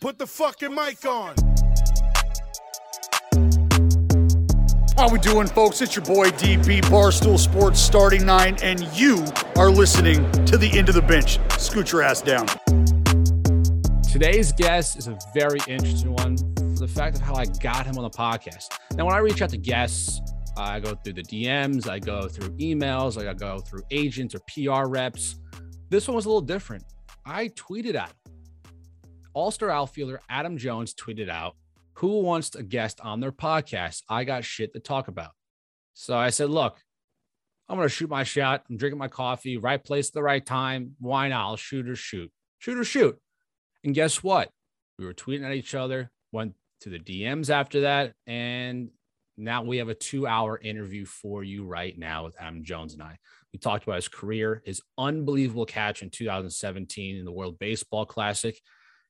Put 0.00 0.16
the 0.16 0.28
fucking 0.28 0.72
mic 0.72 1.04
on. 1.06 1.34
How 4.96 5.10
we 5.10 5.18
doing, 5.18 5.48
folks? 5.48 5.82
It's 5.82 5.96
your 5.96 6.04
boy 6.04 6.28
DP 6.30 6.82
Barstool 6.82 7.36
Sports 7.36 7.80
starting 7.80 8.24
nine, 8.24 8.56
and 8.62 8.84
you 8.96 9.24
are 9.56 9.70
listening 9.70 10.30
to 10.44 10.56
the 10.56 10.70
end 10.72 10.88
of 10.88 10.94
the 10.94 11.02
bench. 11.02 11.40
Scoot 11.58 11.90
your 11.90 12.02
ass 12.02 12.22
down. 12.22 12.46
Today's 14.04 14.52
guest 14.52 14.98
is 14.98 15.08
a 15.08 15.18
very 15.34 15.58
interesting 15.66 16.12
one 16.12 16.36
for 16.36 16.78
the 16.78 16.88
fact 16.88 17.16
of 17.16 17.22
how 17.22 17.34
I 17.34 17.46
got 17.60 17.84
him 17.84 17.98
on 17.98 18.04
the 18.04 18.10
podcast. 18.10 18.78
Now, 18.94 19.04
when 19.04 19.16
I 19.16 19.18
reach 19.18 19.42
out 19.42 19.50
to 19.50 19.58
guests, 19.58 20.20
I 20.56 20.78
go 20.78 20.94
through 20.94 21.14
the 21.14 21.24
DMs, 21.24 21.88
I 21.88 21.98
go 21.98 22.28
through 22.28 22.50
emails, 22.58 23.20
I 23.20 23.34
go 23.34 23.58
through 23.58 23.82
agents 23.90 24.32
or 24.32 24.38
PR 24.46 24.88
reps. 24.88 25.40
This 25.90 26.06
one 26.06 26.14
was 26.14 26.24
a 26.24 26.28
little 26.28 26.40
different. 26.40 26.84
I 27.26 27.48
tweeted 27.48 27.96
at 27.96 28.12
All 29.34 29.50
Star 29.50 29.70
outfielder 29.70 30.20
Adam 30.28 30.56
Jones 30.56 30.94
tweeted 30.94 31.28
out, 31.28 31.56
Who 31.94 32.20
wants 32.22 32.54
a 32.54 32.62
guest 32.62 33.00
on 33.00 33.20
their 33.20 33.32
podcast? 33.32 34.02
I 34.08 34.24
got 34.24 34.44
shit 34.44 34.72
to 34.74 34.80
talk 34.80 35.08
about. 35.08 35.30
So 35.94 36.16
I 36.16 36.30
said, 36.30 36.50
Look, 36.50 36.78
I'm 37.68 37.76
going 37.76 37.88
to 37.88 37.94
shoot 37.94 38.08
my 38.08 38.24
shot. 38.24 38.64
I'm 38.68 38.76
drinking 38.76 38.98
my 38.98 39.08
coffee, 39.08 39.58
right 39.58 39.82
place 39.82 40.08
at 40.08 40.14
the 40.14 40.22
right 40.22 40.44
time. 40.44 40.94
Why 40.98 41.28
not? 41.28 41.46
I'll 41.46 41.56
shoot 41.56 41.88
or 41.88 41.96
shoot. 41.96 42.30
Shoot 42.58 42.78
or 42.78 42.84
shoot. 42.84 43.18
And 43.84 43.94
guess 43.94 44.22
what? 44.22 44.50
We 44.98 45.04
were 45.04 45.14
tweeting 45.14 45.44
at 45.44 45.52
each 45.52 45.74
other, 45.74 46.10
went 46.32 46.54
to 46.80 46.90
the 46.90 46.98
DMs 46.98 47.50
after 47.50 47.82
that, 47.82 48.14
and 48.26 48.88
now 49.36 49.62
we 49.62 49.78
have 49.78 49.88
a 49.88 49.94
two 49.94 50.26
hour 50.26 50.58
interview 50.58 51.04
for 51.04 51.44
you 51.44 51.64
right 51.64 51.96
now 51.96 52.24
with 52.24 52.34
Adam 52.40 52.64
Jones 52.64 52.94
and 52.94 53.02
I. 53.02 53.18
We 53.52 53.58
talked 53.58 53.84
about 53.84 53.96
his 53.96 54.08
career, 54.08 54.62
his 54.64 54.82
unbelievable 54.98 55.64
catch 55.64 56.02
in 56.02 56.10
2017 56.10 57.16
in 57.16 57.24
the 57.24 57.32
World 57.32 57.58
Baseball 57.58 58.04
Classic, 58.04 58.60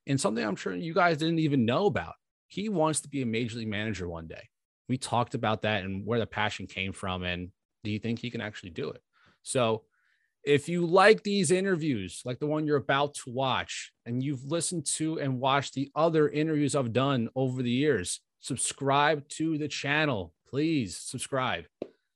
and 0.09 0.19
something 0.19 0.43
I'm 0.43 0.55
sure 0.55 0.75
you 0.75 0.93
guys 0.93 1.17
didn't 1.17 1.39
even 1.39 1.65
know 1.65 1.85
about. 1.85 2.15
He 2.47 2.67
wants 2.67 3.01
to 3.01 3.09
be 3.09 3.21
a 3.21 3.27
major 3.27 3.59
league 3.59 3.67
manager 3.67 4.09
one 4.09 4.27
day. 4.27 4.49
We 4.89 4.97
talked 4.97 5.35
about 5.35 5.61
that 5.61 5.83
and 5.83 6.03
where 6.05 6.17
the 6.17 6.25
passion 6.25 6.65
came 6.65 6.91
from. 6.91 7.23
And 7.23 7.51
do 7.83 7.91
you 7.91 7.99
think 7.99 8.17
he 8.19 8.31
can 8.31 8.41
actually 8.41 8.71
do 8.71 8.89
it? 8.89 9.01
So, 9.43 9.83
if 10.43 10.69
you 10.69 10.85
like 10.85 11.23
these 11.23 11.51
interviews, 11.51 12.21
like 12.25 12.39
the 12.39 12.47
one 12.47 12.65
you're 12.65 12.77
about 12.77 13.13
to 13.13 13.29
watch, 13.29 13.91
and 14.05 14.23
you've 14.23 14.45
listened 14.45 14.85
to 14.95 15.19
and 15.19 15.39
watched 15.39 15.73
the 15.73 15.91
other 15.95 16.29
interviews 16.29 16.75
I've 16.75 16.93
done 16.93 17.29
over 17.35 17.61
the 17.61 17.69
years, 17.69 18.21
subscribe 18.39 19.27
to 19.29 19.57
the 19.57 19.67
channel. 19.67 20.33
Please 20.49 20.97
subscribe. 20.97 21.65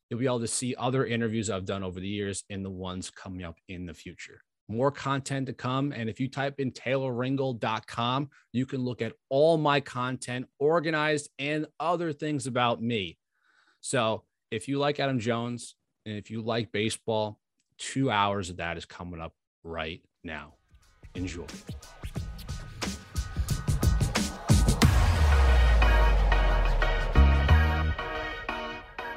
You'll 0.09 0.22
be 0.22 0.25
able 0.25 0.39
to 0.39 0.47
see 0.47 0.73
other 0.80 1.05
interviews 1.05 1.50
I've 1.50 1.66
done 1.66 1.83
over 1.83 2.00
the 2.00 2.07
years 2.07 2.44
and 2.50 2.63
the 2.63 2.69
ones 2.69 3.11
coming 3.11 3.44
up 3.44 3.57
in 3.67 3.85
the 3.85 3.94
future. 3.94 4.41
More 4.73 4.89
content 4.89 5.45
to 5.45 5.53
come. 5.53 5.91
And 5.91 6.09
if 6.09 6.19
you 6.19 6.27
type 6.27 6.59
in 6.59 6.71
taylorringold.com, 6.71 8.29
you 8.53 8.66
can 8.66 8.81
look 8.81 9.03
at 9.03 9.13
all 9.29 9.57
my 9.57 9.79
content 9.79 10.47
organized 10.57 11.29
and 11.38 11.67
other 11.79 12.11
things 12.11 12.47
about 12.47 12.81
me. 12.81 13.19
So 13.81 14.23
if 14.49 14.67
you 14.67 14.79
like 14.79 14.99
Adam 14.99 15.19
Jones 15.19 15.75
and 16.07 16.17
if 16.17 16.31
you 16.31 16.41
like 16.41 16.71
baseball, 16.71 17.39
two 17.77 18.09
hours 18.09 18.49
of 18.49 18.57
that 18.57 18.75
is 18.77 18.85
coming 18.85 19.21
up 19.21 19.35
right 19.63 20.01
now. 20.23 20.55
Enjoy. 21.13 21.45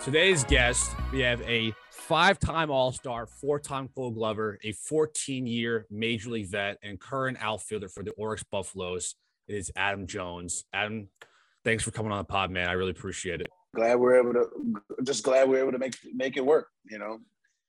Today's 0.05 0.45
guest, 0.45 0.91
we 1.12 1.21
have 1.21 1.41
a 1.41 1.73
five 2.07 2.39
time 2.39 2.71
All 2.71 2.93
Star, 2.93 3.27
four 3.27 3.59
time 3.59 3.89
Gold 3.95 4.15
Glover, 4.15 4.59
a 4.62 4.73
14 4.73 5.47
year 5.47 5.87
Major 5.91 6.31
League 6.31 6.49
vet, 6.49 6.79
and 6.83 7.01
current 7.01 7.37
outfielder 7.41 7.89
for 7.89 8.03
the 8.03 8.12
Orix 8.12 8.45
Buffaloes. 8.51 9.17
It 9.49 9.57
is 9.57 9.73
Adam 9.77 10.07
Jones. 10.07 10.65
Adam, 10.73 11.09
thanks 11.65 11.83
for 11.83 11.91
coming 11.91 12.12
on 12.12 12.19
the 12.19 12.25
pod, 12.25 12.51
man. 12.51 12.69
I 12.69 12.73
really 12.73 12.93
appreciate 12.93 13.41
it. 13.41 13.49
Glad 13.75 13.97
we're 13.97 14.21
able 14.21 14.33
to, 14.33 14.49
just 15.05 15.25
glad 15.25 15.49
we're 15.49 15.61
able 15.61 15.73
to 15.73 15.79
make 15.79 15.97
make 16.15 16.37
it 16.37 16.47
work. 16.47 16.69
You 16.89 16.99
know, 16.99 17.19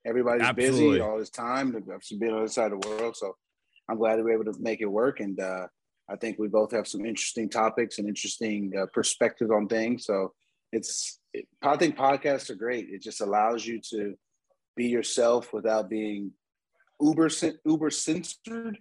everybody's 0.05 0.43
Absolutely. 0.43 0.89
busy 0.89 1.01
all 1.01 1.17
this 1.17 1.29
time 1.29 1.73
to 1.73 1.81
be 1.81 1.91
on 1.91 1.99
the 2.19 2.37
other 2.37 2.47
side 2.47 2.71
of 2.71 2.81
the 2.81 2.87
world. 2.87 3.15
So 3.15 3.35
I'm 3.89 3.97
glad 3.97 4.23
we're 4.23 4.39
able 4.39 4.51
to 4.51 4.59
make 4.59 4.81
it 4.81 4.85
work. 4.85 5.19
And 5.19 5.39
uh, 5.39 5.67
I 6.09 6.15
think 6.15 6.37
we 6.37 6.47
both 6.47 6.71
have 6.71 6.87
some 6.87 7.05
interesting 7.05 7.49
topics 7.49 7.97
and 7.97 8.07
interesting 8.07 8.71
uh, 8.79 8.85
perspectives 8.93 9.51
on 9.51 9.67
things. 9.67 10.05
So 10.05 10.33
it's, 10.71 11.19
it, 11.33 11.47
I 11.61 11.75
think 11.77 11.97
podcasts 11.97 12.49
are 12.49 12.55
great. 12.55 12.87
It 12.89 13.01
just 13.01 13.21
allows 13.21 13.65
you 13.65 13.81
to 13.89 14.15
be 14.77 14.87
yourself 14.87 15.51
without 15.51 15.89
being 15.89 16.31
uber 17.01 17.29
uber 17.65 17.89
censored, 17.89 18.77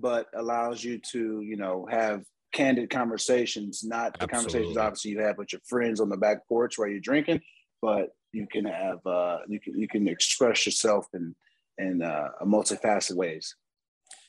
but 0.00 0.26
allows 0.34 0.84
you 0.84 0.98
to 1.12 1.40
you 1.40 1.56
know 1.56 1.86
have 1.90 2.24
candid 2.52 2.90
conversations, 2.90 3.82
not 3.84 4.18
the 4.18 4.28
conversations 4.28 4.76
obviously 4.76 5.12
you 5.12 5.20
have 5.20 5.38
with 5.38 5.52
your 5.52 5.60
friends 5.66 6.00
on 6.00 6.08
the 6.08 6.16
back 6.16 6.46
porch 6.48 6.78
while 6.78 6.88
you're 6.88 7.00
drinking, 7.00 7.40
but 7.80 8.10
you 8.32 8.46
can 8.50 8.64
have 8.66 8.98
uh, 9.06 9.38
you 9.48 9.58
can 9.60 9.78
you 9.78 9.88
can 9.88 10.08
express 10.08 10.66
yourself 10.66 11.06
in 11.14 11.34
in 11.78 12.02
uh, 12.02 12.28
multifaceted 12.44 13.16
ways. 13.16 13.54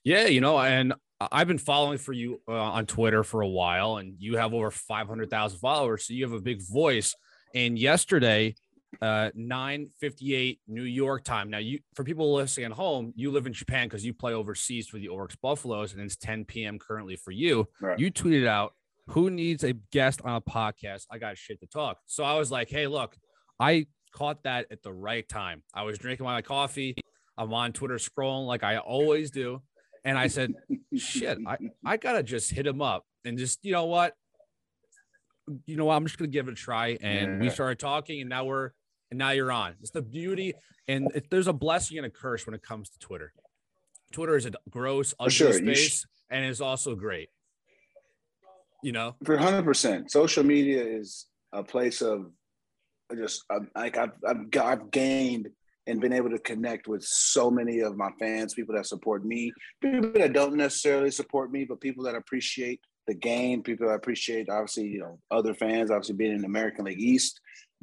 Yeah, 0.04 0.28
you 0.28 0.40
know, 0.40 0.58
and 0.60 0.94
I've 1.20 1.48
been 1.48 1.58
following 1.58 1.98
for 1.98 2.14
you 2.14 2.42
uh, 2.48 2.54
on 2.54 2.86
Twitter 2.86 3.24
for 3.24 3.42
a 3.42 3.48
while, 3.48 3.98
and 3.98 4.16
you 4.20 4.38
have 4.38 4.54
over 4.54 4.72
500,000 4.72 5.60
followers. 5.60 6.06
So 6.06 6.14
you 6.14 6.24
have 6.24 6.34
a 6.34 6.42
big 6.42 6.62
voice. 6.62 7.16
And 7.56 7.78
yesterday, 7.78 8.56
uh, 9.02 9.32
9:58 9.36 10.60
New 10.68 10.84
York 10.84 11.24
time. 11.24 11.50
Now, 11.50 11.58
you 11.58 11.80
for 11.94 12.04
people 12.04 12.34
listening 12.34 12.68
at 12.68 12.72
home, 12.74 13.14
you 13.16 13.32
live 13.32 13.46
in 13.46 13.54
Japan 13.54 13.88
because 13.88 14.06
you 14.06 14.14
play 14.14 14.34
overseas 14.34 14.88
for 14.88 14.98
the 14.98 15.08
Orix 15.08 15.36
Buffaloes, 15.42 15.94
and 15.94 16.02
it's 16.02 16.16
10 16.16 16.46
p.m. 16.46 16.80
currently 16.80 17.16
for 17.16 17.32
you. 17.32 17.68
Right. 17.82 18.00
You 18.00 18.12
tweeted 18.12 18.48
out, 18.48 18.74
"Who 19.08 19.30
needs 19.30 19.64
a 19.64 19.74
guest 19.74 20.22
on 20.24 20.36
a 20.36 20.42
podcast? 20.42 21.06
I 21.12 21.18
got 21.18 21.38
shit 21.38 21.60
to 21.62 21.68
talk." 21.68 22.00
So 22.06 22.24
I 22.24 22.38
was 22.38 22.52
like, 22.52 22.70
"Hey, 22.70 22.88
look, 22.88 23.18
I 23.60 23.88
caught 24.14 24.44
that 24.44 24.68
at 24.72 24.84
the 24.84 24.94
right 24.94 25.28
time. 25.28 25.64
I 25.74 25.84
was 25.84 25.98
drinking 25.98 26.26
my 26.26 26.42
coffee. 26.42 26.96
I'm 27.38 27.54
on 27.54 27.74
Twitter 27.74 27.96
scrolling 27.96 28.48
like 28.48 28.64
I 28.64 28.78
always 28.78 29.32
do." 29.32 29.62
And 30.08 30.18
I 30.18 30.28
said, 30.28 30.54
shit, 30.96 31.38
I, 31.46 31.58
I 31.86 31.98
gotta 31.98 32.24
just 32.24 32.50
hit 32.50 32.66
him 32.66 32.82
up 32.82 33.06
and 33.26 33.38
just, 33.38 33.66
you 33.66 33.74
know 33.74 33.86
what? 33.86 34.14
You 35.66 35.76
know 35.76 35.86
what? 35.86 35.96
I'm 35.96 36.06
just 36.06 36.18
gonna 36.18 36.30
give 36.30 36.48
it 36.48 36.54
a 36.54 36.56
try. 36.56 36.98
And 37.02 37.42
we 37.42 37.50
started 37.50 37.80
talking, 37.80 38.22
and 38.22 38.30
now 38.30 38.46
we're 38.46 38.72
and 39.12 39.18
now 39.18 39.32
you're 39.32 39.52
on. 39.52 39.76
It's 39.82 39.92
the 39.92 40.02
beauty, 40.02 40.54
and 40.88 41.10
it, 41.16 41.30
there's 41.30 41.48
a 41.48 41.54
blessing 41.54 41.98
and 41.98 42.06
a 42.06 42.10
curse 42.10 42.46
when 42.46 42.54
it 42.56 42.62
comes 42.62 42.90
to 42.90 43.00
Twitter. 43.00 43.34
Twitter 44.12 44.36
is 44.36 44.46
a 44.46 44.52
gross, 44.70 45.14
ugly 45.20 45.32
sure, 45.32 45.54
space, 45.54 46.06
and 46.30 46.46
it's 46.46 46.62
also 46.62 46.96
great. 46.96 47.30
You 48.84 48.92
know, 48.92 49.16
For 49.26 49.38
hundred 49.38 49.64
percent, 49.64 50.12
social 50.12 50.44
media 50.44 50.84
is 50.84 51.26
a 51.52 51.64
place 51.64 52.02
of 52.02 52.32
just 53.16 53.44
um, 53.50 53.70
like 53.76 53.98
I've, 53.98 54.12
I've 54.28 54.52
got- 54.52 54.66
I've 54.66 54.92
gained 54.92 55.50
and 55.88 56.02
been 56.02 56.14
able 56.14 56.30
to 56.30 56.40
connect 56.40 56.88
with 56.88 57.02
so 57.02 57.50
many 57.50 57.80
of 57.80 57.96
my 57.96 58.10
fans, 58.20 58.54
people 58.54 58.76
that 58.76 58.86
support 58.86 59.24
me, 59.24 59.54
people 59.82 60.12
that 60.12 60.34
don't 60.34 60.56
necessarily 60.56 61.10
support 61.10 61.50
me, 61.50 61.64
but 61.64 61.80
people 61.80 62.04
that 62.04 62.14
appreciate 62.14 62.82
the 63.08 63.14
game, 63.14 63.64
people 63.64 63.88
that 63.88 63.94
appreciate 63.94 64.50
obviously 64.50 64.88
you 64.88 65.00
know 65.00 65.20
other 65.32 65.54
fans, 65.54 65.90
obviously 65.90 66.16
being 66.16 66.34
in 66.34 66.42
the 66.42 66.48
American 66.48 66.86
League 66.86 67.00
East, 67.00 67.40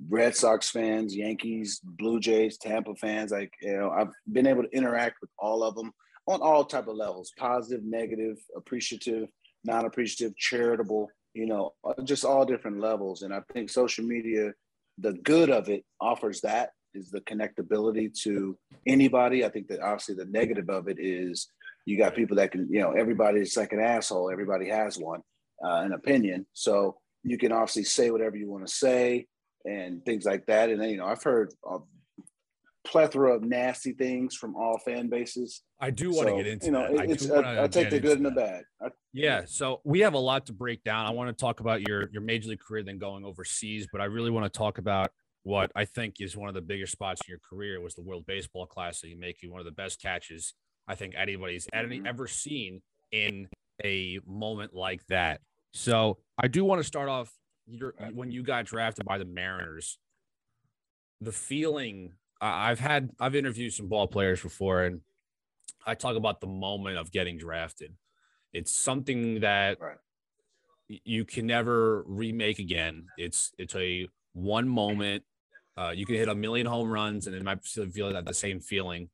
Red 0.08 0.34
Sox 0.34 0.70
fans, 0.70 1.14
Yankees, 1.14 1.80
Blue 1.82 2.20
Jays, 2.20 2.58
Tampa 2.58 2.94
fans. 2.96 3.30
Like 3.30 3.52
you 3.62 3.76
know, 3.76 3.90
I've 3.90 4.12
been 4.30 4.46
able 4.46 4.64
to 4.64 4.76
interact 4.76 5.16
with 5.20 5.30
all 5.38 5.62
of 5.62 5.74
them 5.74 5.92
on 6.26 6.40
all 6.40 6.64
type 6.64 6.88
of 6.88 6.96
levels: 6.96 7.32
positive, 7.38 7.84
negative, 7.84 8.36
appreciative 8.56 9.28
non-appreciative, 9.64 10.36
charitable, 10.36 11.08
you 11.32 11.46
know, 11.46 11.72
uh, 11.84 12.00
just 12.04 12.24
all 12.24 12.44
different 12.44 12.80
levels. 12.80 13.22
And 13.22 13.34
I 13.34 13.40
think 13.52 13.70
social 13.70 14.04
media, 14.04 14.52
the 14.98 15.14
good 15.14 15.50
of 15.50 15.68
it 15.68 15.84
offers 16.00 16.40
that 16.42 16.70
is 16.92 17.10
the 17.10 17.20
connectability 17.22 18.12
to 18.22 18.56
anybody. 18.86 19.44
I 19.44 19.48
think 19.48 19.68
that 19.68 19.80
obviously 19.80 20.14
the 20.14 20.26
negative 20.26 20.68
of 20.68 20.88
it 20.88 20.98
is 21.00 21.48
you 21.86 21.98
got 21.98 22.14
people 22.14 22.36
that 22.36 22.52
can, 22.52 22.68
you 22.70 22.80
know, 22.80 22.92
everybody's 22.92 23.56
like 23.56 23.72
an 23.72 23.80
asshole. 23.80 24.30
Everybody 24.30 24.68
has 24.68 24.96
one, 24.96 25.20
uh, 25.64 25.82
an 25.84 25.92
opinion. 25.92 26.46
So 26.52 26.98
you 27.24 27.36
can 27.36 27.52
obviously 27.52 27.84
say 27.84 28.10
whatever 28.10 28.36
you 28.36 28.50
want 28.50 28.66
to 28.66 28.72
say 28.72 29.26
and 29.64 30.04
things 30.04 30.24
like 30.24 30.46
that. 30.46 30.70
And 30.70 30.82
you 30.90 30.96
know, 30.98 31.06
I've 31.06 31.22
heard 31.22 31.52
a 31.68 31.78
plethora 32.86 33.34
of 33.34 33.42
nasty 33.42 33.92
things 33.92 34.34
from 34.34 34.54
all 34.56 34.78
fan 34.84 35.08
bases. 35.08 35.62
I 35.80 35.90
do 35.90 36.10
want 36.10 36.28
to 36.28 36.32
So, 36.32 36.36
get 36.36 36.46
into 36.46 36.66
you 36.66 36.72
know, 36.72 36.92
that. 36.92 37.00
I, 37.00 37.04
it's, 37.04 37.26
do 37.26 37.34
I, 37.34 37.64
I 37.64 37.68
take 37.68 37.90
the 37.90 37.98
good 37.98 38.18
and 38.18 38.26
the 38.26 38.30
bad. 38.30 38.64
I, 38.82 38.88
Yeah, 39.12 39.44
so 39.46 39.80
we 39.84 40.00
have 40.00 40.14
a 40.14 40.18
lot 40.18 40.46
to 40.46 40.52
break 40.52 40.84
down. 40.84 41.06
I 41.06 41.10
want 41.10 41.30
to 41.30 41.40
talk 41.40 41.60
about 41.60 41.86
your 41.88 42.10
your 42.10 42.22
major 42.22 42.50
league 42.50 42.60
career, 42.60 42.82
then 42.82 42.98
going 42.98 43.24
overseas, 43.24 43.86
but 43.90 44.00
I 44.00 44.04
really 44.04 44.30
want 44.30 44.50
to 44.50 44.56
talk 44.56 44.78
about 44.78 45.10
what 45.44 45.70
I 45.74 45.84
think 45.84 46.16
is 46.20 46.36
one 46.36 46.48
of 46.48 46.54
the 46.54 46.62
biggest 46.62 46.92
spots 46.92 47.20
in 47.26 47.30
your 47.30 47.40
career 47.48 47.80
was 47.80 47.94
the 47.94 48.02
World 48.02 48.24
Baseball 48.26 48.66
Classic, 48.66 49.16
making 49.18 49.50
one 49.50 49.60
of 49.60 49.66
the 49.66 49.72
best 49.72 50.00
catches 50.00 50.54
I 50.86 50.94
think 50.94 51.14
anybody's 51.16 51.66
any, 51.72 52.00
Mhm. 52.00 52.06
ever 52.06 52.26
seen 52.26 52.82
in 53.10 53.48
a 53.82 54.20
moment 54.26 54.74
like 54.74 55.04
that. 55.06 55.40
So 55.72 56.18
I 56.38 56.48
do 56.48 56.64
want 56.64 56.80
to 56.80 56.84
start 56.84 57.08
off 57.08 57.32
your, 57.66 57.94
when 58.12 58.30
you 58.30 58.42
got 58.42 58.66
drafted 58.66 59.04
by 59.04 59.18
the 59.18 59.24
Mariners. 59.24 59.98
The 61.20 61.32
feeling 61.32 62.12
I've 62.40 62.80
had, 62.80 63.10
I've 63.18 63.34
interviewed 63.34 63.72
some 63.72 63.88
ball 63.88 64.06
players 64.06 64.42
before, 64.42 64.82
and 64.84 65.00
I 65.86 65.94
talk 65.94 66.16
about 66.16 66.40
the 66.40 66.46
moment 66.46 66.98
of 66.98 67.10
getting 67.12 67.38
drafted. 67.38 67.94
It's 68.52 68.74
something 68.74 69.40
that 69.40 69.80
Right. 69.80 69.96
you 70.88 71.24
can 71.24 71.46
never 71.46 72.02
remake 72.06 72.58
again. 72.58 73.06
It's 73.16 73.52
it's 73.58 73.74
a 73.74 74.06
one 74.32 74.68
moment. 74.68 75.24
Uh, 75.76 75.92
you 75.94 76.06
can 76.06 76.14
hit 76.16 76.28
a 76.28 76.34
million 76.34 76.66
home 76.66 76.88
runs 76.90 77.26
and 77.26 77.34
it 77.34 77.42
might 77.42 77.64
still 77.64 77.88
feel 77.90 78.12
that 78.12 78.24
the 78.26 78.34
same 78.34 78.60
feeling. 78.60 79.08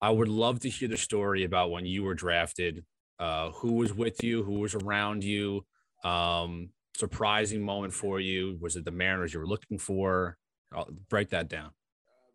I 0.00 0.10
would 0.10 0.28
love 0.28 0.60
to 0.60 0.70
hear 0.70 0.88
the 0.88 0.96
story 0.96 1.44
about 1.44 1.70
when 1.70 1.84
you 1.84 2.04
were 2.04 2.14
drafted. 2.14 2.84
Uh, 3.18 3.50
who 3.50 3.72
was 3.72 3.92
with 3.92 4.24
you? 4.24 4.42
Who 4.42 4.60
was 4.60 4.74
around 4.74 5.24
you? 5.24 5.66
Um, 6.04 6.70
surprising 6.96 7.62
moment 7.62 7.92
for 7.92 8.20
you? 8.20 8.58
Was 8.60 8.76
it 8.76 8.84
the 8.84 8.90
Mariners 8.90 9.34
you 9.34 9.40
were 9.40 9.46
looking 9.46 9.78
for? 9.78 10.36
I'll 10.72 10.88
break 11.08 11.30
that 11.30 11.48
down. 11.48 11.70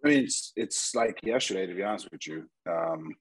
I 0.04 0.10
mean, 0.10 0.24
it's 0.24 0.52
it's 0.56 0.94
like 0.94 1.20
yesterday, 1.24 1.66
to 1.66 1.74
be 1.74 1.84
honest 1.84 2.10
with 2.12 2.28
you. 2.28 2.48
Um, 2.70 3.16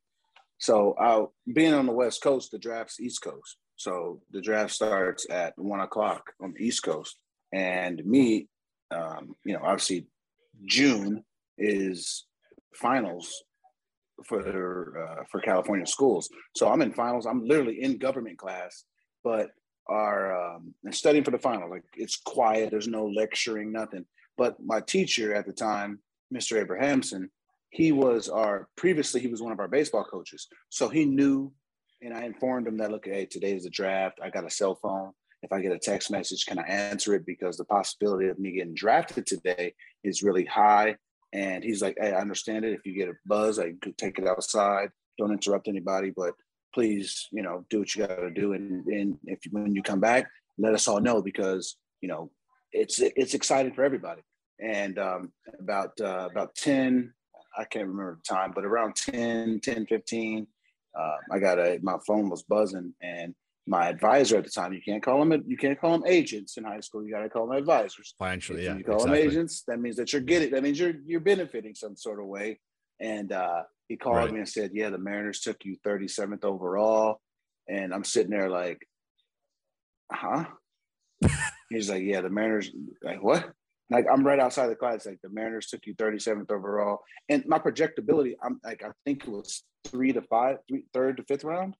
so, 0.58 0.94
I, 0.98 1.24
being 1.52 1.74
on 1.74 1.86
the 1.86 1.92
West 1.92 2.22
Coast, 2.22 2.50
the 2.50 2.58
draft's 2.58 3.00
East 3.00 3.22
Coast. 3.22 3.56
So 3.76 4.20
the 4.30 4.40
draft 4.40 4.72
starts 4.72 5.26
at 5.30 5.52
one 5.56 5.80
o'clock 5.80 6.32
on 6.40 6.54
the 6.56 6.64
East 6.64 6.82
Coast, 6.82 7.18
and 7.52 8.04
me, 8.04 8.48
um, 8.90 9.34
you 9.44 9.54
know, 9.54 9.60
obviously 9.62 10.06
June 10.66 11.24
is 11.58 12.26
finals 12.74 13.42
for 14.26 15.06
uh, 15.08 15.24
for 15.30 15.40
California 15.40 15.86
schools. 15.86 16.28
So 16.54 16.68
I'm 16.68 16.82
in 16.82 16.92
finals. 16.92 17.26
I'm 17.26 17.44
literally 17.44 17.82
in 17.82 17.98
government 17.98 18.38
class, 18.38 18.84
but 19.22 19.48
are 19.88 20.56
um, 20.56 20.74
studying 20.90 21.24
for 21.24 21.30
the 21.30 21.38
final. 21.38 21.70
Like 21.70 21.84
it's 21.96 22.16
quiet. 22.16 22.70
There's 22.70 22.88
no 22.88 23.06
lecturing, 23.06 23.72
nothing. 23.72 24.04
But 24.36 24.56
my 24.64 24.80
teacher 24.80 25.34
at 25.34 25.46
the 25.46 25.52
time, 25.52 26.00
Mr. 26.32 26.60
Abrahamson, 26.60 27.30
he 27.70 27.92
was 27.92 28.28
our 28.28 28.68
previously 28.76 29.20
he 29.20 29.28
was 29.28 29.42
one 29.42 29.52
of 29.52 29.60
our 29.60 29.68
baseball 29.68 30.04
coaches, 30.04 30.46
so 30.68 30.88
he 30.88 31.04
knew 31.04 31.52
and 32.04 32.14
I 32.14 32.24
informed 32.24 32.66
him 32.66 32.76
that 32.78 32.90
look, 32.90 33.06
hey, 33.06 33.24
today 33.24 33.54
is 33.54 33.64
the 33.64 33.70
draft. 33.70 34.20
I 34.22 34.28
got 34.28 34.46
a 34.46 34.50
cell 34.50 34.74
phone. 34.74 35.12
If 35.42 35.52
I 35.52 35.60
get 35.60 35.72
a 35.72 35.78
text 35.78 36.10
message, 36.10 36.44
can 36.46 36.58
I 36.58 36.62
answer 36.62 37.14
it? 37.14 37.26
Because 37.26 37.56
the 37.56 37.64
possibility 37.64 38.28
of 38.28 38.38
me 38.38 38.52
getting 38.52 38.74
drafted 38.74 39.26
today 39.26 39.74
is 40.02 40.22
really 40.22 40.44
high. 40.44 40.96
And 41.32 41.64
he's 41.64 41.82
like, 41.82 41.96
hey, 41.98 42.12
I 42.12 42.20
understand 42.20 42.64
it. 42.64 42.72
If 42.72 42.86
you 42.86 42.94
get 42.94 43.08
a 43.08 43.14
buzz, 43.26 43.58
I 43.58 43.72
could 43.82 43.98
take 43.98 44.18
it 44.18 44.26
outside. 44.26 44.90
Don't 45.18 45.32
interrupt 45.32 45.68
anybody, 45.68 46.12
but 46.14 46.34
please, 46.74 47.28
you 47.30 47.42
know, 47.42 47.64
do 47.70 47.78
what 47.78 47.94
you 47.94 48.06
got 48.06 48.16
to 48.16 48.30
do. 48.30 48.52
And, 48.52 48.84
and 48.86 49.16
if 49.24 49.38
when 49.50 49.74
you 49.74 49.82
come 49.82 50.00
back, 50.00 50.28
let 50.58 50.74
us 50.74 50.88
all 50.88 51.00
know 51.00 51.22
because 51.22 51.76
you 52.00 52.08
know 52.08 52.30
it's 52.72 53.00
it's 53.00 53.34
exciting 53.34 53.72
for 53.72 53.84
everybody. 53.84 54.22
And 54.60 54.98
um, 54.98 55.32
about 55.58 55.98
uh, 56.00 56.28
about 56.30 56.54
10, 56.56 57.12
I 57.56 57.64
can't 57.64 57.88
remember 57.88 58.18
the 58.22 58.34
time, 58.34 58.52
but 58.54 58.64
around 58.64 58.96
10, 58.96 59.60
10, 59.60 59.86
15, 59.86 60.46
uh, 60.98 61.16
I 61.32 61.38
got 61.38 61.58
a 61.58 61.78
my 61.82 61.96
phone 62.06 62.28
was 62.28 62.42
buzzing, 62.42 62.92
and 63.00 63.34
my 63.66 63.88
advisor 63.88 64.36
at 64.36 64.44
the 64.44 64.50
time. 64.50 64.72
You 64.72 64.82
can't 64.84 65.02
call 65.02 65.24
them 65.24 65.44
you 65.46 65.56
can't 65.56 65.80
call 65.80 65.92
them 65.92 66.06
agents 66.06 66.56
in 66.56 66.64
high 66.64 66.80
school. 66.80 67.04
You 67.04 67.12
got 67.12 67.22
to 67.22 67.30
call 67.30 67.46
them 67.46 67.56
advisors. 67.56 68.14
Financially, 68.18 68.64
yeah. 68.64 68.76
You 68.76 68.84
call 68.84 68.96
exactly. 68.96 69.20
them 69.20 69.28
agents. 69.28 69.62
That 69.66 69.80
means 69.80 69.96
that 69.96 70.12
you're 70.12 70.22
getting. 70.22 70.50
That 70.50 70.62
means 70.62 70.78
you're 70.78 70.94
you're 71.06 71.20
benefiting 71.20 71.74
some 71.74 71.96
sort 71.96 72.20
of 72.20 72.26
way. 72.26 72.60
And 73.00 73.32
uh, 73.32 73.62
he 73.88 73.96
called 73.96 74.16
right. 74.16 74.32
me 74.32 74.38
and 74.38 74.48
said, 74.48 74.70
"Yeah, 74.72 74.90
the 74.90 74.98
Mariners 74.98 75.40
took 75.40 75.64
you 75.64 75.76
37th 75.86 76.44
overall." 76.44 77.20
And 77.68 77.92
I'm 77.92 78.04
sitting 78.04 78.30
there 78.30 78.48
like, 78.48 78.86
"Huh?" 80.10 80.44
He's 81.70 81.90
like, 81.90 82.02
"Yeah, 82.02 82.20
the 82.20 82.30
Mariners." 82.30 82.70
Like 83.02 83.22
what? 83.22 83.52
Like 83.90 84.06
I'm 84.10 84.26
right 84.26 84.40
outside 84.40 84.68
the 84.68 84.76
class. 84.76 85.06
Like 85.06 85.20
the 85.22 85.28
Mariners 85.28 85.66
took 85.66 85.86
you 85.86 85.94
37th 85.94 86.50
overall, 86.50 87.00
and 87.28 87.44
my 87.46 87.58
projectability, 87.58 88.34
I'm 88.42 88.60
like 88.64 88.82
I 88.82 88.90
think 89.04 89.24
it 89.24 89.30
was 89.30 89.62
three 89.86 90.12
to 90.12 90.22
five, 90.22 90.56
three, 90.68 90.84
third 90.94 91.18
to 91.18 91.24
fifth 91.24 91.44
round. 91.44 91.74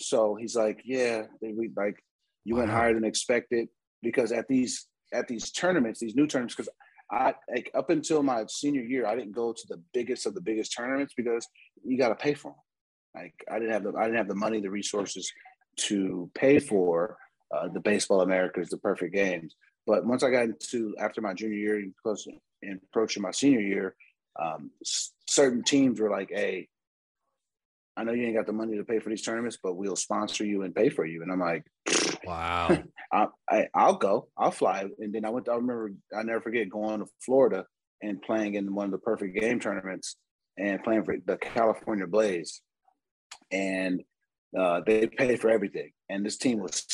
So 0.00 0.36
he's 0.36 0.54
like, 0.54 0.80
yeah, 0.84 1.24
they, 1.42 1.52
we 1.52 1.70
like 1.76 1.96
you 2.44 2.56
went 2.56 2.70
higher 2.70 2.94
than 2.94 3.04
expected 3.04 3.68
because 4.02 4.32
at 4.32 4.46
these 4.48 4.86
at 5.12 5.26
these 5.26 5.50
tournaments, 5.50 6.00
these 6.00 6.14
new 6.14 6.26
tournaments, 6.26 6.54
because 6.54 6.70
I 7.10 7.34
like 7.50 7.70
up 7.74 7.90
until 7.90 8.22
my 8.22 8.44
senior 8.48 8.82
year, 8.82 9.06
I 9.06 9.14
didn't 9.14 9.32
go 9.32 9.52
to 9.52 9.66
the 9.68 9.80
biggest 9.94 10.26
of 10.26 10.34
the 10.34 10.40
biggest 10.40 10.74
tournaments 10.76 11.14
because 11.16 11.46
you 11.84 11.96
got 11.96 12.08
to 12.08 12.14
pay 12.14 12.34
for 12.34 12.52
them. 12.52 13.22
Like 13.22 13.34
I 13.50 13.58
didn't 13.58 13.72
have 13.72 13.84
the 13.84 13.94
I 13.98 14.04
didn't 14.04 14.18
have 14.18 14.28
the 14.28 14.34
money, 14.34 14.60
the 14.60 14.70
resources 14.70 15.30
to 15.76 16.30
pay 16.34 16.58
for 16.58 17.16
uh, 17.54 17.68
the 17.68 17.80
baseball 17.80 18.20
Americas, 18.20 18.68
the 18.68 18.78
perfect 18.78 19.14
games. 19.14 19.54
But 19.86 20.04
once 20.04 20.22
I 20.22 20.30
got 20.30 20.44
into 20.44 20.94
after 20.98 21.20
my 21.22 21.32
junior 21.32 21.56
year 21.56 21.76
and 21.78 21.94
close 22.02 22.26
and 22.62 22.80
approaching 22.90 23.22
my 23.22 23.30
senior 23.30 23.60
year, 23.60 23.94
um, 24.38 24.70
certain 25.26 25.62
teams 25.62 26.00
were 26.00 26.10
like, 26.10 26.28
"Hey, 26.30 26.68
I 27.98 28.04
know 28.04 28.12
you 28.12 28.26
ain't 28.26 28.36
got 28.36 28.46
the 28.46 28.52
money 28.52 28.76
to 28.76 28.84
pay 28.84 28.98
for 29.00 29.10
these 29.10 29.22
tournaments, 29.22 29.58
but 29.62 29.76
we'll 29.76 29.96
sponsor 29.96 30.44
you 30.44 30.62
and 30.62 30.74
pay 30.74 30.88
for 30.88 31.04
you." 31.04 31.22
And 31.22 31.32
I'm 31.32 31.40
like, 31.40 31.64
"Wow, 32.24 32.78
I, 33.12 33.26
I 33.50 33.68
I'll 33.74 33.96
go, 33.96 34.28
I'll 34.36 34.50
fly." 34.50 34.86
And 34.98 35.12
then 35.12 35.24
I 35.24 35.30
went. 35.30 35.46
To, 35.46 35.52
I 35.52 35.56
remember 35.56 35.92
I 36.16 36.22
never 36.22 36.40
forget 36.40 36.68
going 36.68 37.00
to 37.00 37.06
Florida 37.24 37.64
and 38.02 38.22
playing 38.22 38.54
in 38.54 38.74
one 38.74 38.86
of 38.86 38.92
the 38.92 38.98
perfect 38.98 39.38
game 39.38 39.58
tournaments 39.58 40.16
and 40.56 40.82
playing 40.82 41.04
for 41.04 41.16
the 41.26 41.36
California 41.36 42.06
Blaze, 42.06 42.62
and 43.50 44.02
uh, 44.58 44.80
they 44.86 45.06
paid 45.06 45.40
for 45.40 45.50
everything. 45.50 45.90
And 46.08 46.24
this 46.24 46.36
team 46.36 46.60
was 46.60 46.86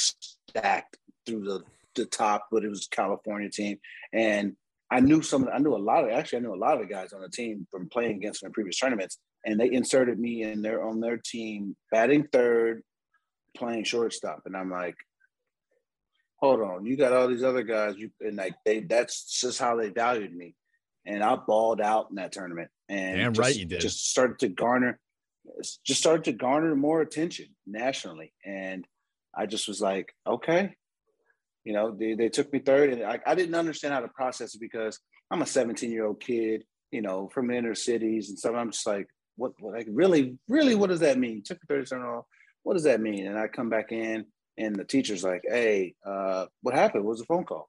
stacked 0.48 0.96
through 1.26 1.44
the 1.44 1.62
the 1.94 2.06
top, 2.06 2.46
but 2.50 2.64
it 2.64 2.68
was 2.68 2.88
California 2.88 3.50
team. 3.50 3.78
And 4.12 4.56
I 4.90 5.00
knew 5.00 5.22
some, 5.22 5.48
I 5.52 5.58
knew 5.58 5.74
a 5.74 5.78
lot 5.78 6.04
of, 6.04 6.10
actually, 6.10 6.38
I 6.38 6.42
knew 6.42 6.54
a 6.54 6.56
lot 6.56 6.74
of 6.74 6.80
the 6.80 6.92
guys 6.92 7.12
on 7.12 7.20
the 7.20 7.28
team 7.28 7.66
from 7.70 7.88
playing 7.88 8.16
against 8.16 8.40
them 8.40 8.48
in 8.48 8.52
previous 8.52 8.78
tournaments. 8.78 9.18
And 9.46 9.60
they 9.60 9.72
inserted 9.72 10.18
me 10.18 10.42
in 10.42 10.62
their, 10.62 10.86
on 10.86 11.00
their 11.00 11.18
team, 11.18 11.76
batting 11.90 12.28
third, 12.32 12.82
playing 13.56 13.84
shortstop. 13.84 14.42
And 14.46 14.56
I'm 14.56 14.70
like, 14.70 14.96
hold 16.36 16.60
on, 16.60 16.86
you 16.86 16.96
got 16.96 17.12
all 17.12 17.28
these 17.28 17.44
other 17.44 17.62
guys. 17.62 17.96
You, 17.96 18.10
and 18.20 18.36
like, 18.36 18.54
they, 18.64 18.80
that's 18.80 19.40
just 19.40 19.58
how 19.58 19.76
they 19.76 19.90
valued 19.90 20.34
me. 20.34 20.54
And 21.06 21.22
I 21.22 21.36
balled 21.36 21.80
out 21.80 22.06
in 22.10 22.16
that 22.16 22.32
tournament. 22.32 22.70
And 22.88 23.18
Damn 23.18 23.34
just, 23.34 23.46
right 23.46 23.56
you 23.56 23.66
did. 23.66 23.80
Just 23.80 24.10
started 24.10 24.38
to 24.40 24.48
garner, 24.48 24.98
just 25.84 26.00
started 26.00 26.24
to 26.24 26.32
garner 26.32 26.74
more 26.74 27.02
attention 27.02 27.46
nationally. 27.66 28.32
And 28.44 28.86
I 29.36 29.46
just 29.46 29.68
was 29.68 29.80
like, 29.80 30.14
okay, 30.26 30.74
you 31.64 31.72
know, 31.72 31.94
they, 31.98 32.14
they 32.14 32.28
took 32.28 32.52
me 32.52 32.58
third, 32.58 32.92
and 32.92 33.02
I, 33.02 33.18
I 33.26 33.34
didn't 33.34 33.54
understand 33.54 33.94
how 33.94 34.00
to 34.00 34.08
process 34.08 34.54
it 34.54 34.60
because 34.60 34.98
I'm 35.30 35.42
a 35.42 35.46
17 35.46 35.90
year 35.90 36.06
old 36.06 36.20
kid, 36.20 36.64
you 36.90 37.02
know, 37.02 37.28
from 37.32 37.50
inner 37.50 37.74
cities, 37.74 38.28
and 38.28 38.38
so 38.38 38.54
I'm 38.54 38.70
just 38.70 38.86
like, 38.86 39.08
what, 39.36 39.52
what 39.60 39.74
like 39.74 39.86
really, 39.90 40.38
really, 40.48 40.74
what 40.74 40.90
does 40.90 41.00
that 41.00 41.18
mean? 41.18 41.42
Took 41.42 41.58
me 41.58 41.66
37 41.68 42.04
all. 42.04 42.26
What 42.62 42.74
does 42.74 42.84
that 42.84 43.00
mean? 43.00 43.26
And 43.26 43.38
I 43.38 43.48
come 43.48 43.68
back 43.68 43.92
in, 43.92 44.26
and 44.56 44.76
the 44.76 44.84
teacher's 44.84 45.24
like, 45.24 45.42
hey, 45.46 45.94
uh, 46.06 46.46
what 46.62 46.74
happened? 46.74 47.04
What 47.04 47.10
was 47.10 47.20
the 47.20 47.26
phone 47.26 47.44
call? 47.44 47.68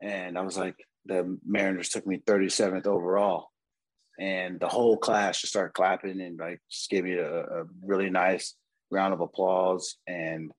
And 0.00 0.38
I 0.38 0.42
was 0.42 0.56
like, 0.56 0.76
the 1.06 1.38
Mariners 1.44 1.88
took 1.88 2.06
me 2.06 2.18
37th 2.18 2.86
overall. 2.86 3.48
And 4.18 4.60
the 4.60 4.68
whole 4.68 4.96
class 4.96 5.40
just 5.40 5.52
started 5.52 5.72
clapping 5.72 6.20
and 6.20 6.38
like 6.38 6.60
just 6.70 6.90
gave 6.90 7.04
me 7.04 7.14
a, 7.14 7.40
a 7.40 7.64
really 7.82 8.10
nice 8.10 8.54
round 8.90 9.14
of 9.14 9.20
applause. 9.20 9.96
And 10.06 10.52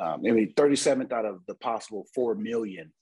um, 0.00 0.22
I 0.26 0.32
mean, 0.32 0.52
37th 0.54 1.12
out 1.12 1.24
of 1.24 1.40
the 1.46 1.54
possible 1.54 2.06
four 2.14 2.34
million 2.34 2.92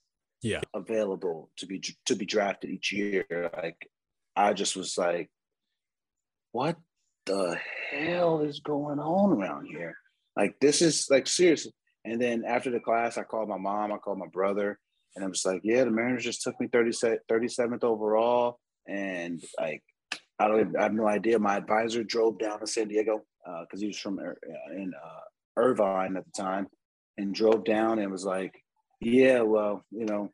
yeah 0.41 0.61
available 0.75 1.49
to 1.57 1.65
be 1.65 1.81
to 2.05 2.15
be 2.15 2.25
drafted 2.25 2.69
each 2.69 2.91
year. 2.91 3.25
Like, 3.55 3.89
I 4.35 4.53
just 4.53 4.75
was 4.75 4.97
like, 4.97 5.29
what 6.55 6.77
the 7.25 7.57
hell 7.91 8.39
is 8.39 8.61
going 8.61 8.97
on 8.97 9.33
around 9.33 9.65
here? 9.65 9.93
Like, 10.37 10.55
this 10.61 10.81
is 10.81 11.07
like 11.09 11.27
seriously. 11.27 11.73
And 12.05 12.21
then 12.21 12.45
after 12.47 12.71
the 12.71 12.79
class, 12.79 13.17
I 13.17 13.23
called 13.23 13.49
my 13.49 13.57
mom, 13.57 13.91
I 13.91 13.97
called 13.97 14.19
my 14.19 14.29
brother, 14.31 14.79
and 15.15 15.25
I'm 15.25 15.33
just 15.33 15.45
like, 15.45 15.59
yeah, 15.65 15.83
the 15.83 15.91
Mariners 15.91 16.23
just 16.23 16.43
took 16.43 16.57
me 16.61 16.69
30, 16.71 16.91
37th 17.29 17.83
overall. 17.83 18.59
And 18.87 19.43
like, 19.59 19.83
I 20.39 20.47
don't, 20.47 20.77
I 20.77 20.83
have 20.83 20.93
no 20.93 21.09
idea. 21.09 21.39
My 21.39 21.57
advisor 21.57 22.05
drove 22.05 22.39
down 22.39 22.61
to 22.61 22.67
San 22.67 22.87
Diego 22.87 23.25
because 23.43 23.79
uh, 23.79 23.81
he 23.81 23.87
was 23.87 23.99
from 23.99 24.19
uh, 24.19 24.73
in 24.73 24.93
uh, 24.93 25.61
Irvine 25.61 26.15
at 26.15 26.23
the 26.23 26.41
time, 26.41 26.67
and 27.17 27.35
drove 27.35 27.65
down 27.65 27.99
and 27.99 28.13
was 28.13 28.23
like, 28.23 28.53
yeah, 29.01 29.41
well, 29.41 29.83
you 29.91 30.05
know, 30.05 30.29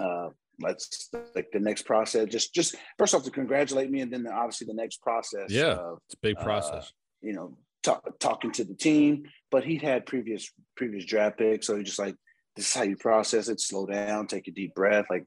uh, 0.00 0.28
let's 0.60 1.10
like 1.34 1.48
the 1.52 1.60
next 1.60 1.82
process. 1.82 2.28
Just, 2.28 2.54
just 2.54 2.76
first 2.98 3.14
off 3.14 3.24
to 3.24 3.30
congratulate 3.30 3.90
me, 3.90 4.00
and 4.00 4.12
then 4.12 4.22
the, 4.22 4.32
obviously 4.32 4.66
the 4.66 4.74
next 4.74 5.02
process. 5.02 5.50
Yeah, 5.50 5.74
of, 5.74 5.98
it's 6.06 6.14
a 6.14 6.20
big 6.22 6.36
uh, 6.38 6.42
process. 6.42 6.84
Uh, 6.84 7.26
you 7.26 7.32
know, 7.32 7.56
talk, 7.82 8.18
talking 8.18 8.52
to 8.52 8.64
the 8.64 8.74
team, 8.74 9.24
but 9.50 9.64
he 9.64 9.76
had 9.76 10.06
previous 10.06 10.50
previous 10.76 11.04
draft 11.04 11.38
picks, 11.38 11.66
so 11.66 11.76
he 11.76 11.82
just 11.82 11.98
like 11.98 12.16
this 12.56 12.66
is 12.66 12.74
how 12.74 12.82
you 12.82 12.96
process 12.96 13.48
it. 13.48 13.60
Slow 13.60 13.86
down, 13.86 14.26
take 14.26 14.48
a 14.48 14.52
deep 14.52 14.74
breath. 14.74 15.06
Like, 15.10 15.24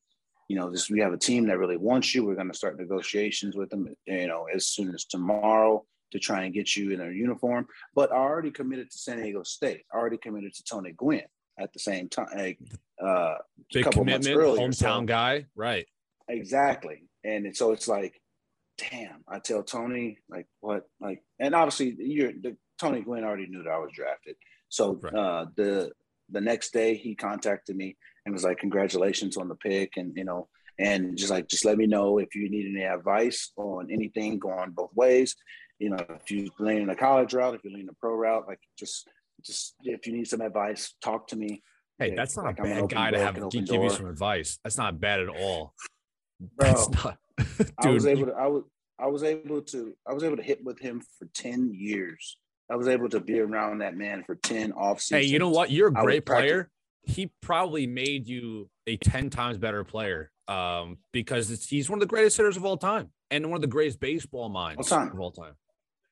you 0.47 0.57
know, 0.57 0.69
this 0.69 0.89
we 0.89 0.99
have 0.99 1.13
a 1.13 1.17
team 1.17 1.47
that 1.47 1.57
really 1.57 1.77
wants 1.77 2.13
you. 2.13 2.25
We're 2.25 2.35
going 2.35 2.51
to 2.51 2.57
start 2.57 2.79
negotiations 2.79 3.55
with 3.55 3.69
them. 3.69 3.87
You 4.05 4.27
know, 4.27 4.47
as 4.53 4.67
soon 4.67 4.93
as 4.93 5.05
tomorrow 5.05 5.85
to 6.11 6.19
try 6.19 6.43
and 6.43 6.53
get 6.53 6.75
you 6.75 6.91
in 6.91 7.01
a 7.01 7.11
uniform. 7.11 7.67
But 7.95 8.11
I 8.11 8.17
already 8.17 8.51
committed 8.51 8.91
to 8.91 8.97
San 8.97 9.21
Diego 9.21 9.41
State. 9.43 9.81
I 9.91 9.97
already 9.97 10.17
committed 10.17 10.53
to 10.53 10.63
Tony 10.63 10.91
Gwynn 10.91 11.23
at 11.59 11.73
the 11.73 11.79
same 11.79 12.09
time. 12.09 12.27
Like, 12.35 12.59
uh, 13.03 13.35
Big 13.71 13.89
commitment, 13.91 14.37
hometown 14.37 14.73
so, 14.73 15.01
guy, 15.01 15.45
right? 15.55 15.85
Exactly. 16.27 17.03
And 17.23 17.55
so 17.55 17.71
it's 17.71 17.87
like, 17.87 18.21
damn. 18.77 19.23
I 19.27 19.39
tell 19.39 19.63
Tony 19.63 20.19
like 20.29 20.47
what 20.61 20.87
like, 20.99 21.23
and 21.39 21.55
obviously 21.55 21.95
you're 21.99 22.31
the 22.31 22.57
Tony 22.79 23.01
Gwynn 23.01 23.23
already 23.23 23.47
knew 23.47 23.63
that 23.63 23.71
I 23.71 23.77
was 23.77 23.91
drafted. 23.93 24.35
So 24.69 24.99
right. 25.01 25.13
uh, 25.13 25.45
the 25.55 25.91
the 26.29 26.41
next 26.41 26.73
day 26.73 26.95
he 26.95 27.15
contacted 27.15 27.75
me 27.75 27.97
and 28.25 28.33
was 28.33 28.43
like, 28.43 28.57
"Congratulations 28.57 29.37
on 29.37 29.47
the 29.47 29.55
pick," 29.55 29.97
and 29.97 30.13
you 30.15 30.25
know, 30.25 30.47
and 30.79 31.17
just 31.17 31.31
like 31.31 31.47
just 31.47 31.65
let 31.65 31.77
me 31.77 31.87
know 31.87 32.17
if 32.17 32.35
you 32.35 32.49
need 32.49 32.73
any 32.75 32.85
advice 32.85 33.51
on 33.57 33.91
anything 33.91 34.39
going 34.39 34.71
both 34.71 34.93
ways. 34.95 35.35
You 35.79 35.91
know, 35.91 36.05
if 36.09 36.31
you 36.31 36.49
lean 36.59 36.87
the 36.87 36.95
college 36.95 37.33
route, 37.33 37.55
if 37.55 37.63
you 37.63 37.71
lean 37.71 37.87
the 37.87 37.93
pro 37.93 38.13
route, 38.15 38.47
like 38.47 38.59
just 38.77 39.07
just 39.45 39.75
if 39.83 40.07
you 40.07 40.13
need 40.13 40.27
some 40.27 40.41
advice, 40.41 40.95
talk 41.01 41.27
to 41.27 41.35
me. 41.35 41.61
Hey, 41.99 42.09
Yeah, 42.09 42.15
that's 42.15 42.35
not 42.35 42.45
like 42.45 42.59
a 42.59 42.63
bad 42.63 42.89
guy 42.89 43.11
to 43.11 43.19
have 43.19 43.35
give 43.49 43.69
you 43.69 43.89
some 43.89 44.07
advice. 44.07 44.59
That's 44.63 44.77
not 44.77 44.99
bad 44.99 45.19
at 45.19 45.29
all. 45.29 45.73
Bro, 46.57 46.67
That's 46.67 46.89
not, 46.89 47.17
I 47.77 47.89
was 47.89 48.05
able 48.05 48.25
to 48.25 48.33
I 48.33 48.47
was 48.47 48.63
I 48.99 49.07
was 49.07 49.23
able 49.23 49.61
to 49.61 49.93
I 50.07 50.13
was 50.13 50.23
able 50.23 50.37
to 50.37 50.43
hit 50.43 50.63
with 50.63 50.79
him 50.79 51.01
for 51.19 51.27
10 51.33 51.71
years. 51.73 52.37
I 52.69 52.75
was 52.75 52.87
able 52.87 53.09
to 53.09 53.19
be 53.19 53.39
around 53.39 53.79
that 53.79 53.95
man 53.95 54.23
for 54.23 54.35
10 54.35 54.71
off 54.73 55.01
seasons. 55.01 55.25
Hey, 55.25 55.31
you 55.31 55.39
know 55.39 55.49
what? 55.49 55.69
You're 55.71 55.89
a 55.89 55.91
great 55.91 56.25
practice- 56.25 56.49
player. 56.49 56.69
He 57.05 57.29
probably 57.41 57.85
made 57.85 58.27
you 58.27 58.69
a 58.87 58.95
10 58.95 59.29
times 59.29 59.57
better 59.57 59.83
player 59.83 60.31
um, 60.47 60.99
because 61.11 61.51
it's, 61.51 61.67
he's 61.67 61.89
one 61.89 61.97
of 61.97 61.99
the 61.99 62.07
greatest 62.07 62.37
hitters 62.37 62.55
of 62.55 62.63
all 62.63 62.77
time 62.77 63.09
and 63.29 63.49
one 63.49 63.57
of 63.57 63.61
the 63.61 63.67
greatest 63.67 63.99
baseball 63.99 64.47
minds 64.47 64.89
All 64.89 65.01
of 65.01 65.19
all 65.19 65.31
time. 65.31 65.55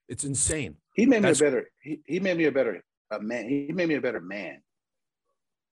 It's 0.10 0.26
insane. 0.26 0.76
He 0.94 1.06
made 1.06 1.22
me 1.22 1.30
a 1.30 1.36
better 1.36 1.70
he, 1.82 2.02
he 2.06 2.20
made 2.20 2.38
me 2.38 2.46
a 2.46 2.52
better 2.52 2.84
a 3.12 3.20
man. 3.20 3.48
He 3.50 3.72
made 3.74 3.90
me 3.90 3.96
a 3.96 4.02
better 4.02 4.22
man. 4.22 4.62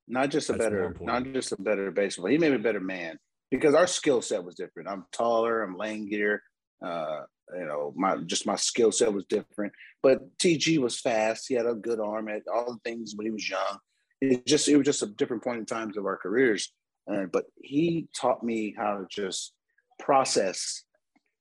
Not 0.08 0.30
just 0.30 0.50
a 0.50 0.54
That's 0.54 0.66
better 0.66 0.96
not 1.02 1.24
just 1.34 1.52
a 1.52 1.62
better 1.62 1.92
baseball. 1.92 2.28
He 2.28 2.38
made 2.38 2.50
me 2.50 2.56
a 2.56 2.60
better 2.60 2.80
man 2.80 3.18
because 3.52 3.76
our 3.76 3.88
skill 3.88 4.22
set 4.22 4.44
was 4.44 4.56
different. 4.56 4.90
I'm 4.90 5.06
taller, 5.12 5.64
I'm 5.64 5.76
lankier, 5.76 6.40
uh 6.86 7.22
you 7.58 7.66
know, 7.66 7.94
my 7.96 8.18
just 8.18 8.46
my 8.46 8.56
skill 8.56 8.92
set 8.92 9.14
was 9.14 9.26
different. 9.26 9.74
But 10.04 10.38
TG 10.38 10.80
was 10.80 11.00
fast. 11.00 11.46
He 11.48 11.56
had 11.56 11.66
a 11.66 11.74
good 11.74 12.00
arm 12.00 12.28
at 12.30 12.44
all 12.52 12.74
the 12.74 12.80
things 12.84 13.14
when 13.16 13.26
he 13.26 13.32
was 13.32 13.50
young. 13.50 13.78
It 14.22 14.46
just 14.46 14.68
it 14.68 14.78
was 14.78 14.86
just 14.86 15.04
a 15.04 15.08
different 15.08 15.44
point 15.44 15.60
in 15.60 15.66
times 15.66 15.98
of 15.98 16.06
our 16.06 16.18
careers. 16.18 16.72
Uh, 17.12 17.26
but 17.32 17.46
he 17.62 18.08
taught 18.16 18.44
me 18.44 18.76
how 18.78 18.98
to 18.98 19.06
just 19.10 19.54
process 20.00 20.84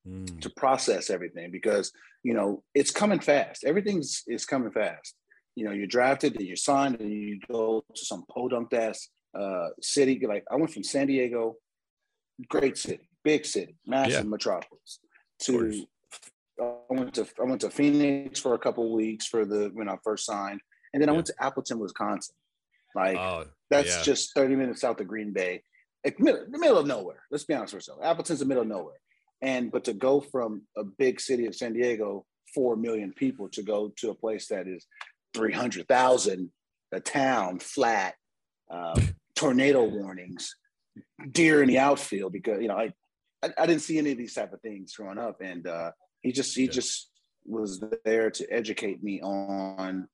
Mm. 0.08 0.40
to 0.40 0.48
process 0.50 1.10
everything 1.10 1.50
because 1.50 1.92
you 2.22 2.32
know 2.32 2.62
it's 2.74 2.90
coming 2.92 3.18
fast. 3.18 3.64
Everything's 3.64 4.22
is 4.26 4.46
coming 4.46 4.70
fast. 4.70 5.14
You 5.58 5.64
know, 5.64 5.72
you're 5.72 5.88
drafted 5.88 6.36
and 6.36 6.46
you're 6.46 6.54
signed 6.54 7.00
and 7.00 7.10
you 7.10 7.40
go 7.50 7.82
to 7.92 8.04
some 8.04 8.24
podunk 8.30 8.72
ass 8.72 9.08
uh, 9.36 9.70
city. 9.82 10.24
Like 10.24 10.44
I 10.48 10.54
went 10.54 10.72
from 10.72 10.84
San 10.84 11.08
Diego, 11.08 11.56
great 12.48 12.78
city, 12.78 13.08
big 13.24 13.44
city, 13.44 13.76
massive 13.84 14.24
Yeah. 14.24 14.30
metropolis, 14.30 15.00
to 15.42 15.84
I 16.62 16.74
went 16.90 17.14
to 17.14 17.26
I 17.40 17.44
went 17.44 17.60
to 17.62 17.70
Phoenix 17.70 18.38
for 18.38 18.54
a 18.54 18.58
couple 18.58 18.84
of 18.86 18.92
weeks 18.92 19.26
for 19.26 19.44
the 19.44 19.70
when 19.74 19.88
I 19.88 19.96
first 20.04 20.26
signed, 20.26 20.60
and 20.92 21.02
then 21.02 21.08
I 21.08 21.12
Yeah. 21.12 21.16
went 21.16 21.26
to 21.26 21.34
Appleton, 21.40 21.80
Wisconsin. 21.80 22.36
Like 22.94 23.18
Oh, 23.18 23.46
that's 23.68 23.96
yeah. 23.96 24.02
just 24.04 24.34
30 24.34 24.54
minutes 24.54 24.80
south 24.82 25.00
of 25.00 25.08
Green 25.08 25.32
Bay, 25.32 25.64
like 26.04 26.20
middle, 26.20 26.46
the 26.48 26.58
middle 26.58 26.78
of 26.78 26.86
nowhere. 26.86 27.22
Let's 27.32 27.44
be 27.44 27.54
honest 27.54 27.74
with 27.74 27.80
ourselves. 27.80 28.02
Appleton's 28.04 28.38
the 28.38 28.46
middle 28.46 28.62
of 28.62 28.68
nowhere. 28.68 29.00
And 29.42 29.72
but 29.72 29.82
to 29.86 29.92
go 29.92 30.20
from 30.20 30.62
a 30.76 30.84
big 30.84 31.20
city 31.20 31.46
of 31.46 31.56
San 31.56 31.72
Diego, 31.72 32.26
four 32.54 32.76
million 32.76 33.12
people, 33.12 33.48
to 33.50 33.62
go 33.64 33.92
to 33.96 34.10
a 34.10 34.14
place 34.14 34.46
that 34.48 34.68
is 34.68 34.86
300,000, 35.34 36.50
a 36.92 37.00
town 37.00 37.58
flat, 37.58 38.14
uh, 38.70 39.00
tornado 39.34 39.84
warnings, 39.84 40.56
deer 41.30 41.62
in 41.62 41.68
the 41.68 41.78
outfield, 41.78 42.32
because, 42.32 42.60
you 42.60 42.68
know, 42.68 42.76
I, 42.76 42.92
I, 43.42 43.50
I 43.58 43.66
didn't 43.66 43.82
see 43.82 43.98
any 43.98 44.12
of 44.12 44.18
these 44.18 44.34
type 44.34 44.52
of 44.52 44.60
things 44.60 44.94
growing 44.94 45.18
up. 45.18 45.40
And 45.40 45.66
uh, 45.66 45.92
he 46.22 46.32
just, 46.32 46.56
he 46.56 46.64
Yeah. 46.64 46.70
just 46.72 47.10
was 47.44 47.82
there 48.04 48.30
to 48.30 48.52
educate 48.52 49.02
me 49.02 49.20
on 49.22 50.08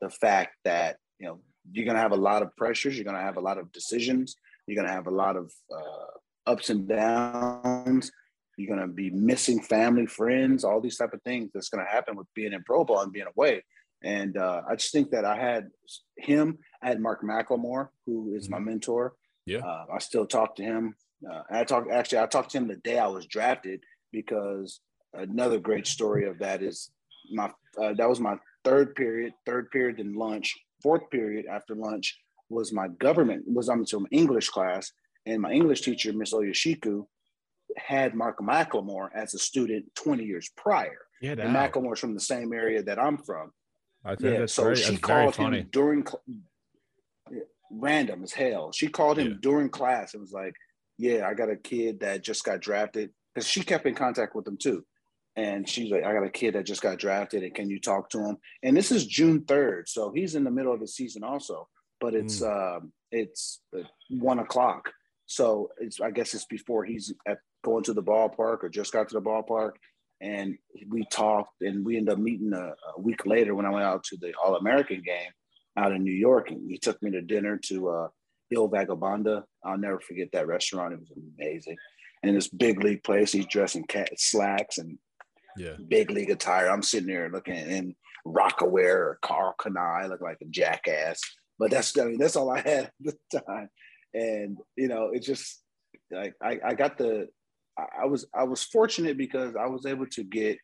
the 0.00 0.10
fact 0.10 0.56
that, 0.64 0.96
you 1.18 1.26
know, 1.26 1.40
you're 1.72 1.84
going 1.84 1.94
to 1.94 2.00
have 2.00 2.12
a 2.12 2.16
lot 2.16 2.42
of 2.42 2.56
pressures. 2.56 2.96
You're 2.96 3.04
going 3.04 3.16
to 3.16 3.22
have 3.22 3.36
a 3.36 3.40
lot 3.40 3.58
of 3.58 3.70
decisions. 3.70 4.34
You're 4.66 4.76
going 4.76 4.88
to 4.88 4.94
have 4.94 5.06
a 5.06 5.10
lot 5.10 5.36
of 5.36 5.52
uh, 5.72 6.50
ups 6.50 6.70
and 6.70 6.88
downs. 6.88 8.10
You're 8.56 8.74
going 8.74 8.88
to 8.88 8.92
be 8.92 9.10
missing 9.10 9.62
family, 9.62 10.06
friends, 10.06 10.64
all 10.64 10.80
these 10.80 10.96
type 10.96 11.12
of 11.12 11.22
things 11.22 11.50
that's 11.52 11.68
going 11.68 11.84
to 11.84 11.90
happen 11.90 12.16
with 12.16 12.26
being 12.34 12.52
in 12.52 12.62
pro 12.64 12.84
ball 12.84 13.02
and 13.02 13.12
being 13.12 13.26
away. 13.36 13.62
And 14.02 14.36
uh, 14.36 14.62
I 14.68 14.76
just 14.76 14.92
think 14.92 15.10
that 15.10 15.24
I 15.24 15.36
had 15.36 15.68
him. 16.16 16.58
I 16.82 16.88
had 16.88 17.00
Mark 17.00 17.22
McLemore, 17.22 17.88
who 18.06 18.34
is 18.34 18.48
my 18.48 18.58
mentor. 18.58 19.14
Yeah. 19.46 19.58
Uh, 19.58 19.86
I 19.94 19.98
still 19.98 20.26
talk 20.26 20.56
to 20.56 20.62
him. 20.62 20.94
Uh, 21.28 21.42
I 21.50 21.64
talk 21.64 21.86
actually. 21.92 22.20
I 22.20 22.26
talked 22.26 22.50
to 22.52 22.58
him 22.58 22.68
the 22.68 22.76
day 22.76 22.98
I 22.98 23.08
was 23.08 23.26
drafted 23.26 23.82
because 24.12 24.80
another 25.12 25.58
great 25.58 25.86
story 25.86 26.26
of 26.26 26.38
that 26.38 26.62
is 26.62 26.90
my 27.32 27.50
uh, 27.80 27.92
that 27.94 28.08
was 28.08 28.20
my 28.20 28.36
third 28.64 28.94
period, 28.94 29.34
third 29.44 29.70
period 29.70 30.00
in 30.00 30.14
lunch, 30.14 30.56
fourth 30.82 31.10
period 31.10 31.46
after 31.46 31.74
lunch 31.74 32.18
was 32.48 32.72
my 32.72 32.88
government 32.88 33.44
was 33.46 33.68
I'm 33.68 33.84
to 33.86 34.06
English 34.10 34.48
class, 34.48 34.92
and 35.26 35.40
my 35.40 35.52
English 35.52 35.82
teacher, 35.82 36.12
Miss 36.12 36.32
Oyashiku, 36.32 37.06
had 37.76 38.14
Mark 38.14 38.38
McLemore 38.38 39.08
as 39.14 39.34
a 39.34 39.38
student 39.38 39.84
20 39.94 40.24
years 40.24 40.50
prior. 40.56 40.98
Yeah, 41.20 41.34
And. 41.34 41.54
McLemore's 41.54 42.00
from 42.00 42.14
the 42.14 42.20
same 42.20 42.52
area 42.52 42.82
that 42.82 42.98
I'm 42.98 43.18
from. 43.18 43.52
I 44.04 44.16
think 44.16 44.32
Yeah, 44.32 44.38
that's 44.40 44.52
so 44.54 44.62
very, 44.64 44.76
she 44.76 44.90
that's 44.92 45.00
called 45.02 45.34
funny. 45.36 45.60
him 45.60 45.68
during 45.70 46.06
cl- 46.06 46.22
random 47.70 48.22
as 48.24 48.32
hell. 48.32 48.72
She 48.72 48.88
called 48.88 49.18
him 49.18 49.28
Yeah. 49.32 49.36
during 49.40 49.68
class 49.68 50.14
and 50.14 50.20
was 50.20 50.32
like, 50.32 50.54
"Yeah, 50.98 51.28
I 51.28 51.34
got 51.34 51.50
a 51.50 51.56
kid 51.56 52.00
that 52.00 52.22
just 52.22 52.44
got 52.44 52.60
drafted." 52.60 53.12
Because 53.34 53.46
she 53.46 53.62
kept 53.62 53.86
in 53.86 53.94
contact 53.94 54.34
with 54.34 54.46
him 54.46 54.56
too, 54.56 54.84
and 55.36 55.68
she's 55.68 55.90
like, 55.92 56.02
"I 56.04 56.12
got 56.12 56.24
a 56.24 56.30
kid 56.30 56.54
that 56.54 56.64
just 56.66 56.82
got 56.82 56.98
drafted, 56.98 57.44
and 57.44 57.54
can 57.54 57.70
you 57.70 57.78
talk 57.80 58.10
to 58.10 58.18
him?" 58.24 58.38
And 58.62 58.76
this 58.76 58.90
is 58.90 59.06
June 59.06 59.44
third, 59.44 59.88
so 59.88 60.10
he's 60.12 60.34
in 60.34 60.44
the 60.44 60.50
middle 60.50 60.72
of 60.72 60.80
the 60.80 60.88
season 60.88 61.22
also. 61.22 61.68
But 62.00 62.14
it's 62.14 62.42
um, 62.42 62.92
it's 63.12 63.60
uh, 63.78 63.82
one 64.08 64.38
o'clock, 64.40 64.92
so 65.26 65.70
it's 65.78 66.00
I 66.00 66.10
guess 66.10 66.34
it's 66.34 66.46
before 66.46 66.84
he's 66.84 67.12
at 67.26 67.38
going 67.62 67.84
to 67.84 67.92
the 67.92 68.02
ballpark 68.02 68.64
or 68.64 68.68
just 68.70 68.92
got 68.92 69.08
to 69.10 69.14
the 69.14 69.20
ballpark 69.22 69.72
and 70.20 70.56
we 70.88 71.04
talked 71.10 71.62
and 71.62 71.84
we 71.84 71.96
ended 71.96 72.12
up 72.12 72.18
meeting 72.18 72.52
a, 72.52 72.74
a 72.96 73.00
week 73.00 73.24
later 73.26 73.54
when 73.54 73.66
I 73.66 73.70
went 73.70 73.84
out 73.84 74.04
to 74.04 74.16
the 74.18 74.34
All 74.42 74.56
American 74.56 75.02
game 75.02 75.30
out 75.76 75.92
in 75.92 76.02
New 76.02 76.12
York 76.12 76.50
and 76.50 76.70
he 76.70 76.78
took 76.78 77.02
me 77.02 77.10
to 77.12 77.22
dinner 77.22 77.56
to 77.68 77.88
uh 77.88 78.08
Il 78.52 78.68
Vagabondo. 78.68 79.44
I'll 79.64 79.78
never 79.78 80.00
forget 80.00 80.28
that 80.32 80.46
restaurant. 80.46 80.92
It 80.92 81.00
was 81.00 81.12
amazing. 81.38 81.76
And 82.22 82.36
this 82.36 82.48
big 82.48 82.82
league 82.82 83.02
place, 83.04 83.32
he's 83.32 83.46
dressed 83.46 83.76
in 83.76 83.84
cat 83.84 84.10
slacks 84.18 84.78
and 84.78 84.98
Yeah. 85.56 85.76
big 85.88 86.10
league 86.10 86.30
attire. 86.30 86.68
I'm 86.68 86.82
sitting 86.82 87.06
there 87.08 87.30
looking 87.30 87.54
in 87.54 87.94
Rocawear 88.26 88.94
or 88.96 89.18
Karl 89.22 89.54
Kani, 89.58 90.08
looking 90.08 90.26
like 90.26 90.40
a 90.42 90.46
jackass. 90.46 91.20
But 91.58 91.70
that's 91.70 91.96
I 91.98 92.04
mean, 92.04 92.18
that's 92.18 92.36
all 92.36 92.50
I 92.50 92.60
had 92.60 92.84
at 93.06 93.14
the 93.30 93.40
time. 93.46 93.68
And 94.12 94.58
you 94.76 94.88
know, 94.88 95.10
it 95.12 95.20
just 95.20 95.62
like 96.10 96.34
I, 96.42 96.58
I 96.64 96.74
got 96.74 96.98
the 96.98 97.28
I- 97.80 98.02
I 98.02 98.06
was 98.06 98.26
I 98.34 98.44
was 98.44 98.62
fortunate 98.62 99.16
because 99.16 99.54
I 99.56 99.66
was 99.66 99.86
able 99.86 100.06
to 100.06 100.24
get 100.24 100.58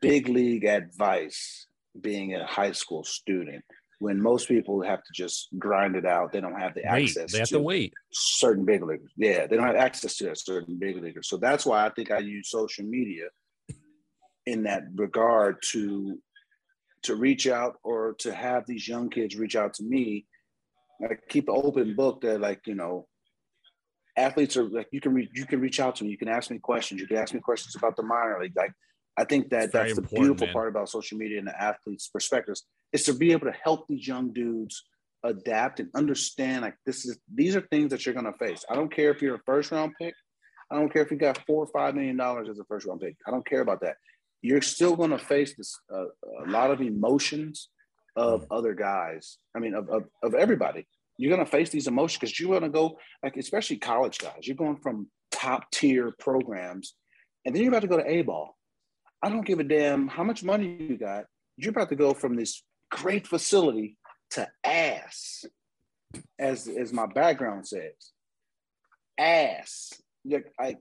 big 0.00 0.28
league 0.28 0.64
advice 0.64 1.66
being 2.00 2.34
a 2.34 2.46
high 2.46 2.72
school 2.72 3.04
student 3.04 3.64
when 3.98 4.20
most 4.20 4.48
people 4.48 4.82
have 4.82 4.98
to 4.98 5.12
just 5.14 5.48
grind 5.58 5.96
it 5.96 6.04
out. 6.04 6.32
They 6.32 6.40
don't 6.40 6.60
have 6.60 6.74
the 6.74 6.82
Wait, 6.84 7.08
access 7.08 7.32
they 7.32 7.38
have 7.38 7.48
to 7.48 7.54
to 7.56 7.60
wait. 7.62 7.94
certain 8.12 8.64
big 8.64 8.82
leaguers. 8.82 9.10
Yeah, 9.16 9.46
they 9.46 9.56
don't 9.56 9.66
have 9.66 9.76
access 9.76 10.16
to 10.18 10.24
that 10.24 10.38
certain 10.38 10.78
big 10.78 10.96
leaguers. 11.02 11.28
So 11.28 11.36
that's 11.38 11.64
why 11.64 11.86
I 11.86 11.90
think 11.90 12.10
I 12.10 12.18
use 12.18 12.50
social 12.50 12.84
media 12.84 13.26
in 14.44 14.64
that 14.64 14.84
regard 14.94 15.56
to 15.72 16.18
to 17.02 17.14
reach 17.16 17.46
out 17.46 17.76
or 17.84 18.14
to 18.18 18.34
have 18.34 18.64
these 18.66 18.86
young 18.88 19.08
kids 19.08 19.36
reach 19.36 19.56
out 19.56 19.74
to 19.74 19.84
me. 19.84 20.26
Like 21.00 21.22
keep 21.28 21.48
an 21.48 21.54
open 21.56 21.94
book 21.94 22.20
that 22.22 22.40
like, 22.40 22.60
you 22.66 22.74
know, 22.74 23.06
athletes 24.16 24.56
are 24.56 24.64
like 24.64 24.88
you 24.92 25.00
can 25.00 25.12
reach 25.14 25.30
you 25.34 25.46
can 25.46 25.60
reach 25.60 25.80
out 25.80 25.96
to 25.96 26.04
me. 26.04 26.10
You 26.10 26.18
can 26.18 26.28
ask 26.28 26.50
me 26.50 26.58
questions. 26.58 27.00
You 27.00 27.06
can 27.06 27.16
ask 27.18 27.34
me 27.34 27.40
questions 27.40 27.74
about 27.76 27.96
the 27.96 28.02
minor 28.02 28.38
league. 28.40 28.56
Like 28.56 28.72
I 29.16 29.24
think 29.24 29.50
that 29.50 29.72
that's 29.72 29.94
the 29.94 30.02
beautiful 30.02 30.46
man. 30.46 30.52
part 30.54 30.68
about 30.68 30.88
social 30.88 31.18
media 31.18 31.38
and 31.38 31.48
the 31.48 31.60
athletes' 31.60 32.08
perspectives 32.08 32.64
is 32.92 33.04
to 33.04 33.14
be 33.14 33.32
able 33.32 33.46
to 33.46 33.56
help 33.62 33.86
these 33.88 34.06
young 34.06 34.32
dudes 34.32 34.84
adapt 35.24 35.80
and 35.80 35.88
understand 35.94 36.62
like 36.62 36.76
this 36.84 37.04
is 37.04 37.18
these 37.34 37.56
are 37.56 37.62
things 37.62 37.90
that 37.90 38.04
you're 38.06 38.14
gonna 38.14 38.32
face. 38.38 38.64
I 38.70 38.74
don't 38.74 38.92
care 38.94 39.10
if 39.10 39.20
you're 39.22 39.36
a 39.36 39.42
first 39.44 39.70
round 39.72 39.92
pick. 40.00 40.14
I 40.70 40.76
don't 40.76 40.92
care 40.92 41.02
if 41.02 41.10
you 41.10 41.16
got 41.16 41.38
four 41.46 41.64
or 41.64 41.68
five 41.68 41.94
million 41.94 42.16
dollars 42.16 42.48
as 42.48 42.58
a 42.58 42.64
first 42.64 42.86
round 42.86 43.00
pick. 43.00 43.16
I 43.26 43.30
don't 43.30 43.46
care 43.46 43.60
about 43.60 43.80
that. 43.82 43.96
You're 44.42 44.62
still 44.62 44.96
gonna 44.96 45.18
face 45.18 45.56
this 45.56 45.78
uh, 45.92 46.04
a 46.46 46.50
lot 46.50 46.70
of 46.70 46.80
emotions 46.80 47.68
of 48.16 48.42
Mm. 48.42 48.46
other 48.58 48.74
guys. 48.74 49.36
I 49.54 49.58
mean, 49.58 49.74
of, 49.74 49.90
of, 49.90 50.04
of 50.22 50.34
everybody. 50.34 50.86
You're 51.18 51.30
gonna 51.30 51.46
face 51.46 51.70
these 51.70 51.86
emotions 51.86 52.20
because 52.20 52.38
you're 52.38 52.58
gonna 52.58 52.70
go 52.70 52.98
like, 53.22 53.36
especially 53.36 53.78
college 53.78 54.18
guys. 54.18 54.40
You're 54.42 54.56
going 54.56 54.76
from 54.76 55.08
top 55.30 55.70
tier 55.70 56.14
programs, 56.18 56.94
and 57.44 57.54
then 57.54 57.62
you're 57.62 57.70
about 57.70 57.82
to 57.82 57.88
go 57.88 57.98
to 57.98 58.08
A 58.08 58.22
ball. 58.22 58.56
I 59.22 59.28
don't 59.28 59.46
give 59.46 59.60
a 59.60 59.64
damn 59.64 60.08
how 60.08 60.24
much 60.24 60.44
money 60.44 60.76
you 60.78 60.96
got. 60.96 61.24
You're 61.56 61.70
about 61.70 61.88
to 61.88 61.96
go 61.96 62.12
from 62.12 62.36
this 62.36 62.62
great 62.90 63.26
facility 63.26 63.96
to 64.32 64.48
ass, 64.64 65.44
as 66.38 66.68
as 66.68 66.92
my 66.92 67.06
background 67.06 67.66
says, 67.66 68.12
ass. 69.18 69.92
You're, 70.24 70.44
I, 70.60 70.76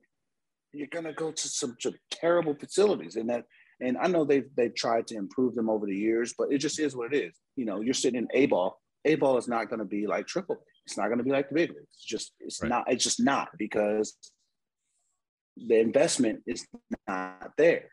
you're 0.74 0.88
gonna 0.88 1.14
go 1.14 1.32
to 1.32 1.48
some, 1.48 1.78
some 1.80 1.96
terrible 2.12 2.56
facilities, 2.56 3.16
and 3.16 3.30
that, 3.30 3.46
and 3.80 3.98
I 3.98 4.08
know 4.08 4.26
they've 4.26 4.50
they've 4.58 4.76
tried 4.76 5.08
to 5.08 5.16
improve 5.16 5.56
them 5.56 5.70
over 5.70 5.86
the 5.86 5.96
years, 5.96 6.34
but 6.38 6.52
it 6.52 6.58
just 6.58 6.80
is 6.80 6.96
what 6.96 7.14
it 7.14 7.18
is. 7.18 7.36
You 7.56 7.66
know, 7.66 7.82
you're 7.82 7.94
sitting 7.94 8.20
in 8.20 8.28
A 8.34 8.48
ball, 8.48 8.82
A 9.06 9.16
ball 9.16 9.38
is 9.38 9.48
not 9.48 9.70
going 9.70 9.80
to 9.80 9.86
be 9.86 10.08
like 10.08 10.28
triple. 10.28 10.58
It's 10.86 10.98
not 10.98 11.08
going 11.08 11.20
to 11.20 11.24
be 11.24 11.32
like 11.32 11.50
the 11.50 11.56
big 11.56 11.70
leagues. 11.70 11.88
It's 11.94 12.06
just 12.06 12.34
it's 12.40 12.62
right. 12.62 12.70
not. 12.70 12.92
It's 12.92 13.04
just 13.04 13.22
not 13.22 13.50
because 13.58 14.16
the 15.58 15.80
investment 15.80 16.42
is 16.46 16.68
not 17.08 17.52
there. 17.58 17.90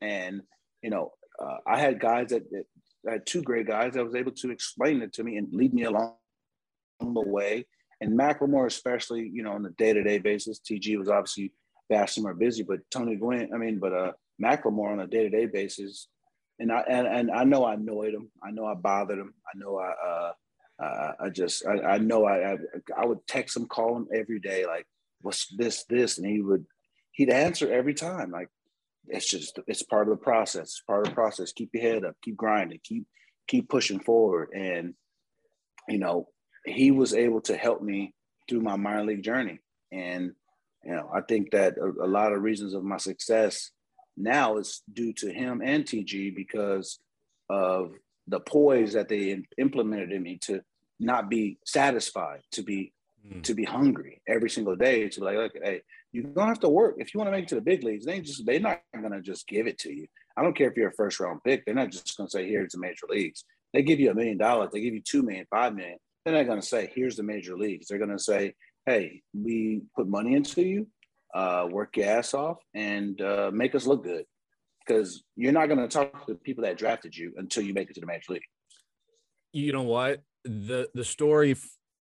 And 0.00 0.42
you 0.82 0.90
know, 0.90 1.12
uh, 1.42 1.58
I 1.66 1.78
had 1.78 2.00
guys 2.00 2.30
that, 2.30 2.50
that 2.50 2.64
I 3.08 3.12
had 3.12 3.26
two 3.26 3.42
great 3.42 3.66
guys 3.66 3.94
that 3.94 4.04
was 4.04 4.14
able 4.14 4.32
to 4.32 4.50
explain 4.50 5.02
it 5.02 5.12
to 5.14 5.24
me 5.24 5.36
and 5.36 5.52
lead 5.52 5.74
me 5.74 5.84
along 5.84 6.14
the 7.00 7.20
way. 7.20 7.66
And 8.00 8.18
McLemore, 8.18 8.66
especially, 8.66 9.30
you 9.32 9.42
know, 9.42 9.52
on 9.52 9.64
a 9.64 9.70
day-to-day 9.70 10.18
basis, 10.18 10.60
TG 10.60 10.98
was 10.98 11.08
obviously 11.08 11.52
vastly 11.90 12.22
more 12.22 12.34
busy, 12.34 12.62
but 12.62 12.80
Tony 12.90 13.16
Gwynn, 13.16 13.50
I 13.54 13.58
mean, 13.58 13.78
but 13.78 13.92
uh 13.92 14.12
McLemore 14.42 14.92
on 14.92 15.00
a 15.00 15.06
day-to-day 15.06 15.46
basis, 15.46 16.08
and 16.58 16.72
I 16.72 16.80
and, 16.88 17.06
and 17.06 17.30
I 17.30 17.44
know 17.44 17.64
I 17.64 17.74
annoyed 17.74 18.14
him. 18.14 18.30
I 18.42 18.50
know 18.50 18.66
I 18.66 18.74
bothered 18.74 19.18
him. 19.18 19.34
I 19.46 19.58
know 19.58 19.78
I 19.78 19.90
uh 19.90 20.32
uh, 20.82 21.12
I 21.20 21.28
just 21.28 21.64
I, 21.66 21.80
I 21.80 21.98
know 21.98 22.24
I, 22.24 22.54
I, 22.54 22.56
I 22.96 23.06
would 23.06 23.26
text 23.26 23.56
him, 23.56 23.66
call 23.66 23.96
him 23.96 24.08
every 24.12 24.40
day, 24.40 24.66
like 24.66 24.86
what's 25.20 25.46
this 25.56 25.84
this, 25.88 26.18
and 26.18 26.26
he 26.26 26.40
would 26.40 26.66
he'd 27.12 27.30
answer 27.30 27.72
every 27.72 27.94
time. 27.94 28.30
Like 28.30 28.48
it's 29.06 29.28
just 29.28 29.58
it's 29.66 29.82
part 29.82 30.08
of 30.08 30.18
the 30.18 30.24
process. 30.24 30.62
It's 30.62 30.82
part 30.86 31.06
of 31.06 31.10
the 31.10 31.14
process. 31.14 31.52
Keep 31.52 31.70
your 31.74 31.82
head 31.82 32.04
up. 32.04 32.16
Keep 32.22 32.36
grinding. 32.36 32.80
Keep 32.82 33.06
keep 33.46 33.68
pushing 33.68 34.00
forward. 34.00 34.48
And 34.54 34.94
you 35.88 35.98
know 35.98 36.28
he 36.64 36.90
was 36.90 37.14
able 37.14 37.40
to 37.42 37.56
help 37.56 37.82
me 37.82 38.14
through 38.48 38.60
my 38.60 38.76
minor 38.76 39.04
league 39.04 39.22
journey. 39.22 39.60
And 39.92 40.32
you 40.84 40.94
know 40.94 41.10
I 41.14 41.20
think 41.20 41.52
that 41.52 41.74
a, 41.78 42.04
a 42.04 42.08
lot 42.08 42.32
of 42.32 42.42
reasons 42.42 42.74
of 42.74 42.82
my 42.82 42.96
success 42.96 43.70
now 44.16 44.58
is 44.58 44.82
due 44.92 45.12
to 45.14 45.32
him 45.32 45.62
and 45.64 45.84
TG 45.84 46.34
because 46.34 46.98
of 47.48 47.92
the 48.26 48.40
poise 48.40 48.92
that 48.92 49.08
they 49.08 49.42
implemented 49.58 50.12
in 50.12 50.22
me 50.22 50.38
to 50.38 50.62
not 51.00 51.28
be 51.28 51.58
satisfied, 51.64 52.40
to 52.52 52.62
be 52.62 52.92
mm. 53.26 53.42
to 53.42 53.54
be 53.54 53.64
hungry 53.64 54.22
every 54.28 54.50
single 54.50 54.76
day, 54.76 55.08
to 55.08 55.20
be 55.20 55.26
like, 55.26 55.36
okay, 55.36 55.60
hey, 55.62 55.82
you're 56.12 56.24
gonna 56.24 56.48
have 56.48 56.60
to 56.60 56.68
work 56.68 56.96
if 56.98 57.12
you 57.12 57.18
want 57.18 57.28
to 57.28 57.32
make 57.32 57.44
it 57.44 57.48
to 57.48 57.54
the 57.54 57.60
big 57.60 57.82
leagues. 57.82 58.04
They 58.04 58.20
just 58.20 58.44
they're 58.44 58.60
not 58.60 58.82
gonna 58.94 59.22
just 59.22 59.48
give 59.48 59.66
it 59.66 59.78
to 59.80 59.92
you. 59.92 60.06
I 60.36 60.42
don't 60.42 60.56
care 60.56 60.70
if 60.70 60.76
you're 60.76 60.88
a 60.88 60.94
first 60.94 61.20
round 61.20 61.40
pick. 61.44 61.64
They're 61.64 61.74
not 61.74 61.90
just 61.90 62.16
gonna 62.16 62.30
say 62.30 62.48
here's 62.48 62.72
the 62.72 62.78
major 62.78 63.06
leagues. 63.08 63.44
They 63.72 63.82
give 63.82 64.00
you 64.00 64.10
a 64.10 64.14
million 64.14 64.38
dollars. 64.38 64.70
They 64.72 64.80
give 64.80 64.94
you 64.94 65.02
two 65.02 65.22
million, 65.22 65.46
five 65.50 65.74
million. 65.74 65.98
They're 66.24 66.34
not 66.34 66.46
gonna 66.46 66.62
say 66.62 66.92
here's 66.94 67.16
the 67.16 67.22
major 67.22 67.56
leagues. 67.56 67.88
They're 67.88 67.98
gonna 67.98 68.18
say, 68.18 68.54
hey, 68.86 69.22
we 69.34 69.82
put 69.96 70.08
money 70.08 70.34
into 70.34 70.62
you, 70.62 70.86
uh, 71.34 71.66
work 71.70 71.96
your 71.96 72.06
ass 72.06 72.34
off, 72.34 72.58
and 72.74 73.20
uh, 73.20 73.50
make 73.52 73.74
us 73.74 73.86
look 73.86 74.04
good. 74.04 74.24
Because 74.86 75.22
you're 75.36 75.52
not 75.52 75.68
gonna 75.68 75.88
talk 75.88 76.26
to 76.26 76.32
the 76.32 76.38
people 76.38 76.64
that 76.64 76.76
drafted 76.76 77.16
you 77.16 77.32
until 77.36 77.62
you 77.62 77.72
make 77.72 77.88
it 77.88 77.94
to 77.94 78.00
the 78.00 78.06
major 78.06 78.34
league. 78.34 78.42
You 79.52 79.72
know 79.72 79.82
what? 79.82 80.22
The 80.44 80.88
the 80.94 81.04
story 81.04 81.56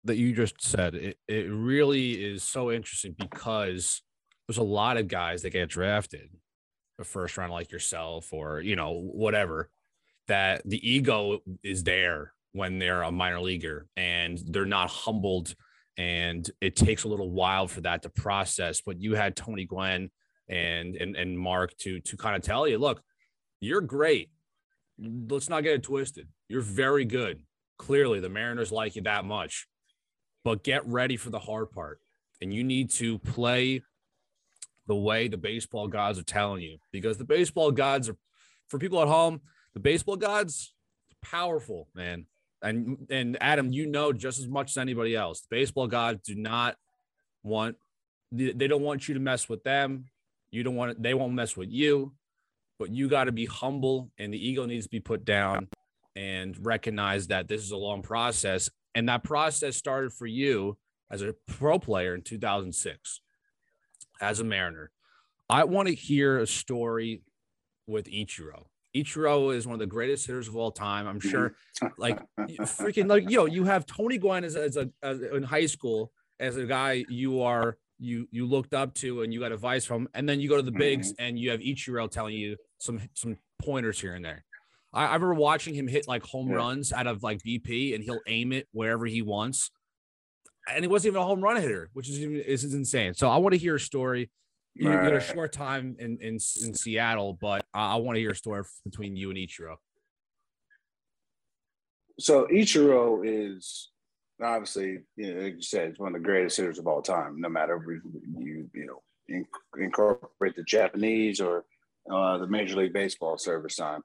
that 0.06 0.18
you 0.18 0.34
just 0.34 0.62
said, 0.62 0.96
it, 0.96 1.18
it 1.28 1.50
really 1.50 2.12
is 2.14 2.44
so 2.44 2.72
interesting 2.72 3.16
because 3.18 4.02
there's 4.48 4.58
a 4.58 4.64
lot 4.64 4.98
of 4.98 5.08
guys 5.08 5.42
that 5.44 5.52
get 5.52 5.70
drafted 5.70 6.30
the 6.98 7.04
first 7.04 7.38
round, 7.38 7.52
like 7.52 7.72
yourself, 7.72 8.32
or 8.34 8.62
you 8.62 8.76
know, 8.76 8.92
whatever, 8.92 9.70
that 10.28 10.62
the 10.66 10.90
ego 10.90 11.40
is 11.64 11.84
there 11.84 12.34
when 12.52 12.80
they're 12.80 13.02
a 13.02 13.12
minor 13.12 13.40
leaguer 13.40 13.88
and 13.98 14.40
they're 14.48 14.66
not 14.66 14.90
humbled. 14.90 15.56
And 15.98 16.50
it 16.60 16.76
takes 16.76 17.04
a 17.04 17.08
little 17.08 17.30
while 17.30 17.68
for 17.68 17.82
that 17.82 18.02
to 18.04 18.10
process. 18.10 18.82
But 18.82 19.00
you 19.00 19.16
had 19.16 19.36
Tony 19.36 19.66
Gwynn 19.66 20.10
and 20.50 20.96
and 20.96 21.16
and 21.16 21.38
Mark 21.38 21.76
to 21.78 22.00
to 22.00 22.18
kind 22.18 22.36
of 22.36 22.42
tell 22.42 22.68
you, 22.68 22.78
look, 22.78 23.02
you're 23.60 23.82
great. 23.82 24.30
Let's 25.00 25.50
not 25.50 25.62
get 25.62 25.74
it 25.74 25.84
twisted. 25.84 26.28
You're 26.50 26.62
very 26.62 27.06
good. 27.06 27.44
Clearly, 27.86 28.20
the 28.20 28.30
Mariners 28.30 28.72
like 28.72 28.96
you 28.96 29.02
that 29.04 29.26
much 29.26 29.68
but 30.44 30.64
get 30.64 30.86
ready 30.86 31.18
for 31.18 31.30
the 31.30 31.40
hard 31.40 31.72
part. 31.72 32.00
And 32.42 32.54
you 32.54 32.64
need 32.64 32.90
to 32.92 33.20
play 33.20 33.82
the 34.88 34.96
way 34.96 35.28
the 35.28 35.38
baseball 35.38 35.88
gods 35.88 36.20
are 36.20 36.24
telling 36.24 36.62
you 36.62 36.78
because 36.92 37.18
the 37.18 37.24
baseball 37.24 37.72
gods 37.72 38.10
are 38.10 38.18
for 38.68 38.78
people 38.78 39.02
at 39.02 39.08
home, 39.08 39.42
the 39.74 39.80
baseball 39.80 40.18
gods 40.18 40.74
are 41.12 41.28
powerful, 41.30 41.88
man. 41.96 42.26
And 42.62 42.98
and 43.10 43.38
Adam, 43.42 43.72
you 43.72 43.86
know 43.86 44.12
just 44.12 44.40
as 44.40 44.48
much 44.48 44.72
as 44.72 44.78
anybody 44.78 45.16
else. 45.16 45.42
The 45.42 45.48
baseball 45.50 45.88
gods 45.88 46.22
do 46.26 46.36
not 46.36 46.76
want 47.44 47.78
they 48.32 48.68
don't 48.68 48.82
want 48.82 49.08
you 49.08 49.14
to 49.14 49.20
mess 49.20 49.48
with 49.48 49.64
them. 49.64 50.06
You 50.52 50.64
don't 50.64 50.76
want 50.76 51.02
they 51.02 51.14
won't 51.14 51.34
mess 51.34 51.56
with 51.56 51.70
you, 51.70 52.14
but 52.80 52.90
you 52.90 53.08
got 53.08 53.26
to 53.26 53.32
be 53.32 53.46
humble 53.46 54.12
and 54.18 54.34
the 54.34 54.50
ego 54.50 54.66
needs 54.66 54.86
to 54.86 54.90
be 54.90 55.00
put 55.00 55.24
down 55.24 55.68
and 56.16 56.56
recognize 56.66 57.28
that 57.28 57.48
this 57.48 57.62
is 57.62 57.72
a 57.72 57.78
long 57.78 58.02
process 58.02 58.70
and 58.96 59.10
that 59.10 59.24
process 59.24 59.76
started 59.76 60.14
for 60.14 60.28
you 60.28 60.78
as 61.10 61.22
a 61.22 61.34
pro 61.48 61.80
player 61.80 62.16
in 62.16 62.22
2006 62.22 63.22
as 64.22 64.40
a 64.40 64.44
Mariner. 64.44 64.92
I 65.50 65.64
want 65.66 65.88
to 65.88 65.94
hear 65.94 66.40
a 66.40 66.48
story 66.48 67.24
with 67.88 68.08
Ichiro. 68.08 68.66
Ichiro 68.96 69.56
is 69.56 69.66
one 69.66 69.74
of 69.74 69.80
the 69.80 69.88
greatest 69.88 70.28
hitters 70.28 70.48
of 70.48 70.56
all 70.56 70.72
time. 70.72 71.08
I'm 71.08 71.20
sure, 71.20 71.56
like 71.98 72.20
freaking 72.40 73.08
like 73.08 73.30
yo, 73.30 73.46
you 73.46 73.64
have 73.66 73.86
Tony 73.86 74.18
Gwynn 74.18 74.44
as, 74.44 74.56
as 74.56 74.78
a 74.78 74.90
as, 75.02 75.22
in 75.22 75.44
high 75.44 75.66
school 75.66 76.12
as 76.40 76.58
a 76.58 76.66
guy 76.66 77.04
you 77.10 77.42
are 77.42 77.78
you 78.00 78.28
you 78.32 78.46
looked 78.46 78.74
up 78.74 78.94
to 78.96 79.24
and 79.24 79.34
you 79.34 79.40
got 79.40 79.52
advice 79.52 79.86
from, 79.86 80.08
and 80.14 80.30
then 80.30 80.40
you 80.40 80.48
go 80.48 80.58
to 80.58 80.62
the 80.62 80.72
bigs 80.72 81.14
mm-hmm. 81.14 81.24
and 81.26 81.40
you 81.40 81.50
have 81.52 81.60
Ichiro 81.60 82.10
telling 82.10 82.36
you 82.36 82.56
some 82.78 83.02
some 83.14 83.38
pointers 83.60 84.00
here 84.00 84.14
and 84.14 84.24
there. 84.24 84.46
I, 84.94 85.06
I 85.06 85.14
remember 85.16 85.36
watching 85.36 85.74
him 85.74 85.88
hit 85.88 86.08
like 86.08 86.24
home 86.24 86.50
yeah. 86.50 86.56
runs 86.56 86.94
out 86.94 87.08
of 87.08 87.24
like 87.24 87.42
BP, 87.44 87.96
and 87.96 88.04
he'll 88.04 88.22
aim 88.28 88.52
it 88.52 88.68
wherever 88.72 89.06
he 89.06 89.22
wants. 89.22 89.72
And 90.70 90.84
he 90.84 90.88
wasn't 90.88 91.14
even 91.14 91.22
a 91.22 91.26
home 91.26 91.42
run 91.42 91.62
hitter, 91.62 91.90
which 91.94 92.10
is 92.10 92.20
is 92.64 92.74
insane. 92.74 93.14
So 93.14 93.30
I 93.30 93.38
want 93.38 93.54
to 93.54 93.60
hear 93.60 93.76
a 93.76 93.80
story. 93.80 94.30
You, 94.76 94.90
right. 94.90 95.04
had 95.04 95.14
a 95.14 95.22
short 95.22 95.52
time 95.52 95.96
in 96.00 96.18
in, 96.22 96.34
in 96.36 96.74
Seattle, 96.74 97.38
but 97.40 97.66
I, 97.74 97.94
I 97.94 97.96
want 97.98 98.16
to 98.16 98.22
hear 98.22 98.32
a 98.32 98.36
story 98.36 98.64
between 98.86 99.16
you 99.16 99.30
and 99.30 99.38
Ichiro. 99.38 99.76
So 102.20 102.48
Ichiro 102.48 103.22
is 103.26 103.90
obviously, 104.42 105.00
you 105.16 105.34
know, 105.34 105.42
like 105.42 105.56
you 105.56 105.62
said, 105.62 105.90
it's 105.90 106.00
one 106.00 106.16
of 106.16 106.22
the 106.22 106.26
greatest 106.26 106.58
hitters 106.58 106.80
of 106.80 106.88
all 106.88 107.02
time. 107.02 107.40
No 107.40 107.50
matter 107.50 107.84
you 108.38 108.70
you 108.74 108.86
know 108.86 109.02
incorporate 109.78 110.56
the 110.56 110.64
Japanese 110.64 111.42
or 111.42 111.66
uh, 112.12 112.38
the 112.38 112.48
Major 112.48 112.78
League 112.78 112.94
Baseball 112.94 113.38
service 113.38 113.76
time 113.76 114.02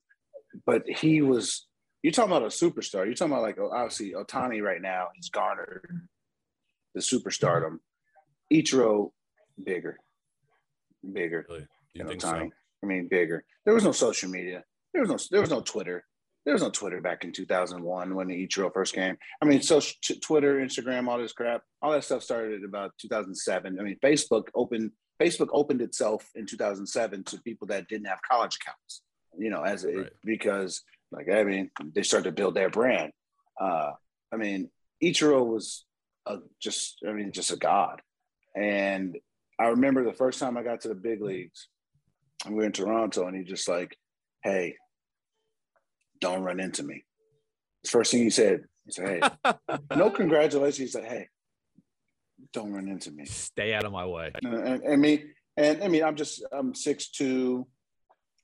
but 0.66 0.88
he 0.88 1.22
was. 1.22 1.66
You're 2.02 2.12
talking 2.12 2.30
about 2.30 2.44
a 2.44 2.46
superstar. 2.46 3.06
You're 3.06 3.14
talking 3.14 3.32
about 3.32 3.42
like 3.42 3.58
oh, 3.58 3.70
obviously 3.72 4.12
Ohtani 4.12 4.62
right 4.62 4.80
now. 4.80 5.08
He's 5.14 5.30
garnered 5.30 6.08
the 6.94 7.00
superstardom. 7.00 7.78
Ichiro, 8.52 9.10
bigger, 9.62 9.98
bigger 11.12 11.44
really? 11.48 11.66
you 11.94 12.04
than 12.04 12.20
So? 12.20 12.50
I 12.82 12.86
mean, 12.86 13.08
bigger. 13.08 13.44
There 13.64 13.74
was 13.74 13.84
no 13.84 13.92
social 13.92 14.30
media. 14.30 14.64
There 14.92 15.02
was 15.02 15.10
no. 15.10 15.18
There 15.30 15.40
was 15.40 15.50
no 15.50 15.60
Twitter. 15.60 16.04
There 16.44 16.54
was 16.54 16.62
no 16.62 16.70
Twitter 16.70 17.02
back 17.02 17.24
in 17.24 17.32
2001 17.32 18.14
when 18.14 18.28
the 18.28 18.46
Ichiro 18.46 18.72
first 18.72 18.94
came. 18.94 19.18
I 19.42 19.44
mean, 19.44 19.60
so 19.60 19.82
Twitter, 20.22 20.60
Instagram, 20.60 21.06
all 21.06 21.18
this 21.18 21.34
crap, 21.34 21.60
all 21.82 21.92
that 21.92 22.04
stuff 22.04 22.22
started 22.22 22.64
about 22.64 22.92
2007. 22.98 23.78
I 23.78 23.82
mean, 23.82 23.98
Facebook 24.02 24.44
opened 24.54 24.92
Facebook 25.20 25.48
opened 25.52 25.82
itself 25.82 26.26
in 26.36 26.46
2007 26.46 27.24
to 27.24 27.40
people 27.42 27.66
that 27.66 27.88
didn't 27.88 28.06
have 28.06 28.20
college 28.22 28.56
accounts 28.62 29.02
you 29.38 29.50
know, 29.50 29.62
as 29.62 29.84
right. 29.84 30.10
because 30.24 30.82
like 31.10 31.30
I 31.30 31.44
mean, 31.44 31.70
they 31.94 32.02
started 32.02 32.30
to 32.30 32.32
build 32.32 32.54
their 32.54 32.70
brand. 32.70 33.12
Uh, 33.60 33.92
I 34.32 34.36
mean, 34.36 34.70
Ichiro 35.02 35.44
was 35.44 35.84
a, 36.26 36.38
just, 36.60 36.98
I 37.08 37.12
mean, 37.12 37.32
just 37.32 37.50
a 37.50 37.56
god. 37.56 38.02
And 38.54 39.16
I 39.58 39.68
remember 39.68 40.04
the 40.04 40.12
first 40.12 40.38
time 40.38 40.56
I 40.56 40.62
got 40.62 40.82
to 40.82 40.88
the 40.88 40.94
big 40.94 41.22
leagues, 41.22 41.68
and 42.44 42.54
we 42.54 42.60
were 42.60 42.66
in 42.66 42.72
Toronto, 42.72 43.26
and 43.26 43.36
he 43.36 43.44
just 43.44 43.68
like, 43.68 43.96
"Hey, 44.42 44.76
don't 46.20 46.42
run 46.42 46.60
into 46.60 46.82
me." 46.82 47.04
The 47.84 47.90
first 47.90 48.12
thing 48.12 48.22
he 48.22 48.30
said, 48.30 48.64
he 48.84 48.92
said, 48.92 49.22
"Hey, 49.44 49.52
no 49.96 50.10
congratulations." 50.22 50.78
He 50.78 50.86
said, 50.86 51.04
"Hey, 51.04 51.28
don't 52.52 52.72
run 52.72 52.88
into 52.88 53.10
me. 53.10 53.24
Stay 53.24 53.74
out 53.74 53.84
of 53.84 53.92
my 53.92 54.06
way." 54.06 54.30
And, 54.42 54.54
and, 54.54 54.82
and 54.82 55.02
me, 55.02 55.24
and 55.56 55.82
I 55.82 55.88
mean, 55.88 56.04
I'm 56.04 56.16
just, 56.16 56.44
I'm 56.52 56.74
six 56.74 57.08
two, 57.08 57.66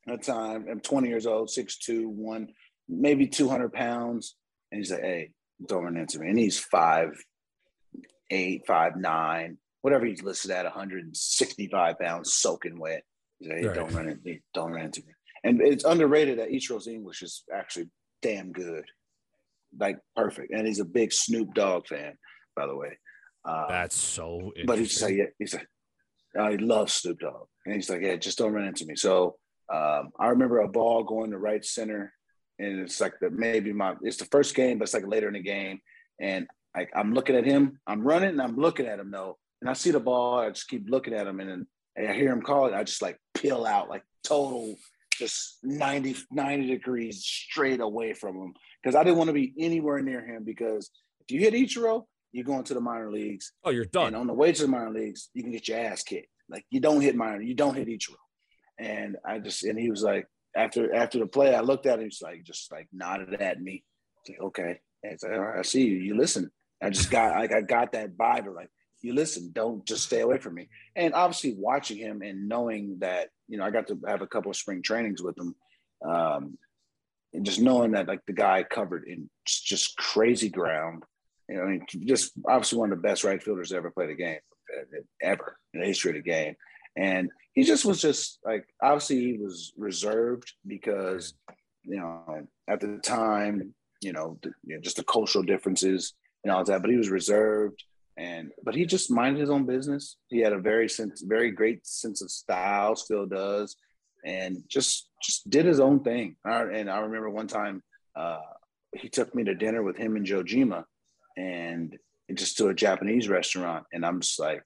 at 0.09 0.21
the 0.21 0.33
time. 0.33 0.67
I'm 0.71 0.81
20 0.81 1.09
years 1.09 1.27
old, 1.27 1.49
6'2, 1.49 2.07
one, 2.07 2.49
maybe 2.89 3.27
200 3.27 3.73
pounds. 3.73 4.37
And 4.71 4.81
he's 4.81 4.91
like, 4.91 5.03
hey, 5.03 5.31
don't 5.65 5.85
run 5.85 5.97
into 5.97 6.19
me. 6.19 6.29
And 6.29 6.39
he's 6.39 6.59
five, 6.59 7.11
eight, 8.31 8.63
five, 8.67 8.97
nine, 8.97 9.59
whatever 9.83 10.07
he's 10.07 10.23
listed 10.23 10.51
at 10.51 10.65
165 10.65 11.99
pounds, 11.99 12.33
soaking 12.33 12.79
wet. 12.79 13.03
He's 13.39 13.49
like, 13.49 13.59
hey, 13.59 13.67
right. 13.67 13.75
don't 13.75 13.95
run 13.95 14.09
into 14.09 14.23
me. 14.25 14.41
Don't 14.53 14.73
run 14.73 14.87
into 14.87 15.03
me. 15.07 15.13
And 15.45 15.61
it's 15.61 15.85
underrated 15.85 16.39
that 16.39 16.51
Ichiro's 16.51 16.89
English 16.89 17.23
is 17.23 17.45
actually 17.53 17.91
damn 18.23 18.53
good. 18.53 18.85
Like 19.79 19.99
perfect. 20.17 20.53
And 20.53 20.67
he's 20.67 20.81
a 20.81 20.85
big 20.85 21.13
Snoop 21.13 21.53
Dogg 21.55 21.87
fan, 21.87 22.17
by 22.57 22.67
the 22.67 22.77
way. 22.77 22.99
Uh, 23.45 23.69
That's 23.69 23.97
so 23.97 24.53
But 24.67 24.79
he's 24.79 25.03
like, 25.03 25.15
yeah, 25.15 25.25
he's 25.39 25.55
like, 25.55 25.69
I 26.39 26.57
love 26.57 26.91
Snoop 26.91 27.21
Dogg. 27.21 27.47
And 27.67 27.75
he's 27.75 27.91
like, 27.91 28.01
yeah, 28.03 28.17
just 28.17 28.39
don't 28.39 28.53
run 28.53 28.65
into 28.65 28.87
me. 28.87 28.97
So 28.97 29.37
um, 29.73 30.11
I 30.19 30.29
remember 30.29 30.61
a 30.61 30.69
ball 30.69 31.05
going 31.05 31.31
to 31.31 31.39
right 31.39 31.65
center, 31.65 32.13
and 32.59 32.81
it's 32.81 33.01
like 33.01 33.15
the 33.21 33.31
maybe 33.31 33.73
my 33.73 33.95
it's 34.03 34.19
the 34.19 34.27
first 34.27 34.55
game, 34.55 34.79
but 34.79 34.85
it's 34.85 34.95
like 34.95 35.07
later 35.07 35.29
in 35.29 35.35
the 35.35 35.41
game, 35.41 35.81
And 36.21 36.47
like 36.77 36.91
I'm 36.95 37.15
looking 37.15 37.37
at 37.37 37.45
him, 37.45 37.81
I'm 37.87 38.03
running 38.03 38.31
and 38.31 38.43
I'm 38.43 38.57
looking 38.57 38.87
at 38.87 38.99
him 38.99 39.11
though. 39.11 39.39
And 39.61 39.71
I 39.71 39.73
see 39.73 39.91
the 39.91 40.01
ball, 40.01 40.39
I 40.39 40.51
just 40.51 40.69
keep 40.69 40.89
looking 40.89 41.15
at 41.15 41.27
him 41.27 41.41
and 41.41 41.51
then 41.51 41.67
and 41.97 42.09
I 42.09 42.13
hear 42.13 42.33
him 42.33 42.43
call 42.43 42.67
it, 42.67 42.75
I 42.75 42.85
just 42.85 43.03
like 43.03 43.19
peel 43.35 43.65
out, 43.65 43.89
like 43.89 44.03
total 44.25 44.77
just 45.19 45.59
90, 45.63 46.17
90 46.31 46.67
degrees 46.67 47.25
straight 47.25 47.81
away 47.81 48.15
from 48.15 48.37
him. 48.37 48.55
Because 48.83 48.97
I 48.97 49.05
didn't 49.05 49.19
want 49.19 49.29
to 49.29 49.35
be 49.35 49.55
anywhere 49.59 50.03
near 50.03 50.25
him 50.25 50.45
because 50.45 50.91
if 51.21 51.31
you 51.31 51.41
hit 51.41 51.55
Ichiro, 51.55 52.05
you're 52.33 52.45
going 52.45 52.65
to 52.65 52.75
the 52.75 52.81
minor 52.81 53.11
leagues. 53.11 53.53
Oh, 53.63 53.71
you're 53.71 53.85
done. 53.85 54.09
And 54.09 54.17
on 54.17 54.27
the 54.27 54.35
way 54.35 54.53
to 54.53 54.63
the 54.63 54.69
minor 54.69 54.91
leagues, 54.91 55.31
you 55.35 55.43
can 55.43 55.53
get 55.53 55.69
your 55.69 55.79
ass 55.79 56.03
kicked. 56.03 56.29
Like 56.49 56.67
you 56.71 56.81
don't 56.81 57.01
hit 57.01 57.17
minor, 57.17 57.41
you 57.41 57.55
don't 57.55 57.75
hit 57.75 57.89
Ichiro. 57.89 58.17
And 58.79 59.17
I 59.25 59.39
just 59.39 59.65
and 59.65 59.79
he 59.79 59.91
was 59.91 60.03
like, 60.03 60.27
after 60.57 60.95
after 60.95 61.19
the 61.19 61.27
play, 61.27 61.55
I 61.55 61.61
looked 61.61 61.87
at 61.87 61.99
him, 61.99 62.05
he's 62.05 62.23
like 62.23 62.45
just 62.45 62.71
like 62.73 62.89
nodded 62.93 63.41
at 63.41 63.61
me. 63.61 63.85
Like, 64.29 64.41
okay. 64.41 64.81
And 65.03 65.13
it's 65.13 65.23
like, 65.23 65.33
all 65.33 65.41
right, 65.41 65.59
I 65.59 65.63
see 65.63 65.85
you. 65.85 65.97
You 65.97 66.17
listen. 66.17 66.51
I 66.83 66.91
just 66.91 67.11
got 67.11 67.39
like 67.39 67.53
I 67.53 67.61
got 67.61 67.93
that 67.93 68.17
vibe 68.17 68.49
of 68.49 68.55
like, 68.55 68.71
you 69.03 69.15
listen, 69.15 69.51
don't 69.53 69.87
just 69.87 70.05
stay 70.05 70.21
away 70.21 70.39
from 70.39 70.55
me. 70.55 70.69
And 70.97 71.15
obviously 71.15 71.55
watching 71.57 71.99
him 71.99 72.23
and 72.23 72.49
knowing 72.49 72.99
that, 73.01 73.29
you 73.49 73.59
know, 73.59 73.65
I 73.65 73.71
got 73.71 73.87
to 73.89 73.99
have 74.07 74.23
a 74.23 74.27
couple 74.27 74.51
of 74.51 74.57
spring 74.57 74.83
trainings 74.83 75.23
with 75.23 75.39
him. 75.39 75.55
Um, 76.07 76.59
and 77.33 77.45
just 77.45 77.61
knowing 77.61 77.93
that 77.93 78.09
like 78.09 78.21
the 78.27 78.33
guy 78.33 78.63
covered 78.63 79.05
in 79.07 79.29
just 79.47 79.97
crazy 79.97 80.49
ground, 80.49 81.03
you 81.49 81.57
know, 81.57 81.63
I 81.63 81.67
mean, 81.67 81.87
just 82.07 82.33
obviously 82.47 82.79
one 82.79 82.93
of 82.93 82.99
the 82.99 83.09
best 83.09 83.25
right 83.25 83.43
fielders 83.43 83.73
ever 83.73 83.91
played 83.91 84.11
a 84.11 84.15
game 84.15 84.39
ever 85.23 85.57
in 85.73 85.81
the 85.81 85.87
history 85.87 86.11
of 86.11 86.25
the 86.25 86.31
game. 86.31 86.55
And 86.97 87.31
he 87.55 87.65
just 87.65 87.85
was 87.85 88.01
just 88.01 88.39
like 88.45 88.67
obviously 88.83 89.21
he 89.21 89.39
was 89.39 89.73
reserved 89.77 90.53
because 90.67 91.35
you 91.83 91.97
know 91.97 92.47
at 92.69 92.81
the 92.81 92.99
time 92.99 93.75
you 94.05 94.13
know, 94.13 94.39
the, 94.43 94.53
you 94.65 94.77
know 94.77 94.81
just 94.81 94.97
the 94.97 95.05
cultural 95.05 95.43
differences 95.43 96.15
and 96.45 96.53
all 96.53 96.63
that. 96.65 96.83
But 96.83 96.91
he 96.91 96.97
was 96.97 97.09
reserved 97.09 97.83
and 98.17 98.53
but 98.63 98.75
he 98.75 98.85
just 98.85 99.11
minded 99.11 99.41
his 99.41 99.51
own 99.51 99.67
business. 99.67 100.17
He 100.29 100.39
had 100.39 100.53
a 100.53 100.59
very 100.59 100.89
sense, 100.89 101.23
very 101.23 101.51
great 101.51 101.87
sense 101.87 102.23
of 102.23 102.31
style, 102.31 102.95
still 102.95 103.27
does, 103.27 103.77
and 104.25 104.63
just 104.69 105.09
just 105.23 105.49
did 105.51 105.67
his 105.67 105.81
own 105.81 106.01
thing. 106.01 106.37
And 106.45 106.91
I 106.91 106.99
remember 106.99 107.31
one 107.31 107.49
time 107.49 107.83
uh, 108.15 108.39
he 108.95 109.09
took 109.09 109.35
me 109.35 109.45
to 109.45 109.55
dinner 109.55 109.83
with 109.83 109.97
him 109.97 110.17
and 110.17 110.27
Johjima, 110.27 110.85
and 111.37 111.97
just 112.33 112.59
to 112.59 112.69
a 112.69 112.75
Japanese 112.75 113.29
restaurant, 113.29 113.87
and 113.93 114.07
I'm 114.07 114.21
just 114.21 114.39
like, 114.39 114.63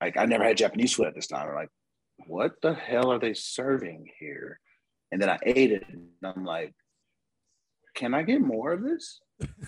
like 0.00 0.16
I 0.16 0.26
never 0.26 0.44
had 0.44 0.56
Japanese 0.56 0.94
food 0.94 1.06
at 1.06 1.14
this 1.14 1.26
time. 1.26 1.48
I'm 1.48 1.54
like, 1.54 1.70
what 2.26 2.52
the 2.62 2.74
hell 2.74 3.12
are 3.12 3.18
they 3.18 3.34
serving 3.34 4.10
here? 4.18 4.60
And 5.10 5.20
then 5.20 5.30
I 5.30 5.38
ate 5.44 5.72
it, 5.72 5.84
and 5.88 6.08
I'm 6.22 6.44
like, 6.44 6.74
can 7.94 8.14
I 8.14 8.22
get 8.22 8.40
more 8.40 8.72
of 8.72 8.82
this? 8.82 9.20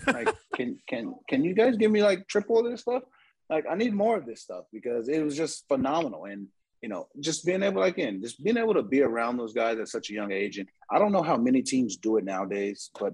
like, 0.07 0.29
can 0.55 0.79
can 0.87 1.15
can 1.27 1.43
you 1.43 1.53
guys 1.53 1.77
give 1.77 1.91
me 1.91 2.03
like 2.03 2.27
triple 2.27 2.59
of 2.59 2.71
this 2.71 2.81
stuff? 2.81 3.03
Like, 3.49 3.65
I 3.69 3.75
need 3.75 3.93
more 3.93 4.17
of 4.17 4.25
this 4.25 4.41
stuff 4.41 4.65
because 4.71 5.09
it 5.09 5.21
was 5.21 5.35
just 5.35 5.67
phenomenal. 5.67 6.25
And 6.25 6.47
you 6.81 6.89
know, 6.89 7.07
just 7.19 7.45
being 7.45 7.61
able, 7.61 7.83
again, 7.83 8.21
just 8.21 8.43
being 8.43 8.57
able 8.57 8.73
to 8.73 8.81
be 8.81 9.01
around 9.01 9.37
those 9.37 9.53
guys 9.53 9.77
at 9.77 9.87
such 9.87 10.09
a 10.09 10.13
young 10.13 10.31
age. 10.31 10.57
And 10.57 10.67
I 10.89 10.97
don't 10.97 11.11
know 11.11 11.21
how 11.21 11.37
many 11.37 11.61
teams 11.61 11.97
do 11.97 12.17
it 12.17 12.23
nowadays, 12.23 12.89
but 12.99 13.13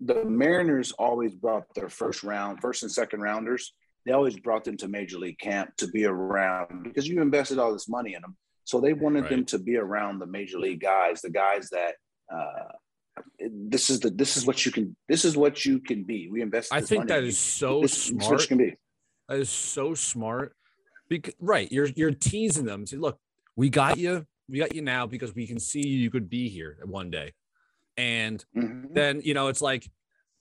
the 0.00 0.24
Mariners 0.24 0.92
always 0.92 1.34
brought 1.34 1.74
their 1.74 1.90
first 1.90 2.22
round, 2.22 2.60
first 2.60 2.82
and 2.82 2.90
second 2.90 3.20
rounders 3.20 3.74
they 4.06 4.12
always 4.12 4.38
brought 4.38 4.64
them 4.64 4.76
to 4.78 4.88
major 4.88 5.18
league 5.18 5.38
camp 5.38 5.76
to 5.76 5.88
be 5.88 6.06
around 6.06 6.84
because 6.84 7.06
you 7.08 7.20
invested 7.20 7.58
all 7.58 7.72
this 7.72 7.88
money 7.88 8.14
in 8.14 8.22
them. 8.22 8.36
So 8.64 8.80
they 8.80 8.92
wanted 8.92 9.22
right. 9.22 9.30
them 9.30 9.44
to 9.46 9.58
be 9.58 9.76
around 9.76 10.18
the 10.18 10.26
major 10.26 10.58
league 10.58 10.80
guys, 10.80 11.20
the 11.20 11.30
guys 11.30 11.70
that 11.70 11.94
uh, 12.32 12.72
this 13.68 13.90
is 13.90 14.00
the 14.00 14.10
this 14.10 14.36
is 14.36 14.46
what 14.46 14.64
you 14.64 14.72
can 14.72 14.96
this 15.08 15.24
is 15.24 15.36
what 15.36 15.64
you 15.64 15.80
can 15.80 16.04
be. 16.04 16.28
We 16.30 16.42
invest. 16.42 16.72
I 16.72 16.80
think 16.80 17.08
that 17.08 17.24
is 17.24 17.38
so 17.38 17.82
this, 17.82 18.04
smart. 18.04 18.38
This 18.38 18.46
can 18.46 18.58
be. 18.58 18.74
That 19.28 19.38
is 19.38 19.50
so 19.50 19.94
smart. 19.94 20.54
Because 21.08 21.34
right, 21.40 21.70
you're 21.70 21.88
you're 21.96 22.12
teasing 22.12 22.64
them. 22.64 22.86
Say, 22.86 22.96
look, 22.96 23.18
we 23.56 23.68
got 23.68 23.98
you. 23.98 24.26
We 24.48 24.58
got 24.58 24.74
you 24.74 24.82
now 24.82 25.06
because 25.06 25.34
we 25.34 25.46
can 25.46 25.58
see 25.58 25.86
you 25.86 26.10
could 26.10 26.28
be 26.28 26.48
here 26.48 26.78
one 26.84 27.10
day. 27.10 27.32
And 27.96 28.44
mm-hmm. 28.56 28.94
then 28.94 29.20
you 29.24 29.34
know 29.34 29.48
it's 29.48 29.60
like 29.60 29.88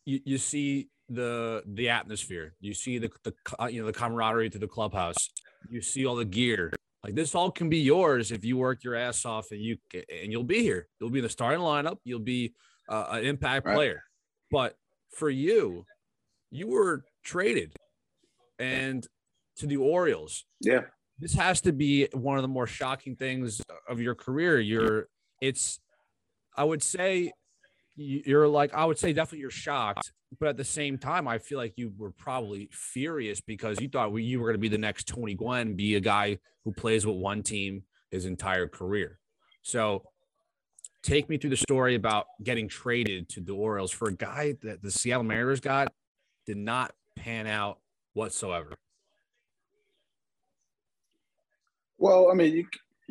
you, 0.05 0.19
you 0.23 0.37
see 0.37 0.89
the 1.09 1.63
the 1.65 1.89
atmosphere. 1.89 2.53
You 2.59 2.73
see 2.73 2.97
the 2.97 3.09
the 3.23 3.33
uh, 3.59 3.67
you 3.67 3.81
know 3.81 3.87
the 3.87 3.93
camaraderie 3.93 4.49
to 4.51 4.59
the 4.59 4.67
clubhouse. 4.67 5.17
You 5.69 5.81
see 5.81 6.05
all 6.05 6.15
the 6.15 6.25
gear. 6.25 6.73
Like 7.03 7.15
this 7.15 7.33
all 7.33 7.49
can 7.51 7.69
be 7.69 7.79
yours 7.79 8.31
if 8.31 8.43
you 8.43 8.57
work 8.57 8.83
your 8.83 8.95
ass 8.95 9.25
off 9.25 9.51
and 9.51 9.61
you 9.61 9.77
and 9.93 10.31
you'll 10.31 10.43
be 10.43 10.61
here. 10.61 10.87
You'll 10.99 11.09
be 11.09 11.19
in 11.19 11.23
the 11.23 11.29
starting 11.29 11.61
lineup. 11.61 11.97
You'll 12.03 12.19
be 12.19 12.53
uh, 12.87 13.07
an 13.11 13.25
impact 13.25 13.65
right. 13.65 13.75
player. 13.75 14.03
But 14.51 14.75
for 15.15 15.29
you, 15.29 15.85
you 16.51 16.67
were 16.67 17.03
traded 17.23 17.73
and 18.57 19.05
to 19.57 19.67
the 19.67 19.77
Orioles. 19.77 20.45
Yeah. 20.61 20.81
This 21.19 21.33
has 21.33 21.61
to 21.61 21.73
be 21.73 22.07
one 22.13 22.37
of 22.37 22.41
the 22.41 22.47
more 22.47 22.67
shocking 22.67 23.15
things 23.15 23.61
of 23.87 24.01
your 24.01 24.15
career. 24.15 24.59
You're 24.59 25.07
it's 25.41 25.79
I 26.55 26.63
would 26.63 26.83
say 26.83 27.31
you're 27.99 28.47
like 28.47 28.73
I 28.73 28.85
would 28.85 28.97
say 28.97 29.13
definitely 29.13 29.39
you're 29.39 29.51
shocked, 29.51 30.11
but 30.39 30.49
at 30.49 30.57
the 30.57 30.63
same 30.63 30.97
time, 30.97 31.27
I 31.27 31.37
feel 31.37 31.57
like 31.57 31.73
you 31.75 31.91
were 31.97 32.11
probably 32.11 32.69
furious 32.71 33.41
because 33.41 33.79
you 33.81 33.89
thought 33.89 34.13
you 34.13 34.39
were 34.39 34.47
going 34.47 34.55
to 34.55 34.59
be 34.59 34.69
the 34.69 34.77
next 34.77 35.07
Tony 35.07 35.33
Gwynn, 35.33 35.75
be 35.75 35.95
a 35.95 35.99
guy 35.99 36.39
who 36.63 36.71
plays 36.71 37.05
with 37.05 37.17
one 37.17 37.43
team 37.43 37.83
his 38.11 38.25
entire 38.25 38.67
career. 38.67 39.19
So, 39.61 40.03
take 41.03 41.29
me 41.29 41.37
through 41.37 41.51
the 41.51 41.57
story 41.57 41.95
about 41.95 42.27
getting 42.43 42.67
traded 42.67 43.29
to 43.29 43.41
the 43.41 43.53
Orioles 43.53 43.91
for 43.91 44.09
a 44.09 44.13
guy 44.15 44.55
that 44.63 44.81
the 44.81 44.91
Seattle 44.91 45.23
Mariners 45.23 45.59
got 45.59 45.91
did 46.45 46.57
not 46.57 46.93
pan 47.15 47.47
out 47.47 47.79
whatsoever. 48.13 48.73
Well, 51.97 52.29
I 52.31 52.33
mean, 52.33 52.55
you, 52.55 52.65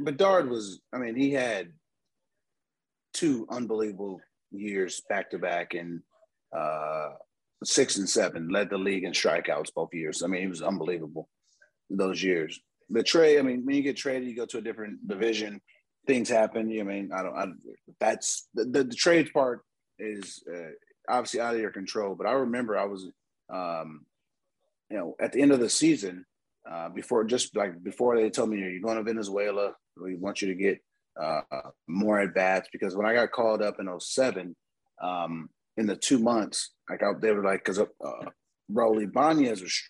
Bedard 0.04 0.48
was. 0.48 0.80
I 0.92 0.98
mean, 0.98 1.14
he 1.14 1.32
had 1.32 1.72
two 3.12 3.46
unbelievable 3.50 4.20
years 4.50 5.02
back 5.08 5.30
to 5.30 5.38
back 5.38 5.74
and 5.74 6.02
uh, 6.56 7.10
six 7.64 7.96
and 7.96 8.08
seven, 8.08 8.48
led 8.48 8.70
the 8.70 8.78
league 8.78 9.04
in 9.04 9.12
strikeouts 9.12 9.74
both 9.74 9.92
years. 9.92 10.22
I 10.22 10.26
mean, 10.26 10.42
it 10.42 10.48
was 10.48 10.62
unbelievable 10.62 11.28
those 11.90 12.22
years. 12.22 12.60
The 12.90 13.02
trade, 13.02 13.38
I 13.38 13.42
mean, 13.42 13.64
when 13.64 13.76
you 13.76 13.82
get 13.82 13.96
traded, 13.96 14.28
you 14.28 14.36
go 14.36 14.46
to 14.46 14.58
a 14.58 14.62
different 14.62 15.06
division. 15.06 15.60
Things 16.06 16.28
happen. 16.28 16.70
You 16.70 16.84
know 16.84 16.90
I 16.90 16.94
mean 16.94 17.10
I 17.12 17.22
don't. 17.22 17.36
I, 17.36 17.46
that's 18.00 18.48
the, 18.54 18.64
the, 18.64 18.84
the 18.84 19.30
part 19.34 19.60
is 19.98 20.42
uh, 20.50 20.70
obviously 21.08 21.40
out 21.40 21.54
of 21.54 21.60
your 21.60 21.70
control. 21.70 22.14
But 22.14 22.26
I 22.26 22.32
remember 22.32 22.78
I 22.78 22.86
was, 22.86 23.06
um, 23.52 24.06
you 24.90 24.96
know, 24.96 25.16
at 25.20 25.32
the 25.32 25.42
end 25.42 25.52
of 25.52 25.60
the 25.60 25.68
season, 25.68 26.24
uh, 26.70 26.88
before 26.88 27.24
just 27.24 27.54
like 27.56 27.82
before 27.82 28.16
they 28.16 28.30
told 28.30 28.50
me 28.50 28.58
you're 28.58 28.80
going 28.80 28.96
to 28.96 29.02
Venezuela, 29.02 29.72
we 30.00 30.16
want 30.16 30.40
you 30.40 30.48
to 30.48 30.54
get 30.54 30.80
uh, 31.20 31.42
more 31.86 32.20
at 32.20 32.34
bats 32.34 32.68
because 32.72 32.96
when 32.96 33.06
I 33.06 33.14
got 33.14 33.32
called 33.32 33.62
up 33.62 33.80
in 33.80 34.00
07, 34.00 34.54
um, 35.02 35.48
in 35.76 35.86
the 35.86 35.96
two 35.96 36.18
months, 36.18 36.72
like 36.90 37.02
I, 37.02 37.12
they 37.20 37.32
were 37.32 37.44
like, 37.44 37.64
because 37.64 37.78
uh, 37.78 37.84
Raul 38.70 39.02
Ibanez 39.02 39.62
was 39.62 39.80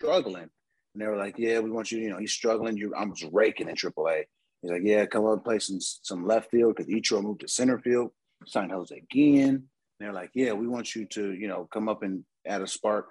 struggling, 0.00 0.50
and 0.94 1.02
they 1.02 1.06
were 1.06 1.16
like, 1.16 1.34
"Yeah, 1.38 1.60
we 1.60 1.70
want 1.70 1.90
you. 1.90 1.98
You 1.98 2.10
know, 2.10 2.18
he's 2.18 2.32
struggling. 2.32 2.76
You, 2.76 2.94
I'm 2.94 3.14
just 3.14 3.32
raking 3.32 3.68
in 3.68 3.76
AAA." 3.76 4.24
He's 4.62 4.70
like, 4.70 4.82
"Yeah, 4.84 5.06
come 5.06 5.24
up 5.26 5.34
and 5.34 5.44
play 5.44 5.58
some 5.58 5.78
some 5.80 6.26
left 6.26 6.50
field 6.50 6.76
because 6.76 6.92
Ichiro 6.92 7.22
moved 7.22 7.40
to 7.40 7.48
center 7.48 7.78
field, 7.78 8.10
signed 8.46 8.72
Jose 8.72 9.02
Guillen." 9.10 9.68
They're 10.00 10.12
like, 10.12 10.30
"Yeah, 10.34 10.52
we 10.52 10.66
want 10.66 10.94
you 10.94 11.06
to, 11.06 11.32
you 11.32 11.48
know, 11.48 11.68
come 11.72 11.88
up 11.88 12.02
and 12.02 12.24
add 12.46 12.62
a 12.62 12.66
spark." 12.66 13.10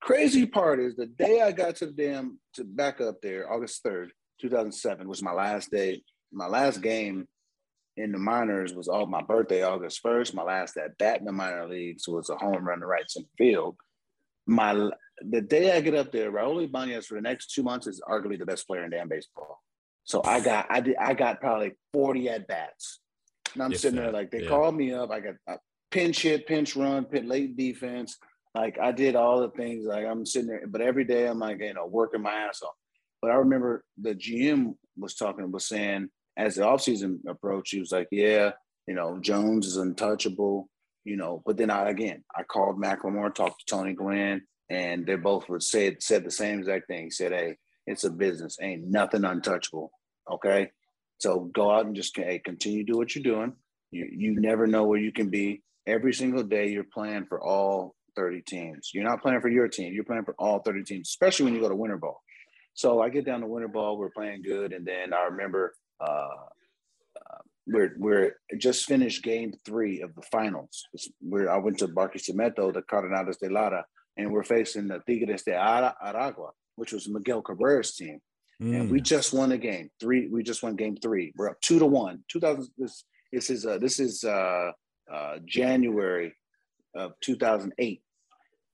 Crazy 0.00 0.46
part 0.46 0.80
is 0.80 0.96
the 0.96 1.06
day 1.06 1.42
I 1.42 1.52
got 1.52 1.76
to 1.76 1.86
the 1.86 1.92
damn 1.92 2.38
to 2.54 2.64
back 2.64 3.00
up 3.00 3.22
there, 3.22 3.50
August 3.52 3.82
third, 3.82 4.12
two 4.40 4.50
thousand 4.50 4.72
seven, 4.72 5.08
was 5.08 5.22
my 5.22 5.32
last 5.32 5.70
day, 5.70 6.02
my 6.32 6.46
last 6.46 6.80
game 6.80 7.28
in 7.96 8.12
the 8.12 8.18
minors 8.18 8.74
was 8.74 8.88
all 8.88 9.06
my 9.06 9.22
birthday, 9.22 9.62
August 9.62 10.02
1st. 10.02 10.34
My 10.34 10.42
last 10.42 10.76
at 10.76 10.96
bat 10.98 11.20
in 11.20 11.26
the 11.26 11.32
minor 11.32 11.68
leagues 11.68 12.08
was 12.08 12.30
a 12.30 12.36
home 12.36 12.66
run 12.66 12.80
to 12.80 12.86
right 12.86 13.08
center 13.10 13.28
field. 13.36 13.76
My 14.46 14.90
the 15.20 15.40
day 15.40 15.76
I 15.76 15.80
get 15.80 15.94
up 15.94 16.10
there, 16.10 16.32
Raul 16.32 16.64
Ibanez 16.64 17.06
for 17.06 17.14
the 17.14 17.20
next 17.20 17.52
two 17.54 17.62
months 17.62 17.86
is 17.86 18.00
arguably 18.08 18.38
the 18.38 18.46
best 18.46 18.66
player 18.66 18.84
in 18.84 18.90
damn 18.90 19.08
baseball. 19.08 19.62
So 20.04 20.22
I 20.24 20.40
got 20.40 20.66
I 20.70 20.80
did 20.80 20.96
I 20.96 21.14
got 21.14 21.40
probably 21.40 21.72
40 21.92 22.28
at 22.28 22.48
bats. 22.48 23.00
And 23.54 23.62
I'm 23.62 23.70
yes, 23.72 23.82
sitting 23.82 24.00
there 24.00 24.10
like 24.10 24.30
they 24.30 24.42
yeah. 24.42 24.48
called 24.48 24.74
me 24.74 24.92
up. 24.92 25.10
I 25.10 25.20
got 25.20 25.34
a 25.46 25.58
pinch 25.90 26.22
hit, 26.22 26.46
pinch 26.46 26.74
run, 26.74 27.04
pin 27.04 27.28
late 27.28 27.56
defense. 27.56 28.16
Like 28.54 28.78
I 28.80 28.92
did 28.92 29.16
all 29.16 29.40
the 29.40 29.50
things. 29.50 29.84
Like 29.84 30.06
I'm 30.06 30.26
sitting 30.26 30.48
there, 30.48 30.66
but 30.66 30.80
every 30.80 31.04
day 31.04 31.26
I'm 31.26 31.38
like, 31.38 31.60
you 31.60 31.74
know, 31.74 31.86
working 31.86 32.22
my 32.22 32.32
ass 32.32 32.62
off. 32.62 32.74
But 33.20 33.30
I 33.30 33.34
remember 33.34 33.84
the 34.00 34.14
GM 34.14 34.74
was 34.96 35.14
talking, 35.14 35.52
was 35.52 35.66
saying, 35.68 36.08
as 36.36 36.56
the 36.56 36.62
offseason 36.62 37.18
approached, 37.28 37.72
he 37.72 37.80
was 37.80 37.92
like, 37.92 38.08
yeah, 38.10 38.52
you 38.86 38.94
know, 38.94 39.18
Jones 39.20 39.66
is 39.66 39.76
untouchable, 39.76 40.68
you 41.04 41.16
know. 41.16 41.42
But 41.44 41.56
then 41.56 41.70
I 41.70 41.88
again, 41.88 42.24
I 42.34 42.42
called 42.42 42.80
McLemore, 42.80 43.34
talked 43.34 43.60
to 43.60 43.74
Tony 43.74 43.94
Gwynn, 43.94 44.42
and 44.70 45.06
they 45.06 45.16
both 45.16 45.48
were 45.48 45.60
said 45.60 46.02
said 46.02 46.24
the 46.24 46.30
same 46.30 46.60
exact 46.60 46.88
thing. 46.88 47.04
He 47.04 47.10
said, 47.10 47.32
hey, 47.32 47.56
it's 47.86 48.04
a 48.04 48.10
business, 48.10 48.58
ain't 48.60 48.88
nothing 48.88 49.24
untouchable. 49.24 49.90
Okay. 50.30 50.70
So 51.18 51.50
go 51.54 51.70
out 51.70 51.86
and 51.86 51.94
just 51.94 52.16
hey, 52.16 52.40
continue 52.44 52.84
to 52.84 52.92
do 52.92 52.98
what 52.98 53.14
you're 53.14 53.22
doing. 53.22 53.54
You 53.90 54.08
you 54.10 54.40
never 54.40 54.66
know 54.66 54.84
where 54.84 54.98
you 54.98 55.12
can 55.12 55.30
be. 55.30 55.62
Every 55.86 56.14
single 56.14 56.42
day 56.42 56.68
you're 56.68 56.84
playing 56.84 57.26
for 57.26 57.42
all 57.42 57.94
30 58.16 58.42
teams. 58.42 58.90
You're 58.92 59.08
not 59.08 59.22
playing 59.22 59.40
for 59.40 59.48
your 59.48 59.68
team. 59.68 59.92
You're 59.92 60.04
playing 60.04 60.24
for 60.24 60.34
all 60.38 60.60
30 60.60 60.84
teams, 60.84 61.08
especially 61.08 61.44
when 61.44 61.54
you 61.54 61.60
go 61.60 61.68
to 61.68 61.74
winter 61.74 61.96
ball. 61.96 62.20
So 62.74 63.00
I 63.00 63.08
get 63.08 63.26
down 63.26 63.40
to 63.40 63.46
winter 63.46 63.68
ball. 63.68 63.98
We're 63.98 64.10
playing 64.10 64.42
good, 64.42 64.72
and 64.72 64.86
then 64.86 65.12
I 65.12 65.24
remember 65.24 65.74
uh, 66.02 66.36
uh, 67.16 67.38
we're 67.66 67.94
we're 67.98 68.36
just 68.58 68.86
finished 68.86 69.22
game 69.22 69.52
three 69.64 70.00
of 70.00 70.14
the 70.14 70.22
finals. 70.22 70.86
Where 71.20 71.50
I 71.50 71.58
went 71.58 71.78
to 71.78 71.88
Barquisimeto, 71.88 72.72
the 72.72 72.82
Cardenales 72.82 73.38
de 73.38 73.48
Lara, 73.48 73.84
and 74.16 74.30
we're 74.32 74.44
facing 74.44 74.88
the 74.88 75.00
Tigres 75.06 75.44
de 75.44 75.52
Aragua, 75.52 76.50
which 76.76 76.92
was 76.92 77.08
Miguel 77.08 77.42
Cabrera's 77.42 77.94
team. 77.94 78.18
Mm. 78.60 78.80
And 78.80 78.90
we 78.90 79.00
mm. 79.00 79.04
just 79.04 79.32
won 79.32 79.48
the 79.50 79.58
game. 79.58 79.90
Three. 80.00 80.28
We 80.28 80.42
just 80.42 80.62
won 80.62 80.76
game 80.76 80.96
three. 80.96 81.32
We're 81.36 81.50
up 81.50 81.60
two 81.60 81.78
to 81.78 81.86
one. 81.86 82.24
Two 82.28 82.40
thousand. 82.40 82.68
This 82.76 83.04
this 83.32 83.50
is 83.50 83.66
uh, 83.66 83.78
this 83.78 83.98
is 83.98 84.24
uh, 84.24 84.70
uh, 85.12 85.38
January 85.44 86.34
of 86.94 87.12
two 87.20 87.36
thousand 87.36 87.72
eight. 87.78 88.02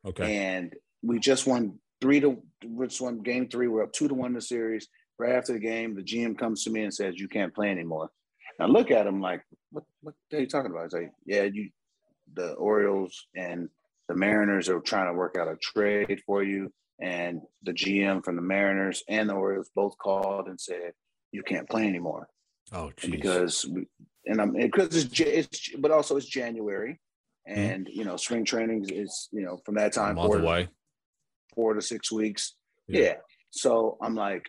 Okay. 0.06 0.36
And 0.36 0.74
we 1.02 1.18
just 1.18 1.46
won 1.46 1.78
three 2.00 2.20
to. 2.20 2.42
We 2.66 2.86
just 2.86 3.00
won 3.00 3.22
game 3.22 3.48
three. 3.48 3.68
We're 3.68 3.84
up 3.84 3.92
two 3.92 4.08
to 4.08 4.14
one 4.14 4.28
in 4.28 4.34
the 4.34 4.40
series. 4.42 4.88
Right 5.18 5.34
after 5.34 5.52
the 5.52 5.58
game, 5.58 5.94
the 5.94 6.02
GM 6.02 6.38
comes 6.38 6.64
to 6.64 6.70
me 6.70 6.82
and 6.82 6.94
says, 6.94 7.18
"You 7.18 7.28
can't 7.28 7.54
play 7.54 7.70
anymore." 7.70 8.10
And 8.58 8.68
I 8.68 8.70
look 8.70 8.90
at 8.90 9.06
him 9.06 9.20
like, 9.20 9.42
"What? 9.70 9.84
What 10.02 10.14
are 10.32 10.40
you 10.40 10.46
talking 10.46 10.70
about?" 10.70 10.84
I 10.84 10.88
say, 10.88 11.10
"Yeah, 11.24 11.44
you, 11.44 11.70
the 12.34 12.52
Orioles 12.54 13.26
and 13.34 13.68
the 14.08 14.14
Mariners 14.14 14.68
are 14.68 14.80
trying 14.80 15.12
to 15.12 15.18
work 15.18 15.36
out 15.36 15.48
a 15.48 15.56
trade 15.56 16.22
for 16.24 16.42
you." 16.42 16.72
And 17.00 17.42
the 17.62 17.72
GM 17.72 18.24
from 18.24 18.36
the 18.36 18.42
Mariners 18.42 19.02
and 19.08 19.28
the 19.28 19.34
Orioles 19.34 19.70
both 19.74 19.98
called 19.98 20.48
and 20.48 20.60
said, 20.60 20.92
"You 21.32 21.42
can't 21.42 21.68
play 21.68 21.86
anymore." 21.86 22.28
Oh, 22.72 22.92
geez. 22.96 23.10
because 23.10 23.66
we, 23.66 23.86
and 24.26 24.40
I'm 24.40 24.52
because 24.52 24.94
it's, 24.94 25.20
it's 25.20 25.76
but 25.78 25.90
also 25.90 26.16
it's 26.16 26.26
January, 26.26 27.00
mm-hmm. 27.48 27.60
and 27.60 27.86
mm-hmm. 27.86 27.98
you 27.98 28.04
know 28.04 28.16
spring 28.16 28.44
training 28.44 28.88
is 28.90 29.28
you 29.32 29.42
know 29.42 29.60
from 29.64 29.74
that 29.76 29.92
time 29.92 30.16
four 30.16 30.38
to, 30.38 30.68
four 31.54 31.74
to 31.74 31.82
six 31.82 32.12
weeks. 32.12 32.54
Yeah. 32.86 33.00
yeah. 33.00 33.14
So 33.50 33.96
I'm 34.02 34.14
like, 34.14 34.44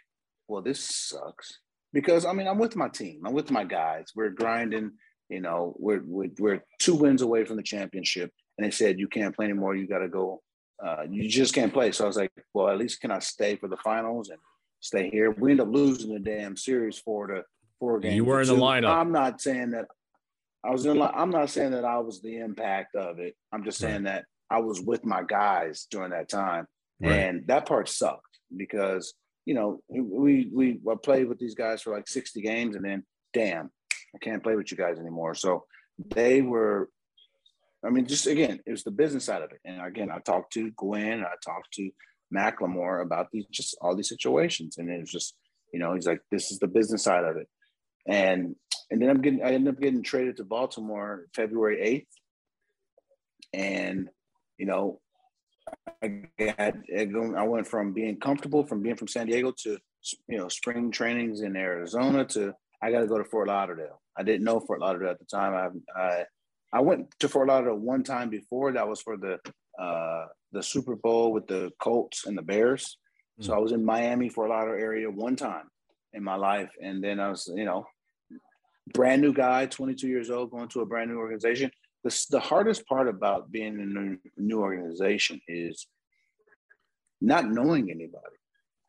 well, 0.49 0.61
this 0.61 0.79
sucks 0.79 1.59
because 1.93 2.25
I 2.25 2.33
mean 2.33 2.47
I'm 2.47 2.57
with 2.57 2.75
my 2.75 2.89
team, 2.89 3.21
I'm 3.25 3.33
with 3.33 3.51
my 3.51 3.63
guys. 3.63 4.07
We're 4.15 4.29
grinding. 4.29 4.91
You 5.29 5.41
know, 5.41 5.75
we're 5.77 6.01
we're, 6.03 6.31
we're 6.39 6.63
two 6.79 6.95
wins 6.95 7.21
away 7.21 7.45
from 7.45 7.57
the 7.57 7.63
championship, 7.63 8.31
and 8.57 8.65
they 8.65 8.71
said 8.71 8.99
you 8.99 9.07
can't 9.07 9.35
play 9.35 9.45
anymore. 9.45 9.75
You 9.75 9.87
got 9.87 9.99
to 9.99 10.09
go. 10.09 10.41
Uh, 10.83 11.03
you 11.09 11.29
just 11.29 11.53
can't 11.53 11.73
play. 11.73 11.91
So 11.91 12.05
I 12.05 12.07
was 12.07 12.15
like, 12.15 12.31
well, 12.53 12.69
at 12.69 12.77
least 12.77 13.01
can 13.01 13.11
I 13.11 13.19
stay 13.19 13.57
for 13.57 13.67
the 13.67 13.77
finals 13.77 14.29
and 14.29 14.39
stay 14.79 15.09
here? 15.09 15.29
We 15.29 15.51
end 15.51 15.61
up 15.61 15.67
losing 15.69 16.13
the 16.13 16.19
damn 16.19 16.55
series 16.55 16.97
four 16.97 17.27
to 17.27 17.43
four 17.79 17.99
games. 17.99 18.15
You 18.15 18.25
were 18.25 18.41
in 18.41 18.47
the 18.47 18.55
lineup. 18.55 18.89
I'm 18.89 19.11
not 19.11 19.41
saying 19.41 19.71
that 19.71 19.85
I 20.63 20.71
was 20.71 20.85
in. 20.85 21.01
I'm 21.01 21.29
not 21.29 21.49
saying 21.49 21.71
that 21.71 21.85
I 21.85 21.99
was 21.99 22.21
the 22.21 22.37
impact 22.37 22.95
of 22.95 23.19
it. 23.19 23.35
I'm 23.51 23.63
just 23.63 23.77
saying 23.77 24.03
that 24.03 24.25
I 24.49 24.59
was 24.59 24.81
with 24.81 25.05
my 25.05 25.23
guys 25.23 25.85
during 25.91 26.11
that 26.11 26.29
time, 26.29 26.65
right. 27.01 27.11
and 27.11 27.47
that 27.47 27.67
part 27.67 27.87
sucked 27.87 28.39
because 28.55 29.13
you 29.49 29.55
know 29.55 29.81
we 29.89 30.49
we 30.53 30.79
uh, 30.89 30.95
played 30.95 31.27
with 31.27 31.39
these 31.39 31.55
guys 31.55 31.81
for 31.81 31.93
like 31.93 32.07
60 32.07 32.41
games, 32.41 32.75
and 32.75 32.85
then 32.85 33.03
damn, 33.33 33.71
I 34.15 34.17
can't 34.21 34.43
play 34.43 34.55
with 34.55 34.71
you 34.71 34.77
guys 34.77 34.99
anymore. 34.99 35.35
So 35.35 35.65
they 36.15 36.41
were. 36.41 36.89
I 37.83 37.89
mean, 37.89 38.07
just 38.07 38.27
again, 38.27 38.59
it 38.65 38.71
was 38.71 38.83
the 38.83 38.91
business 38.91 39.25
side 39.25 39.41
of 39.41 39.51
it, 39.51 39.59
and 39.65 39.81
again, 39.81 40.11
I 40.11 40.19
talked 40.19 40.53
to 40.53 40.69
Gwynn, 40.71 41.23
I 41.23 41.35
talked 41.43 41.73
to 41.75 41.89
McLemore 42.35 43.01
about 43.01 43.27
these 43.31 43.45
just 43.51 43.77
all 43.81 43.95
these 43.95 44.09
situations, 44.09 44.77
and 44.77 44.89
it 44.89 44.99
was 44.99 45.11
just 45.11 45.35
you 45.73 45.79
know 45.79 45.93
he's 45.93 46.07
like, 46.07 46.21
this 46.29 46.51
is 46.51 46.59
the 46.59 46.67
business 46.67 47.03
side 47.03 47.23
of 47.23 47.37
it 47.37 47.47
and 48.09 48.55
and 48.91 49.01
then 49.01 49.09
I'm 49.09 49.21
getting 49.21 49.43
I 49.43 49.51
ended 49.51 49.73
up 49.73 49.81
getting 49.81 50.03
traded 50.03 50.37
to 50.37 50.43
Baltimore 50.43 51.27
February 51.35 51.79
eighth, 51.81 52.11
and 53.53 54.09
you 54.57 54.65
know 54.65 54.99
I 56.01 56.29
got 56.37 56.75
I 57.37 57.43
went 57.43 57.67
from 57.67 57.93
being 57.93 58.19
comfortable 58.19 58.63
from 58.63 58.81
being 58.81 58.95
from 58.95 59.07
San 59.07 59.27
Diego 59.27 59.53
to 59.63 59.77
you 60.27 60.37
know 60.37 60.47
spring 60.47 60.91
trainings 60.91 61.41
in 61.41 61.55
Arizona 61.55 62.25
to 62.25 62.53
I 62.81 62.91
got 62.91 63.01
to 63.01 63.07
go 63.07 63.17
to 63.17 63.25
Fort 63.25 63.47
Lauderdale. 63.47 64.01
I 64.17 64.23
didn't 64.23 64.45
know 64.45 64.59
Fort 64.59 64.79
Lauderdale 64.79 65.11
at 65.11 65.19
the 65.19 65.25
time. 65.25 65.83
I 65.97 66.01
I, 66.01 66.25
I 66.71 66.81
went 66.81 67.13
to 67.19 67.29
Fort 67.29 67.47
Lauderdale 67.47 67.77
one 67.77 68.03
time 68.03 68.29
before. 68.29 68.71
That 68.71 68.87
was 68.87 69.01
for 69.01 69.17
the 69.17 69.39
uh, 69.81 70.25
the 70.51 70.63
Super 70.63 70.95
Bowl 70.95 71.33
with 71.33 71.47
the 71.47 71.71
Colts 71.79 72.25
and 72.25 72.37
the 72.37 72.41
Bears. 72.41 72.97
Mm-hmm. 73.39 73.47
So 73.47 73.53
I 73.53 73.59
was 73.59 73.71
in 73.71 73.83
Miami, 73.83 74.29
Fort 74.29 74.49
Lauderdale 74.49 74.81
area 74.81 75.09
one 75.09 75.35
time 75.35 75.69
in 76.13 76.23
my 76.23 76.35
life, 76.35 76.69
and 76.81 77.03
then 77.03 77.19
I 77.19 77.29
was 77.29 77.51
you 77.53 77.65
know 77.65 77.85
brand 78.93 79.21
new 79.21 79.33
guy, 79.33 79.65
22 79.65 80.07
years 80.07 80.29
old, 80.29 80.51
going 80.51 80.69
to 80.69 80.81
a 80.81 80.85
brand 80.85 81.11
new 81.11 81.17
organization. 81.17 81.71
The, 82.03 82.25
the 82.29 82.39
hardest 82.39 82.85
part 82.87 83.07
about 83.07 83.51
being 83.51 83.79
in 83.79 84.19
a 84.37 84.41
new 84.41 84.61
organization 84.61 85.41
is 85.47 85.87
not 87.21 87.49
knowing 87.49 87.91
anybody. 87.91 88.35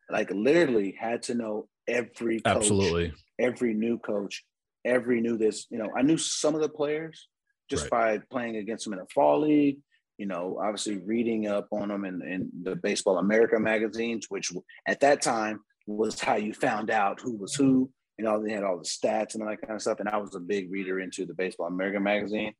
Like 0.09 0.31
literally 0.31 0.95
had 0.99 1.23
to 1.23 1.35
know 1.35 1.67
every 1.87 2.41
coach, 2.41 2.55
absolutely 2.55 3.13
every 3.39 3.73
new 3.73 3.97
coach, 3.97 4.43
every 4.85 5.21
new 5.21 5.37
this. 5.37 5.67
You 5.69 5.77
know, 5.77 5.89
I 5.95 6.01
knew 6.01 6.17
some 6.17 6.55
of 6.55 6.61
the 6.61 6.69
players 6.69 7.27
just 7.69 7.89
right. 7.91 8.19
by 8.19 8.25
playing 8.29 8.57
against 8.57 8.85
them 8.85 8.93
in 8.93 8.99
a 8.99 9.07
fall 9.13 9.41
league. 9.41 9.79
You 10.17 10.27
know, 10.27 10.59
obviously 10.61 10.97
reading 10.97 11.47
up 11.47 11.67
on 11.71 11.87
them 11.87 12.05
in, 12.05 12.21
in 12.21 12.49
the 12.63 12.75
Baseball 12.75 13.17
America 13.17 13.59
magazines, 13.59 14.27
which 14.29 14.51
at 14.87 14.99
that 14.99 15.21
time 15.21 15.61
was 15.87 16.19
how 16.19 16.35
you 16.35 16.53
found 16.53 16.91
out 16.91 17.19
who 17.19 17.35
was 17.37 17.55
who 17.55 17.89
you 18.21 18.27
know, 18.27 18.39
they 18.39 18.51
had 18.51 18.63
all 18.63 18.77
the 18.77 18.83
stats 18.83 19.33
and 19.33 19.41
all 19.41 19.49
that 19.49 19.61
kind 19.61 19.73
of 19.73 19.81
stuff. 19.81 19.99
And 19.99 20.07
I 20.07 20.17
was 20.17 20.35
a 20.35 20.39
big 20.39 20.71
reader 20.71 20.99
into 20.99 21.25
the 21.25 21.33
Baseball 21.33 21.65
America 21.65 21.99
magazine. 21.99 22.53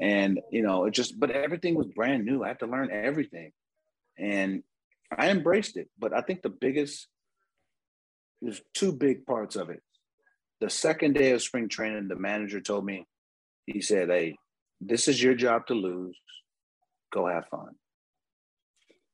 And, 0.00 0.40
you 0.50 0.62
know, 0.62 0.84
it 0.84 0.92
just, 0.92 1.18
but 1.18 1.30
everything 1.30 1.74
was 1.74 1.86
brand 1.86 2.24
new. 2.24 2.44
I 2.44 2.48
had 2.48 2.60
to 2.60 2.66
learn 2.66 2.90
everything. 2.90 3.52
And 4.18 4.62
I 5.16 5.30
embraced 5.30 5.76
it. 5.76 5.88
But 5.98 6.12
I 6.12 6.20
think 6.20 6.42
the 6.42 6.50
biggest, 6.50 7.06
there's 8.42 8.60
two 8.74 8.92
big 8.92 9.26
parts 9.26 9.56
of 9.56 9.70
it. 9.70 9.82
The 10.60 10.70
second 10.70 11.14
day 11.14 11.32
of 11.32 11.42
spring 11.42 11.68
training, 11.68 12.08
the 12.08 12.16
manager 12.16 12.60
told 12.60 12.84
me, 12.84 13.06
he 13.66 13.80
said, 13.80 14.08
Hey, 14.08 14.36
this 14.80 15.08
is 15.08 15.22
your 15.22 15.34
job 15.34 15.66
to 15.66 15.74
lose. 15.74 16.16
Go 17.12 17.26
have 17.26 17.48
fun. 17.48 17.74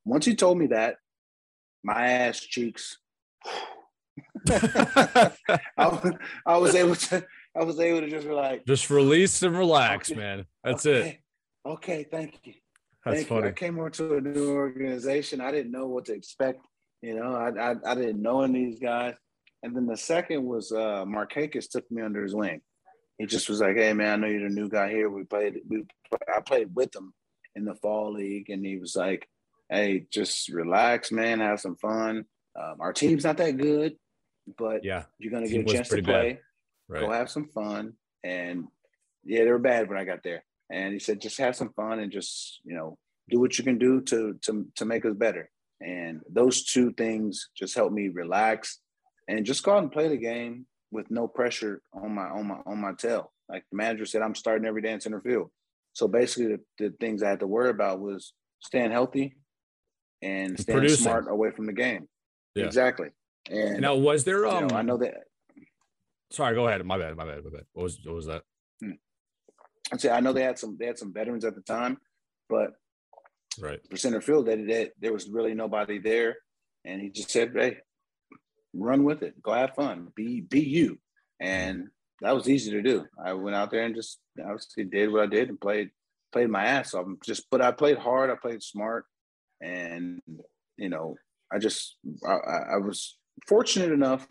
Once 0.04 0.24
he 0.24 0.34
told 0.34 0.58
me 0.58 0.68
that, 0.68 0.96
my 1.84 2.06
ass 2.08 2.40
cheeks 2.40 2.98
I, 4.48 5.30
was, 5.78 6.12
I, 6.46 6.56
was 6.58 6.74
able 6.74 6.96
to 6.96 7.24
I 7.56 7.64
was 7.64 7.78
able 7.80 8.00
to 8.00 8.08
just 8.08 8.26
be 8.26 8.32
like 8.32 8.64
just 8.66 8.88
release 8.90 9.42
and 9.42 9.56
relax, 9.56 10.10
okay, 10.10 10.20
man. 10.20 10.46
That's 10.64 10.86
okay, 10.86 11.08
it. 11.08 11.68
Okay, 11.68 12.06
thank 12.10 12.38
you. 12.44 12.54
That's 13.04 13.18
thank 13.18 13.28
funny. 13.28 13.42
You. 13.42 13.48
I 13.48 13.52
came 13.52 13.78
over 13.78 13.90
to 13.90 14.16
a 14.16 14.20
new 14.20 14.52
organization. 14.52 15.40
I 15.40 15.50
didn't 15.50 15.72
know 15.72 15.86
what 15.86 16.06
to 16.06 16.14
expect. 16.14 16.64
You 17.02 17.14
know, 17.16 17.34
I 17.34 17.72
I, 17.72 17.74
I 17.86 17.94
didn't 17.94 18.22
know 18.22 18.42
any 18.42 18.64
of 18.64 18.70
these 18.70 18.80
guys. 18.80 19.14
And 19.62 19.76
then 19.76 19.86
the 19.86 19.96
second 19.96 20.44
was 20.44 20.72
uh 20.72 21.04
Markakis 21.04 21.68
took 21.68 21.90
me 21.90 22.02
under 22.02 22.22
his 22.22 22.34
wing. 22.34 22.60
He 23.18 23.26
just 23.26 23.48
was 23.48 23.60
like, 23.60 23.76
"Hey 23.76 23.92
man, 23.92 24.12
I 24.12 24.16
know 24.16 24.32
you're 24.32 24.48
the 24.48 24.54
new 24.54 24.68
guy 24.68 24.90
here. 24.90 25.10
We 25.10 25.24
played. 25.24 25.60
We 25.68 25.84
I 26.34 26.40
played 26.40 26.74
with 26.74 26.94
him 26.94 27.12
in 27.54 27.64
the 27.64 27.74
fall 27.76 28.14
league, 28.14 28.50
and 28.50 28.64
he 28.64 28.78
was 28.78 28.96
like, 28.96 29.28
"Hey, 29.70 30.06
just 30.10 30.48
relax, 30.48 31.12
man. 31.12 31.40
Have 31.40 31.60
some 31.60 31.76
fun. 31.76 32.24
Um, 32.58 32.76
our 32.80 32.92
team's 32.92 33.24
not 33.24 33.36
that 33.36 33.56
good, 33.56 33.96
but 34.58 34.84
yeah, 34.84 35.04
you're 35.18 35.32
gonna 35.32 35.48
get 35.48 35.68
a 35.68 35.72
chance 35.72 35.88
to 35.90 36.02
play. 36.02 36.40
Right. 36.92 37.00
Go 37.00 37.10
have 37.10 37.30
some 37.30 37.48
fun. 37.48 37.94
And 38.22 38.66
yeah, 39.24 39.44
they 39.44 39.50
were 39.50 39.58
bad 39.58 39.88
when 39.88 39.98
I 39.98 40.04
got 40.04 40.22
there. 40.22 40.44
And 40.70 40.92
he 40.92 40.98
said, 40.98 41.20
just 41.20 41.38
have 41.38 41.56
some 41.56 41.72
fun 41.74 42.00
and 42.00 42.12
just, 42.12 42.60
you 42.64 42.74
know, 42.76 42.98
do 43.30 43.40
what 43.40 43.56
you 43.56 43.64
can 43.64 43.78
do 43.78 44.00
to 44.02 44.34
to 44.42 44.66
to 44.76 44.84
make 44.84 45.04
us 45.04 45.14
better. 45.14 45.50
And 45.80 46.20
those 46.30 46.64
two 46.64 46.92
things 46.92 47.48
just 47.56 47.74
helped 47.74 47.94
me 47.94 48.08
relax 48.08 48.78
and 49.28 49.44
just 49.44 49.62
go 49.62 49.72
out 49.72 49.82
and 49.82 49.92
play 49.92 50.08
the 50.08 50.16
game 50.16 50.66
with 50.90 51.10
no 51.10 51.26
pressure 51.26 51.82
on 51.94 52.14
my 52.14 52.24
on 52.24 52.46
my 52.46 52.58
on 52.66 52.78
my 52.78 52.92
tail. 52.92 53.32
Like 53.48 53.64
the 53.70 53.76
manager 53.76 54.06
said, 54.06 54.22
I'm 54.22 54.34
starting 54.34 54.66
every 54.66 54.82
day 54.82 54.92
in 54.92 55.00
center 55.00 55.20
field. 55.20 55.50
So 55.94 56.08
basically, 56.08 56.56
the, 56.56 56.60
the 56.78 56.94
things 57.00 57.22
I 57.22 57.30
had 57.30 57.40
to 57.40 57.46
worry 57.46 57.70
about 57.70 58.00
was 58.00 58.32
staying 58.60 58.92
healthy 58.92 59.36
and 60.22 60.58
staying 60.58 60.78
Producing. 60.78 61.02
smart 61.02 61.26
away 61.28 61.50
from 61.50 61.66
the 61.66 61.72
game. 61.72 62.08
Yeah. 62.54 62.64
Exactly. 62.64 63.08
And 63.50 63.80
now, 63.80 63.94
was 63.94 64.24
there? 64.24 64.46
Um, 64.46 64.54
you 64.54 64.68
know, 64.68 64.76
I 64.76 64.80
um, 64.80 64.86
know 64.86 64.96
that. 64.98 65.14
Sorry, 66.32 66.54
go 66.54 66.66
ahead. 66.66 66.84
My 66.84 66.98
bad. 66.98 67.16
My 67.16 67.26
bad. 67.26 67.44
My 67.44 67.50
bad. 67.50 67.64
What 67.74 67.84
was 67.84 67.98
what 68.04 68.14
was 68.14 68.26
that? 68.26 68.42
Hmm. 68.80 68.92
I 69.92 69.96
say 69.98 70.10
I 70.10 70.20
know 70.20 70.32
they 70.32 70.42
had 70.42 70.58
some 70.58 70.76
they 70.78 70.86
had 70.86 70.98
some 70.98 71.12
veterans 71.12 71.44
at 71.44 71.54
the 71.54 71.60
time, 71.60 71.98
but 72.48 72.72
right 73.60 73.80
for 73.88 73.96
center 73.96 74.20
field, 74.20 74.46
that 74.46 74.66
they, 74.66 74.90
there 74.98 75.12
was 75.12 75.28
really 75.28 75.54
nobody 75.54 75.98
there, 75.98 76.36
and 76.84 77.00
he 77.00 77.10
just 77.10 77.30
said, 77.30 77.52
"Hey, 77.54 77.78
run 78.72 79.04
with 79.04 79.22
it. 79.22 79.42
Go 79.42 79.52
have 79.52 79.74
fun. 79.74 80.08
Be 80.16 80.40
be 80.40 80.60
you." 80.60 80.98
And 81.38 81.88
that 82.22 82.34
was 82.34 82.48
easy 82.48 82.70
to 82.70 82.82
do. 82.82 83.04
I 83.22 83.34
went 83.34 83.56
out 83.56 83.70
there 83.70 83.84
and 83.84 83.94
just 83.94 84.18
obviously 84.40 84.84
did 84.84 85.12
what 85.12 85.22
I 85.22 85.26
did 85.26 85.50
and 85.50 85.60
played 85.60 85.90
played 86.32 86.48
my 86.48 86.64
ass 86.64 86.94
off. 86.94 87.06
Just, 87.24 87.50
but 87.50 87.60
I 87.60 87.72
played 87.72 87.98
hard. 87.98 88.30
I 88.30 88.36
played 88.36 88.62
smart, 88.62 89.04
and 89.60 90.22
you 90.78 90.88
know, 90.88 91.16
I 91.52 91.58
just 91.58 91.96
I, 92.26 92.74
I 92.74 92.76
was 92.78 93.18
fortunate 93.46 93.92
enough 93.92 94.26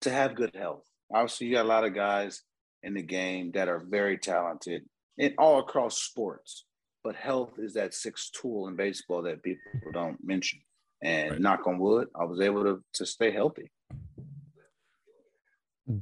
to 0.00 0.10
have 0.10 0.34
good 0.34 0.56
health. 0.56 0.84
Obviously, 1.14 1.46
you 1.46 1.54
got 1.54 1.64
a 1.64 1.68
lot 1.68 1.84
of 1.84 1.94
guys 1.94 2.42
in 2.82 2.94
the 2.94 3.02
game 3.02 3.52
that 3.52 3.68
are 3.68 3.80
very 3.80 4.18
talented 4.18 4.82
and 5.18 5.34
all 5.38 5.58
across 5.58 5.98
sports. 6.02 6.64
but 7.04 7.16
health 7.16 7.54
is 7.58 7.74
that 7.74 7.94
sixth 7.94 8.30
tool 8.32 8.68
in 8.68 8.76
baseball 8.76 9.22
that 9.22 9.42
people 9.42 9.62
don't 9.92 10.18
mention. 10.22 10.60
And 11.02 11.32
right. 11.32 11.40
knock 11.40 11.66
on 11.66 11.78
wood, 11.78 12.08
I 12.14 12.24
was 12.24 12.40
able 12.40 12.62
to 12.62 12.82
to 12.94 13.06
stay 13.06 13.32
healthy. 13.32 13.70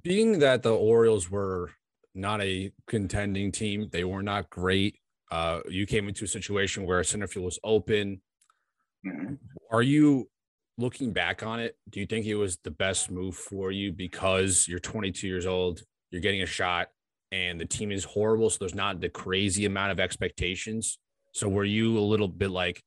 Being 0.02 0.40
that 0.40 0.62
the 0.62 0.74
Orioles 0.74 1.30
were 1.30 1.70
not 2.14 2.42
a 2.42 2.70
contending 2.86 3.50
team, 3.50 3.88
they 3.90 4.04
were 4.04 4.22
not 4.22 4.50
great. 4.50 4.98
Uh, 5.30 5.60
you 5.70 5.86
came 5.86 6.06
into 6.06 6.24
a 6.24 6.28
situation 6.28 6.84
where 6.84 7.02
center 7.02 7.26
field 7.26 7.46
was 7.46 7.58
open. 7.64 8.20
Mm-hmm. 9.06 9.34
Are 9.72 9.82
you 9.82 10.28
looking 10.80 11.12
back 11.12 11.42
on 11.42 11.60
it? 11.60 11.76
Do 11.88 12.00
you 12.00 12.06
think 12.06 12.26
it 12.26 12.34
was 12.34 12.58
the 12.64 12.70
best 12.70 13.10
move 13.10 13.36
for 13.36 13.70
you 13.70 13.92
because 13.92 14.66
you're 14.66 14.78
22 14.78 15.26
years 15.26 15.46
old, 15.46 15.82
you're 16.10 16.20
getting 16.20 16.42
a 16.42 16.46
shot, 16.46 16.88
and 17.32 17.60
the 17.60 17.66
team 17.66 17.92
is 17.92 18.04
horrible. 18.04 18.50
So 18.50 18.58
there's 18.60 18.74
not 18.74 19.00
the 19.00 19.08
crazy 19.08 19.64
amount 19.64 19.92
of 19.92 20.00
expectations. 20.00 20.98
So 21.32 21.48
were 21.48 21.64
you 21.64 21.98
a 21.98 22.00
little 22.00 22.28
bit 22.28 22.50
like, 22.50 22.82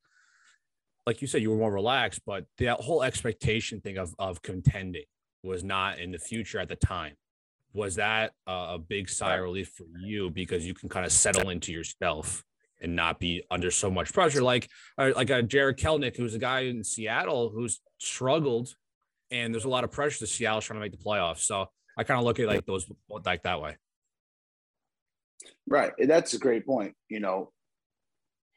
like 1.06 1.22
you 1.22 1.28
said, 1.28 1.42
you 1.42 1.52
were 1.52 1.58
more 1.58 1.72
relaxed, 1.72 2.22
but 2.26 2.46
that 2.58 2.80
whole 2.80 3.04
expectation 3.04 3.82
thing 3.82 3.98
of 3.98 4.14
of 4.20 4.42
contending 4.42 5.04
was 5.44 5.64
not 5.64 6.00
in 6.00 6.12
the 6.12 6.18
future 6.18 6.60
at 6.60 6.70
the 6.70 6.76
time. 6.76 7.16
Was 7.74 7.96
that 7.96 8.34
a, 8.48 8.78
big 8.78 9.10
sigh 9.10 9.36
of 9.36 9.44
relief 9.44 9.70
for 9.76 9.86
you 10.00 10.30
because 10.30 10.66
you 10.66 10.74
can 10.74 10.90
kind 10.90 11.06
of 11.06 11.12
settle 11.12 11.50
into 11.50 11.74
yourself 11.74 12.44
and 12.84 12.96
not 12.96 13.20
be 13.20 13.44
under 13.50 13.72
so 13.72 13.90
much 13.90 14.14
pressure? 14.14 14.44
Like 14.44 14.70
uh, 14.98 15.12
like 15.16 15.30
a 15.30 15.42
Jarred 15.42 15.80
Kelenic, 15.80 16.16
who's 16.16 16.36
a 16.36 16.40
guy 16.40 16.62
in 16.62 16.84
Seattle 16.84 17.50
who's 17.50 17.82
struggled, 18.00 18.76
and 19.32 19.54
there's 19.54 19.66
a 19.66 19.70
lot 19.70 19.84
of 19.84 19.92
pressure 19.92 20.20
to 20.20 20.28
Seattle 20.28 20.62
trying 20.62 20.80
to 20.80 20.86
make 20.86 20.92
the 20.92 21.04
playoffs. 21.04 21.40
So 21.40 21.68
I 21.98 22.04
kind 22.04 22.20
of 22.20 22.26
look 22.26 22.40
at 22.40 22.48
like 22.48 22.66
those 22.66 22.86
like 23.10 23.44
that 23.44 23.62
way. 23.62 23.78
Right. 25.68 25.92
That's 25.98 26.34
a 26.34 26.40
great 26.40 26.66
point. 26.66 26.94
You 27.10 27.20
know, 27.20 27.52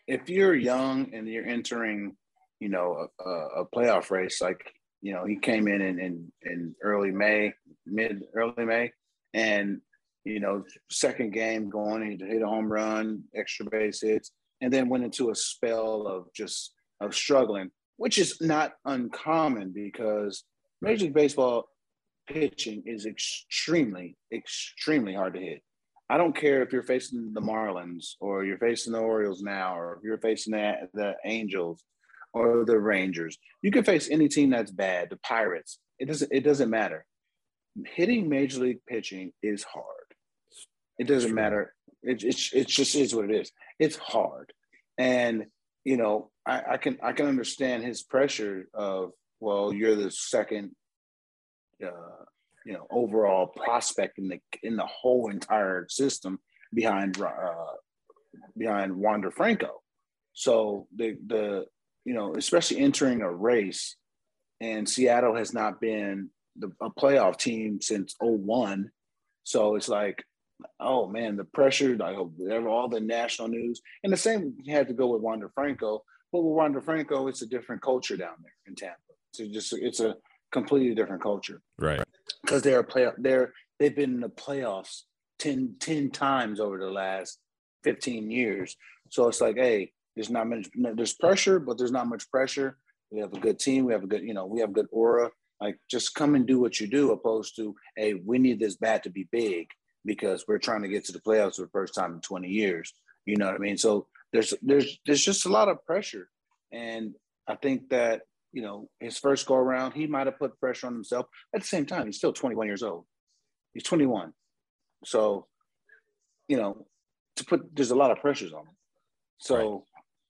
if 0.07 0.29
you're 0.29 0.55
young 0.55 1.15
and 1.15 1.29
you're 1.29 1.47
entering, 1.47 2.17
you 2.61 2.69
know, 2.69 3.09
a, 3.21 3.31
a 3.61 3.67
playoff 3.67 4.11
race, 4.11 4.41
like, 4.41 4.73
you 5.03 5.13
know, 5.13 5.25
he 5.25 5.37
came 5.37 5.69
in, 5.69 5.81
in 5.83 6.01
in 6.01 6.33
in 6.43 6.75
early 6.83 7.11
May, 7.11 7.53
mid 7.87 8.25
early 8.35 8.65
May, 8.65 8.93
and 9.35 9.81
you 10.27 10.41
know, 10.41 10.65
second 10.91 11.33
game 11.33 11.71
going, 11.71 12.03
he 12.03 12.27
hit 12.27 12.43
a 12.43 12.47
home 12.47 12.71
run, 12.71 13.23
extra 13.35 13.65
base 13.65 14.03
hits, 14.03 14.33
and 14.61 14.73
then 14.73 14.89
went 14.89 15.05
into 15.05 15.31
a 15.31 15.35
spell 15.37 16.07
of 16.07 16.27
just 16.35 16.73
of 17.01 17.15
struggling, 17.15 17.71
which 17.97 18.19
is 18.19 18.41
not 18.41 18.73
uncommon 18.85 19.71
because 19.73 20.43
Major 20.83 21.05
League 21.05 21.15
Baseball 21.15 21.69
pitching 22.27 22.83
is 22.87 23.07
extremely, 23.07 24.17
extremely 24.33 25.15
hard 25.15 25.35
to 25.35 25.41
hit. 25.41 25.63
I 26.11 26.17
don't 26.17 26.37
care 26.37 26.63
if 26.63 26.73
you're 26.73 26.83
facing 26.83 27.33
the 27.33 27.41
Marlins 27.41 28.15
or 28.19 28.45
you're 28.45 28.59
facing 28.59 28.95
the 28.95 28.99
Orioles 28.99 29.43
now, 29.43 29.79
or 29.79 29.95
if 29.95 30.03
you're 30.03 30.19
facing 30.19 30.55
the, 30.55 30.75
the 30.93 31.15
Angels 31.25 31.85
or 32.33 32.65
the 32.65 32.79
Rangers. 32.79 33.39
You 33.63 33.71
can 33.71 33.85
face 33.85 34.11
any 34.11 34.29
team 34.29 34.51
that's 34.51 34.73
bad, 34.73 35.11
the 35.11 35.19
Pirates. 35.19 35.79
It 36.01 36.07
doesn't 36.07 36.33
it 36.33 36.41
doesn't 36.41 36.71
matter. 36.71 37.07
Hitting 37.95 38.29
major 38.29 38.61
league 38.61 38.81
pitching 38.89 39.33
is 39.43 39.63
hard. 39.63 40.06
It 40.99 41.07
doesn't 41.07 41.35
matter. 41.35 41.75
It, 42.03 42.23
it, 42.23 42.41
it 42.53 42.69
just 42.69 42.95
is 42.95 43.15
what 43.15 43.31
it 43.31 43.35
is. 43.35 43.53
It's 43.79 43.97
hard. 43.97 44.53
And 44.99 45.47
you 45.85 45.97
know, 45.97 46.31
I, 46.47 46.63
I 46.73 46.77
can 46.79 46.99
I 47.03 47.13
can 47.13 47.27
understand 47.27 47.85
his 47.85 48.03
pressure 48.03 48.67
of, 48.75 49.13
well, 49.41 49.73
you're 49.73 49.95
the 49.95 50.11
second 50.11 50.73
uh, 51.85 52.25
you 52.65 52.73
know 52.73 52.87
overall 52.91 53.47
prospect 53.47 54.19
in 54.19 54.29
the 54.29 54.41
in 54.63 54.77
the 54.77 54.87
whole 54.87 55.31
entire 55.31 55.87
system 55.89 56.41
behind 56.75 57.21
uh, 57.21 57.77
behind 58.57 58.97
Wander 58.97 59.31
Franco. 59.31 59.83
So 60.33 60.89
the 60.95 61.17
the 61.27 61.67
you 62.05 62.15
know 62.15 62.35
especially 62.35 62.79
entering 62.79 63.23
a 63.23 63.33
race, 63.33 63.97
and 64.61 64.89
Seattle 64.89 65.37
has 65.37 65.53
not 65.53 65.81
been 65.81 66.31
the, 66.59 66.73
a 66.81 66.91
playoff 66.91 67.39
team 67.39 67.81
since 67.81 68.15
01. 68.21 68.91
So 69.45 69.77
it's 69.77 69.89
like, 69.89 70.23
oh 70.81 71.07
man, 71.07 71.37
the 71.37 71.45
pressure, 71.45 71.97
like 71.97 72.17
all 72.17 72.89
the 72.89 73.01
national 73.01 73.49
news, 73.49 73.81
and 74.05 74.13
the 74.13 74.17
same 74.17 74.55
had 74.69 74.89
to 74.89 74.95
go 74.95 75.09
with 75.09 75.23
Wander 75.23 75.51
Franco. 75.55 76.03
But 76.33 76.43
with 76.43 76.57
Wander 76.57 76.81
Franco, 76.81 77.29
it's 77.29 77.43
a 77.43 77.47
different 77.47 77.83
culture 77.83 78.17
down 78.17 78.35
there 78.43 78.53
in 78.67 78.75
Tampa. 78.75 78.97
It's 79.39 79.53
just 79.53 79.73
it's 79.75 80.01
a 80.01 80.17
completely 80.53 80.95
different 80.95 81.23
culture. 81.23 81.61
Right 81.79 82.03
because 82.43 82.63
they're 82.63 82.81
a 82.81 82.85
play 82.85 83.09
they're 83.19 83.53
they've 83.79 83.97
been 83.97 84.15
in 84.15 84.21
the 84.21 84.29
playoffs 84.29 85.03
10, 85.39 85.77
10 85.81 86.11
times 86.11 86.61
over 86.61 86.79
the 86.79 86.91
last 86.91 87.39
15 87.85 88.31
years. 88.31 88.75
So 89.11 89.29
it's 89.29 89.41
like, 89.41 89.57
hey, 89.57 89.93
there's 90.15 90.31
not 90.31 90.49
much 90.49 90.69
there's 90.75 91.13
pressure, 91.13 91.61
but 91.61 91.77
there's 91.77 91.93
not 91.93 92.09
much 92.09 92.31
pressure. 92.31 92.79
We 93.11 93.21
have 93.21 93.35
a 93.35 93.41
good 93.41 93.59
team, 93.59 93.85
we 93.85 93.93
have 93.93 94.03
a 94.03 94.07
good, 94.07 94.23
you 94.23 94.35
know, 94.35 94.47
we 94.47 94.61
have 94.61 94.73
good 94.73 94.89
aura. 94.91 95.31
Like 95.61 95.79
just 95.91 96.15
come 96.15 96.35
and 96.35 96.47
do 96.47 96.59
what 96.59 96.81
you 96.81 96.87
do, 96.87 97.13
opposed 97.13 97.57
to, 97.57 97.75
hey, 97.97 98.15
we 98.15 98.39
need 98.39 98.59
this 98.59 98.77
bat 98.77 99.03
to 99.05 99.11
be 99.11 99.29
big 99.31 99.69
because 100.07 100.45
we're 100.49 100.59
trying 100.59 100.83
to 100.83 100.89
get 100.89 101.05
to 101.07 101.13
the 101.13 101.21
playoffs 101.21 101.57
for 101.57 101.63
the 101.63 101.69
first 101.69 101.95
time 101.95 102.15
in 102.15 102.21
20 102.21 102.49
years. 102.49 102.93
You 103.27 103.37
know 103.37 103.47
what 103.47 103.57
I 103.57 103.59
mean? 103.59 103.77
So 103.77 104.07
there's 104.33 104.55
there's 104.63 104.99
there's 105.05 105.25
just 105.25 105.47
a 105.47 105.51
lot 105.51 105.69
of 105.69 105.85
pressure. 105.85 106.29
And 106.73 107.15
I 107.49 107.57
think 107.57 107.91
that 107.91 108.23
you 108.57 108.63
know, 108.63 108.89
his 109.01 109.19
first 109.19 109.45
go 109.45 109.55
around, 109.55 109.93
he 109.93 110.07
might 110.07 110.27
have 110.27 110.39
put 110.39 110.59
pressure 110.59 110.87
on 110.87 110.95
himself. 110.95 111.27
At 111.55 111.61
the 111.61 111.67
same 111.67 111.85
time, 111.85 112.07
he's 112.07 112.17
still 112.17 112.33
21 112.33 112.67
years 112.67 112.83
old. 112.83 113.05
He's 113.75 113.83
21. 113.83 114.33
So, 115.05 115.47
you 116.49 116.57
know, 116.57 116.87
to 117.37 117.45
put 117.45 117.77
there's 117.77 117.91
a 117.91 117.95
lot 117.95 118.11
of 118.11 118.21
pressures 118.21 118.55
on 118.55 118.61
him. 118.61 118.77
So 119.37 119.85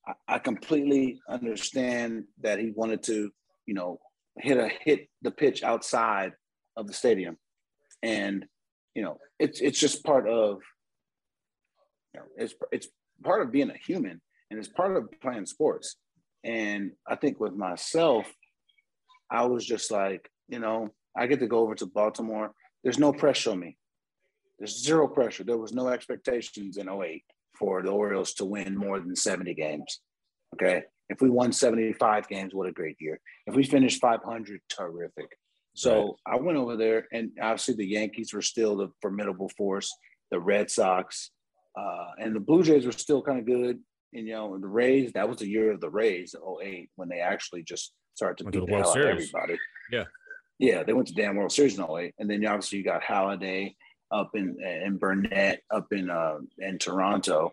right. 0.09 0.17
I, 0.29 0.35
I 0.35 0.39
completely 0.41 1.21
understand 1.29 2.25
that 2.43 2.59
he 2.59 2.73
wanted 2.75 3.05
to, 3.05 3.31
you 3.65 3.75
know, 3.75 4.01
hit 4.37 4.59
a 4.59 4.71
hit 4.85 5.09
the 5.23 5.31
pitch 5.31 5.63
outside 5.63 6.33
of 6.77 6.89
the 6.89 6.95
stadium. 6.95 7.37
And, 8.03 8.45
you 8.97 9.03
know, 9.03 9.19
it's 9.39 9.61
it's 9.61 9.79
just 9.79 10.03
part 10.05 10.27
of 10.27 10.59
you 12.15 12.21
know, 12.21 12.27
it's 12.39 12.55
it's 12.73 12.89
part 13.23 13.43
of 13.43 13.53
being 13.53 13.71
a 13.71 13.77
human 13.77 14.23
and 14.51 14.59
it's 14.59 14.69
part 14.69 14.97
of 14.97 15.11
playing 15.21 15.45
sports. 15.45 15.97
And 16.43 16.93
I 17.07 17.17
think 17.17 17.39
with 17.39 17.53
myself, 17.53 18.27
I 19.31 19.45
was 19.45 19.67
just 19.67 19.91
like, 19.91 20.31
you 20.49 20.61
know, 20.61 20.89
I 21.15 21.27
get 21.27 21.41
to 21.41 21.47
go 21.47 21.59
over 21.59 21.75
to 21.75 21.87
Baltimore. 21.87 22.53
There's 22.83 22.99
no 22.99 23.13
pressure 23.13 23.51
on 23.51 23.61
me. 23.61 23.77
There's 24.59 24.83
zero 24.83 25.09
pressure. 25.09 25.45
There 25.45 25.59
was 25.59 25.75
no 25.75 25.89
expectations 25.89 26.79
in 26.79 26.89
08 26.89 27.23
for 27.59 27.83
the 27.83 27.91
Orioles 27.91 28.33
to 28.35 28.47
win 28.47 28.75
more 28.75 28.99
than 28.99 29.15
70 29.15 29.53
games. 29.55 30.01
Okay. 30.55 30.85
If 31.11 31.21
we 31.21 31.29
won 31.29 31.53
75 31.53 32.29
games, 32.29 32.55
what 32.55 32.69
a 32.69 32.73
great 32.73 32.97
year. 32.99 33.21
If 33.47 33.55
we 33.55 33.65
finished 33.65 34.01
500, 34.01 34.61
terrific. 34.71 35.37
So 35.77 36.19
right. 36.27 36.39
I 36.39 36.43
went 36.43 36.57
over 36.57 36.77
there, 36.77 37.07
and 37.13 37.33
obviously 37.41 37.75
the 37.75 37.87
Yankees 37.87 38.33
were 38.33 38.43
still 38.43 38.77
the 38.77 38.89
formidable 39.03 39.51
force, 39.59 39.95
the 40.31 40.41
Red 40.41 40.71
Sox, 40.71 41.31
uh, 41.79 42.13
and 42.19 42.35
the 42.35 42.41
Blue 42.41 42.63
Jays 42.63 42.87
were 42.87 42.93
still 42.93 43.23
kind 43.23 43.39
of 43.39 43.45
good 43.45 43.79
And 44.15 44.27
you 44.27 44.33
know, 44.33 44.59
the 44.59 44.67
Rays, 44.67 45.13
that 45.13 45.29
was 45.29 45.39
the 45.39 45.49
year 45.49 45.73
of 45.73 45.81
the 45.83 45.91
Rays, 45.91 46.35
08, 46.35 46.89
when 46.97 47.11
they 47.11 47.21
actually 47.21 47.63
just 47.63 47.93
started 48.15 48.39
to 48.39 48.45
went 48.45 48.55
beat 48.55 48.61
to 48.61 48.67
the, 48.67 48.79
the 48.79 48.93
Series. 48.93 49.07
out 49.07 49.11
of 49.11 49.19
everybody. 49.19 49.59
Yeah. 49.93 50.05
Yeah, 50.59 50.83
they 50.83 50.95
went 50.95 51.09
to 51.09 51.15
damn 51.15 51.37
World 51.37 51.53
Series 51.53 51.79
in 51.79 51.85
08. 51.85 52.15
And 52.19 52.31
then 52.31 52.47
obviously 52.47 52.79
you 52.79 52.85
got 52.85 53.03
Halladay 53.03 53.75
up 54.11 54.31
in 54.35 54.57
and 54.65 54.99
Burnett 54.99 55.61
up 55.71 55.89
in 55.93 56.09
uh 56.09 56.39
in 56.59 56.79
Toronto, 56.79 57.53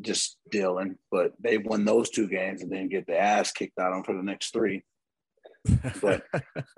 just 0.00 0.38
dealing. 0.52 0.96
But 1.10 1.32
they 1.40 1.58
won 1.58 1.84
those 1.84 2.10
two 2.10 2.28
games 2.28 2.62
and 2.62 2.70
then 2.70 2.88
get 2.88 3.08
the 3.08 3.18
ass 3.18 3.50
kicked 3.50 3.80
out 3.80 3.92
on 3.92 4.04
for 4.04 4.14
the 4.14 4.22
next 4.22 4.52
three. 4.52 4.84
But 6.00 6.24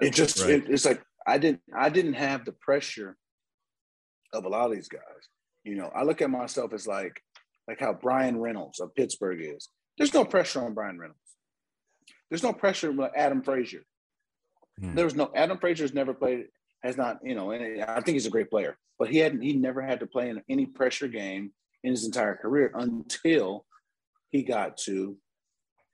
it 0.01 0.15
just 0.15 0.41
right. 0.41 0.51
it, 0.51 0.65
it's 0.69 0.85
like 0.85 1.03
I 1.27 1.39
didn't 1.39 1.61
I 1.77 1.89
didn't 1.89 2.15
have 2.15 2.45
the 2.45 2.53
pressure 2.53 3.17
of 4.33 4.45
a 4.45 4.49
lot 4.49 4.67
of 4.67 4.73
these 4.73 4.89
guys. 4.89 5.03
You 5.65 5.77
know, 5.77 5.91
I 5.95 6.03
look 6.03 6.23
at 6.23 6.31
myself 6.31 6.73
as 6.73 6.87
like 6.87 7.21
like 7.67 7.81
how 7.81 7.93
Bryan 7.93 8.41
Reynolds 8.41 8.81
of 8.81 8.95
Pittsburgh 8.95 9.41
is. 9.43 9.69
There's 9.97 10.15
no 10.15 10.25
pressure 10.25 10.65
on 10.65 10.75
Bryan 10.75 10.99
Reynolds. 10.99 11.21
There's 12.31 12.43
no 12.43 12.53
pressure 12.53 12.91
on 12.91 13.11
Adam 13.17 13.43
Frazier. 13.43 13.83
Hmm. 14.81 14.95
There 14.95 15.05
was 15.05 15.15
no 15.15 15.31
Adam 15.35 15.59
Frazier's 15.59 15.95
never 15.95 16.15
played, 16.15 16.47
has 16.83 16.97
not, 16.97 17.19
you 17.23 17.35
know, 17.35 17.51
and 17.51 17.83
I 17.83 18.01
think 18.01 18.15
he's 18.15 18.27
a 18.27 18.31
great 18.31 18.51
player, 18.51 18.77
but 18.99 19.11
he 19.11 19.19
hadn't, 19.19 19.43
he 19.43 19.55
never 19.55 19.83
had 19.83 20.01
to 20.01 20.07
play 20.07 20.31
in 20.31 20.43
any 20.49 20.67
pressure 20.67 21.09
game 21.09 21.53
in 21.83 21.91
his 21.91 22.05
entire 22.05 22.37
career 22.37 22.71
until 22.75 23.65
he 24.31 24.43
got 24.43 24.77
to 24.79 25.17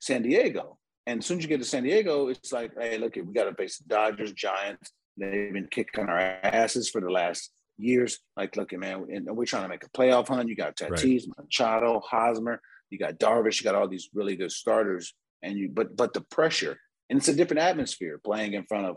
San 0.00 0.22
Diego. 0.22 0.78
And 1.06 1.20
as 1.20 1.26
soon 1.26 1.38
as 1.38 1.44
you 1.44 1.48
get 1.48 1.58
to 1.58 1.64
San 1.64 1.82
Diego, 1.82 2.28
it's 2.28 2.52
like, 2.52 2.72
hey, 2.78 2.98
look, 2.98 3.16
we 3.16 3.32
got 3.32 3.44
to 3.44 3.54
face 3.54 3.78
the 3.78 3.88
Dodgers, 3.88 4.32
Giants. 4.32 4.92
They've 5.16 5.52
been 5.52 5.68
kicking 5.70 6.08
our 6.08 6.18
asses 6.18 6.88
for 6.90 7.00
the 7.00 7.10
last 7.10 7.52
years. 7.76 8.18
Like, 8.36 8.56
look, 8.56 8.72
man, 8.72 9.06
and 9.12 9.36
we're 9.36 9.44
trying 9.44 9.64
to 9.64 9.68
make 9.68 9.84
a 9.84 9.90
playoff 9.90 10.28
hunt. 10.28 10.48
You 10.48 10.56
got 10.56 10.76
Tatis, 10.76 11.26
right. 11.28 11.38
Machado, 11.38 12.00
Hosmer, 12.00 12.60
you 12.90 12.98
got 12.98 13.18
Darvish, 13.18 13.60
you 13.60 13.64
got 13.64 13.74
all 13.74 13.88
these 13.88 14.08
really 14.14 14.36
good 14.36 14.52
starters. 14.52 15.14
And 15.42 15.58
you, 15.58 15.68
but 15.68 15.94
but 15.94 16.14
the 16.14 16.22
pressure, 16.22 16.78
and 17.10 17.18
it's 17.18 17.28
a 17.28 17.34
different 17.34 17.60
atmosphere 17.60 18.18
playing 18.24 18.54
in 18.54 18.64
front 18.64 18.86
of 18.86 18.96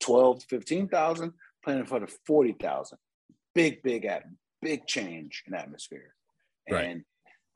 12 0.00 0.40
to 0.40 0.46
15,000, 0.46 1.32
playing 1.62 1.80
in 1.80 1.86
front 1.86 2.04
of 2.04 2.16
40,000. 2.26 2.98
Big, 3.54 3.82
big, 3.82 4.06
at 4.06 4.24
big 4.62 4.86
change 4.86 5.42
in 5.46 5.52
atmosphere. 5.52 6.14
Right. 6.70 7.02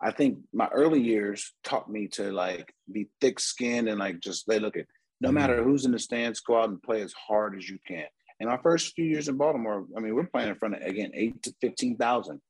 I 0.00 0.10
think 0.10 0.38
my 0.52 0.68
early 0.68 1.00
years 1.00 1.54
taught 1.64 1.90
me 1.90 2.08
to 2.08 2.30
like 2.32 2.72
be 2.92 3.08
thick 3.20 3.40
skinned 3.40 3.88
and 3.88 3.98
like 3.98 4.20
just 4.20 4.46
they 4.46 4.58
look 4.58 4.76
at 4.76 4.86
no 5.20 5.28
Mm-hmm. 5.28 5.34
matter 5.34 5.62
who's 5.62 5.86
in 5.86 5.92
the 5.92 5.98
stands, 5.98 6.40
go 6.40 6.60
out 6.60 6.68
and 6.68 6.82
play 6.82 7.00
as 7.00 7.14
hard 7.14 7.56
as 7.56 7.68
you 7.68 7.78
can. 7.86 8.04
And 8.38 8.50
my 8.50 8.58
first 8.58 8.94
few 8.94 9.06
years 9.06 9.28
in 9.28 9.38
Baltimore, 9.38 9.86
I 9.96 10.00
mean, 10.00 10.14
we're 10.14 10.26
playing 10.26 10.50
in 10.50 10.56
front 10.56 10.74
of 10.76 10.82
again 10.82 11.10
eight 11.14 11.42
to 11.44 11.54
fifteen 11.60 11.96
thousand. 11.96 12.40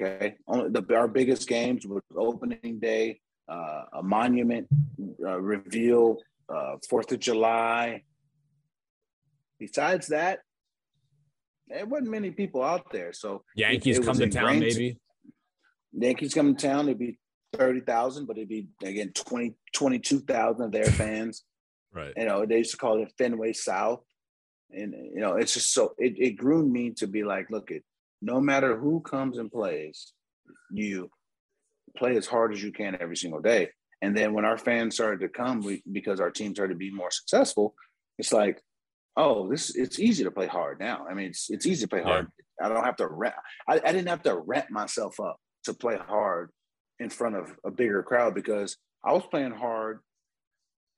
Okay, 0.00 0.36
only 0.46 0.70
the 0.70 0.96
our 0.96 1.08
biggest 1.08 1.46
games 1.46 1.86
was 1.86 2.02
opening 2.16 2.78
day, 2.80 3.20
uh, 3.48 3.82
a 3.92 4.02
monument 4.02 4.66
uh, 5.22 5.38
reveal, 5.40 6.16
uh, 6.48 6.76
Fourth 6.88 7.12
of 7.12 7.18
July. 7.18 8.04
Besides 9.58 10.06
that, 10.06 10.38
there 11.66 11.84
wasn't 11.84 12.10
many 12.10 12.30
people 12.30 12.62
out 12.62 12.90
there. 12.90 13.12
So 13.12 13.42
Yankees 13.56 13.98
it 13.98 14.04
come 14.04 14.16
to 14.18 14.30
town, 14.30 14.60
maybe. 14.60 14.96
Yankees 15.92 16.34
come 16.34 16.54
to 16.54 16.66
town, 16.68 16.86
it'd 16.88 16.98
be 16.98 17.18
30,000, 17.54 18.26
but 18.26 18.36
it'd 18.36 18.48
be 18.48 18.68
again 18.82 19.12
20, 19.14 19.54
22,000 19.74 20.64
of 20.64 20.72
their 20.72 20.84
fans. 20.84 21.44
Right. 21.92 22.12
You 22.16 22.26
know, 22.26 22.44
they 22.44 22.58
used 22.58 22.72
to 22.72 22.76
call 22.76 23.02
it 23.02 23.12
Fenway 23.16 23.52
South. 23.54 24.00
And, 24.70 24.92
you 24.92 25.20
know, 25.20 25.34
it's 25.36 25.54
just 25.54 25.72
so, 25.72 25.94
it, 25.96 26.14
it 26.18 26.30
groomed 26.32 26.70
me 26.70 26.90
to 26.98 27.06
be 27.06 27.24
like, 27.24 27.50
look, 27.50 27.70
it, 27.70 27.84
no 28.20 28.40
matter 28.40 28.76
who 28.78 29.00
comes 29.00 29.38
and 29.38 29.50
plays, 29.50 30.12
you 30.70 31.10
play 31.96 32.16
as 32.16 32.26
hard 32.26 32.52
as 32.52 32.62
you 32.62 32.70
can 32.70 32.96
every 33.00 33.16
single 33.16 33.40
day. 33.40 33.70
And 34.02 34.16
then 34.16 34.34
when 34.34 34.44
our 34.44 34.58
fans 34.58 34.94
started 34.94 35.20
to 35.20 35.28
come, 35.28 35.62
we, 35.62 35.82
because 35.90 36.20
our 36.20 36.30
team 36.30 36.54
started 36.54 36.74
to 36.74 36.78
be 36.78 36.90
more 36.92 37.10
successful, 37.10 37.74
it's 38.18 38.32
like, 38.32 38.60
oh, 39.16 39.48
this 39.50 39.74
it's 39.74 39.98
easy 39.98 40.22
to 40.24 40.30
play 40.30 40.46
hard 40.46 40.78
now. 40.78 41.06
I 41.10 41.14
mean, 41.14 41.26
it's 41.30 41.50
it's 41.50 41.66
easy 41.66 41.84
to 41.86 41.88
play 41.88 42.00
Yeah. 42.00 42.06
hard. 42.06 42.26
I 42.62 42.68
don't 42.68 42.84
have 42.84 42.96
to 42.96 43.08
rent. 43.08 43.34
I, 43.68 43.74
I 43.84 43.92
didn't 43.92 44.08
have 44.08 44.22
to 44.24 44.36
rent 44.36 44.70
myself 44.70 45.18
up 45.18 45.38
to 45.68 45.74
play 45.74 45.96
hard 45.96 46.50
in 46.98 47.10
front 47.10 47.36
of 47.36 47.54
a 47.64 47.70
bigger 47.70 48.02
crowd 48.02 48.34
because 48.34 48.76
I 49.04 49.12
was 49.12 49.24
playing 49.30 49.52
hard. 49.52 50.00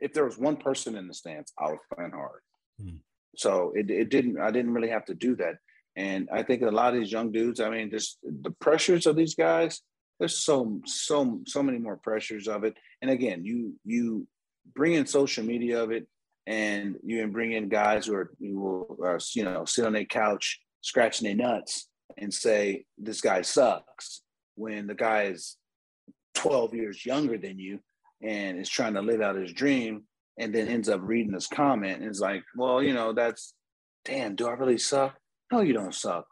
If 0.00 0.14
there 0.14 0.24
was 0.24 0.38
one 0.38 0.56
person 0.56 0.96
in 0.96 1.06
the 1.06 1.14
stands, 1.14 1.52
I 1.58 1.70
was 1.70 1.80
playing 1.94 2.12
hard. 2.12 2.40
Hmm. 2.80 2.96
So 3.36 3.72
it, 3.76 3.90
it 3.90 4.08
didn't. 4.08 4.40
I 4.40 4.50
didn't 4.50 4.72
really 4.72 4.88
have 4.88 5.04
to 5.06 5.14
do 5.14 5.36
that. 5.36 5.56
And 5.96 6.28
I 6.32 6.42
think 6.42 6.62
a 6.62 6.70
lot 6.70 6.94
of 6.94 7.00
these 7.00 7.12
young 7.12 7.32
dudes. 7.32 7.60
I 7.60 7.68
mean, 7.68 7.90
just 7.90 8.18
the 8.22 8.50
pressures 8.50 9.06
of 9.06 9.16
these 9.16 9.34
guys. 9.34 9.82
There's 10.18 10.38
so 10.38 10.80
so 10.84 11.40
so 11.46 11.62
many 11.62 11.78
more 11.78 11.96
pressures 11.96 12.48
of 12.48 12.64
it. 12.64 12.76
And 13.02 13.10
again, 13.10 13.44
you 13.44 13.74
you 13.84 14.26
bring 14.74 14.94
in 14.94 15.06
social 15.06 15.44
media 15.44 15.82
of 15.82 15.90
it, 15.90 16.06
and 16.46 16.96
you 17.04 17.20
can 17.20 17.32
bring 17.32 17.52
in 17.52 17.68
guys 17.68 18.06
who 18.06 18.14
are 18.14 18.30
who 18.38 18.58
will 18.60 18.98
uh, 19.04 19.18
you 19.34 19.44
know 19.44 19.64
sit 19.64 19.86
on 19.86 19.92
their 19.92 20.04
couch 20.04 20.60
scratching 20.82 21.26
their 21.26 21.36
nuts 21.36 21.88
and 22.16 22.32
say 22.32 22.84
this 22.98 23.20
guy 23.20 23.42
sucks 23.42 24.22
when 24.60 24.86
the 24.86 24.94
guy 24.94 25.22
is 25.22 25.56
12 26.34 26.74
years 26.74 27.06
younger 27.06 27.38
than 27.38 27.58
you 27.58 27.80
and 28.22 28.58
is 28.58 28.68
trying 28.68 28.94
to 28.94 29.00
live 29.00 29.22
out 29.22 29.36
his 29.36 29.52
dream 29.52 30.02
and 30.38 30.54
then 30.54 30.68
ends 30.68 30.88
up 30.88 31.00
reading 31.02 31.32
this 31.32 31.46
comment 31.46 32.02
and 32.02 32.10
is 32.10 32.20
like 32.20 32.44
well 32.54 32.82
you 32.82 32.92
know 32.92 33.12
that's 33.12 33.54
damn 34.04 34.36
do 34.36 34.46
i 34.46 34.52
really 34.52 34.78
suck? 34.78 35.16
No 35.50 35.62
you 35.62 35.72
don't 35.72 35.94
suck. 35.94 36.26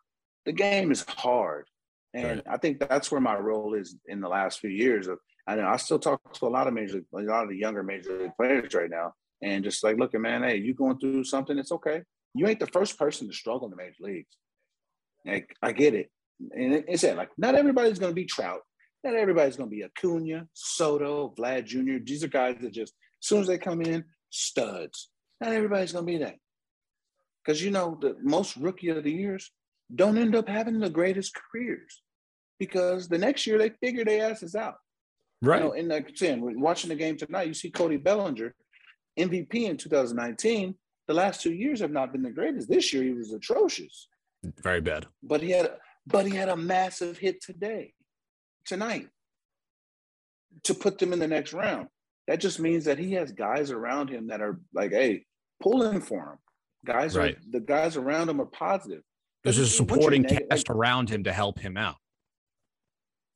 The 0.45 0.53
game 0.53 0.93
is 0.93 1.05
hard. 1.09 1.67
And 2.15 2.43
i 2.49 2.59
think 2.59 2.79
that's 2.79 3.11
where 3.11 3.21
my 3.21 3.37
role 3.37 3.75
is 3.75 3.97
in 4.07 4.21
the 4.21 4.29
last 4.29 4.61
few 4.61 4.71
years 4.71 5.09
of 5.09 5.19
i 5.47 5.55
know 5.55 5.67
i 5.67 5.77
still 5.77 5.99
talk 5.99 6.21
to 6.35 6.47
a 6.47 6.49
lot 6.49 6.67
of 6.67 6.75
major 6.75 7.01
a 7.15 7.23
lot 7.23 7.45
of 7.45 7.49
the 7.49 7.57
younger 7.57 7.83
major 7.83 8.19
league 8.19 8.37
players 8.37 8.75
right 8.75 8.91
now 8.91 9.13
and 9.43 9.65
just 9.65 9.83
like 9.83 9.97
look 9.97 10.13
man 10.15 10.43
hey 10.43 10.57
you 10.57 10.75
going 10.75 10.99
through 10.99 11.25
something? 11.25 11.59
It's 11.59 11.73
okay. 11.73 12.03
You 12.35 12.47
ain't 12.47 12.61
the 12.61 12.67
first 12.67 12.99
person 12.99 13.27
to 13.27 13.35
struggle 13.35 13.67
in 13.67 13.71
the 13.71 13.77
major 13.77 14.03
leagues. 14.03 14.37
Like 15.25 15.55
i 15.63 15.73
get 15.73 15.95
it 15.95 16.11
and 16.53 16.75
it- 16.75 16.85
it's 16.89 17.05
it 17.05 17.17
like 17.17 17.31
not 17.39 17.55
everybody's 17.55 17.99
going 17.99 18.11
to 18.11 18.15
be 18.15 18.25
trout 18.25 18.61
not 19.05 19.15
everybody's 19.15 19.57
going 19.57 19.71
to 19.71 19.77
be 19.77 19.85
Acuna, 19.85 20.49
Soto, 20.55 21.33
Vlad 21.39 21.65
Jr. 21.67 22.03
These 22.05 22.25
are 22.25 22.29
guys 22.29 22.57
that 22.61 22.73
just, 22.73 22.93
as 23.23 23.29
soon 23.29 23.41
as 23.43 23.47
they 23.47 23.57
come 23.57 23.81
in, 23.81 24.05
studs. 24.31 25.09
Not 25.41 25.53
everybody's 25.53 25.93
going 25.93 26.05
to 26.05 26.13
be 26.13 26.19
that. 26.19 26.35
Because, 27.45 27.63
you 27.63 27.71
know, 27.71 27.97
the 28.01 28.17
most 28.21 28.57
rookie 28.57 28.89
of 28.89 29.05
the 29.05 29.13
years 29.13 29.53
don't 29.95 30.19
end 30.19 30.35
up 30.35 30.49
having 30.49 30.81
the 30.81 30.91
greatest 30.91 31.33
careers 31.53 32.03
because 32.59 33.09
the 33.09 33.19
next 33.19 33.47
year 33.47 33.57
they 33.57 33.71
figure 33.81 34.05
their 34.05 34.33
asses 34.33 34.57
out. 34.57 34.75
Right. 35.43 35.63
You 35.63 35.69
know, 35.69 35.73
and 35.75 35.89
like 35.89 36.11
I 36.21 36.35
watching 36.41 36.89
the 36.89 36.97
game 36.97 37.17
tonight, 37.17 37.47
you 37.47 37.55
see 37.55 37.71
Cody 37.71 37.99
Bellinger, 37.99 38.53
MVP 39.17 39.55
in 39.55 39.77
2019. 39.77 40.75
The 41.07 41.15
last 41.15 41.41
two 41.41 41.53
years 41.55 41.79
have 41.81 41.93
not 41.93 42.11
been 42.13 42.23
the 42.23 42.31
greatest. 42.33 42.69
This 42.69 42.93
year 42.93 43.05
he 43.05 43.13
was 43.13 43.33
atrocious 43.33 44.09
Very 44.63 44.81
bad. 44.81 45.07
but 45.23 45.41
he 45.41 45.51
had 45.53 45.71
but 46.09 46.27
he 46.27 46.35
had 46.35 46.49
a 46.49 46.57
massive 46.57 47.19
hit 47.19 47.43
today 47.43 47.93
tonight 48.65 49.09
to 50.65 50.75
put 50.75 50.99
them 50.99 51.13
in 51.13 51.19
the 51.19 51.29
next 51.29 51.53
round. 51.53 51.89
That 52.27 52.41
just 52.41 52.59
means 52.59 52.85
that 52.85 52.99
he 52.99 53.13
has 53.15 53.33
guys 53.33 53.71
around 53.71 54.09
him 54.11 54.29
that 54.29 54.41
are 54.41 54.59
like 54.75 54.91
hey 54.93 55.25
pulling 55.63 56.01
for 56.01 56.33
him. 56.33 56.39
Guys 56.87 57.17
Right. 57.17 57.37
are 57.37 57.41
the 57.51 57.61
guys 57.61 57.97
around 57.97 58.29
him 58.29 58.41
are 58.41 58.47
positive. 58.47 59.03
There's 59.45 59.59
a 59.59 59.67
supporting 59.67 60.23
neg- 60.23 60.49
cast 60.51 60.69
around 60.69 61.11
him 61.11 61.25
to 61.25 61.33
help 61.33 61.59
him 61.59 61.77
out, 61.77 61.97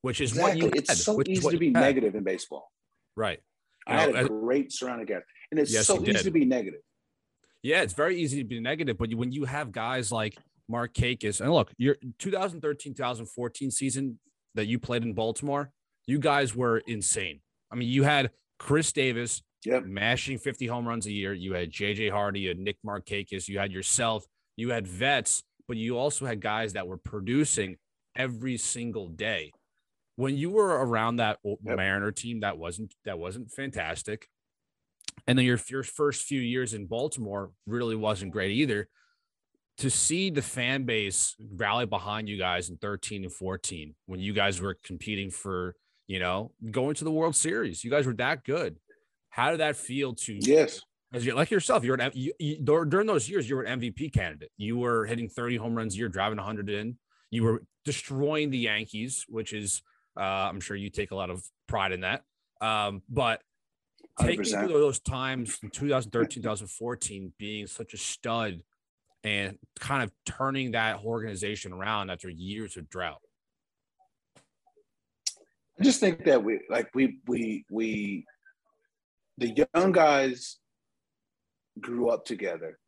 which 0.02 0.20
is 0.20 0.34
what 0.34 0.56
you 0.56 0.70
it's 0.74 0.90
had, 0.90 0.98
so 0.98 1.22
easy 1.26 1.48
to 1.50 1.58
be 1.58 1.70
negative 1.70 2.14
in 2.14 2.24
baseball. 2.24 2.70
Right. 3.16 3.40
i 3.86 4.00
had 4.00 4.14
a 4.14 4.28
great 4.28 4.72
surrounding 4.72 5.06
cast 5.06 5.24
and 5.50 5.60
it's 5.60 5.72
Yes, 5.72 5.86
so 5.86 5.96
easy 5.96 6.12
did. 6.12 6.24
to 6.24 6.30
be 6.30 6.44
negative. 6.44 6.80
Yeah, 7.62 7.82
it's 7.82 7.92
very 7.94 8.16
easy 8.20 8.38
to 8.38 8.44
be 8.48 8.58
negative, 8.60 8.96
but 8.98 9.12
when 9.14 9.30
you 9.32 9.44
have 9.44 9.70
guys 9.70 10.10
like 10.10 10.36
Markakis, 10.70 11.40
and 11.40 11.52
look, 11.52 11.72
your 11.78 11.96
2013 12.18 12.94
2014 12.94 13.70
season 13.70 14.18
that 14.54 14.66
you 14.66 14.78
played 14.78 15.02
in 15.02 15.12
Baltimore, 15.14 15.70
you 16.06 16.18
guys 16.18 16.54
were 16.54 16.78
insane. 16.86 17.40
I 17.70 17.76
mean, 17.76 17.88
you 17.88 18.02
had 18.02 18.30
Chris 18.58 18.92
Davis 18.92 19.42
Yep. 19.64 19.84
mashing 19.84 20.38
50 20.38 20.66
home 20.66 20.86
runs 20.88 21.06
a 21.06 21.12
year. 21.12 21.32
You 21.32 21.54
had 21.54 21.70
JJ 21.70 22.10
Hardy, 22.10 22.40
you 22.40 22.48
had 22.48 22.58
Nick 22.58 22.78
Markakis, 22.84 23.46
you 23.48 23.58
had 23.60 23.70
yourself, 23.70 24.24
you 24.56 24.70
had 24.70 24.86
vets, 24.88 25.44
but 25.68 25.76
you 25.76 25.96
also 25.96 26.26
had 26.26 26.40
guys 26.40 26.72
that 26.72 26.86
were 26.88 26.96
producing 26.96 27.76
every 28.16 28.56
single 28.56 29.06
day. 29.08 29.52
When 30.16 30.36
you 30.36 30.50
were 30.50 30.84
around 30.84 31.16
that 31.16 31.38
Yep. 31.44 31.58
Mariner 31.62 32.10
team, 32.12 32.40
that 32.40 32.58
wasn't 32.58 32.94
that 33.04 33.18
wasn't 33.18 33.50
fantastic. 33.52 34.26
And 35.26 35.38
then 35.38 35.46
your 35.46 35.60
your 35.68 35.82
first 35.84 36.22
few 36.24 36.40
years 36.40 36.74
in 36.74 36.86
Baltimore 36.86 37.52
really 37.66 37.96
wasn't 37.96 38.32
great 38.32 38.50
either. 38.50 38.88
To 39.78 39.90
see 39.90 40.30
the 40.30 40.42
fan 40.42 40.84
base 40.84 41.34
rally 41.56 41.86
behind 41.86 42.28
you 42.28 42.38
guys 42.38 42.70
in 42.70 42.76
13 42.76 43.24
and 43.24 43.32
14 43.32 43.94
when 44.06 44.20
you 44.20 44.32
guys 44.32 44.60
were 44.60 44.76
competing 44.84 45.30
for, 45.30 45.74
you 46.06 46.20
know, 46.20 46.52
going 46.70 46.94
to 46.96 47.04
the 47.04 47.10
World 47.10 47.34
Series. 47.34 47.82
You 47.82 47.90
guys 47.90 48.06
were 48.06 48.14
that 48.14 48.44
good. 48.44 48.76
How 49.30 49.50
did 49.50 49.60
that 49.60 49.76
feel 49.76 50.14
to 50.14 50.34
yes 50.34 50.82
as 51.14 51.24
you 51.24 51.34
like 51.34 51.50
yourself? 51.50 51.84
You're 51.84 51.96
an 51.96 52.10
you, 52.14 52.32
you, 52.38 52.58
during 52.60 53.06
those 53.06 53.28
years, 53.28 53.48
you 53.48 53.56
were 53.56 53.62
an 53.62 53.80
MVP 53.80 54.12
candidate. 54.12 54.50
You 54.58 54.76
were 54.76 55.06
hitting 55.06 55.28
30 55.28 55.56
home 55.56 55.74
runs 55.74 55.94
a 55.94 55.98
year, 55.98 56.08
driving 56.08 56.36
100 56.36 56.68
in. 56.68 56.98
You 57.30 57.44
were 57.44 57.62
destroying 57.84 58.50
the 58.50 58.58
Yankees, 58.58 59.24
which 59.28 59.54
is 59.54 59.82
uh, 60.18 60.20
I'm 60.20 60.60
sure 60.60 60.76
you 60.76 60.90
take 60.90 61.10
a 61.10 61.14
lot 61.14 61.30
of 61.30 61.42
pride 61.66 61.92
in 61.92 62.02
that. 62.02 62.22
Um, 62.60 63.02
but 63.08 63.40
take 64.20 64.40
100%. 64.40 64.60
through 64.60 64.68
those 64.68 65.00
times 65.00 65.54
from 65.56 65.70
2013, 65.70 66.42
2014, 66.42 67.32
being 67.38 67.66
such 67.66 67.94
a 67.94 67.96
stud 67.96 68.62
and 69.24 69.58
kind 69.78 70.02
of 70.02 70.10
turning 70.26 70.72
that 70.72 71.04
organization 71.04 71.72
around 71.72 72.10
after 72.10 72.28
years 72.28 72.76
of 72.76 72.88
drought. 72.88 73.20
I 75.80 75.84
just 75.84 76.00
think 76.00 76.24
that 76.24 76.42
we 76.44 76.60
like 76.68 76.88
we 76.94 77.18
we 77.26 77.64
we 77.70 78.24
the 79.38 79.66
young 79.74 79.92
guys 79.92 80.58
grew 81.80 82.10
up 82.10 82.24
together 82.24 82.78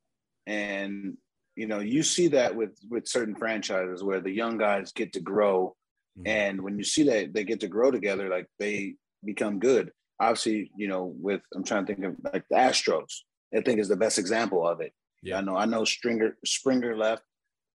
and 0.46 1.16
you 1.56 1.66
know 1.66 1.80
you 1.80 2.02
see 2.02 2.28
that 2.28 2.54
with 2.54 2.76
with 2.90 3.08
certain 3.08 3.34
franchises 3.34 4.02
where 4.02 4.20
the 4.20 4.30
young 4.30 4.58
guys 4.58 4.92
get 4.92 5.14
to 5.14 5.20
grow 5.20 5.74
Mhm. 6.18 6.28
and 6.28 6.62
when 6.62 6.78
you 6.78 6.84
see 6.84 7.02
that 7.04 7.32
they 7.34 7.42
get 7.44 7.60
to 7.60 7.66
grow 7.66 7.90
together 7.90 8.28
like 8.28 8.46
they 8.58 8.94
become 9.24 9.58
good 9.58 9.90
obviously 10.20 10.70
you 10.76 10.86
know 10.86 11.12
with 11.16 11.40
i'm 11.54 11.64
trying 11.64 11.86
to 11.86 11.94
think 11.94 12.06
of 12.06 12.16
like 12.32 12.44
the 12.50 12.56
astros 12.56 13.22
i 13.56 13.60
think 13.62 13.80
is 13.80 13.88
the 13.88 13.96
best 13.96 14.18
example 14.18 14.64
of 14.66 14.80
it 14.80 14.92
Yeah. 15.24 15.38
i 15.38 15.40
know 15.40 15.56
i 15.56 15.64
know 15.64 15.84
stringer 15.84 16.36
springer 16.44 16.96
left 16.96 17.22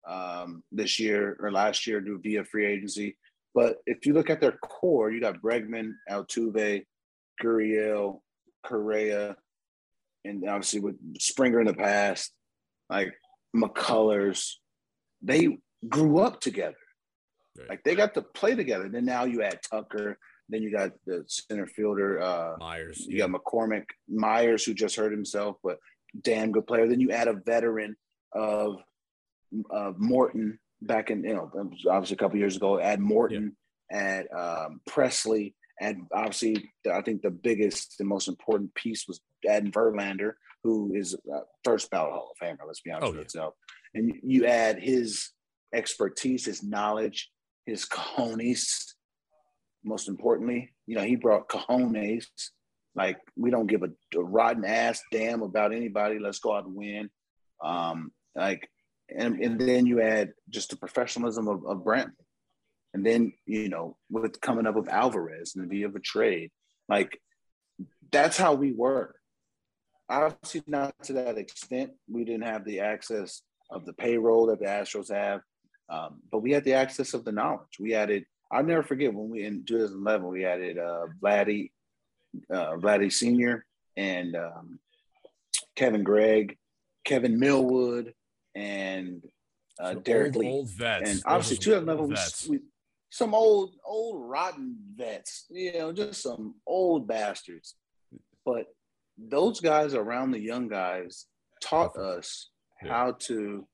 um, 0.06 0.62
this 0.72 0.98
year 0.98 1.36
or 1.40 1.50
last 1.50 1.86
year 1.86 2.00
due 2.00 2.18
via 2.22 2.44
free 2.44 2.66
agency 2.66 3.16
but 3.58 3.78
if 3.86 4.06
you 4.06 4.12
look 4.12 4.30
at 4.30 4.40
their 4.40 4.52
core, 4.52 5.10
you 5.10 5.20
got 5.20 5.42
Bregman, 5.42 5.92
Altuve, 6.08 6.84
Gurriel, 7.42 8.20
Correa, 8.64 9.36
and 10.24 10.48
obviously 10.48 10.78
with 10.78 10.94
Springer 11.18 11.60
in 11.60 11.66
the 11.66 11.74
past, 11.74 12.32
like 12.88 13.14
McCullers, 13.56 14.52
they 15.22 15.58
grew 15.88 16.20
up 16.20 16.40
together. 16.40 16.76
Right. 17.58 17.70
Like 17.70 17.84
they 17.84 17.96
got 17.96 18.14
to 18.14 18.22
play 18.22 18.54
together. 18.54 18.88
Then 18.88 19.04
now 19.04 19.24
you 19.24 19.42
add 19.42 19.58
Tucker, 19.68 20.18
then 20.48 20.62
you 20.62 20.70
got 20.70 20.92
the 21.06 21.24
center 21.26 21.66
fielder, 21.66 22.20
uh, 22.20 22.56
Meyers. 22.58 23.06
you 23.08 23.18
got 23.18 23.30
McCormick 23.30 23.86
Meyers, 24.08 24.64
who 24.64 24.72
just 24.72 24.94
hurt 24.94 25.10
himself, 25.10 25.56
but 25.64 25.78
damn 26.22 26.52
good 26.52 26.66
player. 26.66 26.86
Then 26.86 27.00
you 27.00 27.10
add 27.10 27.28
a 27.28 27.34
veteran 27.34 27.96
of 28.32 28.76
of 29.70 29.98
Morton 29.98 30.58
back 30.82 31.10
in, 31.10 31.24
you 31.24 31.34
know, 31.34 31.50
obviously 31.90 32.14
a 32.14 32.18
couple 32.18 32.38
years 32.38 32.56
ago, 32.56 32.78
add 32.78 33.00
Morton 33.00 33.56
at 33.90 34.26
um, 34.36 34.80
Pressly, 34.88 35.54
and 35.80 36.06
obviously, 36.12 36.70
I 36.92 37.02
think 37.02 37.22
the 37.22 37.30
biggest 37.30 37.96
and 38.00 38.08
most 38.08 38.28
important 38.28 38.74
piece 38.74 39.06
was 39.06 39.20
adding 39.48 39.70
Verlander, 39.70 40.32
who 40.64 40.92
is 40.94 41.14
uh, 41.14 41.40
first 41.64 41.90
ballot 41.90 42.12
Hall 42.12 42.32
of 42.32 42.46
Famer. 42.46 42.66
Let's 42.66 42.80
be 42.80 42.90
honest 42.90 43.12
oh, 43.12 43.16
with 43.16 43.32
yeah. 43.34 43.48
And 43.94 44.14
you 44.22 44.46
add 44.46 44.80
his 44.80 45.30
expertise, 45.74 46.44
his 46.44 46.62
knowledge, 46.62 47.30
his 47.66 47.86
cojones. 47.86 48.94
Most 49.84 50.08
importantly, 50.08 50.74
you 50.86 50.96
know, 50.96 51.04
he 51.04 51.16
brought 51.16 51.48
cojones. 51.48 52.26
Like 52.98 53.20
we 53.36 53.50
don't 53.50 53.68
give 53.68 53.84
a, 53.84 53.90
a 54.18 54.22
rotten 54.22 54.64
ass 54.64 55.00
damn 55.12 55.42
about 55.42 55.72
anybody. 55.72 56.18
Let's 56.18 56.40
go 56.40 56.56
out 56.56 56.66
and 56.66 56.74
win. 56.74 57.08
Um, 57.62 58.10
like, 58.34 58.68
and, 59.08 59.38
and 59.38 59.58
then 59.60 59.86
you 59.86 60.02
add 60.02 60.32
just 60.50 60.70
the 60.70 60.76
professionalism 60.76 61.46
of, 61.46 61.64
of 61.64 61.84
Brent. 61.84 62.10
And 62.92 63.06
then, 63.06 63.34
you 63.46 63.68
know, 63.68 63.96
with 64.10 64.40
coming 64.40 64.66
up 64.66 64.74
with 64.74 64.88
Alvarez 64.88 65.54
and 65.54 65.64
the 65.64 65.68
via 65.68 65.86
of 65.86 65.94
a 65.94 66.00
trade, 66.00 66.50
like 66.88 67.20
that's 68.10 68.36
how 68.36 68.54
we 68.54 68.72
were. 68.72 69.14
Obviously, 70.08 70.64
not 70.66 70.92
to 71.04 71.12
that 71.12 71.38
extent. 71.38 71.92
We 72.10 72.24
didn't 72.24 72.46
have 72.46 72.64
the 72.64 72.80
access 72.80 73.42
of 73.70 73.84
the 73.84 73.92
payroll 73.92 74.46
that 74.46 74.58
the 74.58 74.64
Astros 74.64 75.12
have, 75.12 75.42
um, 75.88 76.20
but 76.32 76.40
we 76.40 76.50
had 76.50 76.64
the 76.64 76.72
access 76.72 77.14
of 77.14 77.24
the 77.24 77.32
knowledge. 77.32 77.78
We 77.78 77.94
added. 77.94 78.24
I'll 78.50 78.64
never 78.64 78.82
forget 78.82 79.12
when 79.12 79.28
we 79.28 79.44
in 79.44 79.66
2011 79.66 80.26
we 80.26 80.46
added 80.46 80.78
uh, 80.78 81.08
Vladdy, 81.22 81.70
uh, 82.50 82.72
Vladdy 82.76 83.12
Senior, 83.12 83.64
and 83.96 84.36
um, 84.36 84.78
Kevin 85.76 86.02
Gregg, 86.04 86.56
Kevin 87.04 87.38
Millwood, 87.38 88.14
and 88.54 89.22
uh, 89.80 89.94
Derrek 89.94 90.34
old, 90.34 90.44
Lee. 90.44 90.50
Old 90.50 90.70
vets. 90.70 91.10
And 91.10 91.22
obviously, 91.24 91.58
2011 91.58 92.08
we, 92.50 92.56
we, 92.56 92.64
some 93.10 93.34
old 93.34 93.74
old 93.84 94.28
rotten 94.28 94.76
vets. 94.94 95.46
You 95.50 95.72
know, 95.78 95.92
just 95.92 96.22
some 96.22 96.56
old 96.66 97.06
bastards. 97.06 97.74
But 98.44 98.66
those 99.18 99.60
guys 99.60 99.94
around 99.94 100.30
the 100.30 100.40
young 100.40 100.68
guys 100.68 101.26
taught 101.60 101.96
us 101.96 102.50
yeah. 102.82 102.92
how 102.92 103.12
to 103.18 103.66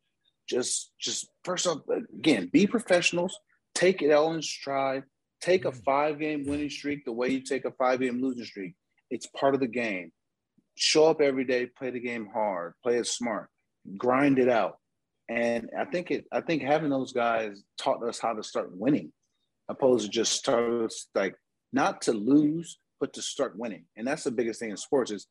just 0.49 0.93
just 0.99 1.29
first 1.43 1.67
off 1.67 1.81
again 2.15 2.49
be 2.53 2.67
professionals 2.67 3.39
take 3.75 4.03
it 4.03 4.13
all 4.13 4.35
in 4.35 4.43
stride 4.43 5.05
take 5.41 5.65
a 5.65 5.71
mm-hmm. 5.71 5.81
five 5.81 6.19
game 6.19 6.45
winning 6.47 6.71
streak 6.71 7.05
the 7.05 7.13
way 7.13 7.29
you 7.29 7.41
take 7.41 7.65
a 7.65 7.71
five 7.73 8.01
game 8.01 8.21
losing 8.21 8.45
streak 8.45 8.75
it's 9.11 9.27
part 9.27 9.55
of 9.55 9.61
the 9.61 9.67
game 9.67 10.11
show 10.77 11.07
up 11.07 11.21
every 11.21 11.45
day 11.45 11.67
play 11.67 11.91
the 11.91 12.01
game 12.01 12.29
hard 12.33 12.75
play 12.83 12.97
it 12.97 13.07
smart 13.07 13.49
grind 13.97 14.39
it 14.39 14.49
out 14.49 14.79
and 15.29 15.71
i 15.79 15.85
think 15.85 16.11
it 16.11 16.25
i 16.33 16.41
think 16.41 16.63
having 16.63 16.91
those 16.91 17.13
guys 17.13 17.63
taught 17.79 18.03
us 18.03 18.19
how 18.19 18.33
to 18.33 18.43
start 18.43 18.71
winning 18.73 19.13
opposed 19.69 20.07
to 20.07 20.11
just 20.11 20.33
start 20.33 20.93
like 21.15 21.35
not 21.73 22.03
to 22.03 22.13
lose 22.13 22.79
but 23.05 23.13
to 23.13 23.21
start 23.21 23.59
winning. 23.59 23.85
And 23.97 24.07
that's 24.07 24.25
the 24.25 24.31
biggest 24.31 24.61
thing 24.61 24.71
in 24.71 24.79
sports 24.79 25.11
is 25.11 25.27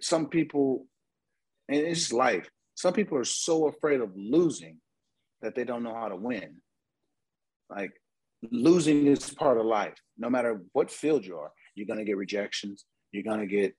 some 0.00 0.28
people, 0.28 0.86
and 1.68 1.78
it's 1.78 1.98
just 2.00 2.12
life. 2.12 2.48
Some 2.76 2.94
people 2.94 3.18
are 3.18 3.24
so 3.24 3.66
afraid 3.66 4.00
of 4.00 4.10
losing 4.16 4.76
that 5.42 5.56
they 5.56 5.64
don't 5.64 5.82
know 5.82 5.94
how 5.94 6.06
to 6.06 6.14
win. 6.14 6.58
Like 7.68 7.92
losing 8.50 9.06
is 9.06 9.30
part 9.30 9.58
of 9.58 9.66
life. 9.66 9.94
No 10.18 10.30
matter 10.30 10.62
what 10.72 10.90
field 10.90 11.24
you 11.24 11.36
are, 11.36 11.52
you're 11.74 11.86
gonna 11.86 12.04
get 12.04 12.16
rejections. 12.16 12.84
You're 13.12 13.24
gonna 13.24 13.46
get 13.46 13.74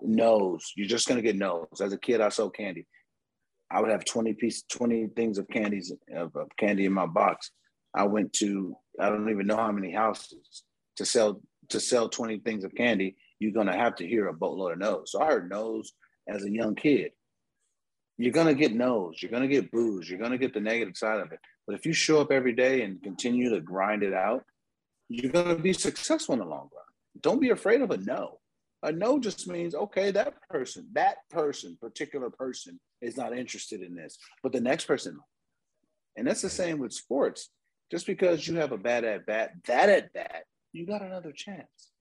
no's. 0.00 0.72
You're 0.76 0.88
just 0.88 1.08
gonna 1.08 1.22
get 1.22 1.36
no's. 1.36 1.80
As 1.80 1.92
a 1.92 1.98
kid, 1.98 2.20
I 2.20 2.28
sold 2.28 2.54
candy. 2.54 2.86
I 3.70 3.80
would 3.80 3.90
have 3.90 4.04
20 4.04 4.32
pieces, 4.34 4.64
20 4.70 5.08
things 5.08 5.38
of 5.38 5.46
candies 5.48 5.92
of, 6.14 6.34
of 6.34 6.48
candy 6.58 6.86
in 6.86 6.92
my 6.92 7.06
box. 7.06 7.50
I 7.94 8.04
went 8.04 8.32
to 8.34 8.76
I 9.00 9.08
don't 9.08 9.30
even 9.30 9.46
know 9.46 9.56
how 9.56 9.72
many 9.72 9.92
houses 9.92 10.64
to 10.96 11.04
sell 11.04 11.40
to 11.70 11.80
sell 11.80 12.08
20 12.08 12.40
things 12.40 12.64
of 12.64 12.74
candy, 12.74 13.16
you're 13.38 13.52
gonna 13.52 13.76
have 13.76 13.94
to 13.96 14.06
hear 14.06 14.28
a 14.28 14.32
boatload 14.32 14.72
of 14.72 14.78
no's. 14.78 15.12
So 15.12 15.20
I 15.20 15.26
heard 15.26 15.50
no's 15.50 15.92
as 16.28 16.44
a 16.44 16.50
young 16.50 16.74
kid. 16.74 17.12
You're 18.16 18.32
gonna 18.32 18.54
get 18.54 18.74
no's, 18.74 19.22
you're 19.22 19.30
gonna 19.30 19.48
get 19.48 19.70
boos, 19.70 20.08
you're 20.08 20.18
gonna 20.18 20.38
get 20.38 20.54
the 20.54 20.60
negative 20.60 20.96
side 20.96 21.20
of 21.20 21.30
it. 21.32 21.38
But 21.68 21.74
if 21.74 21.84
you 21.84 21.92
show 21.92 22.18
up 22.22 22.32
every 22.32 22.54
day 22.54 22.80
and 22.80 23.02
continue 23.02 23.50
to 23.50 23.60
grind 23.60 24.02
it 24.02 24.14
out, 24.14 24.42
you're 25.10 25.30
gonna 25.30 25.54
be 25.54 25.74
successful 25.74 26.32
in 26.32 26.38
the 26.38 26.46
long 26.46 26.70
run. 26.74 26.84
Don't 27.20 27.42
be 27.42 27.50
afraid 27.50 27.82
of 27.82 27.90
a 27.90 27.98
no. 27.98 28.40
A 28.82 28.90
no 28.90 29.18
just 29.18 29.46
means, 29.46 29.74
okay, 29.74 30.10
that 30.12 30.34
person, 30.48 30.88
that 30.94 31.18
person, 31.28 31.76
particular 31.78 32.30
person 32.30 32.80
is 33.02 33.18
not 33.18 33.36
interested 33.36 33.82
in 33.82 33.94
this, 33.94 34.16
but 34.42 34.52
the 34.52 34.60
next 34.62 34.86
person. 34.86 35.18
And 36.16 36.26
that's 36.26 36.40
the 36.40 36.48
same 36.48 36.78
with 36.78 36.94
sports. 36.94 37.50
Just 37.90 38.06
because 38.06 38.48
you 38.48 38.56
have 38.56 38.72
a 38.72 38.78
bad 38.78 39.04
at 39.04 39.26
bat, 39.26 39.50
that 39.66 39.90
at 39.90 40.12
bat 40.14 40.44
you 40.72 40.86
got 40.86 41.02
another 41.02 41.32
chance. 41.32 41.92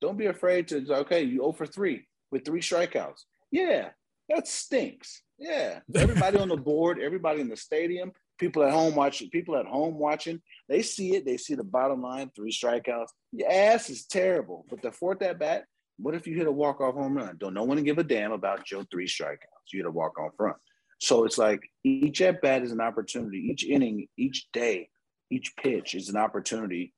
Don't 0.00 0.18
be 0.18 0.26
afraid 0.26 0.66
to, 0.68 0.84
okay, 1.02 1.22
you 1.22 1.38
0 1.38 1.52
for 1.52 1.66
3 1.66 2.04
with 2.32 2.44
three 2.44 2.60
strikeouts. 2.60 3.22
Yeah, 3.52 3.90
that 4.28 4.48
stinks. 4.48 5.22
Yeah. 5.38 5.80
Everybody 5.94 6.38
on 6.38 6.48
the 6.48 6.56
board, 6.70 6.98
everybody 7.00 7.40
in 7.40 7.48
the 7.48 7.56
stadium, 7.56 8.12
people 8.38 8.62
at 8.62 8.72
home 8.72 8.94
watching, 8.94 9.30
people 9.30 9.56
at 9.56 9.66
home 9.66 9.98
watching, 9.98 10.40
they 10.68 10.82
see 10.82 11.14
it. 11.16 11.24
They 11.24 11.36
see 11.36 11.54
the 11.54 11.64
bottom 11.64 12.02
line, 12.02 12.30
three 12.34 12.52
strikeouts. 12.52 13.08
Your 13.32 13.50
ass 13.50 13.90
is 13.90 14.06
terrible. 14.06 14.64
But 14.70 14.82
the 14.82 14.92
fourth 14.92 15.22
at 15.22 15.38
bat, 15.38 15.64
what 15.98 16.14
if 16.14 16.26
you 16.26 16.36
hit 16.36 16.46
a 16.46 16.52
walk-off 16.52 16.94
home 16.94 17.16
run? 17.16 17.36
Don't 17.38 17.54
no 17.54 17.64
one 17.64 17.82
give 17.82 17.98
a 17.98 18.04
damn 18.04 18.32
about 18.32 18.70
your 18.70 18.84
three 18.84 19.08
strikeouts. 19.08 19.72
You 19.72 19.80
hit 19.80 19.86
a 19.86 19.90
walk-off 19.90 20.32
front. 20.36 20.56
So 21.00 21.24
it's 21.24 21.38
like 21.38 21.60
each 21.84 22.20
at 22.22 22.40
bat 22.40 22.62
is 22.62 22.72
an 22.72 22.80
opportunity. 22.80 23.48
Each 23.50 23.64
inning, 23.64 24.08
each 24.16 24.48
day, 24.52 24.88
each 25.30 25.54
pitch 25.56 25.94
is 25.94 26.08
an 26.08 26.16
opportunity 26.16 26.94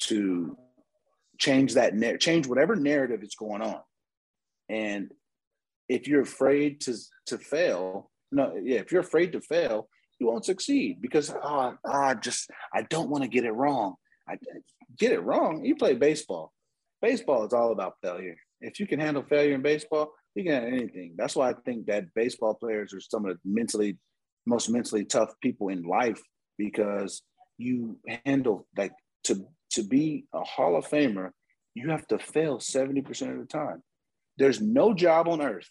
to 0.00 0.56
change 1.38 1.74
that 1.74 2.20
change 2.20 2.46
whatever 2.46 2.76
narrative 2.76 3.22
is 3.22 3.34
going 3.34 3.60
on 3.60 3.80
and 4.68 5.10
if 5.88 6.06
you're 6.06 6.22
afraid 6.22 6.80
to 6.80 6.94
to 7.26 7.38
fail 7.38 8.10
no 8.30 8.54
yeah 8.62 8.78
if 8.78 8.92
you're 8.92 9.00
afraid 9.00 9.32
to 9.32 9.40
fail 9.40 9.88
you 10.18 10.26
won't 10.26 10.44
succeed 10.44 11.00
because 11.00 11.34
oh, 11.42 11.74
oh 11.84 12.14
just 12.14 12.50
i 12.72 12.82
don't 12.82 13.10
want 13.10 13.22
to 13.22 13.28
get 13.28 13.44
it 13.44 13.52
wrong. 13.52 13.94
I 14.28 14.36
get 14.98 15.12
it 15.12 15.20
wrong? 15.20 15.64
You 15.64 15.76
play 15.76 15.94
baseball. 15.94 16.52
Baseball 17.02 17.44
is 17.44 17.52
all 17.52 17.72
about 17.72 17.96
failure. 18.02 18.36
If 18.62 18.80
you 18.80 18.86
can 18.86 19.00
handle 19.00 19.22
failure 19.22 19.54
in 19.54 19.62
baseball 19.62 20.12
you 20.34 20.44
can 20.44 20.52
handle 20.54 20.72
anything. 20.80 21.14
That's 21.16 21.36
why 21.36 21.50
i 21.50 21.54
think 21.64 21.86
that 21.86 22.14
baseball 22.14 22.54
players 22.54 22.92
are 22.92 23.00
some 23.00 23.26
of 23.26 23.36
the 23.36 23.40
mentally 23.44 23.98
most 24.46 24.68
mentally 24.68 25.04
tough 25.04 25.32
people 25.42 25.68
in 25.68 25.82
life 25.82 26.20
because 26.58 27.22
you 27.56 27.98
handle 28.24 28.66
like 28.76 28.92
to 29.24 29.46
to 29.74 29.82
be 29.82 30.24
a 30.32 30.40
Hall 30.40 30.76
of 30.76 30.86
Famer, 30.86 31.30
you 31.74 31.90
have 31.90 32.06
to 32.08 32.18
fail 32.18 32.58
70% 32.58 33.32
of 33.32 33.38
the 33.38 33.46
time. 33.46 33.82
There's 34.38 34.60
no 34.60 34.94
job 34.94 35.28
on 35.28 35.42
earth 35.42 35.68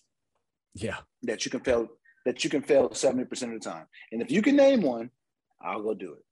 yeah. 0.73 0.97
that 1.21 1.45
you 1.45 1.51
can 1.51 1.61
fail 1.61 1.87
that 2.25 2.43
you 2.43 2.49
can 2.49 2.61
fail 2.61 2.89
70% 2.89 3.31
of 3.43 3.51
the 3.51 3.59
time. 3.59 3.85
And 4.11 4.21
if 4.21 4.31
you 4.31 4.41
can 4.41 4.55
name 4.55 4.81
one, 4.81 5.09
I'll 5.61 5.81
go 5.81 5.93
do 5.93 6.13
it. 6.13 6.23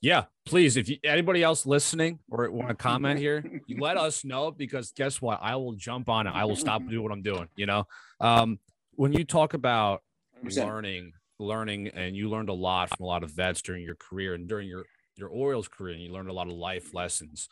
Yeah, 0.00 0.24
please. 0.46 0.76
If 0.76 0.88
you, 0.88 0.96
anybody 1.02 1.42
else 1.42 1.66
listening 1.66 2.20
or 2.30 2.48
want 2.50 2.68
to 2.68 2.74
comment 2.76 3.18
here, 3.18 3.44
you 3.66 3.78
let 3.80 3.96
us 3.96 4.24
know 4.24 4.50
because 4.50 4.92
guess 4.92 5.20
what? 5.20 5.40
I 5.42 5.56
will 5.56 5.72
jump 5.72 6.08
on 6.08 6.26
it. 6.26 6.30
I 6.30 6.44
will 6.44 6.56
stop 6.56 6.86
doing 6.88 7.02
what 7.02 7.12
I'm 7.12 7.22
doing. 7.22 7.48
You 7.56 7.66
know, 7.66 7.86
um, 8.20 8.60
when 8.94 9.12
you 9.12 9.24
talk 9.24 9.54
about 9.54 10.02
100%. 10.44 10.64
learning, 10.64 11.12
learning, 11.40 11.88
and 11.88 12.16
you 12.16 12.28
learned 12.28 12.48
a 12.48 12.54
lot 12.54 12.96
from 12.96 13.04
a 13.04 13.06
lot 13.06 13.24
of 13.24 13.32
vets 13.32 13.60
during 13.60 13.82
your 13.82 13.96
career 13.96 14.34
and 14.34 14.48
during 14.48 14.68
your 14.68 14.84
your 15.16 15.28
Orioles 15.28 15.66
career 15.66 15.94
and 15.94 16.02
you 16.02 16.12
learned 16.12 16.28
a 16.28 16.32
lot 16.32 16.46
of 16.46 16.52
life 16.52 16.94
lessons. 16.94 17.48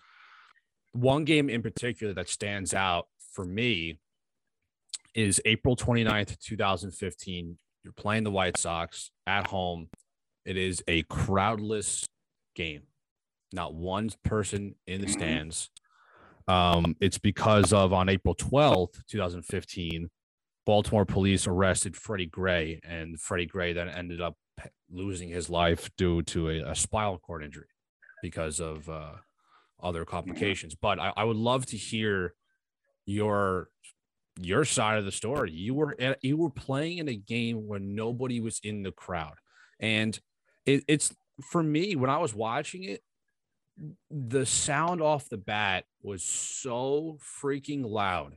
One 0.93 1.25
game 1.25 1.51
in 1.51 1.63
particular 1.63 2.15
that 2.15 2.29
stands 2.29 2.73
out 2.73 3.09
for 3.33 3.45
me 3.45 3.99
is 5.17 5.41
April 5.47 5.75
29th, 5.75 6.39
2015. 6.39 7.57
You're 7.83 7.93
playing 7.95 8.25
the 8.25 8.31
White 8.31 8.59
Sox 8.59 9.11
at 9.27 9.47
home. 9.47 9.89
It 10.45 10.59
is 10.59 10.85
a 10.87 11.03
crowdless 11.05 12.05
game, 12.55 12.83
not 13.53 13.75
one 13.75 14.11
person 14.23 14.75
in 14.87 15.01
the 15.01 15.09
stands. 15.09 15.71
Um, 16.47 16.97
it's 17.01 17.19
because 17.19 17.73
of 17.73 17.93
on 17.93 18.09
April 18.11 18.35
12th, 18.35 19.05
2015, 19.09 20.11
Baltimore 20.67 21.07
police 21.07 21.47
arrested 21.47 21.97
Freddie 21.97 22.27
Gray, 22.27 22.81
and 22.85 23.19
Freddie 23.19 23.47
Gray 23.47 23.73
then 23.73 23.89
ended 23.89 24.21
up 24.21 24.37
losing 24.91 25.29
his 25.31 25.49
life 25.49 25.89
due 25.97 26.23
to 26.23 26.51
a, 26.51 26.71
a 26.71 26.75
spinal 26.75 27.19
cord 27.19 27.43
injury 27.43 27.69
because 28.23 28.61
of 28.61 28.89
uh, 28.89 29.13
other 29.83 30.05
complications. 30.05 30.75
But 30.75 30.99
I, 30.99 31.13
I, 31.17 31.25
would 31.25 31.37
love 31.37 31.67
to 31.67 31.77
hear 31.77 32.35
your 33.05 33.69
your 34.41 34.65
side 34.65 34.99
of 34.99 35.05
the 35.05 35.13
story. 35.13 35.53
You 35.53 35.75
were 35.75 35.97
at, 35.99 36.23
you 36.23 36.37
were 36.37 36.51
playing 36.51 36.99
in 36.99 37.09
a 37.09 37.17
game 37.17 37.67
where 37.67 37.81
nobody 37.81 38.41
was 38.41 38.61
in 38.63 38.83
the 38.83 38.93
crowd, 38.93 39.35
and 39.81 40.19
it, 40.65 40.85
it's 40.89 41.15
for 41.51 41.63
me 41.63 41.97
when 41.97 42.11
I 42.11 42.19
was 42.19 42.35
watching 42.35 42.85
it. 42.85 43.03
The 44.11 44.47
sound 44.47 45.03
off 45.03 45.29
the 45.29 45.37
bat 45.37 45.85
was 46.03 46.23
so 46.23 47.19
freaking 47.43 47.85
loud. 47.85 48.33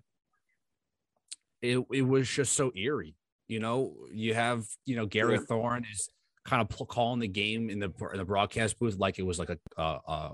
It, 1.61 1.79
it 1.93 2.01
was 2.01 2.27
just 2.27 2.53
so 2.53 2.73
eerie 2.75 3.15
you 3.49 3.59
know, 3.59 3.95
you 4.13 4.35
have 4.35 4.65
you 4.85 4.95
know 4.95 5.07
Gary 5.07 5.33
yeah. 5.33 5.41
Thorne 5.45 5.85
is 5.91 6.09
kind 6.45 6.61
of 6.61 6.87
calling 6.87 7.19
the 7.19 7.27
game 7.27 7.69
in 7.69 7.79
the 7.79 7.91
in 8.13 8.19
the 8.19 8.25
broadcast 8.25 8.79
booth 8.79 8.97
like 8.97 9.19
it 9.19 9.25
was 9.25 9.39
like 9.39 9.49
a 9.77 10.31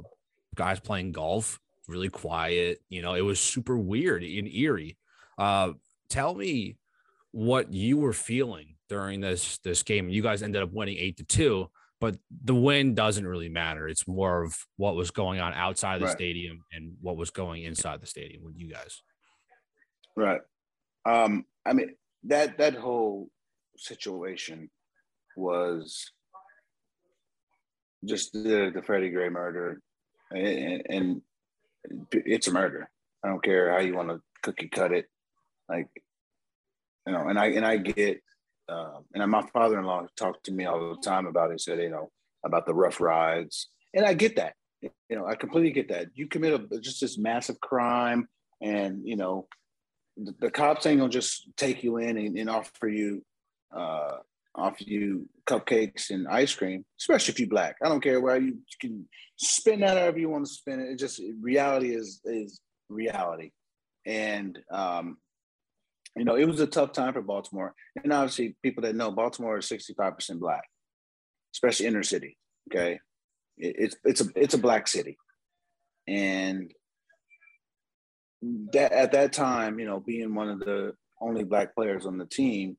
guys 0.54 0.80
playing 0.82 1.14
golf, 1.14 1.60
really 1.88 2.10
quiet. 2.10 2.80
You 2.90 3.02
know, 3.02 3.16
it 3.16 3.22
was 3.22 3.40
super 3.40 3.78
weird 3.78 4.22
and 4.22 4.48
eerie. 4.54 4.98
Uh, 5.38 5.74
tell 6.10 6.36
me 6.36 6.78
what 7.32 7.74
you 7.74 7.98
were 7.98 8.14
feeling 8.14 8.76
during 8.90 9.22
this 9.22 9.58
this 9.60 9.84
game. 9.84 10.10
You 10.10 10.22
guys 10.22 10.44
ended 10.44 10.62
up 10.62 10.72
winning 10.72 10.98
eight 10.98 11.18
to 11.18 11.24
two, 11.24 11.70
but 12.00 12.18
the 12.44 12.56
win 12.56 12.96
doesn't 12.96 13.28
really 13.28 13.50
matter. 13.50 13.88
It's 13.88 14.08
more 14.08 14.44
of 14.44 14.58
what 14.78 14.96
was 14.96 15.12
going 15.12 15.40
on 15.40 15.54
outside 15.54 16.02
the 16.02 16.06
right. 16.06 16.16
stadium 16.16 16.64
and 16.72 16.94
what 17.02 17.18
was 17.18 17.32
going 17.32 17.64
inside 17.64 18.02
the 18.02 18.08
stadium 18.08 18.44
with 18.44 18.58
you 18.58 18.72
guys. 18.72 19.02
Right. 20.16 20.42
Um, 21.06 21.46
I 21.66 21.74
mean 21.74 21.96
that 22.24 22.58
that 22.58 22.76
whole 22.76 23.30
situation 23.78 24.70
was 25.36 26.12
just 28.06 28.34
the 28.34 28.72
the 28.74 28.82
Freddie 28.86 29.10
Gray 29.10 29.30
murder, 29.30 29.82
and, 30.32 30.82
and 30.90 31.22
it's 32.12 32.48
a 32.48 32.54
murder. 32.54 32.90
I 33.24 33.30
don't 33.30 33.44
care 33.44 33.72
how 33.72 33.80
you 33.80 33.96
want 33.96 34.10
to 34.10 34.22
cookie 34.42 34.70
cut 34.70 34.92
it, 34.92 35.08
like 35.70 35.90
you 37.06 37.14
know. 37.14 37.28
And 37.28 37.40
I 37.40 37.48
and 37.48 37.66
I 37.66 37.78
get, 37.78 38.22
uh, 38.70 39.00
and 39.14 39.32
my 39.32 39.44
father 39.54 39.80
in 39.80 39.86
law 39.86 40.06
talked 40.18 40.46
to 40.46 40.52
me 40.52 40.66
all 40.66 40.96
the 40.96 41.02
time 41.02 41.26
about 41.26 41.52
it. 41.52 41.62
Said 41.62 41.80
you 41.80 41.90
know 41.90 42.12
about 42.44 42.66
the 42.66 42.74
rough 42.74 43.00
rides, 43.00 43.70
and 43.94 44.06
I 44.06 44.14
get 44.14 44.36
that. 44.38 44.54
You 44.82 44.92
know, 45.16 45.26
I 45.26 45.36
completely 45.36 45.72
get 45.72 45.90
that. 45.90 46.08
You 46.14 46.28
commit 46.28 46.54
a, 46.54 46.80
just 46.80 47.02
this 47.02 47.18
massive 47.18 47.60
crime, 47.60 48.28
and 48.62 49.02
you 49.04 49.16
know, 49.16 49.48
the, 50.18 50.34
the 50.40 50.52
cops 50.52 50.86
ain't 50.86 51.00
gonna 51.00 51.12
just 51.12 51.50
take 51.58 51.84
you 51.84 51.98
in 51.98 52.18
and, 52.18 52.38
and 52.38 52.50
offer 52.50 52.88
you 52.88 53.24
uh, 53.76 54.18
offer 54.56 54.84
you 54.84 55.28
cupcakes 55.48 56.10
and 56.10 56.28
ice 56.28 56.54
cream, 56.54 56.86
especially 57.00 57.34
if 57.34 57.40
you 57.40 57.48
black. 57.48 57.76
I 57.84 57.90
don't 57.90 58.02
care 58.02 58.22
where 58.22 58.40
you, 58.40 58.58
can 58.80 59.08
spin 59.38 59.82
that 59.82 59.98
however 59.98 60.20
you 60.20 60.30
want 60.30 60.46
to 60.46 60.52
spin 60.52 60.80
it. 60.80 60.92
It 60.92 61.00
just 61.00 61.22
reality 61.42 61.94
is 61.94 62.22
is 62.26 62.62
reality, 62.90 63.52
and 64.06 64.58
um, 64.72 65.18
you 66.16 66.26
know 66.26 66.36
it 66.36 66.46
was 66.46 66.60
a 66.60 66.68
tough 66.68 66.92
time 66.92 67.14
for 67.14 67.22
Baltimore. 67.22 67.74
And 68.04 68.12
obviously, 68.12 68.56
people 68.64 68.84
that 68.84 68.96
know 68.96 69.12
Baltimore 69.12 69.58
is 69.58 69.68
sixty 69.68 69.94
five 69.94 70.16
percent 70.16 70.40
black, 70.40 70.64
especially 71.54 71.88
inner 71.88 72.04
city. 72.04 72.38
Okay, 72.70 73.00
it's 73.58 73.96
it's 74.04 74.22
a 74.22 74.26
it's 74.36 74.54
a 74.54 74.60
black 74.60 74.88
city, 74.88 75.18
and 76.08 76.72
that 78.74 78.92
at 78.92 79.12
that 79.14 79.34
time, 79.34 79.80
you 79.80 79.86
know, 79.86 80.00
being 80.00 80.36
one 80.36 80.50
of 80.50 80.60
the 80.60 80.94
only 81.22 81.44
black 81.44 81.74
players 81.76 82.06
on 82.06 82.18
the 82.18 82.26
team, 82.26 82.78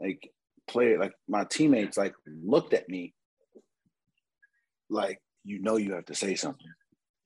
like 0.00 0.30
player, 0.68 0.98
like 0.98 1.12
my 1.28 1.44
teammates, 1.44 1.96
like 1.96 2.14
looked 2.26 2.72
at 2.72 2.88
me 2.88 3.14
like, 4.92 5.20
you 5.44 5.60
know, 5.60 5.76
you 5.76 5.94
have 5.94 6.06
to 6.06 6.14
say 6.14 6.34
something. 6.34 6.66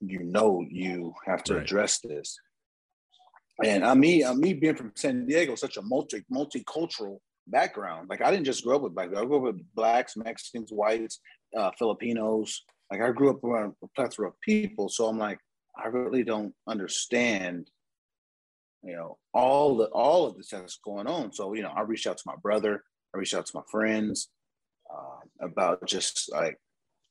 You 0.01 0.23
know, 0.23 0.65
you 0.69 1.15
have 1.27 1.43
to 1.45 1.55
right. 1.55 1.63
address 1.63 2.01
this. 2.01 2.39
And 3.65 3.85
I 3.85 3.95
mean, 3.95 4.27
I 4.27 4.35
me 4.35 4.53
being 4.55 4.77
from 4.77 4.93
San 4.95 5.27
Diego, 5.27 5.55
such 5.55 5.77
a 5.77 5.83
multi 5.83 6.25
multicultural 6.33 7.19
background. 7.47 8.09
Like 8.11 8.23
I 8.23 8.31
didn't 8.31 8.45
just 8.45 8.65
grow 8.65 8.77
up 8.77 8.83
with 8.83 8.95
black. 8.95 9.09
I 9.09 9.25
grew 9.25 9.37
up 9.37 9.43
with 9.43 9.75
blacks, 9.75 10.17
Mexicans, 10.17 10.71
whites, 10.71 11.21
uh, 11.57 11.71
Filipinos. 11.79 12.63
Like 12.91 13.01
I 13.01 13.11
grew 13.11 13.31
up 13.31 13.43
around 13.43 13.75
a 13.83 13.87
plethora 13.89 14.29
of 14.29 14.41
people. 14.41 14.89
So 14.89 15.07
I'm 15.07 15.19
like, 15.19 15.39
I 15.77 15.89
really 15.89 16.23
don't 16.23 16.55
understand, 16.67 17.71
you 18.83 18.95
know, 18.95 19.19
all 19.33 19.77
the 19.77 19.87
all 19.87 20.27
of 20.27 20.37
this 20.37 20.51
that's 20.51 20.79
going 20.85 21.07
on. 21.07 21.33
So 21.33 21.55
you 21.55 21.63
know, 21.63 21.73
I 21.75 21.83
reached 21.83 22.07
out 22.07 22.19
to 22.19 22.25
my 22.27 22.37
brother. 22.43 22.83
I 23.15 23.19
reached 23.19 23.35
out 23.35 23.47
to 23.47 23.57
my 23.57 23.63
friends 23.71 24.29
uh, 24.93 25.21
about 25.41 25.87
just 25.87 26.31
like 26.33 26.59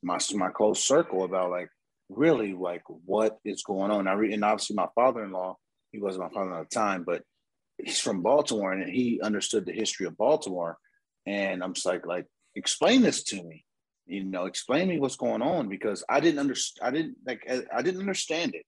my 0.03 0.19
my 0.35 0.49
close 0.49 0.83
circle 0.83 1.23
about 1.23 1.49
like 1.49 1.69
really 2.09 2.53
like 2.53 2.83
what 2.87 3.39
is 3.43 3.63
going 3.63 3.91
on. 3.91 4.07
I 4.07 4.13
re- 4.13 4.33
and 4.33 4.45
obviously 4.45 4.75
my 4.75 4.87
father-in-law, 4.95 5.57
he 5.91 5.99
wasn't 5.99 6.25
my 6.25 6.29
father 6.29 6.55
at 6.55 6.69
the 6.69 6.75
time, 6.75 7.03
but 7.03 7.23
he's 7.77 7.99
from 7.99 8.21
Baltimore 8.21 8.71
and 8.71 8.89
he 8.89 9.21
understood 9.21 9.65
the 9.65 9.71
history 9.71 10.05
of 10.05 10.17
Baltimore. 10.17 10.77
And 11.25 11.63
I'm 11.63 11.73
just 11.73 11.85
like, 11.85 12.05
like, 12.05 12.25
explain 12.55 13.01
this 13.01 13.23
to 13.23 13.43
me. 13.43 13.65
You 14.07 14.23
know, 14.23 14.45
explain 14.45 14.87
me 14.87 14.99
what's 14.99 15.15
going 15.15 15.41
on 15.41 15.67
because 15.67 16.03
I 16.07 16.19
didn't 16.19 16.39
understand. 16.39 16.87
I 16.87 16.91
didn't 16.95 17.15
like. 17.25 17.67
I 17.73 17.81
didn't 17.81 18.01
understand 18.01 18.53
it, 18.53 18.63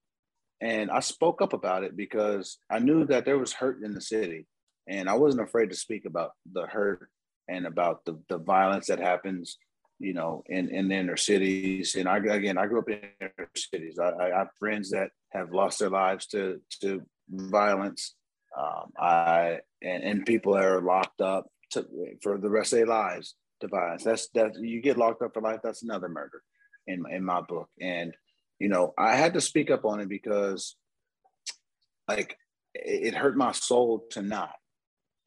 and 0.60 0.90
I 0.90 1.00
spoke 1.02 1.44
up 1.44 1.54
about 1.54 1.84
it 1.84 1.96
because 1.96 2.58
I 2.72 2.80
knew 2.80 3.06
that 3.06 3.26
there 3.26 3.38
was 3.38 3.54
hurt 3.54 3.84
in 3.84 3.94
the 3.94 4.02
city, 4.02 4.48
and 4.88 5.08
I 5.08 5.14
wasn't 5.14 5.44
afraid 5.44 5.70
to 5.70 5.76
speak 5.76 6.06
about 6.06 6.32
the 6.52 6.66
hurt 6.66 7.10
and 7.48 7.66
about 7.66 8.04
the, 8.06 8.20
the 8.30 8.38
violence 8.38 8.88
that 8.88 9.00
happens, 9.00 9.58
you 10.00 10.14
know, 10.14 10.44
in, 10.48 10.70
in 10.70 10.88
the 10.90 10.96
inner 10.96 11.18
cities. 11.18 11.96
And 11.96 12.08
I, 12.08 12.18
again, 12.18 12.58
I 12.58 12.66
grew 12.66 12.80
up 12.80 12.90
in 12.90 13.00
inner 13.22 13.50
cities. 13.56 14.00
I, 14.00 14.12
I 14.12 14.30
have 14.38 14.50
friends 14.60 14.90
that 14.92 15.12
have 15.32 15.52
lost 15.52 15.80
their 15.80 15.90
lives 15.90 16.28
to, 16.28 16.62
to 16.82 17.02
violence. 17.30 18.16
Um, 18.58 18.92
I, 18.98 19.60
and, 19.82 20.04
and 20.04 20.26
people 20.26 20.58
are 20.58 20.82
locked 20.82 21.22
up 21.22 21.48
to, 21.72 21.86
for 22.22 22.38
the 22.38 22.50
rest 22.50 22.74
of 22.74 22.80
their 22.80 22.88
lives 22.88 23.36
to 23.62 23.68
violence. 23.68 24.04
That's, 24.04 24.30
that 24.30 24.56
you 24.60 24.82
get 24.82 24.98
locked 24.98 25.22
up 25.22 25.34
for 25.34 25.42
life. 25.42 25.60
That's 25.64 25.84
another 25.84 26.10
murder 26.10 26.42
in, 26.88 27.04
in 27.12 27.24
my 27.24 27.42
book. 27.42 27.70
And, 27.80 28.14
you 28.60 28.70
know, 28.70 28.94
I 28.98 29.16
had 29.16 29.34
to 29.34 29.42
speak 29.42 29.70
up 29.70 29.86
on 29.86 30.00
it 30.00 30.10
because 30.10 30.76
like 32.08 32.38
it 32.74 33.14
hurt 33.14 33.36
my 33.36 33.52
soul 33.52 34.06
to 34.12 34.22
not 34.22 34.54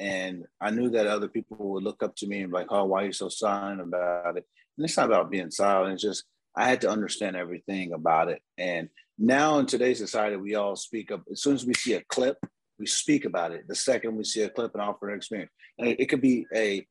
and 0.00 0.46
I 0.62 0.70
knew 0.70 0.88
that 0.90 1.06
other 1.06 1.28
people 1.28 1.58
would 1.72 1.84
look 1.84 2.02
up 2.02 2.16
to 2.16 2.26
me 2.26 2.40
and 2.40 2.50
be 2.50 2.56
like, 2.56 2.68
oh, 2.70 2.86
why 2.86 3.02
are 3.02 3.06
you 3.06 3.12
so 3.12 3.28
silent 3.28 3.82
about 3.82 4.38
it? 4.38 4.46
And 4.76 4.84
it's 4.84 4.96
not 4.96 5.06
about 5.06 5.30
being 5.30 5.50
silent. 5.50 5.92
It's 5.92 6.02
just 6.02 6.24
I 6.56 6.68
had 6.68 6.80
to 6.80 6.90
understand 6.90 7.36
everything 7.36 7.92
about 7.92 8.28
it. 8.28 8.40
And 8.56 8.88
now 9.20 9.58
in 9.58 9.66
today's 9.66 9.98
society, 9.98 10.36
we 10.36 10.54
all 10.54 10.74
speak 10.74 11.12
up. 11.12 11.22
As 11.30 11.42
soon 11.42 11.54
as 11.54 11.66
we 11.66 11.74
see 11.74 11.92
a 11.92 12.02
clip, 12.08 12.38
we 12.78 12.86
speak 12.86 13.26
about 13.26 13.52
it. 13.52 13.68
The 13.68 13.74
second 13.74 14.16
we 14.16 14.24
see 14.24 14.42
a 14.42 14.48
clip 14.48 14.72
and 14.72 14.82
offer 14.82 15.10
an 15.10 15.16
experience, 15.16 15.52
and 15.78 15.88
it, 15.88 16.00
it 16.00 16.06
could 16.06 16.22
be 16.22 16.46
a 16.54 16.86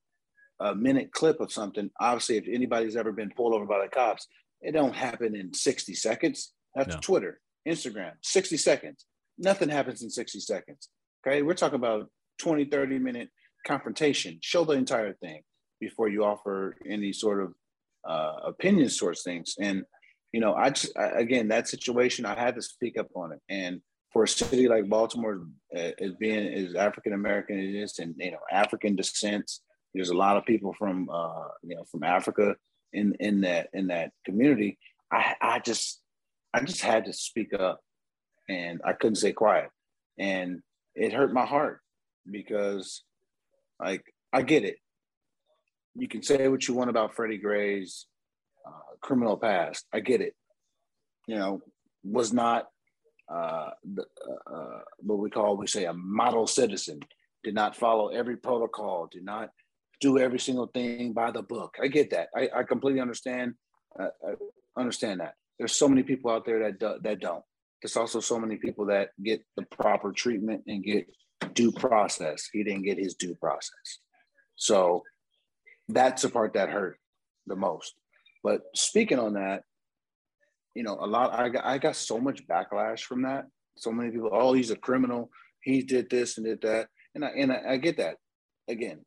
a 0.59 0.75
minute 0.75 1.11
clip 1.11 1.39
of 1.39 1.51
something. 1.51 1.89
Obviously, 1.99 2.37
if 2.37 2.45
anybody's 2.47 2.95
ever 2.95 3.11
been 3.11 3.31
pulled 3.35 3.53
over 3.53 3.65
by 3.65 3.81
the 3.81 3.89
cops, 3.89 4.27
it 4.61 4.73
don't 4.73 4.95
happen 4.95 5.35
in 5.35 5.53
60 5.53 5.93
seconds. 5.93 6.53
That's 6.75 6.95
no. 6.95 6.99
Twitter, 7.01 7.39
Instagram, 7.67 8.11
60 8.21 8.57
seconds. 8.57 9.05
Nothing 9.37 9.69
happens 9.69 10.03
in 10.03 10.09
60 10.09 10.39
seconds. 10.41 10.89
Okay. 11.25 11.41
We're 11.41 11.53
talking 11.53 11.75
about 11.77 12.09
20, 12.39 12.65
30 12.65 12.99
minute 12.99 13.29
confrontation. 13.65 14.39
Show 14.41 14.65
the 14.65 14.73
entire 14.73 15.13
thing 15.13 15.41
before 15.79 16.09
you 16.09 16.25
offer 16.25 16.75
any 16.85 17.13
sort 17.13 17.41
of 17.41 17.53
uh, 18.07 18.47
opinions 18.47 18.97
towards 18.97 19.23
things. 19.23 19.55
And, 19.59 19.83
you 20.31 20.39
know, 20.39 20.53
I 20.53 20.69
just, 20.69 20.97
I, 20.97 21.07
again, 21.19 21.47
that 21.49 21.67
situation, 21.67 22.25
I 22.25 22.39
had 22.39 22.55
to 22.55 22.61
speak 22.61 22.97
up 22.99 23.07
on 23.15 23.31
it. 23.31 23.39
And 23.49 23.81
for 24.11 24.23
a 24.23 24.27
city 24.27 24.67
like 24.67 24.89
Baltimore, 24.89 25.41
uh, 25.75 25.91
as 25.99 26.13
being 26.19 26.47
as 26.53 26.75
African 26.75 27.13
American 27.13 27.59
it 27.59 27.75
is, 27.75 27.99
and 27.99 28.15
you 28.17 28.31
know 28.31 28.39
African 28.51 28.95
descent, 28.95 29.49
there's 29.93 30.09
a 30.09 30.17
lot 30.17 30.37
of 30.37 30.45
people 30.45 30.73
from 30.73 31.09
uh, 31.11 31.47
you 31.63 31.75
know 31.75 31.83
from 31.91 32.03
Africa 32.03 32.55
in 32.93 33.15
in 33.19 33.41
that 33.41 33.69
in 33.73 33.87
that 33.87 34.11
community. 34.25 34.77
I 35.11 35.35
I 35.41 35.59
just 35.59 36.01
I 36.53 36.61
just 36.61 36.81
had 36.81 37.05
to 37.05 37.13
speak 37.13 37.53
up, 37.53 37.81
and 38.47 38.81
I 38.83 38.93
couldn't 38.93 39.17
stay 39.17 39.33
quiet, 39.33 39.69
and 40.17 40.61
it 40.95 41.13
hurt 41.13 41.33
my 41.33 41.45
heart 41.45 41.81
because 42.29 43.03
like 43.79 44.03
I 44.33 44.41
get 44.41 44.63
it. 44.63 44.77
You 45.95 46.07
can 46.07 46.23
say 46.23 46.47
what 46.47 46.67
you 46.67 46.73
want 46.73 46.89
about 46.89 47.15
Freddie 47.15 47.37
Gray's 47.37 48.05
uh, 48.65 48.95
criminal 49.01 49.37
past. 49.37 49.85
I 49.93 49.99
get 49.99 50.21
it. 50.21 50.35
You 51.27 51.35
know, 51.35 51.61
was 52.03 52.33
not 52.33 52.67
uh, 53.31 53.69
uh, 53.97 54.53
uh, 54.53 54.79
what 54.99 55.19
we 55.19 55.29
call 55.29 55.57
we 55.57 55.67
say 55.67 55.85
a 55.85 55.93
model 55.93 56.47
citizen. 56.47 56.99
Did 57.43 57.53
not 57.53 57.75
follow 57.75 58.09
every 58.09 58.37
protocol. 58.37 59.07
Did 59.11 59.23
not 59.23 59.51
do 60.01 60.17
every 60.17 60.39
single 60.39 60.67
thing 60.67 61.13
by 61.13 61.31
the 61.31 61.41
book. 61.41 61.75
I 61.81 61.87
get 61.87 62.09
that. 62.11 62.29
I, 62.35 62.49
I 62.55 62.63
completely 62.63 63.01
understand. 63.01 63.53
Uh, 63.99 64.07
I 64.27 64.79
understand 64.79 65.19
that. 65.19 65.35
There's 65.57 65.75
so 65.75 65.87
many 65.87 66.03
people 66.03 66.31
out 66.31 66.45
there 66.45 66.59
that 66.59 66.79
do, 66.79 66.95
that 67.03 67.19
don't. 67.19 67.43
There's 67.81 67.97
also 67.97 68.19
so 68.19 68.39
many 68.39 68.57
people 68.57 68.85
that 68.87 69.09
get 69.23 69.43
the 69.55 69.63
proper 69.63 70.11
treatment 70.11 70.63
and 70.67 70.83
get 70.83 71.07
due 71.53 71.71
process. 71.71 72.49
He 72.51 72.63
didn't 72.63 72.83
get 72.83 72.97
his 72.97 73.13
due 73.15 73.35
process. 73.35 73.99
So 74.55 75.03
that's 75.87 76.21
the 76.21 76.29
part 76.29 76.53
that 76.53 76.69
hurt 76.69 76.99
the 77.47 77.55
most. 77.55 77.93
But 78.43 78.61
speaking 78.75 79.19
on 79.19 79.33
that, 79.33 79.63
you 80.75 80.83
know, 80.83 80.97
a 80.99 81.07
lot 81.07 81.33
I 81.33 81.49
got 81.49 81.65
I 81.65 81.77
got 81.77 81.95
so 81.95 82.19
much 82.19 82.47
backlash 82.47 83.01
from 83.01 83.23
that. 83.23 83.45
So 83.77 83.91
many 83.91 84.11
people, 84.11 84.29
oh, 84.31 84.53
he's 84.53 84.71
a 84.71 84.75
criminal. 84.75 85.29
He 85.61 85.81
did 85.81 86.09
this 86.09 86.37
and 86.37 86.45
did 86.45 86.61
that. 86.61 86.87
And 87.15 87.25
I 87.25 87.29
and 87.29 87.51
I, 87.51 87.61
I 87.71 87.77
get 87.77 87.97
that. 87.97 88.17
Again, 88.67 88.99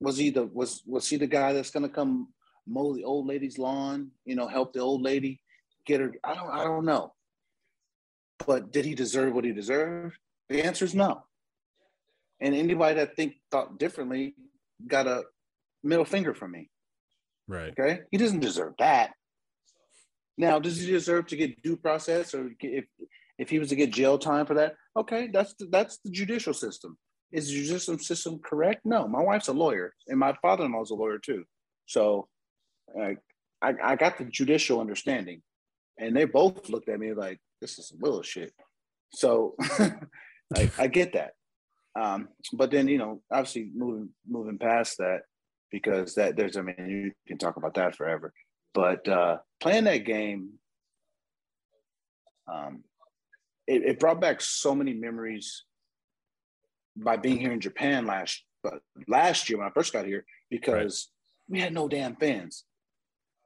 was 0.00 0.16
he 0.16 0.30
the 0.30 0.46
was 0.46 0.82
was 0.86 1.08
he 1.08 1.16
the 1.16 1.26
guy 1.26 1.52
that's 1.52 1.70
gonna 1.70 1.88
come 1.88 2.28
mow 2.66 2.94
the 2.94 3.04
old 3.04 3.26
lady's 3.26 3.58
lawn, 3.58 4.10
you 4.24 4.36
know, 4.36 4.46
help 4.46 4.72
the 4.72 4.80
old 4.80 5.02
lady 5.02 5.40
get 5.84 6.00
her? 6.00 6.12
I 6.24 6.34
don't 6.34 6.50
I 6.50 6.64
don't 6.64 6.84
know. 6.84 7.12
But 8.46 8.72
did 8.72 8.84
he 8.84 8.94
deserve 8.94 9.34
what 9.34 9.44
he 9.44 9.52
deserved? 9.52 10.16
The 10.48 10.64
answer 10.64 10.84
is 10.84 10.94
no. 10.94 11.24
And 12.40 12.54
anybody 12.54 12.94
that 12.94 13.16
think 13.16 13.34
thought 13.50 13.78
differently 13.78 14.34
got 14.86 15.06
a 15.06 15.24
middle 15.82 16.04
finger 16.04 16.34
from 16.34 16.52
me. 16.52 16.70
Right. 17.48 17.72
Okay. 17.78 18.00
He 18.10 18.18
doesn't 18.18 18.40
deserve 18.40 18.74
that. 18.78 19.12
Now, 20.36 20.60
does 20.60 20.80
he 20.80 20.90
deserve 20.90 21.26
to 21.28 21.36
get 21.36 21.60
due 21.62 21.76
process, 21.76 22.34
or 22.34 22.50
if 22.60 22.84
if 23.38 23.50
he 23.50 23.58
was 23.58 23.70
to 23.70 23.76
get 23.76 23.90
jail 23.90 24.18
time 24.18 24.46
for 24.46 24.54
that? 24.54 24.74
Okay, 24.96 25.28
that's 25.32 25.54
the, 25.54 25.66
that's 25.66 25.98
the 26.04 26.10
judicial 26.10 26.54
system. 26.54 26.96
Is 27.32 27.48
the 27.48 27.54
judicial 27.54 27.98
system 27.98 28.38
correct? 28.44 28.82
No, 28.84 29.08
my 29.08 29.22
wife's 29.22 29.48
a 29.48 29.52
lawyer, 29.52 29.94
and 30.06 30.18
my 30.18 30.34
father-in-law's 30.40 30.90
a 30.90 30.94
lawyer 30.94 31.18
too. 31.18 31.44
So, 31.86 32.28
uh, 32.96 33.14
I 33.62 33.74
I 33.82 33.96
got 33.96 34.18
the 34.18 34.24
judicial 34.26 34.80
understanding, 34.80 35.42
and 35.98 36.16
they 36.16 36.24
both 36.24 36.68
looked 36.68 36.88
at 36.88 37.00
me 37.00 37.14
like 37.14 37.38
this 37.60 37.78
is 37.78 37.88
some 37.88 37.98
bullshit. 37.98 38.52
So, 39.12 39.56
I, 40.54 40.70
I 40.78 40.86
get 40.86 41.14
that. 41.14 41.32
Um, 41.98 42.28
but 42.52 42.70
then 42.70 42.86
you 42.86 42.98
know, 42.98 43.22
obviously 43.32 43.70
moving 43.74 44.10
moving 44.28 44.58
past 44.58 44.98
that 44.98 45.22
because 45.70 46.14
that 46.14 46.36
there's 46.36 46.56
I 46.56 46.62
mean 46.62 46.74
you 46.88 47.12
can 47.26 47.38
talk 47.38 47.56
about 47.56 47.74
that 47.74 47.96
forever. 47.96 48.32
But 48.74 49.08
uh, 49.08 49.38
playing 49.60 49.84
that 49.84 50.04
game, 50.04 50.50
um, 52.52 52.84
it, 53.66 53.82
it 53.82 53.98
brought 53.98 54.20
back 54.20 54.40
so 54.40 54.74
many 54.74 54.94
memories 54.94 55.64
by 56.96 57.16
being 57.16 57.38
here 57.38 57.52
in 57.52 57.60
Japan 57.60 58.06
last 58.06 58.42
but 58.62 58.80
last 59.06 59.48
year 59.48 59.58
when 59.58 59.68
I 59.68 59.70
first 59.70 59.92
got 59.92 60.06
here 60.06 60.24
because 60.50 61.08
right. 61.48 61.54
we 61.54 61.60
had 61.60 61.72
no 61.72 61.88
damn 61.88 62.16
fans. 62.16 62.64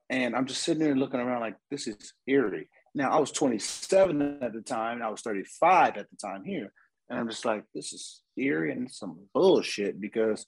And 0.09 0.35
I'm 0.35 0.47
just 0.47 0.63
sitting 0.63 0.83
there 0.83 0.95
looking 0.95 1.21
around 1.21 1.41
like 1.41 1.57
this 1.71 1.87
is 1.87 2.13
eerie. 2.27 2.69
Now 2.95 3.11
I 3.11 3.19
was 3.19 3.33
27 3.33 4.39
at 4.43 4.53
the 4.53 4.61
time, 4.61 4.97
and 4.97 5.05
I 5.05 5.09
was 5.09 5.23
35 5.23 5.97
at 5.97 6.11
the 6.11 6.17
time 6.17 6.45
here. 6.45 6.73
And 7.09 7.19
I'm 7.19 7.29
just 7.29 7.45
like, 7.45 7.65
this 7.75 7.93
is 7.93 8.23
eerie 8.37 8.73
and 8.73 8.91
some 8.91 9.19
bullshit 9.35 10.01
because 10.01 10.47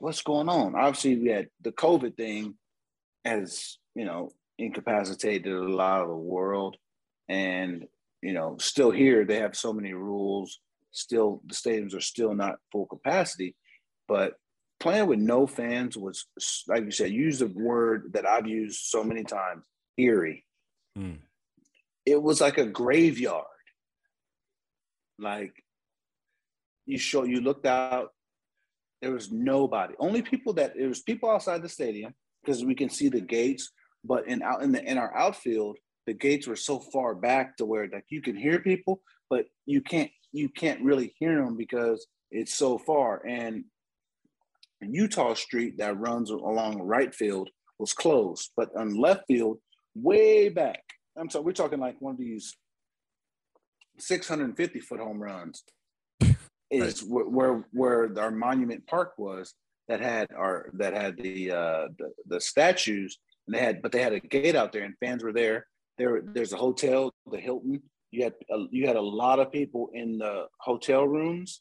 what's 0.00 0.22
going 0.22 0.48
on? 0.48 0.74
Obviously, 0.74 1.16
we 1.16 1.28
had 1.28 1.48
the 1.62 1.72
COVID 1.72 2.16
thing 2.16 2.54
has, 3.24 3.78
you 3.94 4.04
know, 4.04 4.30
incapacitated 4.58 5.52
a 5.52 5.68
lot 5.68 6.02
of 6.02 6.08
the 6.08 6.14
world. 6.14 6.76
And, 7.28 7.86
you 8.22 8.32
know, 8.32 8.56
still 8.58 8.90
here, 8.90 9.24
they 9.24 9.40
have 9.40 9.56
so 9.56 9.72
many 9.72 9.92
rules. 9.92 10.60
Still, 10.90 11.42
the 11.46 11.54
stadiums 11.54 11.94
are 11.94 12.00
still 12.00 12.34
not 12.34 12.56
full 12.72 12.86
capacity. 12.86 13.54
But 14.06 14.34
playing 14.80 15.06
with 15.06 15.18
no 15.18 15.46
fans 15.46 15.96
was, 15.96 16.26
like 16.66 16.84
you 16.84 16.90
said, 16.90 17.10
use 17.10 17.38
the 17.40 17.48
word 17.48 18.12
that 18.14 18.26
I've 18.26 18.46
used 18.46 18.80
so 18.84 19.04
many 19.04 19.24
times 19.24 19.62
eerie. 19.96 20.44
Mm. 20.96 21.18
It 22.06 22.22
was 22.22 22.40
like 22.40 22.58
a 22.58 22.66
graveyard. 22.66 23.44
Like 25.18 25.52
you 26.86 26.96
show 26.96 27.24
you 27.24 27.40
looked 27.40 27.66
out 27.66 28.12
there 29.00 29.12
was 29.12 29.30
nobody. 29.30 29.94
Only 29.98 30.22
people 30.22 30.52
that 30.54 30.74
there 30.76 30.88
was 30.88 31.02
people 31.02 31.30
outside 31.30 31.62
the 31.62 31.68
stadium 31.68 32.14
because 32.44 32.64
we 32.64 32.74
can 32.74 32.90
see 32.90 33.08
the 33.08 33.20
gates 33.20 33.70
but 34.04 34.28
in 34.28 34.42
out 34.42 34.62
in 34.62 34.72
the 34.72 34.82
in 34.84 34.96
our 34.96 35.14
outfield 35.16 35.76
the 36.06 36.14
gates 36.14 36.46
were 36.46 36.56
so 36.56 36.78
far 36.78 37.14
back 37.14 37.56
to 37.56 37.64
where 37.64 37.88
like 37.92 38.04
you 38.08 38.22
can 38.22 38.36
hear 38.36 38.60
people 38.60 39.02
but 39.28 39.46
you 39.66 39.80
can't 39.80 40.10
you 40.32 40.48
can't 40.48 40.82
really 40.82 41.14
hear 41.18 41.44
them 41.44 41.56
because 41.56 42.06
it's 42.30 42.54
so 42.54 42.78
far. 42.78 43.24
And 43.26 43.64
Eutaw 44.82 45.36
Street 45.36 45.78
that 45.78 45.98
runs 45.98 46.30
along 46.30 46.80
right 46.82 47.14
field 47.14 47.50
was 47.78 47.92
closed 47.92 48.50
but 48.56 48.70
on 48.76 48.96
left 48.96 49.24
field 49.26 49.58
way 49.94 50.48
back 50.48 50.82
i'm 51.16 51.30
sorry 51.30 51.44
we're 51.44 51.52
talking 51.52 51.80
like 51.80 51.96
one 52.00 52.12
of 52.12 52.18
these 52.18 52.56
650 53.98 54.80
foot 54.80 55.00
home 55.00 55.20
runs 55.20 55.64
is 56.70 57.02
right. 57.02 57.30
where 57.30 57.64
where 57.72 58.18
our 58.18 58.30
monument 58.30 58.86
park 58.86 59.12
was 59.18 59.54
that 59.88 60.00
had 60.00 60.28
our 60.36 60.70
that 60.74 60.92
had 60.92 61.16
the 61.16 61.50
uh 61.50 61.88
the, 61.98 62.12
the 62.26 62.40
statues 62.40 63.18
and 63.46 63.54
they 63.54 63.60
had 63.60 63.80
but 63.82 63.92
they 63.92 64.02
had 64.02 64.12
a 64.12 64.20
gate 64.20 64.54
out 64.54 64.72
there 64.72 64.84
and 64.84 64.94
fans 65.00 65.22
were 65.22 65.32
there. 65.32 65.66
There 65.96 66.22
there's 66.22 66.52
a 66.52 66.56
hotel 66.56 67.12
the 67.30 67.38
hilton. 67.38 67.82
You 68.10 68.24
had 68.24 68.34
a, 68.50 68.64
you 68.70 68.86
had 68.86 68.96
a 68.96 69.02
lot 69.02 69.38
of 69.38 69.52
people 69.52 69.90
in 69.92 70.18
the 70.18 70.46
hotel 70.58 71.06
rooms 71.06 71.60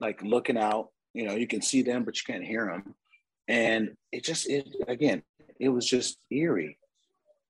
like 0.00 0.22
looking 0.22 0.58
out. 0.58 0.88
You 1.12 1.26
know 1.26 1.34
you 1.34 1.46
can 1.46 1.62
see 1.62 1.82
them 1.82 2.04
but 2.04 2.16
you 2.16 2.22
can't 2.32 2.44
hear 2.44 2.66
them 2.66 2.94
and 3.48 3.90
it 4.12 4.24
just 4.24 4.48
it 4.48 4.68
again 4.88 5.22
it 5.60 5.68
was 5.68 5.86
just 5.86 6.18
eerie. 6.30 6.78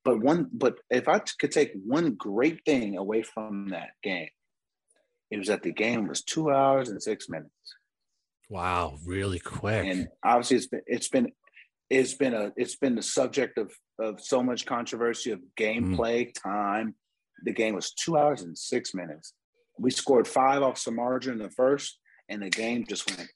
But 0.04 0.20
one 0.20 0.48
but 0.52 0.76
if 0.90 1.08
i 1.08 1.18
could 1.38 1.52
take 1.52 1.72
one 1.84 2.14
great 2.14 2.64
thing 2.64 2.96
away 2.96 3.22
from 3.22 3.68
that 3.70 3.90
game 4.02 4.28
it 5.34 5.38
was 5.38 5.48
that 5.48 5.64
the 5.64 5.72
game 5.72 6.06
was 6.06 6.22
two 6.22 6.52
hours 6.52 6.90
and 6.90 7.02
six 7.02 7.28
minutes. 7.28 7.50
Wow, 8.48 8.98
really 9.04 9.40
quick. 9.40 9.84
And 9.84 10.06
obviously, 10.22 10.58
it's 10.58 10.68
been 10.68 10.82
it's 10.86 11.08
been 11.08 11.32
it's 11.90 12.14
been 12.14 12.34
a 12.34 12.52
it's 12.56 12.76
been 12.76 12.94
the 12.94 13.02
subject 13.02 13.58
of 13.58 13.72
of 13.98 14.20
so 14.20 14.44
much 14.44 14.64
controversy 14.64 15.32
of 15.32 15.40
gameplay 15.58 16.28
mm. 16.28 16.40
time. 16.40 16.94
The 17.42 17.52
game 17.52 17.74
was 17.74 17.92
two 17.94 18.16
hours 18.16 18.42
and 18.42 18.56
six 18.56 18.94
minutes. 18.94 19.32
We 19.76 19.90
scored 19.90 20.28
five 20.28 20.62
off 20.62 20.76
Samardzija 20.76 21.32
in 21.32 21.38
the 21.38 21.50
first, 21.50 21.98
and 22.28 22.40
the 22.40 22.50
game 22.50 22.86
just 22.88 23.10
went. 23.10 23.28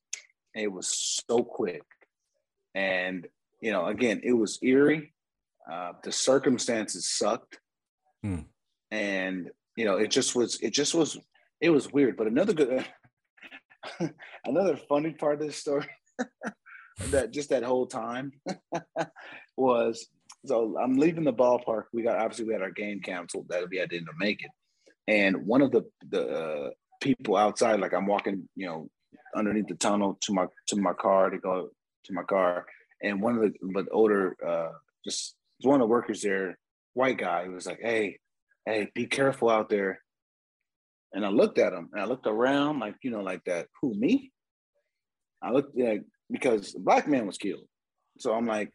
It 0.55 0.70
was 0.70 1.22
so 1.28 1.42
quick, 1.42 1.82
and 2.76 3.26
you 3.61 3.72
know, 3.72 3.86
again, 3.86 4.20
it 4.22 4.34
was 4.34 4.61
eerie. 4.62 5.12
Uh, 5.68 5.94
the 6.05 6.12
circumstances 6.12 7.09
sucked, 7.09 7.59
mm. 8.24 8.44
and 8.92 9.51
you 9.76 9.84
know, 9.84 9.96
it 9.96 10.12
just 10.12 10.36
was. 10.36 10.61
It 10.61 10.70
just 10.70 10.94
was 10.94 11.18
it 11.61 11.70
was 11.70 11.92
weird. 11.92 12.16
But 12.16 12.26
another 12.26 12.52
good, 12.52 12.84
another 14.44 14.76
funny 14.88 15.12
part 15.12 15.40
of 15.40 15.46
this 15.46 15.56
story 15.56 15.86
that 17.11 17.32
just 17.32 17.50
that 17.50 17.62
whole 17.62 17.86
time 17.86 18.32
was 19.56 20.06
so 20.46 20.76
I'm 20.78 20.96
leaving 20.96 21.24
the 21.24 21.32
ballpark. 21.32 21.84
We 21.92 22.02
got 22.02 22.18
obviously 22.18 22.46
we 22.46 22.52
had 22.52 22.62
our 22.62 22.70
game 22.70 23.00
canceled 23.00 23.46
that 23.48 23.68
we 23.68 23.78
had 23.78 23.90
to 23.90 24.00
make 24.18 24.42
it, 24.42 24.50
and 25.06 25.46
one 25.46 25.62
of 25.62 25.72
the 25.72 25.82
the 26.11 26.28
uh, 26.28 26.70
people 27.00 27.36
outside, 27.36 27.80
like 27.80 27.92
I'm 27.92 28.06
walking, 28.06 28.48
you 28.54 28.66
know, 28.66 28.88
underneath 29.34 29.66
the 29.68 29.74
tunnel 29.74 30.18
to 30.22 30.32
my 30.32 30.46
to 30.68 30.76
my 30.76 30.92
car 30.92 31.30
to 31.30 31.38
go 31.38 31.70
to 32.04 32.12
my 32.12 32.22
car, 32.22 32.66
and 33.02 33.20
one 33.20 33.36
of 33.36 33.42
the 33.42 33.52
but 33.74 33.86
older 33.90 34.36
uh, 34.46 34.72
just 35.04 35.34
one 35.62 35.76
of 35.76 35.80
the 35.80 35.90
workers 35.90 36.22
there, 36.22 36.56
white 36.94 37.18
guy, 37.18 37.48
was 37.48 37.66
like, 37.66 37.80
"Hey, 37.82 38.18
hey, 38.64 38.90
be 38.94 39.06
careful 39.06 39.50
out 39.50 39.68
there." 39.68 40.00
And 41.12 41.24
I 41.24 41.30
looked 41.30 41.59
at 41.59 41.72
him 41.72 41.88
and 41.92 42.02
I 42.02 42.04
looked 42.04 42.26
around 42.26 42.80
like, 42.80 42.96
you 43.02 43.11
know, 43.11 43.22
like 43.22 43.44
that, 43.44 43.66
who, 43.80 43.94
me? 43.94 44.32
I 45.42 45.50
looked 45.50 45.78
at 45.80 46.00
because 46.30 46.74
a 46.74 46.80
black 46.80 47.09
man 47.09 47.26
was 47.26 47.38
killed. 47.38 47.66
So 48.18 48.34
I'm 48.34 48.46
like, 48.46 48.72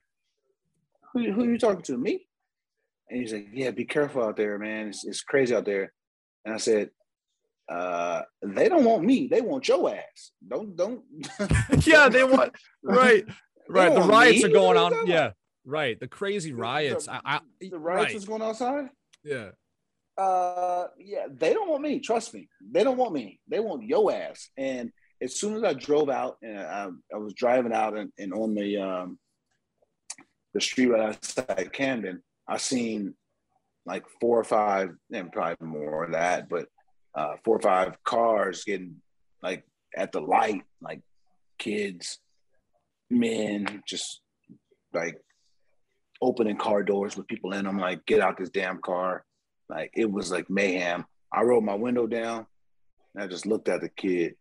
who, 1.13 1.31
who 1.31 1.43
are 1.43 1.51
you 1.51 1.59
talking 1.59 1.83
to, 1.83 1.97
me? 1.97 2.25
And 3.09 3.21
he's 3.21 3.33
like, 3.33 3.49
yeah, 3.53 3.71
be 3.71 3.85
careful 3.85 4.23
out 4.23 4.37
there, 4.37 4.57
man. 4.57 4.87
It's, 4.87 5.05
it's 5.05 5.21
crazy 5.21 5.53
out 5.55 5.65
there. 5.65 5.93
And 6.45 6.53
I 6.53 6.57
said, 6.57 6.89
uh, 7.69 8.21
they 8.41 8.67
don't 8.67 8.83
want 8.83 9.03
me. 9.03 9.27
They 9.27 9.41
want 9.41 9.67
your 9.67 9.95
ass. 9.95 10.31
Don't, 10.45 10.75
don't. 10.75 11.01
yeah, 11.85 12.09
they 12.09 12.23
want, 12.23 12.53
right, 12.83 13.25
right. 13.69 13.93
The 13.93 14.01
riots 14.01 14.43
me? 14.43 14.49
are 14.49 14.53
going 14.53 14.77
on. 14.77 15.07
Yeah, 15.07 15.31
right. 15.65 15.99
The 15.99 16.07
crazy 16.07 16.53
riots. 16.53 17.05
The, 17.05 17.13
I, 17.13 17.21
I, 17.25 17.39
the 17.61 17.79
riots 17.79 18.07
right. 18.07 18.15
is 18.15 18.25
going 18.25 18.41
outside? 18.41 18.89
Yeah. 19.23 19.49
Uh, 20.17 20.85
yeah, 20.99 21.25
they 21.31 21.53
don't 21.53 21.69
want 21.69 21.81
me. 21.81 21.99
Trust 21.99 22.33
me, 22.33 22.47
they 22.71 22.83
don't 22.83 22.97
want 22.97 23.13
me. 23.13 23.39
They 23.47 23.59
want 23.59 23.83
yo 23.83 24.09
ass. 24.09 24.49
And 24.57 24.91
as 25.21 25.39
soon 25.39 25.55
as 25.55 25.63
I 25.63 25.73
drove 25.73 26.09
out, 26.09 26.37
and 26.41 26.59
I, 26.59 26.89
I 27.13 27.17
was 27.17 27.33
driving 27.33 27.73
out 27.73 27.97
and, 27.97 28.11
and 28.17 28.33
on 28.33 28.53
the 28.53 28.77
um, 28.77 29.17
the 30.53 30.61
street 30.61 30.87
right 30.87 31.09
outside 31.09 31.71
Camden, 31.73 32.21
I 32.47 32.57
seen 32.57 33.15
like 33.85 34.03
four 34.21 34.39
or 34.39 34.43
five, 34.43 34.91
and 35.11 35.31
probably 35.31 35.67
more 35.67 36.05
of 36.05 36.11
that, 36.11 36.47
but 36.49 36.67
uh, 37.15 37.35
four 37.43 37.57
or 37.57 37.61
five 37.61 38.01
cars 38.03 38.63
getting 38.63 39.01
like 39.41 39.65
at 39.95 40.11
the 40.11 40.21
light, 40.21 40.63
like 40.81 41.01
kids, 41.57 42.19
men, 43.09 43.83
just 43.87 44.21
like 44.93 45.19
opening 46.21 46.57
car 46.57 46.83
doors 46.83 47.17
with 47.17 47.27
people 47.27 47.53
in 47.53 47.65
them, 47.65 47.77
like 47.77 48.05
get 48.05 48.21
out 48.21 48.37
this 48.37 48.49
damn 48.49 48.79
car. 48.79 49.25
Like 49.69 49.91
it 49.95 50.09
was 50.11 50.31
like 50.31 50.49
mayhem. 50.49 51.05
I 51.31 51.41
rolled 51.41 51.63
my 51.63 51.75
window 51.75 52.07
down 52.07 52.45
and 53.13 53.23
I 53.23 53.27
just 53.27 53.45
looked 53.45 53.69
at 53.69 53.81
the 53.81 53.89
kid 53.89 54.35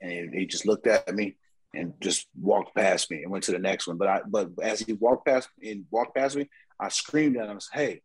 and 0.00 0.34
he 0.34 0.46
just 0.46 0.66
looked 0.66 0.86
at 0.86 1.14
me 1.14 1.36
and 1.74 1.94
just 2.00 2.28
walked 2.40 2.74
past 2.74 3.10
me 3.10 3.22
and 3.22 3.30
went 3.30 3.44
to 3.44 3.52
the 3.52 3.58
next 3.58 3.86
one. 3.86 3.96
But 3.96 4.08
I 4.08 4.20
but 4.26 4.50
as 4.62 4.80
he 4.80 4.92
walked 4.94 5.26
past 5.26 5.48
and 5.62 5.84
walked 5.90 6.16
past 6.16 6.36
me, 6.36 6.48
I 6.80 6.88
screamed 6.88 7.36
at 7.36 7.48
him, 7.48 7.58
"Hey, 7.72 8.02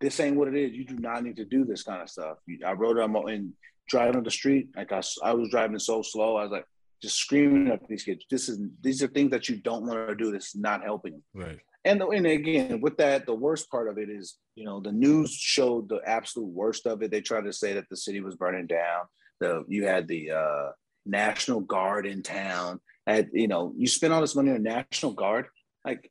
this 0.00 0.20
ain't 0.20 0.36
what 0.36 0.48
it 0.48 0.56
is. 0.56 0.72
You 0.72 0.84
do 0.84 0.96
not 0.96 1.22
need 1.22 1.36
to 1.36 1.44
do 1.44 1.64
this 1.64 1.82
kind 1.82 2.02
of 2.02 2.10
stuff." 2.10 2.38
I 2.64 2.72
rode 2.72 2.98
him 2.98 3.16
and 3.16 3.52
driving 3.88 4.16
on 4.16 4.24
the 4.24 4.30
street. 4.30 4.68
Like 4.76 4.92
I, 4.92 5.02
I 5.22 5.34
was 5.34 5.50
driving 5.50 5.78
so 5.78 6.02
slow. 6.02 6.36
I 6.36 6.42
was 6.42 6.52
like 6.52 6.66
just 7.02 7.16
screaming 7.16 7.70
at 7.70 7.86
these 7.88 8.04
kids. 8.04 8.24
This 8.30 8.48
is 8.48 8.58
these 8.80 9.02
are 9.02 9.08
things 9.08 9.30
that 9.30 9.48
you 9.48 9.56
don't 9.56 9.86
want 9.86 10.08
to 10.08 10.14
do. 10.14 10.32
This 10.32 10.48
is 10.48 10.56
not 10.56 10.82
helping. 10.82 11.22
Right. 11.34 11.60
And, 11.86 12.00
the, 12.00 12.08
and 12.08 12.26
again, 12.26 12.80
with 12.80 12.96
that, 12.96 13.26
the 13.26 13.34
worst 13.34 13.70
part 13.70 13.88
of 13.88 13.98
it 13.98 14.08
is, 14.08 14.36
you 14.54 14.64
know, 14.64 14.80
the 14.80 14.92
news 14.92 15.32
showed 15.32 15.88
the 15.88 16.00
absolute 16.06 16.48
worst 16.48 16.86
of 16.86 17.02
it. 17.02 17.10
They 17.10 17.20
tried 17.20 17.44
to 17.44 17.52
say 17.52 17.74
that 17.74 17.88
the 17.90 17.96
city 17.96 18.20
was 18.20 18.36
burning 18.36 18.66
down. 18.66 19.04
The 19.40 19.64
you 19.68 19.86
had 19.86 20.08
the 20.08 20.30
uh, 20.30 20.68
National 21.04 21.60
Guard 21.60 22.06
in 22.06 22.22
town. 22.22 22.80
Had 23.06 23.28
you 23.34 23.48
know, 23.48 23.74
you 23.76 23.86
spend 23.86 24.14
all 24.14 24.22
this 24.22 24.34
money 24.36 24.52
on 24.52 24.62
National 24.62 25.12
Guard. 25.12 25.46
Like, 25.84 26.10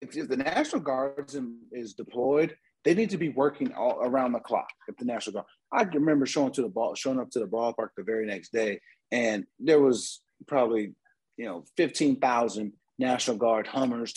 if, 0.00 0.16
if 0.16 0.28
the 0.28 0.38
National 0.38 0.80
Guard 0.80 1.30
is 1.72 1.94
deployed 1.94 2.56
They 2.84 2.94
need 2.94 3.10
to 3.10 3.18
be 3.18 3.28
working 3.28 3.72
all 3.74 4.00
around 4.02 4.32
the 4.32 4.40
clock 4.40 4.68
if 4.88 4.96
the 4.96 5.04
National 5.04 5.34
Guard. 5.34 5.46
I 5.72 5.82
remember 5.82 6.26
showing 6.26 6.52
to 6.52 6.62
the 6.62 6.68
ball, 6.68 6.94
showing 6.94 7.20
up 7.20 7.30
to 7.30 7.38
the 7.38 7.46
ballpark 7.46 7.88
the 7.96 8.02
very 8.02 8.26
next 8.26 8.52
day, 8.52 8.80
and 9.10 9.44
there 9.60 9.80
was 9.80 10.20
probably, 10.46 10.94
you 11.36 11.46
know, 11.46 11.64
fifteen 11.76 12.18
thousand 12.18 12.72
National 12.98 13.36
Guard 13.36 13.66
Hummers. 13.66 14.12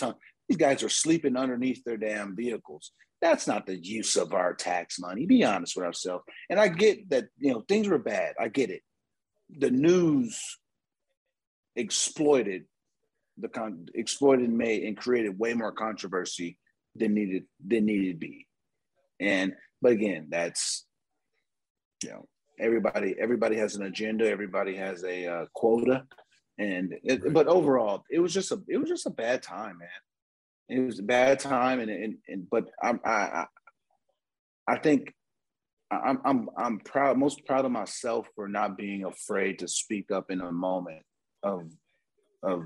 These 0.48 0.58
guys 0.58 0.84
are 0.84 0.90
sleeping 0.90 1.38
underneath 1.38 1.84
their 1.84 1.98
damn 1.98 2.36
vehicles. 2.36 2.92
That's 3.22 3.48
not 3.48 3.66
the 3.66 3.76
use 3.76 4.16
of 4.18 4.34
our 4.34 4.54
tax 4.54 5.00
money. 5.00 5.26
Be 5.26 5.44
honest 5.44 5.76
with 5.76 5.86
ourselves. 5.86 6.24
And 6.50 6.60
I 6.60 6.68
get 6.68 7.10
that, 7.10 7.26
you 7.38 7.52
know, 7.52 7.62
things 7.68 7.88
were 7.88 7.98
bad. 7.98 8.36
I 8.40 8.50
get 8.50 8.70
it. 8.70 8.82
The 9.58 9.72
news 9.72 10.40
exploited 11.76 12.66
the 13.38 13.50
con 13.50 13.88
exploited 13.94 14.48
and 14.48 14.58
made 14.58 14.84
and 14.84 14.98
created 14.98 15.38
way 15.38 15.54
more 15.54 15.72
controversy 15.72 16.58
than 16.96 17.14
needed 17.14 17.46
than 17.66 17.86
needed 17.86 18.14
to 18.14 18.18
be. 18.18 18.48
And 19.20 19.54
but 19.82 19.92
again, 19.92 20.28
that's 20.30 20.86
you 22.04 22.10
know 22.10 22.28
everybody 22.60 23.16
everybody 23.20 23.58
has 23.58 23.76
an 23.76 23.84
agenda, 23.84 24.30
everybody 24.30 24.76
has 24.76 25.04
a 25.04 25.28
uh, 25.28 25.46
quota, 25.54 26.06
and 26.58 26.96
it, 27.04 27.34
but 27.34 27.48
overall, 27.48 28.04
it 28.10 28.20
was 28.20 28.34
just 28.34 28.52
a 28.52 28.62
it 28.68 28.78
was 28.78 28.90
just 28.90 29.06
a 29.06 29.12
bad 29.12 29.44
time, 29.44 29.80
man. 29.80 29.90
It 30.70 30.80
was 30.80 31.00
a 31.00 31.04
bad 31.04 31.40
time, 31.40 31.80
and 31.80 31.92
and, 31.92 32.18
and 32.28 32.50
but 32.50 32.70
I'm 32.82 33.00
I 33.06 33.46
I 34.68 34.78
think 34.78 35.14
I'm 35.92 36.20
I'm 36.26 36.50
I'm 36.58 36.80
proud 36.80 37.18
most 37.18 37.46
proud 37.46 37.66
of 37.66 37.72
myself 37.72 38.28
for 38.36 38.48
not 38.48 38.78
being 38.78 39.06
afraid 39.06 39.60
to 39.60 39.68
speak 39.68 40.12
up 40.12 40.32
in 40.32 40.42
a 40.42 40.52
moment 40.52 41.04
of 41.44 41.72
of 42.44 42.66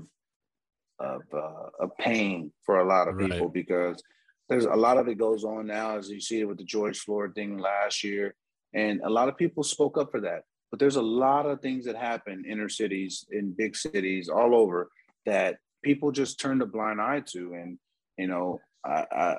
of, 0.98 1.22
uh, 1.32 1.70
of 1.80 1.96
pain 1.96 2.52
for 2.62 2.80
a 2.80 2.86
lot 2.86 3.08
of 3.08 3.18
people 3.18 3.46
right. 3.46 3.52
because 3.54 4.02
there's 4.50 4.66
a 4.66 4.74
lot 4.74 4.98
of 4.98 5.08
it 5.08 5.16
goes 5.16 5.44
on 5.44 5.66
now 5.66 5.96
as 5.96 6.10
you 6.10 6.20
see 6.20 6.40
it 6.40 6.44
with 6.48 6.58
the 6.58 6.64
George 6.64 6.98
Floyd 6.98 7.34
thing 7.34 7.56
last 7.56 8.04
year, 8.04 8.34
and 8.74 9.00
a 9.02 9.08
lot 9.08 9.28
of 9.28 9.36
people 9.36 9.62
spoke 9.62 9.96
up 9.96 10.10
for 10.10 10.20
that. 10.20 10.42
But 10.70 10.78
there's 10.78 10.96
a 10.96 11.02
lot 11.02 11.46
of 11.46 11.60
things 11.60 11.86
that 11.86 11.96
happen 11.96 12.44
inner 12.48 12.68
cities, 12.68 13.24
in 13.30 13.52
big 13.52 13.76
cities, 13.76 14.28
all 14.28 14.54
over 14.54 14.90
that 15.26 15.58
people 15.82 16.12
just 16.12 16.38
turn 16.38 16.60
a 16.62 16.66
blind 16.66 17.00
eye 17.00 17.22
to. 17.28 17.54
And 17.54 17.78
you 18.20 18.28
know, 18.28 18.60
I, 18.84 19.04
I 19.10 19.36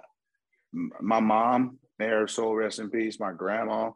my 0.73 1.19
mom, 1.19 1.79
may 1.99 2.07
her 2.07 2.27
soul 2.27 2.55
rest 2.55 2.79
in 2.79 2.89
peace, 2.89 3.19
my 3.19 3.32
grandma, 3.32 3.91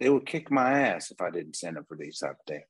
they 0.00 0.08
would 0.10 0.26
kick 0.26 0.50
my 0.50 0.80
ass 0.80 1.10
if 1.10 1.20
I 1.20 1.30
didn't 1.30 1.56
send 1.56 1.76
them 1.76 1.84
for 1.86 1.96
these 1.96 2.18
type 2.18 2.32
of 2.32 2.46
things. 2.46 2.64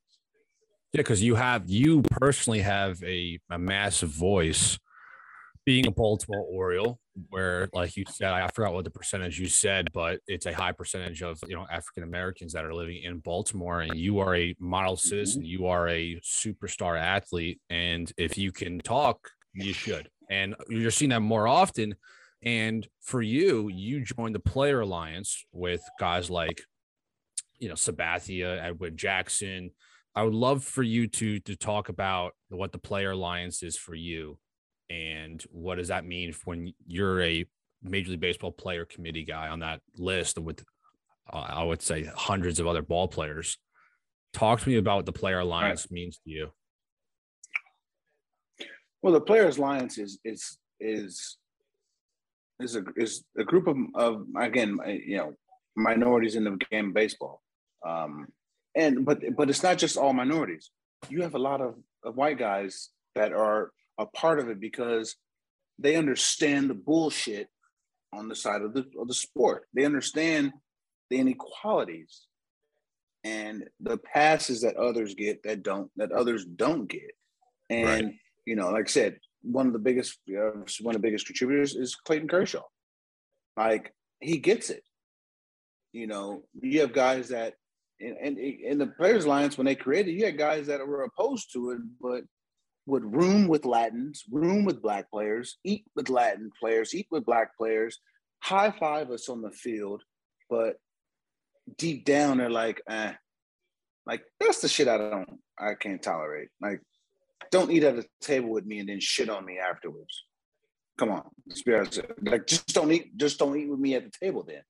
Yeah, 0.93 0.99
because 0.99 1.23
you 1.23 1.35
have 1.37 1.71
you 1.71 2.03
personally 2.03 2.61
have 2.61 3.03
a, 3.03 3.39
a 3.51 3.59
massive 3.59 4.11
voice 4.11 4.79
being 5.65 5.87
a 5.87 5.91
Baltimore 5.91 6.45
Oriole, 6.45 6.99
where 7.31 7.69
like 7.73 7.97
you 7.97 8.05
said, 8.11 8.33
I 8.33 8.47
forgot 8.49 8.75
what 8.75 8.85
the 8.85 8.91
percentage 8.91 9.39
you 9.39 9.47
said, 9.47 9.89
but 9.95 10.21
it's 10.27 10.45
a 10.45 10.53
high 10.53 10.73
percentage 10.73 11.23
of 11.23 11.39
you 11.47 11.57
know 11.57 11.67
African 11.71 12.03
Americans 12.03 12.53
that 12.53 12.65
are 12.65 12.75
living 12.75 13.03
in 13.03 13.21
Baltimore, 13.21 13.81
and 13.81 13.97
you 13.97 14.19
are 14.19 14.37
a 14.37 14.55
model 14.59 14.97
mm-hmm. 14.97 15.09
citizen, 15.09 15.45
you 15.45 15.67
are 15.67 15.89
a 15.89 16.21
superstar 16.21 17.01
athlete, 17.01 17.61
and 17.71 18.13
if 18.19 18.37
you 18.37 18.53
can 18.53 18.79
talk, 18.81 19.31
you 19.55 19.73
should, 19.73 20.11
and 20.33 20.55
you're 20.69 20.91
seeing 20.91 21.11
that 21.11 21.21
more 21.21 21.47
often. 21.47 21.95
And 22.43 22.89
for 23.01 23.23
you, 23.23 23.69
you 23.69 24.05
joined 24.05 24.35
the 24.35 24.41
Player 24.41 24.81
Alliance 24.81 25.45
with 25.53 25.83
guys 26.01 26.31
like, 26.31 26.63
you 27.59 27.69
know, 27.69 27.75
Sabathia, 27.75 28.61
Edwin 28.61 28.97
Jackson, 28.97 29.71
I 30.15 30.23
would 30.23 30.35
love 30.35 30.65
for 30.65 30.83
you 30.83 31.07
to 31.09 31.41
to 31.41 31.57
talk 31.57 31.89
about 31.89 32.33
what 32.49 32.73
the 32.73 32.79
player 32.79 33.13
alliance 33.13 33.63
is 33.63 33.77
for 33.79 33.95
you, 33.95 34.39
and 34.91 35.43
what 35.51 35.77
does 35.77 35.89
that 35.89 36.05
mean 36.05 36.35
when 36.45 36.73
you're 36.87 37.23
a 37.23 37.47
Major 37.83 38.11
League 38.11 38.21
Baseball 38.21 38.53
player 38.53 38.85
committee 38.85 39.25
guy 39.25 39.49
on 39.49 39.61
that 39.61 39.81
list 39.97 40.39
with, 40.39 40.65
uh, 41.33 41.39
I 41.39 41.65
would 41.65 41.83
say, 41.83 42.05
hundreds 42.15 42.61
of 42.61 42.67
other 42.67 42.83
ball 42.83 43.09
players. 43.09 43.59
Talk 44.33 44.61
to 44.61 44.69
me 44.69 44.77
about 44.77 44.97
what 44.97 45.07
the 45.07 45.13
player 45.13 45.41
alliance 45.41 45.87
right. 45.87 45.93
means 45.93 46.19
to 46.25 46.31
you. 46.31 46.51
Well, 49.03 49.13
the 49.13 49.21
players 49.21 49.59
alliance 49.59 49.99
is 49.99 50.19
is 50.25 50.59
is 50.81 51.37
is 52.61 52.77
a 52.77 52.85
is 52.97 53.25
a 53.37 53.45
group 53.45 53.67
of, 53.67 53.77
of 53.95 54.27
again 54.37 54.79
you 54.87 55.17
know 55.17 55.35
minorities 55.77 56.37
in 56.37 56.45
the 56.45 56.59
game 56.71 56.89
of 56.89 56.95
baseball. 56.95 57.43
Um, 57.87 58.29
and 58.75 59.05
but 59.05 59.21
but 59.37 59.51
it's 59.51 59.63
not 59.63 59.79
just 59.79 59.97
all 59.97 60.13
minorities. 60.13 60.71
You 61.09 61.23
have 61.23 61.35
a 61.35 61.39
lot 61.39 61.61
of, 61.61 61.75
of 62.05 62.17
white 62.17 62.39
guys 62.39 62.91
that 63.15 63.33
are 63.33 63.73
a 63.99 64.07
part 64.07 64.39
of 64.39 64.49
it 64.49 64.61
because 64.61 65.17
they 65.79 65.97
understand 65.97 66.71
the 66.71 66.75
bullshit 66.75 67.49
on 68.13 68.29
the 68.29 68.37
side 68.37 68.63
of 68.63 68.73
the 68.73 68.85
of 68.99 69.09
the 69.09 69.15
sport. 69.15 69.67
They 69.75 69.85
understand 69.85 70.53
the 71.11 71.19
inequalities 71.19 72.23
and 73.25 73.65
the 73.81 73.99
passes 73.99 74.63
that 74.63 74.77
others 74.77 75.15
get 75.15 75.43
that 75.45 75.63
don't 75.63 75.91
that 75.97 76.13
others 76.13 76.45
don't 76.45 76.89
get. 76.89 77.13
And 77.69 77.87
right. 77.87 78.15
You 78.47 78.57
know, 78.57 78.71
like 78.71 78.89
I 78.89 78.91
said, 78.91 79.19
one 79.43 79.67
of 79.67 79.73
the 79.73 79.79
biggest 79.79 80.19
uh, 80.31 80.51
one 80.81 80.95
of 80.95 81.03
the 81.03 81.07
biggest 81.07 81.27
contributors 81.27 81.75
is 81.75 81.95
Clayton 81.95 82.29
Kershaw. 82.29 82.63
Like 83.57 83.93
he 84.21 84.39
gets 84.39 84.71
it. 84.71 84.83
You 85.93 86.07
know, 86.07 86.45
you 86.61 86.81
have 86.81 86.93
guys 86.93 87.29
that 87.29 87.55
and, 88.03 88.17
and 88.19 88.39
in 88.39 88.79
the 88.79 88.87
players 88.87 89.25
alliance 89.25 89.57
when 89.57 89.65
they 89.65 89.75
created 89.75 90.13
you 90.13 90.25
had 90.25 90.39
guys 90.39 90.67
that 90.67 90.87
were 90.87 91.05
opposed 91.05 91.53
to 91.53 91.71
it 91.71 91.79
but 92.01 92.23
would 92.87 93.05
room 93.05 93.47
with 93.47 93.65
latins 93.65 94.25
room 94.31 94.65
with 94.65 94.83
black 94.83 95.11
players 95.11 95.59
eat 95.65 95.85
with 95.95 96.09
latin 96.09 96.51
players 96.59 96.95
eat 96.95 97.07
with 97.11 97.25
black 97.25 97.57
players 97.57 97.99
high 98.41 98.73
five 98.79 99.11
us 99.11 99.29
on 99.29 99.41
the 99.41 99.51
field 99.51 100.03
but 100.51 100.77
deep 101.79 102.05
down 102.05 102.39
they're 102.39 102.51
like 102.51 102.83
eh. 102.89 103.13
like 104.07 104.23
that's 104.41 104.61
the 104.61 104.69
shit 104.69 104.89
i 104.89 104.99
don't 104.99 105.39
i 105.59 105.75
can't 105.75 106.03
tolerate 106.03 106.49
like 106.61 106.81
don't 107.51 107.71
eat 107.71 107.85
at 107.85 107.99
a 107.99 108.05
table 108.21 108.51
with 108.51 108.65
me 108.65 108.79
and 108.79 108.89
then 108.89 109.01
shit 109.01 109.29
on 109.29 109.45
me 109.45 109.59
afterwards 109.59 110.25
come 110.99 111.11
on 111.11 111.23
like 112.23 112.47
just 112.47 112.69
don't 112.75 112.93
eat 112.93 113.17
just 113.17 113.39
don't 113.39 113.57
eat 113.59 113.69
with 113.69 113.81
me 113.81 113.95
at 113.95 114.05
the 114.05 114.19
table 114.21 114.45
then 114.47 114.63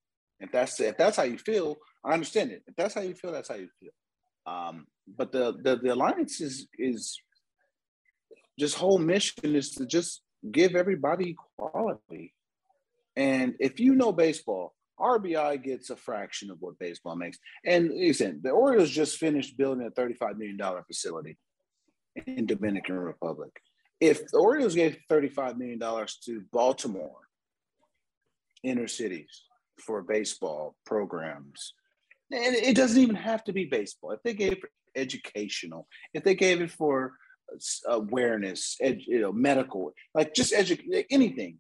if 0.42 0.50
that's 0.50 0.78
if 0.80 0.98
that's 0.98 1.16
how 1.16 1.22
you 1.22 1.38
feel, 1.38 1.76
I 2.04 2.12
understand 2.12 2.50
it. 2.50 2.64
If 2.66 2.74
that's 2.74 2.94
how 2.94 3.00
you 3.00 3.14
feel, 3.14 3.30
that's 3.32 3.48
how 3.48 3.54
you 3.54 3.68
feel. 3.78 3.92
Um, 4.44 4.86
but 5.16 5.30
the, 5.30 5.56
the 5.62 5.76
the 5.76 5.94
alliance 5.94 6.40
is 6.40 6.66
is 6.76 7.16
just 8.58 8.76
whole 8.76 8.98
mission 8.98 9.54
is 9.54 9.70
to 9.74 9.86
just 9.86 10.22
give 10.50 10.74
everybody 10.74 11.36
equality. 11.58 12.34
And 13.14 13.54
if 13.60 13.78
you 13.78 13.94
know 13.94 14.12
baseball, 14.12 14.74
RBI 14.98 15.62
gets 15.62 15.90
a 15.90 15.96
fraction 15.96 16.50
of 16.50 16.56
what 16.60 16.78
baseball 16.78 17.14
makes. 17.14 17.38
And 17.64 17.90
listen, 17.90 18.40
the 18.42 18.50
Orioles 18.50 18.90
just 18.90 19.18
finished 19.18 19.56
building 19.56 19.86
a 19.86 19.90
$35 19.90 20.38
million 20.38 20.58
facility 20.86 21.38
in 22.26 22.46
Dominican 22.46 22.96
Republic. 22.96 23.50
If 24.00 24.26
the 24.28 24.38
Orioles 24.38 24.74
gave 24.74 24.98
$35 25.10 25.56
million 25.56 25.80
to 26.24 26.42
Baltimore 26.52 27.20
inner 28.64 28.88
cities, 28.88 29.42
for 29.82 30.02
baseball 30.02 30.76
programs. 30.86 31.74
And 32.30 32.54
it 32.54 32.76
doesn't 32.76 33.00
even 33.00 33.16
have 33.16 33.44
to 33.44 33.52
be 33.52 33.66
baseball. 33.66 34.12
If 34.12 34.22
they 34.22 34.34
gave 34.34 34.52
it 34.52 34.62
educational, 34.96 35.86
if 36.14 36.24
they 36.24 36.34
gave 36.34 36.60
it 36.60 36.70
for 36.70 37.12
awareness, 37.86 38.76
ed, 38.80 39.00
you 39.06 39.20
know, 39.20 39.32
medical, 39.32 39.92
like 40.14 40.34
just 40.34 40.54
educate 40.54 41.06
anything. 41.10 41.58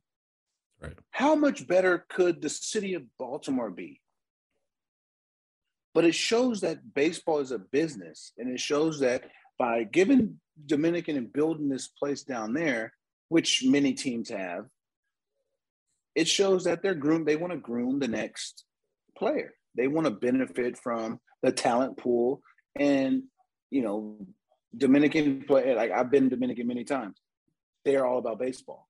Right. 0.80 0.98
How 1.10 1.34
much 1.34 1.66
better 1.66 2.06
could 2.08 2.40
the 2.40 2.48
city 2.48 2.94
of 2.94 3.02
Baltimore 3.18 3.70
be? 3.70 4.00
But 5.94 6.06
it 6.06 6.14
shows 6.14 6.62
that 6.62 6.94
baseball 6.94 7.40
is 7.40 7.52
a 7.52 7.58
business, 7.58 8.32
and 8.38 8.48
it 8.50 8.58
shows 8.58 9.00
that 9.00 9.24
by 9.62 9.84
giving 9.84 10.40
Dominican 10.66 11.16
and 11.16 11.32
building 11.32 11.68
this 11.68 11.86
place 11.86 12.24
down 12.24 12.52
there, 12.52 12.92
which 13.28 13.62
many 13.64 13.92
teams 13.92 14.28
have, 14.28 14.64
it 16.16 16.26
shows 16.26 16.64
that 16.64 16.82
they're 16.82 16.96
groomed. 16.96 17.26
They 17.26 17.36
want 17.36 17.52
to 17.52 17.60
groom 17.60 18.00
the 18.00 18.08
next 18.08 18.64
player. 19.16 19.54
They 19.76 19.86
want 19.86 20.06
to 20.06 20.10
benefit 20.10 20.76
from 20.76 21.20
the 21.44 21.52
talent 21.52 21.96
pool. 21.96 22.42
And, 22.74 23.22
you 23.70 23.82
know, 23.82 24.26
Dominican 24.76 25.44
play, 25.44 25.76
like 25.76 25.92
I've 25.92 26.10
been 26.10 26.28
Dominican 26.28 26.66
many 26.66 26.82
times. 26.82 27.20
They're 27.84 28.04
all 28.04 28.18
about 28.18 28.40
baseball. 28.40 28.88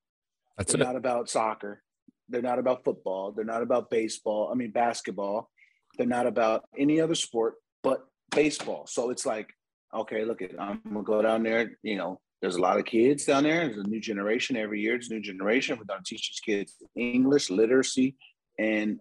That's 0.56 0.72
they're 0.72 0.80
it. 0.80 0.86
not 0.86 0.96
about 0.96 1.28
soccer. 1.28 1.82
They're 2.30 2.40
not 2.40 2.58
about 2.58 2.82
football. 2.82 3.32
They're 3.32 3.44
not 3.44 3.62
about 3.62 3.90
baseball. 3.90 4.48
I 4.50 4.54
mean, 4.54 4.70
basketball. 4.70 5.50
They're 5.98 6.06
not 6.06 6.26
about 6.26 6.64
any 6.78 6.98
other 6.98 7.14
sport 7.14 7.56
but 7.82 8.06
baseball. 8.30 8.86
So 8.86 9.10
it's 9.10 9.26
like, 9.26 9.50
okay, 9.95 10.24
look, 10.24 10.43
at 10.43 10.61
I'm 10.61 10.80
gonna 10.86 11.03
go 11.03 11.22
down 11.22 11.43
there. 11.43 11.78
You 11.82 11.97
know, 11.97 12.20
there's 12.40 12.57
a 12.57 12.61
lot 12.61 12.78
of 12.78 12.84
kids 12.84 13.24
down 13.24 13.45
there. 13.45 13.68
There's 13.68 13.84
a 13.84 13.88
new 13.88 14.01
generation 14.01 14.57
every 14.57 14.80
year. 14.80 14.97
It's 14.97 15.11
a 15.11 15.14
new 15.14 15.20
generation. 15.20 15.78
We're 15.78 15.97
to 15.97 16.03
teach 16.05 16.30
these 16.30 16.40
kids 16.40 16.74
English, 16.97 17.51
literacy, 17.51 18.16
and 18.59 19.01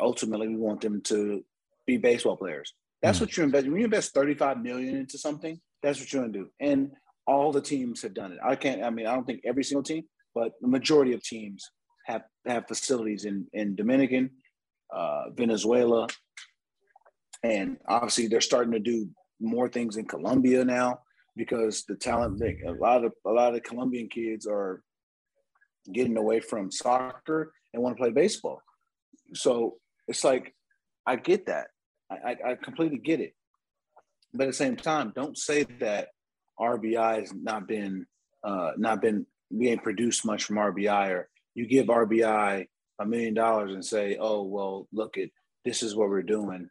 ultimately 0.00 0.48
we 0.48 0.56
want 0.56 0.80
them 0.80 1.02
to 1.02 1.44
be 1.86 1.96
baseball 1.96 2.36
players. 2.36 2.72
That's 3.02 3.18
mm 3.18 3.22
what 3.22 3.36
you 3.36 3.44
invest. 3.44 3.66
When 3.66 3.76
you 3.76 3.84
invest 3.84 4.14
35 4.14 4.62
million 4.62 4.96
into 4.96 5.18
something, 5.18 5.60
that's 5.82 6.00
what 6.00 6.12
you're 6.12 6.22
going 6.22 6.32
to 6.32 6.38
do. 6.40 6.48
And 6.58 6.90
all 7.26 7.52
the 7.52 7.60
teams 7.60 8.02
have 8.02 8.14
done 8.14 8.32
it. 8.32 8.38
I 8.44 8.56
can't. 8.56 8.82
I 8.82 8.90
mean, 8.90 9.06
I 9.06 9.14
don't 9.14 9.26
think 9.26 9.42
every 9.44 9.62
single 9.62 9.82
team, 9.82 10.04
but 10.34 10.52
the 10.60 10.68
majority 10.68 11.12
of 11.12 11.22
teams 11.22 11.70
have 12.06 12.22
have 12.46 12.66
facilities 12.66 13.26
in 13.26 13.46
in 13.52 13.76
Dominican, 13.76 14.30
uh, 14.92 15.30
Venezuela, 15.34 16.08
and 17.42 17.76
obviously 17.86 18.28
they're 18.28 18.40
starting 18.40 18.72
to 18.72 18.80
do 18.80 19.08
more 19.40 19.68
things 19.68 19.96
in 19.96 20.06
Colombia 20.06 20.64
now 20.64 21.00
because 21.36 21.84
the 21.84 21.94
talent 21.94 22.42
a 22.42 22.72
lot 22.72 23.04
of 23.04 23.12
a 23.26 23.30
lot 23.30 23.54
of 23.54 23.62
Colombian 23.62 24.08
kids 24.08 24.46
are 24.46 24.82
getting 25.92 26.16
away 26.16 26.40
from 26.40 26.70
soccer 26.70 27.52
and 27.72 27.82
want 27.82 27.96
to 27.96 28.02
play 28.02 28.10
baseball. 28.10 28.60
So 29.34 29.76
it's 30.06 30.24
like 30.24 30.54
I 31.06 31.16
get 31.16 31.46
that. 31.46 31.68
I, 32.10 32.36
I 32.44 32.54
completely 32.54 32.98
get 32.98 33.20
it. 33.20 33.34
But 34.34 34.44
at 34.44 34.50
the 34.50 34.56
same 34.56 34.76
time, 34.76 35.12
don't 35.14 35.36
say 35.36 35.64
that 35.80 36.08
RBI 36.60 37.20
has 37.20 37.32
not 37.32 37.66
been 37.66 38.06
uh, 38.44 38.72
not 38.76 39.00
been 39.00 39.26
we 39.50 39.68
ain't 39.68 39.82
produced 39.82 40.26
much 40.26 40.44
from 40.44 40.56
RBI, 40.56 41.10
or 41.10 41.28
you 41.54 41.66
give 41.66 41.86
RBI 41.86 42.66
a 43.00 43.06
million 43.06 43.34
dollars 43.34 43.72
and 43.72 43.84
say, 43.84 44.16
"Oh 44.20 44.42
well, 44.42 44.88
look 44.92 45.16
at 45.16 45.30
this 45.64 45.82
is 45.82 45.94
what 45.94 46.08
we're 46.08 46.22
doing. 46.22 46.68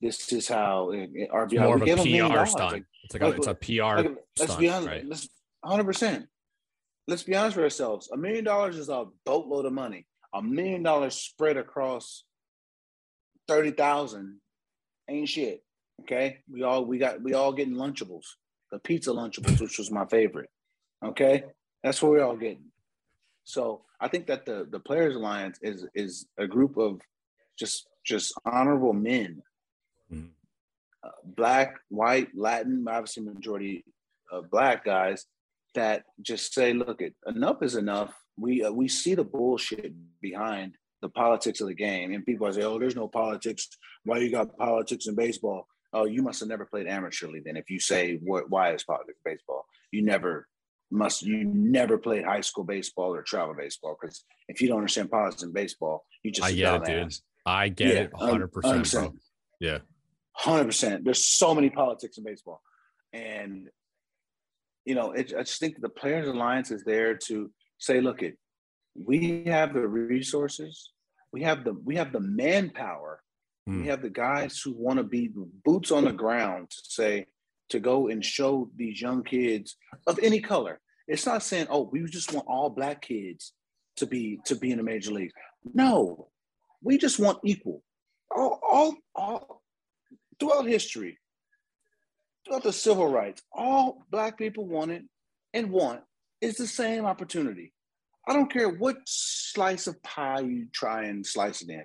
This 0.00 0.32
is 0.32 0.48
how 0.48 0.88
RBI." 0.90 1.52
It's 1.52 1.54
more 1.54 1.74
of 1.76 1.82
a 1.82 1.94
PR 1.96 2.46
stunt. 2.46 2.72
Like, 2.72 2.84
it's 3.04 3.14
like, 3.14 3.22
like, 3.22 3.34
a, 3.34 3.36
it's 3.36 3.46
a 3.46 3.54
PR. 3.54 3.82
Like, 3.82 4.16
let's 4.38 4.52
stunt, 4.52 4.60
be 4.60 4.68
honest. 4.68 4.88
right? 4.88 5.04
Let's 5.06 5.28
100. 5.62 5.84
percent 5.84 6.28
Let's 7.08 7.22
be 7.22 7.34
honest 7.34 7.56
with 7.56 7.64
ourselves. 7.64 8.10
A 8.12 8.16
million 8.16 8.44
dollars 8.44 8.76
is 8.76 8.90
a 8.90 9.06
boatload 9.24 9.64
of 9.64 9.72
money. 9.72 10.06
A 10.34 10.42
million 10.42 10.82
dollars 10.82 11.14
spread 11.14 11.56
across 11.56 12.24
thirty 13.48 13.70
thousand 13.70 14.40
ain't 15.08 15.28
shit. 15.28 15.62
Okay, 16.02 16.40
we 16.52 16.62
all 16.62 16.84
we 16.84 16.98
got 16.98 17.22
we 17.22 17.32
all 17.32 17.52
getting 17.52 17.74
Lunchables, 17.74 18.26
the 18.70 18.78
pizza 18.78 19.10
Lunchables, 19.10 19.58
which 19.58 19.78
was 19.78 19.90
my 19.90 20.04
favorite. 20.04 20.50
Okay, 21.02 21.44
that's 21.82 22.02
what 22.02 22.12
we're 22.12 22.24
all 22.24 22.36
getting. 22.36 22.70
So 23.44 23.84
I 24.00 24.08
think 24.08 24.26
that 24.26 24.44
the 24.44 24.68
the 24.70 24.78
Players 24.78 25.16
Alliance 25.16 25.58
is 25.62 25.86
is 25.94 26.26
a 26.38 26.46
group 26.46 26.76
of 26.76 27.00
just 27.58 27.88
just 28.04 28.34
honorable 28.44 28.92
men. 28.92 29.42
Uh, 31.08 31.12
black, 31.24 31.76
white, 31.88 32.28
Latin, 32.34 32.84
obviously 32.88 33.24
majority 33.24 33.84
of 34.30 34.50
black 34.50 34.84
guys 34.84 35.26
that 35.74 36.04
just 36.22 36.54
say, 36.54 36.72
look, 36.72 37.00
it 37.00 37.14
enough 37.26 37.62
is 37.62 37.76
enough. 37.76 38.14
We 38.36 38.64
uh, 38.64 38.72
we 38.72 38.88
see 38.88 39.14
the 39.14 39.24
bullshit 39.24 39.94
behind 40.20 40.74
the 41.02 41.08
politics 41.08 41.60
of 41.60 41.68
the 41.68 41.74
game, 41.74 42.12
and 42.12 42.26
people 42.26 42.52
say, 42.52 42.62
oh, 42.62 42.78
there's 42.78 42.96
no 42.96 43.08
politics. 43.08 43.68
Why 44.04 44.18
you 44.18 44.30
got 44.30 44.56
politics 44.56 45.06
in 45.06 45.14
baseball? 45.14 45.66
oh, 45.92 46.04
you 46.04 46.22
must 46.22 46.40
have 46.40 46.48
never 46.48 46.66
played 46.66 46.86
amateur 46.86 47.28
league 47.28 47.44
then. 47.44 47.56
If 47.56 47.70
you 47.70 47.80
say 47.80 48.18
what, 48.22 48.50
why 48.50 48.72
is 48.72 48.84
politics 48.84 49.18
baseball, 49.24 49.66
you 49.90 50.02
never 50.02 50.46
must 50.90 51.22
you 51.22 51.44
never 51.44 51.98
played 51.98 52.24
high 52.24 52.40
school 52.40 52.64
baseball 52.64 53.14
or 53.14 53.22
travel 53.22 53.54
baseball 53.54 53.94
because 54.00 54.24
if 54.48 54.62
you 54.62 54.68
don't 54.68 54.78
understand 54.78 55.10
politics 55.10 55.42
in 55.42 55.52
baseball, 55.52 56.04
you 56.22 56.30
just 56.30 56.48
I 56.48 56.52
get 56.52 56.74
it, 56.74 56.84
dude. 56.86 57.14
I 57.44 57.68
get 57.68 57.88
yeah, 57.88 58.00
it, 58.00 58.10
hundred 58.14 58.48
percent. 58.48 59.14
Yeah, 59.60 59.78
hundred 60.38 60.66
percent. 60.66 61.04
There's 61.04 61.24
so 61.24 61.54
many 61.54 61.70
politics 61.70 62.18
in 62.18 62.24
baseball, 62.24 62.62
and 63.12 63.68
you 64.84 64.94
know, 64.94 65.12
it, 65.12 65.34
I 65.36 65.42
just 65.42 65.60
think 65.60 65.80
the 65.80 65.88
Players 65.88 66.28
Alliance 66.28 66.70
is 66.70 66.84
there 66.84 67.14
to 67.26 67.50
say, 67.78 68.00
look, 68.00 68.22
it 68.22 68.36
we 68.94 69.44
have 69.46 69.74
the 69.74 69.86
resources, 69.86 70.92
we 71.32 71.42
have 71.42 71.64
the 71.64 71.74
we 71.84 71.96
have 71.96 72.12
the 72.12 72.20
manpower 72.20 73.22
Mm. 73.68 73.82
We 73.82 73.88
have 73.88 74.02
the 74.02 74.10
guys 74.10 74.60
who 74.60 74.72
want 74.72 74.98
to 74.98 75.04
be 75.04 75.30
boots 75.64 75.90
on 75.90 76.04
the 76.04 76.12
ground 76.12 76.70
to 76.70 76.80
say, 76.84 77.26
to 77.68 77.78
go 77.78 78.08
and 78.08 78.24
show 78.24 78.70
these 78.76 79.00
young 79.00 79.22
kids 79.22 79.76
of 80.06 80.18
any 80.22 80.40
color. 80.40 80.80
It's 81.06 81.26
not 81.26 81.42
saying, 81.42 81.66
oh, 81.68 81.88
we 81.92 82.04
just 82.04 82.32
want 82.32 82.46
all 82.48 82.70
black 82.70 83.02
kids 83.02 83.52
to 83.96 84.06
be 84.06 84.40
to 84.46 84.56
be 84.56 84.70
in 84.70 84.78
the 84.78 84.82
major 84.84 85.12
leagues. 85.12 85.34
No, 85.74 86.28
we 86.82 86.96
just 86.96 87.18
want 87.18 87.38
equal. 87.44 87.82
All, 88.34 88.60
all, 88.62 88.94
all 89.14 89.57
throughout 90.38 90.66
history, 90.66 91.18
throughout 92.46 92.62
the 92.62 92.72
civil 92.72 93.08
rights, 93.08 93.42
all 93.52 94.04
black 94.10 94.38
people 94.38 94.66
wanted 94.66 95.04
and 95.54 95.70
want 95.70 96.00
is 96.40 96.56
the 96.56 96.66
same 96.66 97.04
opportunity. 97.04 97.72
I 98.26 98.32
don't 98.32 98.52
care 98.52 98.68
what 98.68 98.98
slice 99.06 99.86
of 99.86 100.02
pie 100.02 100.40
you 100.40 100.66
try 100.72 101.04
and 101.04 101.26
slice 101.26 101.62
it 101.62 101.70
in. 101.70 101.84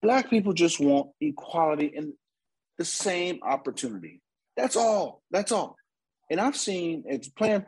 Black 0.00 0.30
people 0.30 0.52
just 0.52 0.80
want 0.80 1.10
equality 1.20 1.92
and 1.94 2.14
the 2.78 2.84
same 2.84 3.40
opportunity. 3.42 4.20
That's 4.56 4.76
all. 4.76 5.22
That's 5.30 5.52
all. 5.52 5.76
And 6.30 6.40
I've 6.40 6.56
seen 6.56 7.04
it's 7.06 7.28
playing. 7.28 7.66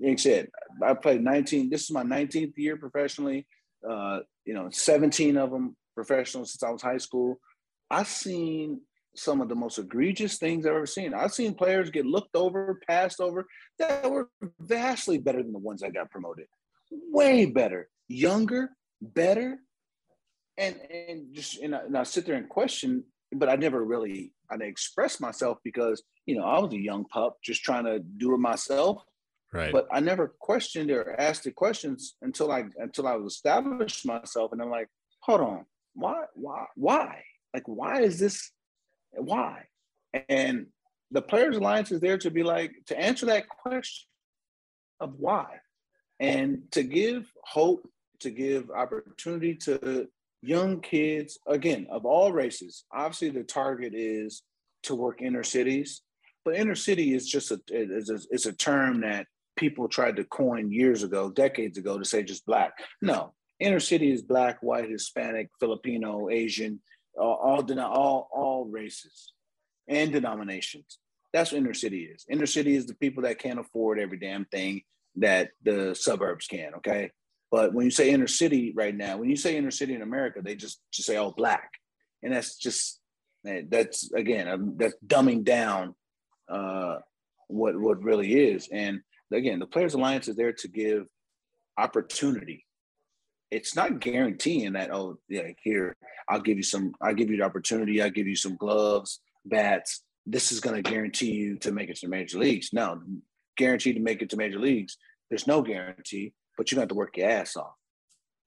Like 0.00 0.12
I 0.12 0.16
said, 0.16 0.48
I 0.82 0.94
played 0.94 1.22
19. 1.22 1.68
This 1.68 1.82
is 1.82 1.90
my 1.90 2.04
19th 2.04 2.56
year 2.56 2.76
professionally. 2.76 3.46
Uh, 3.88 4.20
you 4.44 4.54
know, 4.54 4.68
17 4.70 5.36
of 5.36 5.50
them 5.50 5.76
professional 5.94 6.44
since 6.44 6.62
I 6.62 6.70
was 6.70 6.80
high 6.80 6.98
school. 6.98 7.40
I've 7.90 8.08
seen 8.08 8.80
some 9.16 9.40
of 9.40 9.48
the 9.48 9.54
most 9.54 9.78
egregious 9.78 10.38
things 10.38 10.66
I've 10.66 10.74
ever 10.74 10.86
seen. 10.86 11.14
I've 11.14 11.32
seen 11.32 11.54
players 11.54 11.90
get 11.90 12.06
looked 12.06 12.36
over, 12.36 12.80
passed 12.88 13.20
over 13.20 13.46
that 13.78 14.10
were 14.10 14.28
vastly 14.60 15.18
better 15.18 15.42
than 15.42 15.52
the 15.52 15.58
ones 15.58 15.80
that 15.80 15.94
got 15.94 16.10
promoted. 16.10 16.46
Way 16.90 17.46
better, 17.46 17.88
younger, 18.08 18.70
better, 19.00 19.58
and 20.56 20.76
and 20.90 21.34
just 21.34 21.60
and 21.60 21.74
I, 21.74 21.80
and 21.80 21.96
I 21.96 22.02
sit 22.02 22.26
there 22.26 22.36
and 22.36 22.48
question, 22.48 23.04
but 23.32 23.48
I 23.48 23.56
never 23.56 23.84
really 23.84 24.32
I 24.50 24.54
express 24.56 25.20
myself 25.20 25.58
because 25.64 26.02
you 26.26 26.36
know 26.36 26.44
I 26.44 26.58
was 26.58 26.72
a 26.72 26.78
young 26.78 27.04
pup 27.06 27.36
just 27.42 27.62
trying 27.62 27.84
to 27.84 28.00
do 28.00 28.34
it 28.34 28.38
myself. 28.38 29.02
Right. 29.50 29.72
But 29.72 29.86
I 29.90 30.00
never 30.00 30.34
questioned 30.38 30.90
or 30.90 31.18
asked 31.18 31.44
the 31.44 31.52
questions 31.52 32.16
until 32.20 32.52
I 32.52 32.64
until 32.76 33.06
I 33.06 33.16
was 33.16 33.34
established 33.34 34.06
myself, 34.06 34.52
and 34.52 34.60
I'm 34.60 34.70
like, 34.70 34.88
hold 35.20 35.40
on, 35.40 35.64
why 35.94 36.24
why 36.34 36.64
why 36.76 37.22
like 37.54 37.64
why 37.66 38.02
is 38.02 38.18
this 38.18 38.50
why? 39.12 39.64
And 40.28 40.66
the 41.10 41.22
Players 41.22 41.56
Alliance 41.56 41.92
is 41.92 42.00
there 42.00 42.18
to 42.18 42.30
be 42.30 42.42
like 42.42 42.72
to 42.86 42.98
answer 42.98 43.26
that 43.26 43.48
question 43.48 44.06
of 45.00 45.14
why, 45.18 45.60
and 46.20 46.62
to 46.72 46.82
give 46.82 47.30
hope, 47.44 47.88
to 48.20 48.30
give 48.30 48.70
opportunity 48.70 49.54
to 49.54 50.08
young 50.42 50.80
kids, 50.80 51.38
again, 51.46 51.86
of 51.90 52.04
all 52.04 52.32
races. 52.32 52.84
Obviously, 52.92 53.30
the 53.30 53.44
target 53.44 53.92
is 53.94 54.42
to 54.84 54.94
work 54.94 55.22
inner 55.22 55.44
cities, 55.44 56.02
but 56.44 56.56
inner 56.56 56.74
city 56.74 57.14
is 57.14 57.28
just 57.28 57.50
a 57.50 57.60
is 57.70 58.10
a, 58.10 58.48
a 58.48 58.52
term 58.52 59.00
that 59.00 59.26
people 59.56 59.88
tried 59.88 60.16
to 60.16 60.24
coin 60.24 60.70
years 60.70 61.02
ago, 61.02 61.30
decades 61.30 61.78
ago, 61.78 61.98
to 61.98 62.04
say 62.04 62.22
just 62.22 62.46
black. 62.46 62.72
No, 63.02 63.34
inner 63.60 63.80
city 63.80 64.12
is 64.12 64.22
black, 64.22 64.62
white, 64.62 64.88
Hispanic, 64.88 65.48
Filipino, 65.58 66.28
Asian, 66.30 66.80
all 67.18 67.36
all 67.68 67.80
all, 67.80 68.28
all 68.32 68.64
races 68.64 69.32
and 69.88 70.12
denominations. 70.12 70.98
That's 71.32 71.52
what 71.52 71.58
inner 71.58 71.74
city 71.74 72.04
is. 72.04 72.24
Inner 72.30 72.46
city 72.46 72.74
is 72.74 72.86
the 72.86 72.94
people 72.94 73.24
that 73.24 73.38
can't 73.38 73.58
afford 73.58 73.98
every 73.98 74.18
damn 74.18 74.46
thing 74.46 74.82
that 75.16 75.50
the 75.62 75.94
suburbs 75.94 76.46
can. 76.46 76.74
Okay, 76.76 77.10
but 77.50 77.74
when 77.74 77.84
you 77.84 77.90
say 77.90 78.10
inner 78.10 78.26
city 78.26 78.72
right 78.74 78.94
now, 78.94 79.18
when 79.18 79.30
you 79.30 79.36
say 79.36 79.56
inner 79.56 79.70
city 79.70 79.94
in 79.94 80.02
America, 80.02 80.40
they 80.42 80.54
just 80.54 80.80
just 80.92 81.06
say 81.06 81.16
all 81.16 81.32
black, 81.32 81.72
and 82.22 82.32
that's 82.32 82.56
just 82.56 83.00
that's 83.44 84.12
again 84.12 84.48
um, 84.48 84.74
that's 84.76 84.94
dumbing 85.06 85.44
down 85.44 85.94
uh, 86.48 86.96
what 87.48 87.78
what 87.78 88.02
really 88.02 88.50
is. 88.50 88.68
And 88.72 89.00
again, 89.32 89.58
the 89.58 89.66
Players 89.66 89.94
Alliance 89.94 90.28
is 90.28 90.36
there 90.36 90.52
to 90.52 90.68
give 90.68 91.06
opportunity. 91.76 92.64
It's 93.50 93.74
not 93.74 94.00
guaranteeing 94.00 94.74
that 94.74 94.92
oh 94.92 95.18
yeah 95.28 95.48
here 95.62 95.96
I'll 96.28 96.40
give 96.40 96.56
you 96.56 96.62
some 96.62 96.94
I'll 97.00 97.14
give 97.14 97.30
you 97.30 97.38
the 97.38 97.44
opportunity 97.44 98.02
I'll 98.02 98.10
give 98.10 98.26
you 98.26 98.36
some 98.36 98.56
gloves 98.56 99.20
bats 99.44 100.02
this 100.26 100.52
is 100.52 100.60
going 100.60 100.82
to 100.82 100.90
guarantee 100.90 101.32
you 101.32 101.56
to 101.56 101.72
make 101.72 101.88
it 101.88 101.96
to 101.96 102.06
major 102.08 102.38
leagues. 102.38 102.70
No, 102.74 103.00
guaranteed 103.56 103.96
to 103.96 104.02
make 104.02 104.20
it 104.20 104.28
to 104.30 104.36
major 104.36 104.58
leagues. 104.58 104.98
There's 105.30 105.46
no 105.46 105.62
guarantee 105.62 106.34
but 106.58 106.72
you 106.72 106.78
have 106.80 106.88
to 106.88 106.94
work 106.94 107.16
your 107.16 107.30
ass 107.30 107.56
off. 107.56 107.72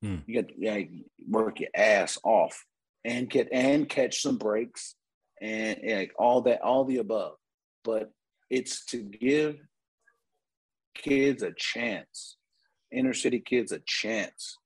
Hmm. 0.03 0.17
You 0.27 0.41
got 0.41 0.49
to 0.49 0.53
yeah, 0.59 0.81
work 1.27 1.61
your 1.61 1.69
ass 1.73 2.19
off 2.23 2.65
and 3.05 3.27
get 3.27 3.47
and 3.51 3.89
catch 3.89 4.21
some 4.21 4.37
breaks 4.37 4.95
and, 5.41 5.79
and 5.79 5.99
like 5.99 6.11
all 6.19 6.41
that, 6.41 6.61
all 6.61 6.83
the 6.83 6.97
above. 6.97 7.37
But 7.83 8.11
it's 8.49 8.85
to 8.87 8.97
give 8.97 9.55
kids 10.93 11.41
a 11.41 11.53
chance, 11.55 12.35
inner 12.91 13.13
city 13.13 13.39
kids 13.39 13.71
a 13.71 13.79
chance. 13.79 14.57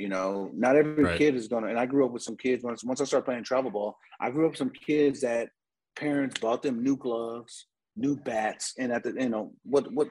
You 0.00 0.08
know, 0.08 0.50
not 0.54 0.76
every 0.76 1.04
right. 1.04 1.18
kid 1.18 1.34
is 1.34 1.46
gonna. 1.46 1.66
And 1.66 1.78
I 1.78 1.84
grew 1.84 2.06
up 2.06 2.12
with 2.12 2.22
some 2.22 2.36
kids 2.36 2.64
once. 2.64 2.82
Once 2.82 3.02
I 3.02 3.04
started 3.04 3.26
playing 3.26 3.44
travel 3.44 3.70
ball, 3.70 3.98
I 4.18 4.30
grew 4.30 4.46
up 4.46 4.52
with 4.52 4.58
some 4.58 4.70
kids 4.70 5.20
that 5.20 5.50
parents 5.94 6.40
bought 6.40 6.62
them 6.62 6.82
new 6.82 6.96
gloves, 6.96 7.66
new 7.96 8.16
bats, 8.16 8.72
and 8.78 8.92
at 8.92 9.02
the 9.02 9.12
you 9.12 9.28
know 9.28 9.52
what 9.62 9.92
what 9.92 10.08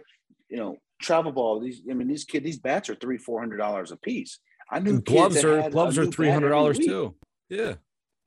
you 0.47 0.57
know 0.57 0.77
travel 1.01 1.31
ball. 1.31 1.59
These, 1.59 1.81
I 1.89 1.95
mean, 1.95 2.07
these 2.07 2.23
kids, 2.23 2.45
these 2.45 2.59
bats 2.59 2.87
are 2.89 2.95
three, 2.95 3.17
four 3.17 3.39
hundred 3.39 3.57
dollars 3.57 3.91
a 3.91 3.97
piece. 3.97 4.37
I 4.71 4.77
knew 4.77 5.01
gloves 5.01 5.43
are 5.43 5.67
gloves 5.71 5.97
are 5.97 6.05
three 6.05 6.29
hundred 6.29 6.49
dollars 6.49 6.77
too. 6.77 7.15
Yeah, 7.49 7.75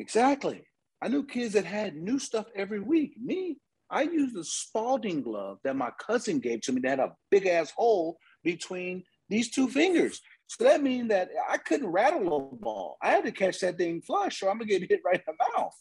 exactly. 0.01 0.65
I 1.01 1.07
knew 1.07 1.25
kids 1.25 1.55
that 1.55 1.65
had 1.65 1.95
new 1.95 2.19
stuff 2.19 2.47
every 2.57 2.81
week. 2.81 3.13
Me, 3.23 3.59
I 3.89 4.03
used 4.03 4.37
a 4.37 4.43
Spalding 4.43 5.23
glove 5.23 5.59
that 5.63 5.77
my 5.77 5.91
cousin 6.05 6.41
gave 6.41 6.63
to 6.63 6.73
me 6.73 6.81
that 6.81 6.99
had 6.99 7.01
a 7.01 7.13
big 7.31 7.47
ass 7.47 7.73
hole 7.77 8.19
between 8.43 9.05
these 9.29 9.51
two 9.51 9.69
fingers. 9.69 10.21
So 10.59 10.65
that 10.65 10.83
means 10.83 11.09
that 11.09 11.31
I 11.49 11.57
couldn't 11.57 11.89
rattle 11.89 12.51
a 12.53 12.57
ball. 12.57 12.99
I 13.01 13.11
had 13.11 13.25
to 13.25 13.33
catch 13.33 13.61
that 13.61 13.79
thing 13.79 14.03
flush, 14.03 14.43
or 14.43 14.51
I'm 14.51 14.59
gonna 14.59 14.67
get 14.67 14.83
hit 14.89 15.01
right 15.05 15.17
in 15.17 15.23
the 15.27 15.45
mouth. 15.57 15.75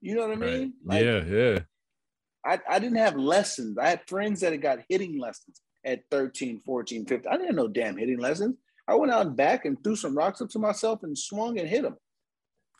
You 0.00 0.16
know 0.16 0.22
what 0.22 0.32
I 0.32 0.36
mean? 0.36 0.74
Right. 0.84 1.04
Like, 1.04 1.04
yeah, 1.04 1.24
yeah. 1.24 1.58
I, 2.44 2.58
I 2.68 2.78
didn't 2.80 2.98
have 2.98 3.16
lessons. 3.16 3.78
I 3.78 3.88
had 3.88 4.00
friends 4.08 4.40
that 4.40 4.52
had 4.52 4.60
got 4.60 4.80
hitting 4.88 5.18
lessons 5.18 5.60
at 5.84 6.02
13, 6.10 6.60
14, 6.66 7.06
15. 7.06 7.32
I 7.32 7.36
didn't 7.36 7.54
know 7.54 7.68
damn 7.68 7.96
hitting 7.96 8.18
lessons. 8.18 8.56
I 8.88 8.96
went 8.96 9.12
out 9.12 9.26
and 9.26 9.36
back 9.36 9.64
and 9.64 9.82
threw 9.82 9.96
some 9.96 10.18
rocks 10.18 10.42
up 10.42 10.50
to 10.50 10.58
myself 10.58 11.04
and 11.04 11.16
swung 11.16 11.58
and 11.58 11.68
hit 11.68 11.82
them. 11.82 11.96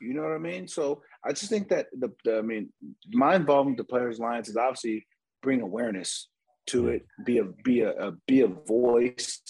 You 0.01 0.15
know 0.15 0.23
what 0.23 0.33
I 0.33 0.39
mean? 0.39 0.67
So 0.67 1.01
I 1.25 1.31
just 1.31 1.49
think 1.49 1.69
that 1.69 1.87
the, 1.99 2.13
the 2.25 2.39
I 2.39 2.43
mean, 2.43 2.73
my 3.13 3.37
involvement 3.37 3.79
with 3.79 3.87
the 3.87 3.91
Players 3.91 4.19
Alliance 4.19 4.49
is 4.49 4.57
obviously 4.57 5.07
bring 5.43 5.63
awareness 5.63 6.29
to 6.67 6.89
it, 6.89 7.07
be 7.25 7.39
a 7.39 7.45
be 7.45 7.81
a, 7.83 7.91
a 7.93 8.13
be 8.27 8.41
a 8.41 8.49
voice 8.49 9.41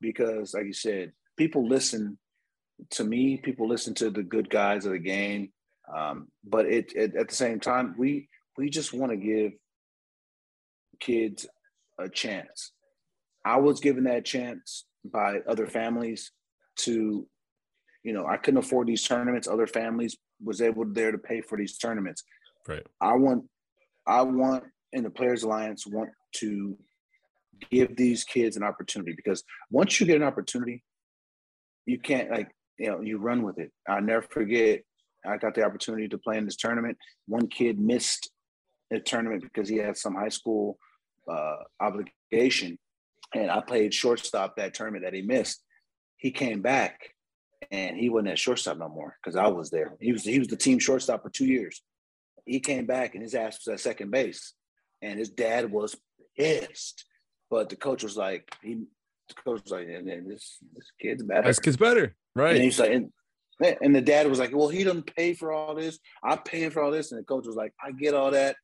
because, 0.00 0.54
like 0.54 0.66
you 0.66 0.72
said, 0.72 1.12
people 1.36 1.68
listen 1.68 2.18
to 2.90 3.04
me. 3.04 3.36
People 3.36 3.68
listen 3.68 3.94
to 3.94 4.10
the 4.10 4.22
good 4.22 4.48
guys 4.50 4.86
of 4.86 4.92
the 4.92 4.98
game. 4.98 5.52
Um, 5.94 6.28
but 6.44 6.66
it, 6.66 6.92
it 6.94 7.14
at 7.16 7.28
the 7.28 7.34
same 7.34 7.60
time, 7.60 7.94
we 7.98 8.28
we 8.56 8.70
just 8.70 8.92
want 8.92 9.12
to 9.12 9.16
give 9.16 9.52
kids 11.00 11.46
a 11.98 12.08
chance. 12.08 12.72
I 13.44 13.58
was 13.58 13.80
given 13.80 14.04
that 14.04 14.24
chance 14.24 14.84
by 15.04 15.38
other 15.48 15.66
families 15.66 16.30
to, 16.76 17.26
you 18.02 18.12
know, 18.12 18.26
I 18.26 18.36
couldn't 18.36 18.58
afford 18.58 18.86
these 18.86 19.06
tournaments. 19.06 19.48
Other 19.48 19.66
families 19.66 20.16
was 20.42 20.60
able 20.60 20.84
there 20.86 21.12
to 21.12 21.18
pay 21.18 21.40
for 21.40 21.56
these 21.56 21.78
tournaments. 21.78 22.22
Right. 22.68 22.86
I 23.00 23.14
want, 23.14 23.44
I 24.06 24.22
want, 24.22 24.64
and 24.92 25.04
the 25.04 25.10
Players 25.10 25.42
Alliance 25.42 25.86
want 25.86 26.10
to 26.36 26.76
give 27.70 27.96
these 27.96 28.24
kids 28.24 28.56
an 28.56 28.62
opportunity 28.62 29.12
because 29.14 29.42
once 29.70 30.00
you 30.00 30.06
get 30.06 30.16
an 30.16 30.22
opportunity, 30.22 30.82
you 31.86 31.98
can't 31.98 32.30
like 32.30 32.48
you 32.78 32.88
know 32.88 33.00
you 33.00 33.18
run 33.18 33.42
with 33.42 33.58
it. 33.58 33.70
I'll 33.88 34.02
never 34.02 34.22
forget. 34.22 34.82
I 35.24 35.36
got 35.36 35.54
the 35.54 35.64
opportunity 35.64 36.08
to 36.08 36.18
play 36.18 36.38
in 36.38 36.46
this 36.46 36.56
tournament. 36.56 36.96
One 37.26 37.48
kid 37.48 37.78
missed 37.78 38.30
a 38.90 38.98
tournament 38.98 39.42
because 39.42 39.68
he 39.68 39.76
had 39.76 39.96
some 39.96 40.14
high 40.14 40.30
school 40.30 40.78
uh, 41.30 41.56
obligation, 41.80 42.78
and 43.34 43.50
I 43.50 43.60
played 43.60 43.92
shortstop 43.92 44.56
that 44.56 44.74
tournament 44.74 45.04
that 45.04 45.14
he 45.14 45.22
missed. 45.22 45.62
He 46.16 46.30
came 46.30 46.62
back, 46.62 47.14
and 47.70 47.96
he 47.96 48.08
wasn't 48.08 48.28
at 48.28 48.38
shortstop 48.38 48.78
no 48.78 48.88
more 48.88 49.16
because 49.22 49.36
I 49.36 49.48
was 49.48 49.70
there. 49.70 49.96
He 50.00 50.12
was 50.12 50.24
he 50.24 50.38
was 50.38 50.48
the 50.48 50.56
team 50.56 50.78
shortstop 50.78 51.22
for 51.22 51.30
two 51.30 51.46
years. 51.46 51.82
He 52.46 52.60
came 52.60 52.86
back, 52.86 53.14
and 53.14 53.22
his 53.22 53.34
ass 53.34 53.58
was 53.64 53.74
at 53.74 53.80
second 53.80 54.10
base, 54.10 54.54
and 55.02 55.18
his 55.18 55.30
dad 55.30 55.70
was 55.70 55.96
pissed. 56.36 57.04
But 57.50 57.68
the 57.68 57.76
coach 57.76 58.02
was 58.02 58.16
like, 58.16 58.56
he 58.62 58.74
the 58.74 59.34
coach 59.44 59.62
was 59.64 59.72
like, 59.72 59.88
and 59.88 60.08
this 60.30 60.58
this 60.74 60.90
kid's 61.00 61.22
better. 61.22 61.46
This 61.46 61.58
kid's 61.58 61.76
better, 61.76 62.14
right? 62.34 62.54
And 62.54 62.64
he's 62.64 62.78
like, 62.78 62.92
and, 62.92 63.10
and 63.60 63.94
the 63.94 64.00
dad 64.00 64.28
was 64.28 64.38
like, 64.38 64.54
well, 64.54 64.68
he 64.68 64.84
doesn't 64.84 65.14
pay 65.14 65.34
for 65.34 65.52
all 65.52 65.74
this. 65.74 65.98
I'm 66.22 66.38
paying 66.38 66.70
for 66.70 66.82
all 66.82 66.90
this, 66.90 67.12
and 67.12 67.20
the 67.20 67.24
coach 67.24 67.46
was 67.46 67.56
like, 67.56 67.72
I 67.82 67.92
get 67.92 68.14
all 68.14 68.30
that, 68.30 68.56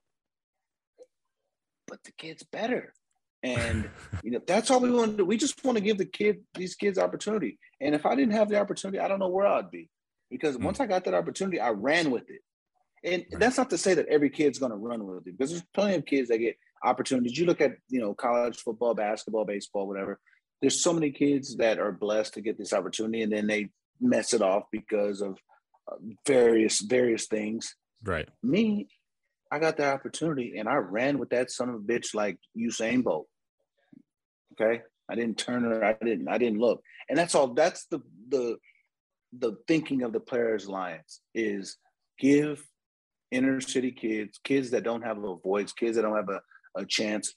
but 1.86 2.02
the 2.04 2.12
kid's 2.12 2.44
better. 2.44 2.94
And 3.42 3.88
you 4.22 4.30
know, 4.30 4.40
that's 4.46 4.70
all 4.70 4.80
we 4.80 4.90
want 4.90 5.12
to 5.12 5.16
do. 5.18 5.24
We 5.24 5.36
just 5.36 5.64
want 5.64 5.78
to 5.78 5.84
give 5.84 5.98
the 5.98 6.06
kid 6.06 6.38
these 6.54 6.74
kids 6.74 6.98
opportunity. 6.98 7.58
And 7.80 7.94
if 7.94 8.06
I 8.06 8.14
didn't 8.14 8.34
have 8.34 8.48
the 8.48 8.60
opportunity, 8.60 8.98
I 8.98 9.08
don't 9.08 9.18
know 9.18 9.28
where 9.28 9.46
I'd 9.46 9.70
be. 9.70 9.90
Because 10.30 10.56
once 10.58 10.78
hmm. 10.78 10.84
I 10.84 10.86
got 10.86 11.04
that 11.04 11.14
opportunity, 11.14 11.60
I 11.60 11.70
ran 11.70 12.10
with 12.10 12.28
it. 12.30 12.40
And 13.04 13.24
that's 13.38 13.56
not 13.56 13.70
to 13.70 13.78
say 13.78 13.94
that 13.94 14.08
every 14.08 14.30
kid's 14.30 14.58
going 14.58 14.72
to 14.72 14.76
run 14.76 15.06
with 15.06 15.18
it, 15.18 15.24
because 15.24 15.50
there's 15.50 15.62
plenty 15.74 15.94
of 15.94 16.06
kids 16.06 16.28
that 16.28 16.38
get 16.38 16.56
opportunities. 16.86 17.36
You 17.36 17.46
look 17.46 17.60
at, 17.60 17.72
you 17.88 18.00
know, 18.00 18.14
college 18.14 18.58
football, 18.58 18.94
basketball, 18.94 19.44
baseball, 19.44 19.86
whatever. 19.86 20.18
There's 20.60 20.82
so 20.82 20.92
many 20.92 21.10
kids 21.10 21.56
that 21.56 21.78
are 21.78 21.92
blessed 21.92 22.34
to 22.34 22.40
get 22.40 22.56
this 22.56 22.72
opportunity, 22.72 23.22
and 23.22 23.32
then 23.32 23.46
they 23.46 23.68
mess 24.00 24.32
it 24.32 24.40
off 24.40 24.64
because 24.72 25.20
of 25.20 25.38
uh, 25.90 25.96
various 26.26 26.80
various 26.80 27.26
things. 27.26 27.74
Right. 28.02 28.28
Me, 28.42 28.88
I 29.50 29.58
got 29.58 29.76
the 29.76 29.90
opportunity 29.92 30.58
and 30.58 30.68
I 30.68 30.76
ran 30.76 31.18
with 31.18 31.30
that 31.30 31.50
son 31.50 31.68
of 31.68 31.76
a 31.76 31.78
bitch 31.78 32.14
like 32.14 32.38
Usain 32.56 33.02
Bolt. 33.02 33.26
Okay. 34.52 34.82
I 35.08 35.14
didn't 35.14 35.38
turn 35.38 35.62
her, 35.64 35.84
I 35.84 35.96
didn't, 36.04 36.28
I 36.28 36.38
didn't 36.38 36.58
look. 36.58 36.82
And 37.08 37.16
that's 37.16 37.34
all 37.34 37.48
that's 37.54 37.86
the 37.86 38.00
the 38.28 38.56
the 39.38 39.56
thinking 39.68 40.02
of 40.02 40.12
the 40.12 40.20
players 40.20 40.66
alliance 40.66 41.20
is 41.34 41.76
give 42.18 42.66
inner 43.30 43.60
city 43.60 43.92
kids, 43.92 44.40
kids 44.42 44.70
that 44.70 44.84
don't 44.84 45.02
have 45.02 45.22
a 45.22 45.36
voice, 45.36 45.72
kids 45.72 45.96
that 45.96 46.02
don't 46.02 46.16
have 46.16 46.28
a, 46.28 46.40
a 46.76 46.84
chance, 46.84 47.34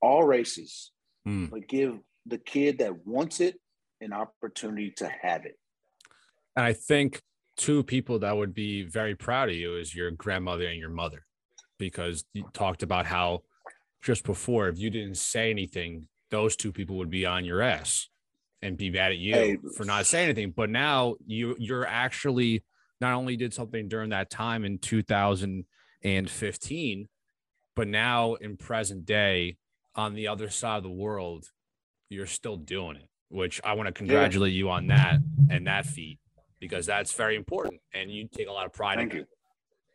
all 0.00 0.24
races, 0.24 0.92
mm. 1.26 1.50
but 1.50 1.68
give 1.68 1.98
the 2.26 2.38
kid 2.38 2.78
that 2.78 3.06
wants 3.06 3.40
it 3.40 3.56
an 4.00 4.12
opportunity 4.12 4.92
to 4.96 5.10
have 5.22 5.44
it. 5.44 5.58
And 6.56 6.64
I 6.64 6.72
think 6.72 7.22
two 7.56 7.82
people 7.82 8.20
that 8.20 8.36
would 8.36 8.54
be 8.54 8.82
very 8.82 9.14
proud 9.14 9.48
of 9.48 9.54
you 9.54 9.76
is 9.76 9.94
your 9.94 10.10
grandmother 10.10 10.66
and 10.66 10.78
your 10.78 10.90
mother 10.90 11.24
because 11.78 12.24
you 12.32 12.44
talked 12.52 12.82
about 12.82 13.06
how 13.06 13.42
just 14.02 14.24
before, 14.24 14.68
if 14.68 14.78
you 14.78 14.90
didn't 14.90 15.16
say 15.16 15.50
anything, 15.50 16.08
those 16.30 16.56
two 16.56 16.72
people 16.72 16.96
would 16.96 17.10
be 17.10 17.24
on 17.24 17.44
your 17.44 17.62
ass 17.62 18.08
and 18.62 18.76
be 18.76 18.90
mad 18.90 19.12
at 19.12 19.18
you 19.18 19.34
hey. 19.34 19.58
for 19.76 19.84
not 19.84 20.06
saying 20.06 20.30
anything. 20.30 20.52
But 20.54 20.70
now 20.70 21.16
you 21.26 21.56
you're 21.58 21.86
actually 21.86 22.64
not 23.00 23.14
only 23.14 23.36
did 23.36 23.52
something 23.52 23.88
during 23.88 24.10
that 24.10 24.30
time 24.30 24.64
in 24.64 24.78
2015, 24.78 27.08
but 27.74 27.88
now 27.88 28.34
in 28.34 28.56
present 28.56 29.04
day 29.04 29.56
on 29.94 30.14
the 30.14 30.28
other 30.28 30.48
side 30.48 30.78
of 30.78 30.82
the 30.82 30.90
world, 30.90 31.46
you're 32.08 32.26
still 32.26 32.56
doing 32.56 32.96
it, 32.96 33.08
which 33.28 33.60
I 33.64 33.74
want 33.74 33.86
to 33.86 33.92
congratulate 33.92 34.52
yeah. 34.52 34.58
you 34.58 34.70
on 34.70 34.86
that 34.88 35.18
and 35.50 35.66
that 35.66 35.86
feat 35.86 36.18
because 36.60 36.86
that's 36.86 37.12
very 37.14 37.36
important 37.36 37.80
and 37.92 38.10
you 38.10 38.28
take 38.32 38.48
a 38.48 38.52
lot 38.52 38.66
of 38.66 38.72
pride 38.72 38.98
Thank 38.98 39.12
in 39.12 39.16
you. 39.18 39.22
it. 39.22 39.28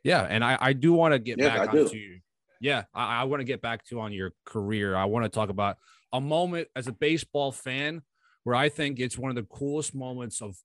Yeah, 0.03 0.21
and 0.23 0.43
I, 0.43 0.57
I 0.59 0.73
do 0.73 0.93
want 0.93 1.13
to 1.13 1.19
get 1.19 1.39
yeah, 1.39 1.49
back 1.49 1.73
I 1.73 1.79
onto 1.79 1.97
you. 1.97 2.19
Yeah, 2.61 2.83
I, 2.93 3.21
I 3.21 3.23
want 3.25 3.41
to 3.41 3.45
get 3.45 3.61
back 3.61 3.83
to 3.85 3.99
on 3.99 4.13
your 4.13 4.31
career. 4.45 4.95
I 4.95 5.05
want 5.05 5.25
to 5.25 5.29
talk 5.29 5.49
about 5.49 5.77
a 6.13 6.21
moment 6.21 6.67
as 6.75 6.87
a 6.87 6.91
baseball 6.91 7.51
fan 7.51 8.01
where 8.43 8.55
I 8.55 8.69
think 8.69 8.99
it's 8.99 9.17
one 9.17 9.29
of 9.29 9.35
the 9.35 9.43
coolest 9.43 9.93
moments 9.93 10.41
of 10.41 10.55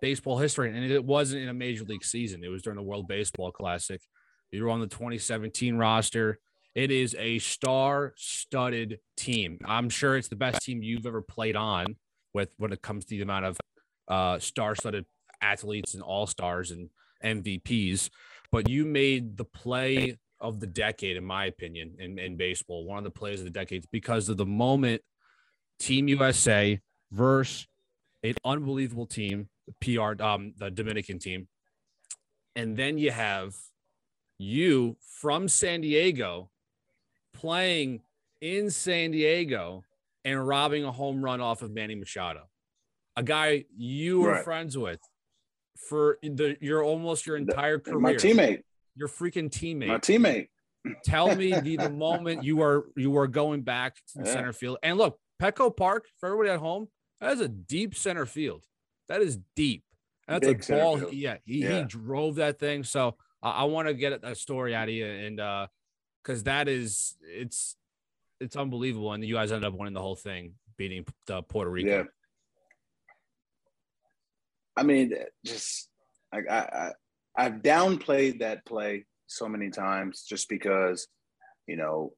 baseball 0.00 0.38
history. 0.38 0.68
And 0.68 0.90
it 0.90 1.04
wasn't 1.04 1.42
in 1.42 1.48
a 1.48 1.54
major 1.54 1.84
league 1.84 2.04
season, 2.04 2.42
it 2.44 2.48
was 2.48 2.62
during 2.62 2.76
the 2.76 2.82
World 2.82 3.08
Baseball 3.08 3.52
Classic. 3.52 4.00
You 4.52 4.64
were 4.64 4.70
on 4.70 4.80
the 4.80 4.86
2017 4.86 5.76
roster. 5.76 6.38
It 6.74 6.90
is 6.90 7.16
a 7.18 7.38
star 7.38 8.12
studded 8.16 9.00
team. 9.16 9.58
I'm 9.64 9.88
sure 9.88 10.16
it's 10.16 10.28
the 10.28 10.36
best 10.36 10.62
team 10.62 10.82
you've 10.82 11.06
ever 11.06 11.22
played 11.22 11.56
on 11.56 11.96
with 12.34 12.50
when 12.58 12.72
it 12.72 12.82
comes 12.82 13.04
to 13.06 13.16
the 13.16 13.22
amount 13.22 13.46
of 13.46 13.58
uh, 14.08 14.38
star 14.38 14.74
studded 14.74 15.06
athletes 15.40 15.94
and 15.94 16.02
all 16.02 16.26
stars 16.26 16.70
and 16.70 16.90
MVPs, 17.24 18.10
but 18.50 18.68
you 18.68 18.84
made 18.84 19.36
the 19.36 19.44
play 19.44 20.18
of 20.40 20.60
the 20.60 20.66
decade, 20.66 21.16
in 21.16 21.24
my 21.24 21.46
opinion, 21.46 21.94
in, 21.98 22.18
in 22.18 22.36
baseball, 22.36 22.84
one 22.84 22.98
of 22.98 23.04
the 23.04 23.10
plays 23.10 23.40
of 23.40 23.44
the 23.44 23.50
decades 23.50 23.86
because 23.90 24.28
of 24.28 24.36
the 24.36 24.46
moment 24.46 25.02
Team 25.78 26.08
USA 26.08 26.80
versus 27.10 27.66
an 28.22 28.34
unbelievable 28.44 29.06
team, 29.06 29.48
the 29.66 29.96
PR, 29.96 30.22
um, 30.22 30.52
the 30.58 30.70
Dominican 30.70 31.18
team. 31.18 31.48
And 32.54 32.76
then 32.76 32.98
you 32.98 33.10
have 33.10 33.54
you 34.38 34.96
from 35.20 35.48
San 35.48 35.80
Diego 35.80 36.50
playing 37.34 38.00
in 38.40 38.70
San 38.70 39.10
Diego 39.12 39.84
and 40.24 40.46
robbing 40.46 40.84
a 40.84 40.92
home 40.92 41.24
run 41.24 41.40
off 41.40 41.62
of 41.62 41.72
Manny 41.72 41.94
Machado, 41.94 42.42
a 43.16 43.22
guy 43.22 43.64
you 43.76 44.20
were 44.20 44.32
right. 44.32 44.44
friends 44.44 44.76
with 44.76 45.00
for 45.88 46.18
the 46.22 46.56
your 46.60 46.82
almost 46.82 47.26
your 47.26 47.36
entire 47.36 47.78
career. 47.78 47.98
My 47.98 48.14
teammate. 48.14 48.62
Your 48.94 49.08
freaking 49.08 49.50
teammate. 49.50 49.88
My 49.88 49.98
teammate. 49.98 50.48
Tell 51.04 51.34
me 51.34 51.52
the, 51.60 51.76
the 51.76 51.90
moment 51.90 52.44
you 52.44 52.62
are 52.62 52.84
you 52.96 53.16
are 53.18 53.26
going 53.26 53.62
back 53.62 53.96
to 54.14 54.22
yeah. 54.24 54.32
center 54.32 54.52
field. 54.52 54.78
And 54.82 54.98
look, 54.98 55.18
Petco 55.40 55.74
Park 55.74 56.06
for 56.18 56.28
everybody 56.28 56.50
at 56.50 56.60
home, 56.60 56.88
that 57.20 57.32
is 57.32 57.40
a 57.40 57.48
deep 57.48 57.94
center 57.94 58.26
field. 58.26 58.64
That 59.08 59.22
is 59.22 59.38
deep. 59.56 59.84
That's 60.28 60.46
Big 60.46 60.64
a 60.70 60.72
ball. 60.72 60.98
Field. 60.98 61.12
Yeah, 61.12 61.36
he, 61.44 61.62
yeah. 61.62 61.78
he 61.78 61.84
drove 61.84 62.36
that 62.36 62.58
thing. 62.58 62.84
So 62.84 63.16
I, 63.42 63.50
I 63.50 63.64
want 63.64 63.88
to 63.88 63.94
get 63.94 64.20
a 64.22 64.34
story 64.34 64.74
out 64.74 64.88
of 64.88 64.94
you, 64.94 65.06
and 65.06 65.40
uh, 65.40 65.66
because 66.22 66.44
that 66.44 66.68
is 66.68 67.16
it's 67.22 67.76
it's 68.40 68.56
unbelievable. 68.56 69.12
And 69.12 69.24
you 69.24 69.34
guys 69.34 69.52
ended 69.52 69.66
up 69.66 69.78
winning 69.78 69.94
the 69.94 70.00
whole 70.00 70.16
thing, 70.16 70.54
beating 70.76 71.06
the 71.26 71.42
Puerto 71.42 71.70
Rico. 71.70 71.88
Yeah. 71.88 72.04
I 74.76 74.84
mean, 74.84 75.12
just 75.44 75.88
like 76.32 76.50
I, 76.50 76.58
I 77.36 77.44
I've 77.44 77.62
downplayed 77.62 78.40
that 78.40 78.64
play 78.64 79.06
so 79.26 79.48
many 79.48 79.70
times 79.70 80.24
just 80.28 80.48
because, 80.48 81.08
you 81.66 81.76
know, 81.76 82.12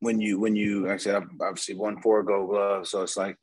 when 0.00 0.20
you 0.20 0.38
when 0.38 0.54
you 0.54 0.82
like 0.82 0.94
I 0.94 0.96
said 0.98 1.16
I've 1.16 1.28
obviously 1.40 1.74
won 1.74 2.00
four 2.00 2.22
gold 2.22 2.50
gloves, 2.50 2.90
so 2.90 3.02
it's 3.02 3.16
like 3.16 3.36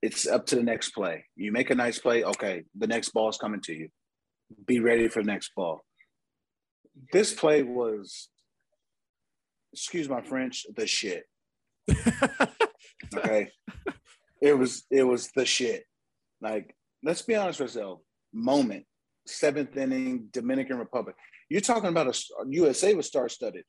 it's 0.00 0.26
up 0.26 0.46
to 0.46 0.56
the 0.56 0.62
next 0.62 0.90
play. 0.90 1.26
You 1.36 1.52
make 1.52 1.70
a 1.70 1.74
nice 1.74 1.98
play, 1.98 2.24
okay, 2.24 2.64
the 2.76 2.86
next 2.86 3.10
ball 3.10 3.28
is 3.28 3.36
coming 3.36 3.60
to 3.62 3.72
you. 3.72 3.88
Be 4.66 4.80
ready 4.80 5.08
for 5.08 5.22
next 5.22 5.52
ball. 5.54 5.84
This 7.12 7.32
play 7.32 7.62
was, 7.62 8.28
excuse 9.72 10.08
my 10.08 10.22
French, 10.22 10.66
the 10.76 10.86
shit. 10.86 11.24
okay. 13.14 13.48
it 14.40 14.56
was 14.56 14.84
it 14.90 15.02
was 15.02 15.30
the 15.34 15.44
shit. 15.44 15.84
Like, 16.40 16.74
let's 17.02 17.22
be 17.22 17.34
honest 17.34 17.60
with 17.60 17.70
ourselves. 17.70 18.02
Moment, 18.32 18.84
seventh 19.26 19.76
inning, 19.76 20.28
Dominican 20.32 20.78
Republic. 20.78 21.16
You're 21.48 21.60
talking 21.60 21.90
about 21.90 22.14
a 22.14 22.18
USA 22.48 22.94
was 22.94 23.06
star 23.06 23.28
studded. 23.28 23.64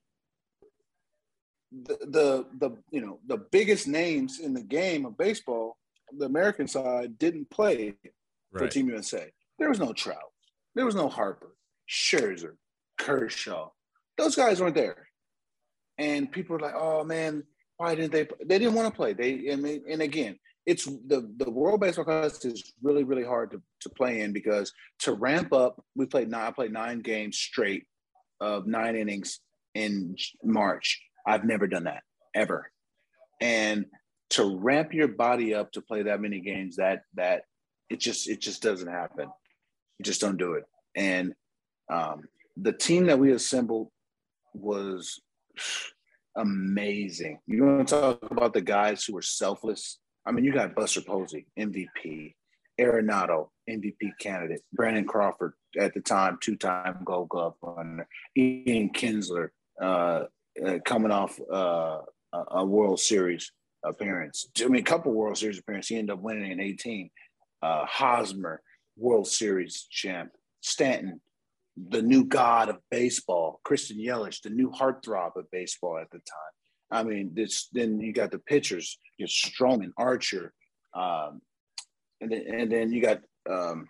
The, 1.71 1.97
the 2.01 2.45
the 2.59 2.77
you 2.91 3.01
know 3.01 3.19
the 3.25 3.37
biggest 3.37 3.87
names 3.87 4.39
in 4.39 4.53
the 4.53 4.63
game 4.63 5.05
of 5.05 5.17
baseball, 5.17 5.77
the 6.17 6.25
American 6.25 6.67
side 6.67 7.17
didn't 7.17 7.49
play 7.49 7.95
for 8.51 8.61
Right. 8.61 8.71
Team 8.71 8.89
USA. 8.89 9.31
There 9.57 9.69
was 9.69 9.79
no 9.79 9.93
Trout. 9.93 10.32
There 10.75 10.85
was 10.85 10.95
no 10.95 11.09
Harper, 11.09 11.55
Scherzer, 11.89 12.55
Kershaw. 12.97 13.69
Those 14.17 14.35
guys 14.35 14.61
weren't 14.61 14.75
there. 14.75 15.07
And 15.97 16.31
people 16.31 16.55
were 16.55 16.61
like, 16.61 16.75
"Oh 16.75 17.03
man, 17.03 17.43
why 17.77 17.95
didn't 17.95 18.11
they? 18.11 18.27
They 18.45 18.59
didn't 18.59 18.73
want 18.75 18.87
to 18.91 18.95
play. 18.95 19.13
They 19.13 19.51
I 19.51 19.55
mean, 19.55 19.83
and 19.87 20.01
again, 20.01 20.39
it's 20.65 20.85
the 20.85 21.31
the 21.37 21.49
World 21.49 21.81
Baseball 21.81 22.05
Classic 22.05 22.51
is 22.51 22.73
really 22.81 23.03
really 23.03 23.23
hard 23.23 23.51
to, 23.51 23.61
to 23.81 23.89
play 23.89 24.21
in 24.21 24.33
because 24.33 24.73
to 24.99 25.13
ramp 25.13 25.53
up, 25.53 25.83
we 25.95 26.05
played 26.05 26.29
nine. 26.29 26.47
I 26.47 26.51
played 26.51 26.73
nine 26.73 27.01
games 27.01 27.37
straight 27.37 27.85
of 28.39 28.65
nine 28.67 28.95
innings 28.95 29.39
in 29.75 30.15
March. 30.43 31.01
I've 31.27 31.45
never 31.45 31.67
done 31.67 31.85
that 31.85 32.03
ever, 32.33 32.71
and 33.41 33.85
to 34.31 34.57
ramp 34.57 34.93
your 34.93 35.09
body 35.09 35.53
up 35.53 35.71
to 35.73 35.81
play 35.81 36.03
that 36.03 36.21
many 36.21 36.39
games, 36.39 36.77
that 36.77 37.01
that 37.15 37.43
it 37.89 37.99
just 37.99 38.27
it 38.27 38.41
just 38.41 38.63
doesn't 38.63 38.87
happen. 38.87 39.29
You 39.99 40.03
just 40.03 40.21
don't 40.21 40.37
do 40.37 40.53
it. 40.53 40.63
And 40.95 41.33
um, 41.91 42.23
the 42.57 42.73
team 42.73 43.07
that 43.07 43.19
we 43.19 43.31
assembled 43.31 43.89
was 44.53 45.19
amazing. 46.35 47.39
You 47.47 47.65
want 47.65 47.87
to 47.87 47.95
talk 47.95 48.31
about 48.31 48.53
the 48.53 48.61
guys 48.61 49.03
who 49.03 49.13
were 49.13 49.21
selfless? 49.21 49.99
I 50.25 50.31
mean, 50.31 50.45
you 50.45 50.53
got 50.53 50.75
Buster 50.75 51.01
Posey, 51.01 51.47
MVP, 51.59 52.33
Arenado, 52.79 53.49
MVP 53.69 54.11
candidate, 54.19 54.61
Brandon 54.73 55.05
Crawford 55.05 55.53
at 55.77 55.93
the 55.93 56.01
time, 56.01 56.37
two-time 56.41 56.99
Gold 57.03 57.29
Glove 57.29 57.55
winner, 57.61 58.07
Ian 58.37 58.89
Kinsler, 58.89 59.49
uh, 59.81 60.23
uh, 60.65 60.79
coming 60.85 61.11
off 61.11 61.39
uh, 61.51 61.99
a, 62.33 62.65
World 62.65 62.99
Series 62.99 63.51
appearance. 63.83 64.47
I 64.61 64.67
mean, 64.67 64.81
a 64.81 64.85
couple 64.85 65.13
World 65.13 65.37
Series 65.37 65.59
appearances. 65.59 65.89
He 65.89 65.97
ended 65.97 66.13
up 66.13 66.21
winning 66.21 66.51
in 66.51 66.59
18. 66.59 67.09
Uh, 67.61 67.85
Hosmer, 67.85 68.61
World 68.97 69.27
Series 69.27 69.87
champ. 69.89 70.31
Stanton, 70.61 71.19
the 71.89 72.01
new 72.01 72.23
god 72.25 72.69
of 72.69 72.77
baseball. 72.89 73.59
Christian 73.63 73.97
Yelich, 73.97 74.41
the 74.41 74.49
new 74.49 74.69
heartthrob 74.71 75.35
of 75.35 75.49
baseball 75.51 75.97
at 75.99 76.09
the 76.11 76.19
time. 76.19 76.53
I 76.91 77.03
mean, 77.03 77.31
this, 77.33 77.67
then 77.73 77.99
you 77.99 78.13
got 78.13 78.31
the 78.31 78.39
pitchers, 78.39 78.99
you 79.17 79.25
Stroman, 79.25 79.91
Archer, 79.97 80.53
um, 80.93 81.41
and 82.21 82.31
then 82.31 82.43
and 82.47 82.71
then 82.71 82.93
you 82.93 83.01
got 83.01 83.21
um, 83.49 83.87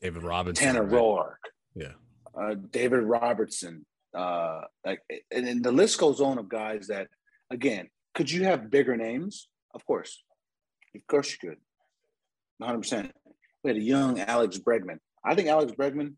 David 0.00 0.22
Robinson. 0.22 0.64
Tanner 0.64 0.84
right? 0.84 0.92
Roark, 0.92 1.42
Yeah. 1.74 1.92
uh, 2.40 2.54
David 2.70 3.02
Robertson, 3.02 3.84
uh, 4.16 4.60
like, 4.86 5.00
and 5.32 5.46
then 5.46 5.60
the 5.62 5.72
list 5.72 5.98
goes 5.98 6.20
on 6.20 6.38
of 6.38 6.48
guys 6.48 6.86
that, 6.86 7.08
again, 7.50 7.88
could 8.14 8.30
you 8.30 8.44
have 8.44 8.70
bigger 8.70 8.96
names? 8.96 9.48
Of 9.74 9.84
course, 9.84 10.22
of 10.94 11.06
course 11.08 11.32
you 11.32 11.48
could, 11.50 11.58
100. 12.58 12.78
percent 12.78 13.12
We 13.62 13.70
had 13.70 13.76
a 13.76 13.82
young 13.82 14.20
Alex 14.20 14.58
Bregman. 14.58 14.98
I 15.24 15.34
think 15.34 15.48
Alex 15.48 15.72
Bregman, 15.72 16.14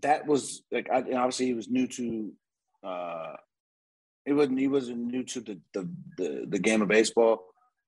that 0.00 0.26
was 0.26 0.62
like, 0.72 0.88
I, 0.90 0.98
and 0.98 1.14
obviously 1.14 1.46
he 1.46 1.54
was 1.54 1.68
new 1.68 1.86
to, 1.88 2.32
uh, 2.82 3.34
it 4.26 4.32
wasn't 4.32 4.58
he 4.58 4.68
wasn't 4.68 4.98
new 5.06 5.22
to 5.24 5.40
the, 5.40 5.60
the 5.74 5.88
the 6.16 6.46
the 6.48 6.58
game 6.58 6.80
of 6.80 6.88
baseball 6.88 7.44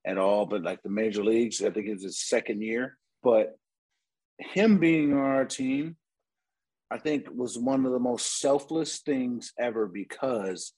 at 0.06 0.18
all, 0.18 0.44
but 0.44 0.62
like 0.62 0.82
the 0.82 0.90
major 0.90 1.24
leagues, 1.24 1.62
I 1.62 1.70
think 1.70 1.86
it 1.86 1.94
was 1.94 2.02
his 2.02 2.20
second 2.20 2.62
year. 2.62 2.98
But 3.22 3.56
him 4.38 4.78
being 4.78 5.14
on 5.14 5.18
our 5.18 5.46
team, 5.46 5.96
I 6.90 6.98
think 6.98 7.26
was 7.34 7.58
one 7.58 7.86
of 7.86 7.92
the 7.92 7.98
most 7.98 8.38
selfless 8.38 8.98
things 8.98 9.52
ever 9.58 9.86
because 9.86 10.72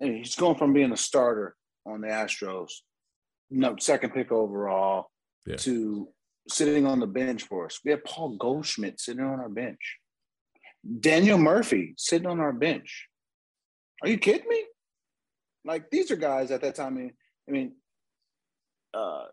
I 0.00 0.04
mean, 0.06 0.18
he's 0.18 0.36
going 0.36 0.56
from 0.56 0.74
being 0.74 0.92
a 0.92 0.96
starter 0.96 1.56
on 1.86 2.02
the 2.02 2.08
Astros, 2.08 2.70
no 3.50 3.76
second 3.78 4.12
pick 4.12 4.30
overall, 4.30 5.10
Yeah. 5.46 5.56
to 5.56 6.08
sitting 6.50 6.86
on 6.86 7.00
the 7.00 7.06
bench 7.06 7.44
for 7.44 7.66
us. 7.66 7.80
We 7.84 7.90
had 7.90 8.04
Paul 8.04 8.36
Goldschmidt 8.36 9.00
sitting 9.00 9.24
on 9.24 9.40
our 9.40 9.48
bench, 9.48 9.98
Daniel 11.00 11.38
Murphy 11.38 11.94
sitting 11.96 12.26
on 12.26 12.40
our 12.40 12.52
bench. 12.52 13.06
Are 14.02 14.08
you 14.08 14.18
kidding 14.18 14.48
me? 14.48 14.64
Like 15.64 15.90
these 15.90 16.10
are 16.10 16.16
guys 16.16 16.50
at 16.50 16.62
that 16.62 16.74
time. 16.74 16.96
I 16.96 17.00
mean, 17.00 17.12
I 17.48 17.52
mean 17.52 17.72
uh, 18.94 19.24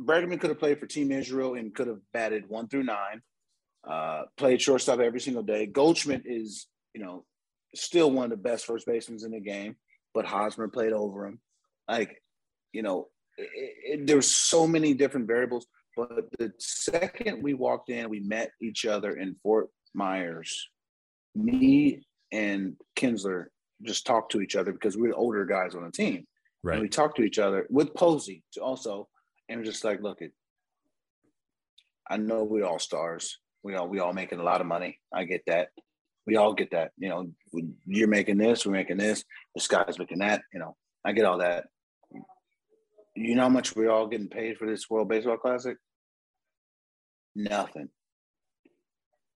Bregman 0.00 0.40
could 0.40 0.50
have 0.50 0.58
played 0.58 0.80
for 0.80 0.86
Team 0.86 1.12
Israel 1.12 1.54
and 1.54 1.74
could 1.74 1.86
have 1.86 2.00
batted 2.12 2.48
one 2.48 2.68
through 2.68 2.84
nine 2.84 3.22
uh, 3.88 4.22
played 4.36 4.60
shortstop 4.60 5.00
every 5.00 5.20
single 5.20 5.42
day. 5.42 5.66
Goldschmidt 5.66 6.22
is, 6.24 6.66
you 6.94 7.02
know, 7.02 7.24
still 7.74 8.10
one 8.10 8.24
of 8.24 8.30
the 8.30 8.36
best 8.36 8.66
first 8.66 8.86
basemen 8.86 9.20
in 9.24 9.30
the 9.30 9.40
game, 9.40 9.76
but 10.12 10.26
Hosmer 10.26 10.68
played 10.68 10.92
over 10.92 11.26
him. 11.26 11.40
Like, 11.88 12.22
you 12.72 12.82
know, 12.82 13.08
it, 13.36 13.50
it, 13.54 14.06
there's 14.06 14.30
so 14.30 14.66
many 14.66 14.94
different 14.94 15.26
variables. 15.26 15.66
But 16.08 16.30
the 16.38 16.52
second 16.58 17.42
we 17.42 17.54
walked 17.54 17.90
in, 17.90 18.08
we 18.08 18.20
met 18.20 18.52
each 18.60 18.86
other 18.86 19.16
in 19.16 19.36
Fort 19.42 19.68
Myers. 19.94 20.68
Me 21.34 22.02
and 22.32 22.76
Kinsler 22.96 23.46
just 23.82 24.06
talked 24.06 24.32
to 24.32 24.40
each 24.40 24.56
other 24.56 24.72
because 24.72 24.96
we 24.96 25.08
we're 25.08 25.14
older 25.14 25.44
guys 25.44 25.74
on 25.74 25.84
the 25.84 25.90
team. 25.90 26.26
And 26.64 26.82
we 26.82 26.88
talked 26.88 27.16
to 27.16 27.22
each 27.22 27.38
other 27.38 27.66
with 27.70 27.94
Posey 27.94 28.42
to 28.52 28.60
also, 28.60 29.08
and 29.48 29.58
we're 29.58 29.64
just 29.64 29.84
like, 29.84 30.02
look, 30.02 30.20
it. 30.20 30.32
I 32.08 32.16
know 32.16 32.44
we're 32.44 32.66
all 32.66 32.78
stars. 32.78 33.38
We 33.62 33.74
all 33.74 33.88
we 33.88 34.00
all 34.00 34.12
making 34.12 34.40
a 34.40 34.44
lot 34.44 34.60
of 34.60 34.66
money. 34.66 34.98
I 35.12 35.24
get 35.24 35.42
that. 35.46 35.68
We 36.26 36.36
all 36.36 36.52
get 36.52 36.72
that. 36.72 36.92
You 36.98 37.08
know, 37.08 37.30
you're 37.86 38.08
making 38.08 38.38
this, 38.38 38.66
we're 38.66 38.72
making 38.72 38.98
this. 38.98 39.24
This 39.54 39.68
guy's 39.68 39.98
making 39.98 40.18
that. 40.18 40.42
You 40.52 40.60
know, 40.60 40.76
I 41.04 41.12
get 41.12 41.24
all 41.24 41.38
that. 41.38 41.66
You 43.16 43.34
know 43.34 43.42
how 43.42 43.48
much 43.48 43.74
we're 43.74 43.90
all 43.90 44.06
getting 44.06 44.28
paid 44.28 44.56
for 44.56 44.66
this 44.66 44.88
World 44.88 45.08
Baseball 45.08 45.36
Classic? 45.36 45.76
Nothing. 47.34 47.88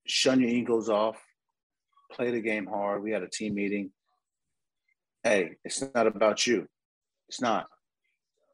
Shun 0.08 0.40
your 0.40 0.50
egos 0.50 0.90
off. 0.90 1.18
Play 2.12 2.32
the 2.32 2.42
game 2.42 2.66
hard. 2.68 3.04
We 3.04 3.12
had 3.12 3.24
a 3.24 3.30
team 3.30 3.56
meeting. 3.56 3.92
Hey, 5.24 5.52
it's 5.64 5.84
not 5.94 6.08
about 6.08 6.46
you. 6.48 6.68
It's 7.30 7.42
not. 7.42 7.68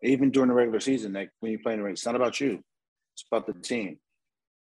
Even 0.03 0.29
during 0.29 0.49
the 0.49 0.55
regular 0.55 0.79
season, 0.79 1.13
like 1.13 1.31
when 1.39 1.51
you 1.51 1.59
play 1.59 1.73
in 1.73 1.79
the 1.79 1.85
ring, 1.85 1.93
it's 1.93 2.05
not 2.05 2.15
about 2.15 2.39
you. 2.39 2.63
It's 3.15 3.25
about 3.31 3.47
the 3.47 3.53
team. 3.53 3.97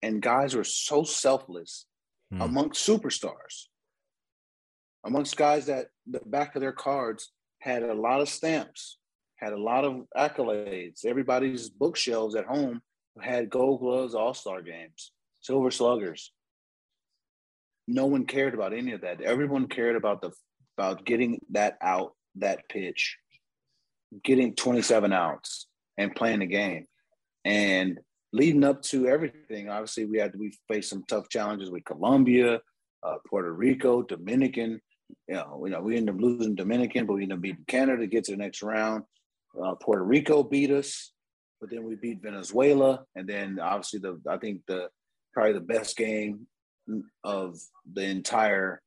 And 0.03 0.21
guys 0.23 0.57
were 0.57 0.65
so 0.65 1.05
selfless 1.05 1.87
Hmm. 2.33 2.43
amongst 2.43 2.87
superstars, 2.87 3.67
amongst 5.05 5.37
guys 5.37 5.67
that 5.67 5.89
the 6.07 6.21
back 6.21 6.55
of 6.55 6.61
their 6.61 6.73
cards 6.73 7.33
had 7.61 7.83
a 7.83 7.93
lot 7.93 8.21
of 8.21 8.29
stamps, 8.29 8.99
had 9.35 9.53
a 9.53 9.59
lot 9.59 9.85
of 9.85 10.07
accolades. 10.17 11.05
Everybody's 11.05 11.69
bookshelves 11.69 12.37
at 12.37 12.47
home 12.47 12.83
had 13.21 13.51
gold 13.51 13.81
gloves, 13.81 14.15
all 14.15 14.35
star 14.35 14.63
games, 14.63 15.13
silver 15.41 15.71
sluggers. 15.71 16.33
No 17.89 18.07
one 18.07 18.27
cared 18.27 18.55
about 18.55 18.73
any 18.73 18.93
of 18.93 19.01
that. 19.01 19.21
Everyone 19.21 19.67
cared 19.67 19.97
about 19.97 20.23
the 20.23 20.31
about 20.79 21.05
getting 21.05 21.41
that 21.51 21.77
out, 21.83 22.15
that 22.37 22.69
pitch, 22.69 23.19
getting 24.25 24.55
27 24.55 25.13
outs 25.13 25.67
and 25.99 26.15
playing 26.15 26.41
the 26.41 26.47
game. 26.47 26.87
And 27.45 27.99
leading 28.33 28.65
up 28.65 28.83
to 28.83 29.07
everything, 29.09 29.69
obviously 29.69 30.07
we 30.07 30.19
had 30.19 30.37
we 30.39 30.57
faced 30.69 30.91
some 30.91 31.05
tough 31.09 31.29
challenges 31.29 31.71
with 31.71 31.85
Colombia, 31.85 32.61
uh, 33.03 33.17
Puerto 33.29 33.53
Rico, 33.53 34.03
Dominican. 34.03 34.81
You 35.27 35.35
know, 35.35 35.63
you 35.65 35.73
know, 35.73 35.81
we 35.81 35.97
ended 35.97 36.15
up 36.15 36.21
losing 36.21 36.55
Dominican, 36.55 37.07
but 37.07 37.15
we 37.15 37.23
ended 37.25 37.39
up 37.39 37.43
beating 37.43 37.65
Canada 37.67 38.03
to 38.03 38.07
get 38.07 38.25
to 38.25 38.33
the 38.33 38.39
next 38.39 38.63
round. 38.63 39.05
Uh, 39.61 39.75
Puerto 39.75 40.05
Rico 40.05 40.45
beat 40.45 40.71
us, 40.71 41.13
but 41.61 41.71
then 41.71 41.85
we 41.85 41.95
beat 41.97 42.23
Venezuela, 42.23 43.05
and 43.15 43.29
then 43.29 43.59
obviously 43.61 44.01
the 44.01 44.21
I 44.29 44.39
think 44.39 44.63
the 44.67 44.89
probably 45.33 45.53
the 45.53 45.61
best 45.61 45.97
game 45.97 46.47
of 47.25 47.59
the 47.93 48.03
entire 48.05 48.81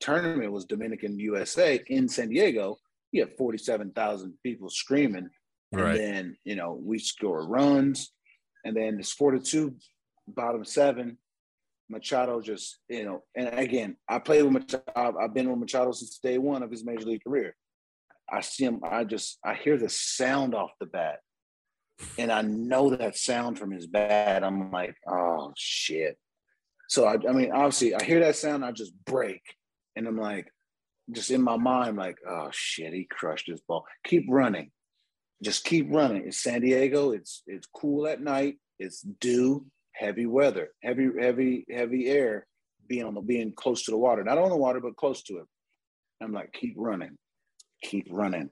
tournament 0.00 0.52
was 0.52 0.64
Dominican 0.64 1.18
USA 1.18 1.80
in 1.86 2.08
San 2.08 2.28
Diego. 2.30 2.76
You 3.12 3.22
had 3.24 3.36
forty 3.36 3.58
seven 3.58 3.90
thousand 3.92 4.34
people 4.42 4.68
screaming, 4.68 5.28
and 5.72 5.80
Right. 5.80 5.96
then 5.96 6.36
you 6.44 6.56
know 6.56 6.72
we 6.82 6.98
score 6.98 7.46
runs, 7.46 8.12
and 8.64 8.76
then 8.76 8.98
it's 8.98 9.12
four 9.12 9.30
to 9.32 9.40
two, 9.40 9.76
bottom 10.26 10.64
seven. 10.64 11.18
Machado 11.90 12.42
just 12.42 12.80
you 12.90 13.04
know, 13.06 13.22
and 13.34 13.48
again, 13.58 13.96
I 14.08 14.18
played 14.18 14.42
with 14.42 14.52
Machado. 14.52 14.82
I've- 14.94 15.16
I've 15.18 15.32
been 15.32 15.48
with 15.48 15.58
Machado 15.58 15.92
since 15.92 16.18
day 16.18 16.36
one 16.36 16.62
of 16.62 16.70
his 16.70 16.84
major 16.84 17.06
league 17.06 17.24
career. 17.24 17.56
I 18.30 18.42
see 18.42 18.64
him. 18.64 18.80
I 18.84 19.04
just 19.04 19.38
I 19.42 19.54
hear 19.54 19.78
the 19.78 19.88
sound 19.88 20.54
off 20.54 20.72
the 20.80 20.84
bat, 20.86 21.20
and 22.18 22.30
I 22.32 22.42
know 22.42 22.90
that 22.90 23.16
sound 23.16 23.58
from 23.58 23.70
his 23.70 23.86
bat. 23.86 24.44
I'm 24.44 24.70
like, 24.70 24.96
oh 25.06 25.52
shit. 25.56 26.16
So 26.88 27.04
I, 27.06 27.16
I 27.28 27.32
mean, 27.32 27.52
obviously, 27.52 27.94
I 27.94 28.02
hear 28.02 28.20
that 28.20 28.36
sound. 28.36 28.64
I 28.64 28.72
just 28.72 28.92
break, 29.04 29.42
and 29.96 30.06
I'm 30.06 30.16
like, 30.18 30.48
just 31.12 31.30
in 31.30 31.42
my 31.42 31.56
mind, 31.56 31.96
like, 31.96 32.18
oh 32.28 32.48
shit, 32.52 32.92
he 32.94 33.04
crushed 33.10 33.46
his 33.46 33.60
ball. 33.60 33.84
Keep 34.04 34.26
running. 34.28 34.70
just 35.42 35.64
keep 35.64 35.86
running. 35.90 36.26
It's 36.26 36.42
San 36.42 36.60
Diego. 36.60 37.12
It's 37.12 37.42
it's 37.46 37.68
cool 37.74 38.06
at 38.06 38.20
night. 38.20 38.56
It's 38.78 39.02
dew, 39.02 39.66
heavy 39.94 40.26
weather, 40.26 40.70
heavy 40.82 41.08
heavy 41.20 41.64
heavy 41.70 42.06
air, 42.08 42.46
being 42.88 43.04
on 43.04 43.14
the 43.14 43.20
being 43.20 43.52
close 43.54 43.84
to 43.84 43.90
the 43.90 43.98
water, 43.98 44.24
not 44.24 44.38
on 44.38 44.50
the 44.50 44.56
water 44.56 44.80
but 44.80 44.96
close 44.96 45.22
to 45.24 45.38
it. 45.38 45.46
I'm 46.22 46.32
like, 46.32 46.52
keep 46.52 46.74
running, 46.76 47.16
keep 47.82 48.06
running, 48.10 48.50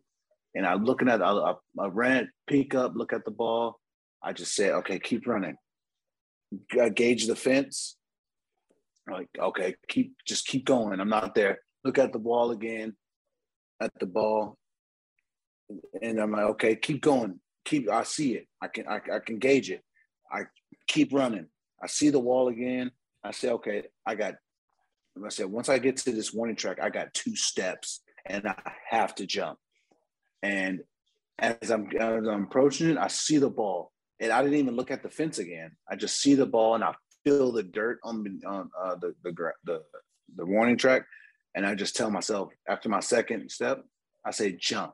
and 0.57 0.67
I'm 0.67 0.85
looking 0.85 1.09
at 1.09 1.23
I, 1.23 1.31
I, 1.31 1.55
I 1.79 1.87
ran 1.89 2.31
peek 2.47 2.75
up, 2.75 2.95
look 2.97 3.13
at 3.13 3.25
the 3.27 3.31
ball. 3.31 3.79
I 4.23 4.33
just 4.33 4.55
said, 4.55 4.73
okay, 4.77 4.99
keep 4.99 5.27
running. 5.27 5.57
I 6.73 6.87
uh, 6.87 6.89
gauge 6.89 7.27
the 7.27 7.37
fence. 7.37 7.97
like, 9.09 9.29
okay, 9.39 9.75
keep 9.89 10.15
just 10.27 10.47
keep 10.47 10.65
going. 10.65 10.99
I'm 10.99 11.11
not 11.11 11.35
there. 11.35 11.59
Look 11.85 11.99
at 11.99 12.13
the 12.13 12.19
ball 12.19 12.53
again, 12.53 12.97
at 13.81 13.93
the 14.01 14.07
ball, 14.07 14.57
and 16.01 16.19
I'm 16.19 16.33
like, 16.33 16.47
okay, 16.53 16.75
keep 16.75 17.03
going. 17.03 17.39
Keep. 17.67 17.91
I 17.91 18.05
see 18.05 18.35
it. 18.35 18.47
I 18.63 18.69
can. 18.69 18.89
I, 18.89 19.01
I 19.13 19.19
can 19.19 19.39
gauge 19.39 19.71
it. 19.71 19.83
I 20.33 20.45
keep 20.89 21.13
running. 21.13 21.47
I 21.83 21.87
see 21.87 22.09
the 22.09 22.19
wall 22.19 22.49
again. 22.49 22.91
I 23.23 23.33
say, 23.33 23.51
okay, 23.51 23.83
I 24.07 24.15
got. 24.15 24.35
I 25.23 25.29
said, 25.29 25.47
once 25.47 25.69
I 25.69 25.79
get 25.79 25.97
to 25.99 26.13
this 26.13 26.33
warning 26.33 26.57
track, 26.57 26.79
I 26.81 26.89
got 26.89 27.13
two 27.13 27.37
steps, 27.37 28.01
and 28.25 28.47
I 28.47 28.73
have 28.89 29.15
to 29.17 29.27
jump. 29.27 29.59
And 30.43 30.81
as 31.39 31.71
I'm 31.71 31.89
as 31.99 32.27
I'm 32.27 32.45
approaching 32.45 32.91
it, 32.91 32.99
I 32.99 33.09
see 33.09 33.39
the 33.39 33.51
ball, 33.51 33.93
and 34.21 34.33
I 34.33 34.43
didn't 34.43 34.59
even 34.59 34.77
look 34.77 34.91
at 34.91 35.03
the 35.03 35.11
fence 35.11 35.39
again. 35.39 35.73
I 35.91 35.97
just 35.97 36.21
see 36.21 36.35
the 36.35 36.47
ball, 36.47 36.75
and 36.75 36.85
I 36.85 36.95
feel 37.25 37.53
the 37.53 37.63
dirt 37.63 37.99
on 38.05 38.41
on 38.47 38.71
uh, 38.79 38.95
the, 38.97 39.15
the 39.23 39.33
the 39.65 39.83
the 40.37 40.47
warning 40.47 40.77
track, 40.77 41.03
and 41.55 41.67
I 41.67 41.75
just 41.75 41.97
tell 41.97 42.11
myself 42.11 42.51
after 42.69 42.89
my 42.89 43.01
second 43.01 43.51
step, 43.51 43.85
I 44.25 44.31
say 44.31 44.53
jump, 44.53 44.93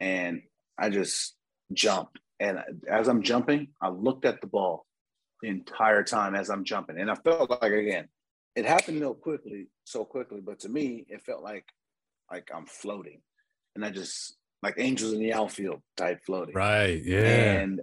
and 0.00 0.42
I 0.78 0.90
just 0.90 1.34
jumped. 1.72 2.18
And 2.40 2.58
as 2.90 3.08
I'm 3.08 3.22
jumping, 3.22 3.68
I 3.80 3.88
looked 3.88 4.24
at 4.24 4.40
the 4.40 4.48
ball 4.48 4.86
the 5.42 5.48
entire 5.48 6.02
time 6.02 6.34
as 6.34 6.50
I'm 6.50 6.64
jumping, 6.64 6.98
and 6.98 7.10
I 7.10 7.14
felt 7.14 7.50
like 7.50 7.72
again, 7.72 8.08
it 8.54 8.66
happened 8.66 9.00
so 9.00 9.14
quickly, 9.14 9.68
so 9.84 10.04
quickly. 10.04 10.40
But 10.40 10.60
to 10.60 10.68
me, 10.68 11.06
it 11.08 11.22
felt 11.22 11.42
like 11.42 11.66
like 12.30 12.50
I'm 12.54 12.66
floating, 12.66 13.20
and 13.74 13.84
I 13.84 13.90
just 13.90 14.36
like 14.62 14.74
angels 14.78 15.12
in 15.12 15.20
the 15.20 15.32
outfield 15.32 15.80
type 15.96 16.20
floating. 16.24 16.54
Right. 16.54 17.02
Yeah. 17.04 17.60
And 17.60 17.80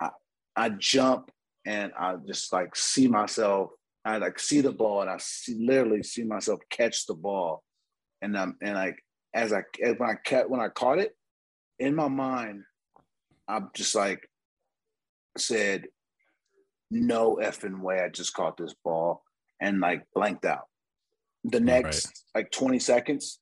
I 0.00 0.10
I 0.56 0.68
jump 0.70 1.30
and 1.66 1.92
I 1.98 2.16
just 2.26 2.52
like 2.52 2.74
see 2.76 3.08
myself. 3.08 3.70
I 4.04 4.16
like 4.16 4.38
see 4.38 4.62
the 4.62 4.72
ball, 4.72 5.02
and 5.02 5.10
I 5.10 5.18
see 5.18 5.64
literally 5.64 6.02
see 6.02 6.24
myself 6.24 6.60
catch 6.70 7.06
the 7.06 7.14
ball, 7.14 7.62
and 8.22 8.36
um 8.36 8.56
and 8.62 8.74
like 8.74 8.96
as 9.34 9.52
I 9.52 9.62
when 9.78 10.08
I 10.08 10.14
kept 10.14 10.48
when 10.48 10.60
I 10.60 10.68
caught 10.68 10.98
it, 10.98 11.14
in 11.78 11.94
my 11.94 12.08
mind, 12.08 12.64
I'm 13.46 13.70
just 13.74 13.94
like 13.94 14.28
said, 15.36 15.86
no 16.90 17.36
effing 17.36 17.80
way 17.80 18.00
I 18.00 18.08
just 18.08 18.34
caught 18.34 18.56
this 18.56 18.74
ball 18.84 19.22
and 19.60 19.80
like 19.80 20.04
blanked 20.14 20.44
out. 20.44 20.66
The 21.44 21.60
next 21.60 22.06
right. 22.34 22.42
like 22.42 22.50
20 22.50 22.78
seconds, 22.78 23.38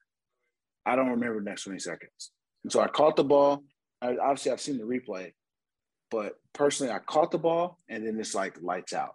I 0.88 0.96
don't 0.96 1.10
remember 1.10 1.38
the 1.38 1.44
next 1.44 1.64
20 1.64 1.78
seconds. 1.78 2.30
And 2.64 2.72
so 2.72 2.80
I 2.80 2.88
caught 2.88 3.16
the 3.16 3.24
ball. 3.24 3.64
I, 4.00 4.16
obviously, 4.16 4.52
I've 4.52 4.60
seen 4.60 4.78
the 4.78 4.84
replay, 4.84 5.32
but 6.10 6.34
personally, 6.52 6.92
I 6.92 6.98
caught 6.98 7.30
the 7.30 7.38
ball 7.38 7.78
and 7.88 8.06
then 8.06 8.18
it's 8.18 8.34
like 8.34 8.56
lights 8.62 8.92
out. 8.92 9.14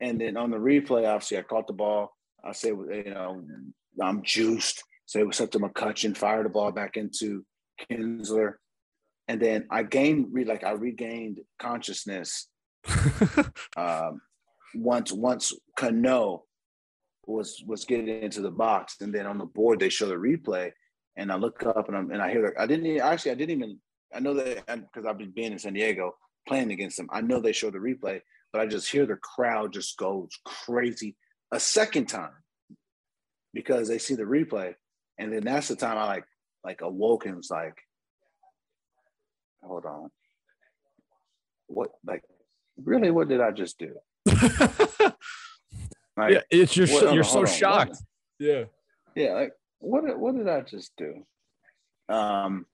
And 0.00 0.20
then 0.20 0.36
on 0.36 0.50
the 0.50 0.56
replay, 0.56 1.08
obviously, 1.08 1.38
I 1.38 1.42
caught 1.42 1.66
the 1.66 1.72
ball. 1.72 2.16
I 2.44 2.52
say, 2.52 2.68
you 2.68 3.12
know, 3.14 3.42
I'm 4.02 4.22
juiced. 4.22 4.82
So 5.06 5.18
it 5.18 5.26
was 5.26 5.40
up 5.40 5.50
to 5.52 5.58
McCutchen, 5.58 6.16
fire 6.16 6.42
the 6.42 6.48
ball 6.48 6.72
back 6.72 6.96
into 6.96 7.44
Kinsler. 7.90 8.54
And 9.28 9.40
then 9.40 9.66
I 9.70 9.82
gained, 9.82 10.28
like 10.46 10.64
I 10.64 10.72
regained 10.72 11.38
consciousness 11.58 12.48
um, 13.76 14.20
once 14.74 15.12
once 15.12 15.52
Cano 15.76 16.44
was 17.30 17.62
was 17.66 17.84
getting 17.84 18.08
into 18.08 18.40
the 18.40 18.50
box, 18.50 18.96
and 19.00 19.14
then 19.14 19.26
on 19.26 19.38
the 19.38 19.44
board 19.44 19.80
they 19.80 19.88
show 19.88 20.06
the 20.06 20.14
replay, 20.14 20.72
and 21.16 21.30
I 21.32 21.36
look 21.36 21.64
up 21.64 21.88
and, 21.88 21.96
I'm, 21.96 22.10
and 22.10 22.22
I 22.22 22.30
hear 22.30 22.54
I 22.58 22.66
didn't 22.66 23.00
actually 23.00 23.32
I 23.32 23.34
didn't 23.34 23.56
even 23.56 23.78
I 24.14 24.20
know 24.20 24.34
that 24.34 24.66
because 24.66 25.06
I've 25.06 25.18
been 25.18 25.32
being 25.32 25.52
in 25.52 25.58
San 25.58 25.74
Diego 25.74 26.14
playing 26.48 26.72
against 26.72 26.96
them. 26.96 27.08
I 27.12 27.20
know 27.20 27.40
they 27.40 27.52
show 27.52 27.70
the 27.70 27.78
replay, 27.78 28.20
but 28.52 28.60
I 28.60 28.66
just 28.66 28.90
hear 28.90 29.06
the 29.06 29.16
crowd 29.16 29.72
just 29.72 29.96
goes 29.96 30.30
crazy 30.44 31.16
a 31.52 31.60
second 31.60 32.06
time 32.06 32.32
because 33.52 33.88
they 33.88 33.98
see 33.98 34.14
the 34.14 34.22
replay, 34.22 34.74
and 35.18 35.32
then 35.32 35.44
that's 35.44 35.68
the 35.68 35.76
time 35.76 35.98
I 35.98 36.06
like 36.06 36.24
like 36.64 36.80
awoke 36.82 37.26
and 37.26 37.36
was 37.36 37.50
like, 37.50 37.76
hold 39.62 39.86
on. 39.86 40.10
What 41.66 41.90
like 42.06 42.24
really 42.82 43.10
what 43.10 43.28
did 43.28 43.40
I 43.40 43.50
just 43.50 43.78
do? 43.78 43.94
like, 46.20 46.32
yeah, 46.34 46.40
it's 46.50 46.76
you're 46.76 46.86
what, 46.86 47.14
you're 47.14 47.24
so 47.24 47.44
shocked. 47.44 47.90
What, 47.90 48.00
yeah. 48.38 48.64
Yeah, 49.14 49.32
like 49.34 49.52
what 49.78 50.18
what 50.18 50.36
did 50.36 50.48
I 50.48 50.60
just 50.60 50.92
do? 50.96 51.24
Um 52.08 52.66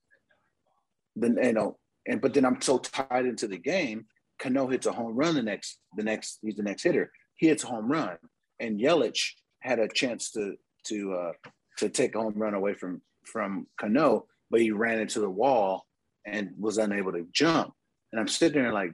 then 1.15 1.37
you 1.41 1.53
know, 1.53 1.77
and 2.07 2.21
but 2.21 2.33
then 2.33 2.45
I'm 2.45 2.61
so 2.61 2.77
tied 2.77 3.25
into 3.25 3.47
the 3.47 3.57
game. 3.57 4.05
Cano 4.39 4.67
hits 4.67 4.85
a 4.85 4.91
home 4.91 5.15
run 5.15 5.35
the 5.35 5.41
next 5.41 5.79
the 5.95 6.03
next 6.03 6.39
he's 6.41 6.55
the 6.55 6.63
next 6.63 6.83
hitter. 6.83 7.11
He 7.35 7.47
hits 7.47 7.63
a 7.63 7.67
home 7.67 7.91
run, 7.91 8.17
and 8.59 8.79
Yelich 8.79 9.31
had 9.61 9.79
a 9.79 9.87
chance 9.87 10.31
to 10.31 10.55
to 10.85 11.13
uh, 11.13 11.31
to 11.77 11.89
take 11.89 12.15
a 12.15 12.21
home 12.21 12.35
run 12.35 12.53
away 12.53 12.73
from 12.73 13.01
from 13.25 13.67
Cano, 13.79 14.25
but 14.49 14.61
he 14.61 14.71
ran 14.71 14.99
into 14.99 15.19
the 15.19 15.29
wall 15.29 15.85
and 16.25 16.51
was 16.59 16.77
unable 16.77 17.11
to 17.13 17.27
jump. 17.31 17.73
And 18.11 18.19
I'm 18.19 18.27
sitting 18.27 18.61
there 18.61 18.73
like, 18.73 18.93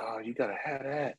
oh, 0.00 0.18
you 0.18 0.34
gotta 0.34 0.56
have 0.62 0.82
that. 0.82 1.16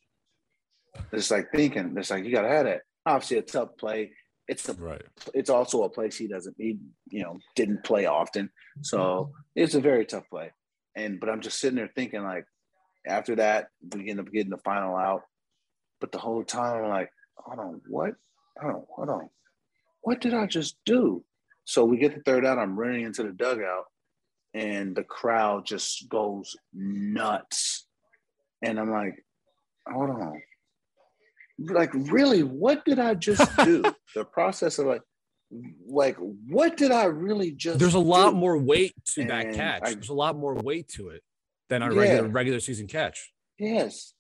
It's 1.11 1.31
like 1.31 1.51
thinking, 1.51 1.95
it's 1.97 2.09
like 2.09 2.25
you 2.25 2.31
gotta 2.31 2.49
have 2.49 2.65
that. 2.65 2.81
Obviously, 3.05 3.37
a 3.37 3.41
tough 3.41 3.69
play. 3.77 4.11
It's 4.47 4.67
a, 4.67 4.73
right. 4.73 5.01
It's 5.33 5.49
also 5.49 5.83
a 5.83 5.89
place 5.89 6.17
he 6.17 6.27
doesn't 6.27 6.55
he 6.57 6.77
you 7.09 7.23
know 7.23 7.37
didn't 7.55 7.83
play 7.83 8.05
often, 8.05 8.49
so 8.81 8.97
mm-hmm. 8.97 9.31
it's 9.55 9.75
a 9.75 9.81
very 9.81 10.05
tough 10.05 10.29
play. 10.29 10.51
And 10.95 11.19
but 11.19 11.29
I'm 11.29 11.41
just 11.41 11.59
sitting 11.59 11.77
there 11.77 11.91
thinking 11.95 12.23
like, 12.23 12.45
after 13.07 13.35
that 13.37 13.67
we 13.93 14.09
end 14.09 14.19
up 14.19 14.31
getting 14.31 14.51
the 14.51 14.57
final 14.57 14.95
out, 14.95 15.21
but 15.99 16.11
the 16.11 16.19
whole 16.19 16.43
time 16.43 16.83
I'm 16.83 16.89
like, 16.89 17.09
hold 17.37 17.59
on, 17.59 17.81
what? 17.87 18.15
Hold 18.59 18.75
on, 18.75 18.83
hold 18.95 19.09
on, 19.09 19.29
what 20.01 20.21
did 20.21 20.33
I 20.33 20.45
just 20.45 20.77
do? 20.85 21.23
So 21.65 21.85
we 21.85 21.97
get 21.97 22.13
the 22.13 22.21
third 22.21 22.45
out. 22.45 22.59
I'm 22.59 22.77
running 22.77 23.05
into 23.05 23.23
the 23.23 23.31
dugout, 23.31 23.85
and 24.53 24.95
the 24.95 25.03
crowd 25.03 25.65
just 25.65 26.09
goes 26.09 26.55
nuts. 26.73 27.87
And 28.61 28.79
I'm 28.79 28.91
like, 28.91 29.25
hold 29.87 30.09
on. 30.09 30.41
Like, 31.59 31.91
really, 31.93 32.43
what 32.43 32.83
did 32.85 32.99
I 32.99 33.13
just 33.13 33.55
do? 33.63 33.83
the 34.15 34.25
process 34.25 34.79
of 34.79 34.87
like, 34.87 35.01
like, 35.87 36.17
what 36.17 36.77
did 36.77 36.91
I 36.91 37.05
really 37.05 37.51
just 37.51 37.79
There's 37.79 37.93
a 37.93 37.99
lot 37.99 38.31
do? 38.31 38.37
more 38.37 38.57
weight 38.57 38.93
to 39.13 39.21
and 39.21 39.29
that 39.29 39.53
catch. 39.53 39.81
I, 39.83 39.93
There's 39.93 40.09
a 40.09 40.13
lot 40.13 40.35
more 40.35 40.55
weight 40.55 40.87
to 40.95 41.09
it 41.09 41.21
than 41.69 41.81
a 41.81 41.93
yeah. 41.93 41.99
regular 41.99 42.29
regular 42.29 42.59
season 42.59 42.87
catch. 42.87 43.31
Yes. 43.59 44.13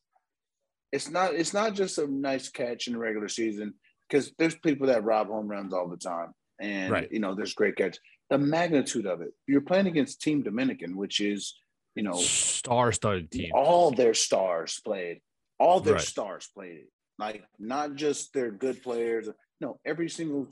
It's 0.91 1.09
not 1.09 1.33
it's 1.33 1.53
not 1.53 1.73
just 1.73 1.97
a 1.97 2.05
nice 2.05 2.49
catch 2.49 2.87
in 2.87 2.93
the 2.93 2.99
regular 2.99 3.27
season 3.27 3.73
because 4.07 4.31
there's 4.37 4.55
people 4.55 4.87
that 4.87 5.03
rob 5.03 5.27
home 5.27 5.47
runs 5.47 5.73
all 5.73 5.87
the 5.87 5.97
time. 5.97 6.33
And 6.59 6.91
right. 6.91 7.11
you 7.11 7.19
know, 7.19 7.33
there's 7.33 7.55
great 7.55 7.75
catch 7.75 7.97
the 8.29 8.37
magnitude 8.39 9.05
of 9.05 9.21
it. 9.21 9.31
You're 9.47 9.61
playing 9.61 9.87
against 9.87 10.21
Team 10.21 10.41
Dominican, 10.41 10.97
which 10.97 11.19
is, 11.19 11.55
you 11.95 12.03
know, 12.03 12.15
star-studded 12.15 13.29
team. 13.29 13.51
All 13.53 13.91
their 13.91 14.13
stars 14.13 14.81
played. 14.83 15.19
All 15.59 15.79
their 15.79 15.95
right. 15.95 16.01
stars 16.01 16.49
played 16.55 16.77
it. 16.77 16.89
Like 17.23 17.43
not 17.57 17.95
just 17.95 18.33
their 18.33 18.51
good 18.51 18.83
players. 18.83 19.29
No, 19.61 19.79
every 19.85 20.09
single 20.09 20.47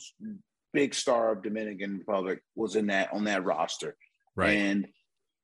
big 0.73 0.93
star 0.93 1.33
of 1.33 1.43
Dominican 1.43 1.97
Republic 1.97 2.41
was 2.55 2.75
in 2.77 2.87
that 2.87 3.11
on 3.11 3.25
that 3.25 3.43
roster. 3.43 3.97
Right. 4.37 4.57
And 4.57 4.87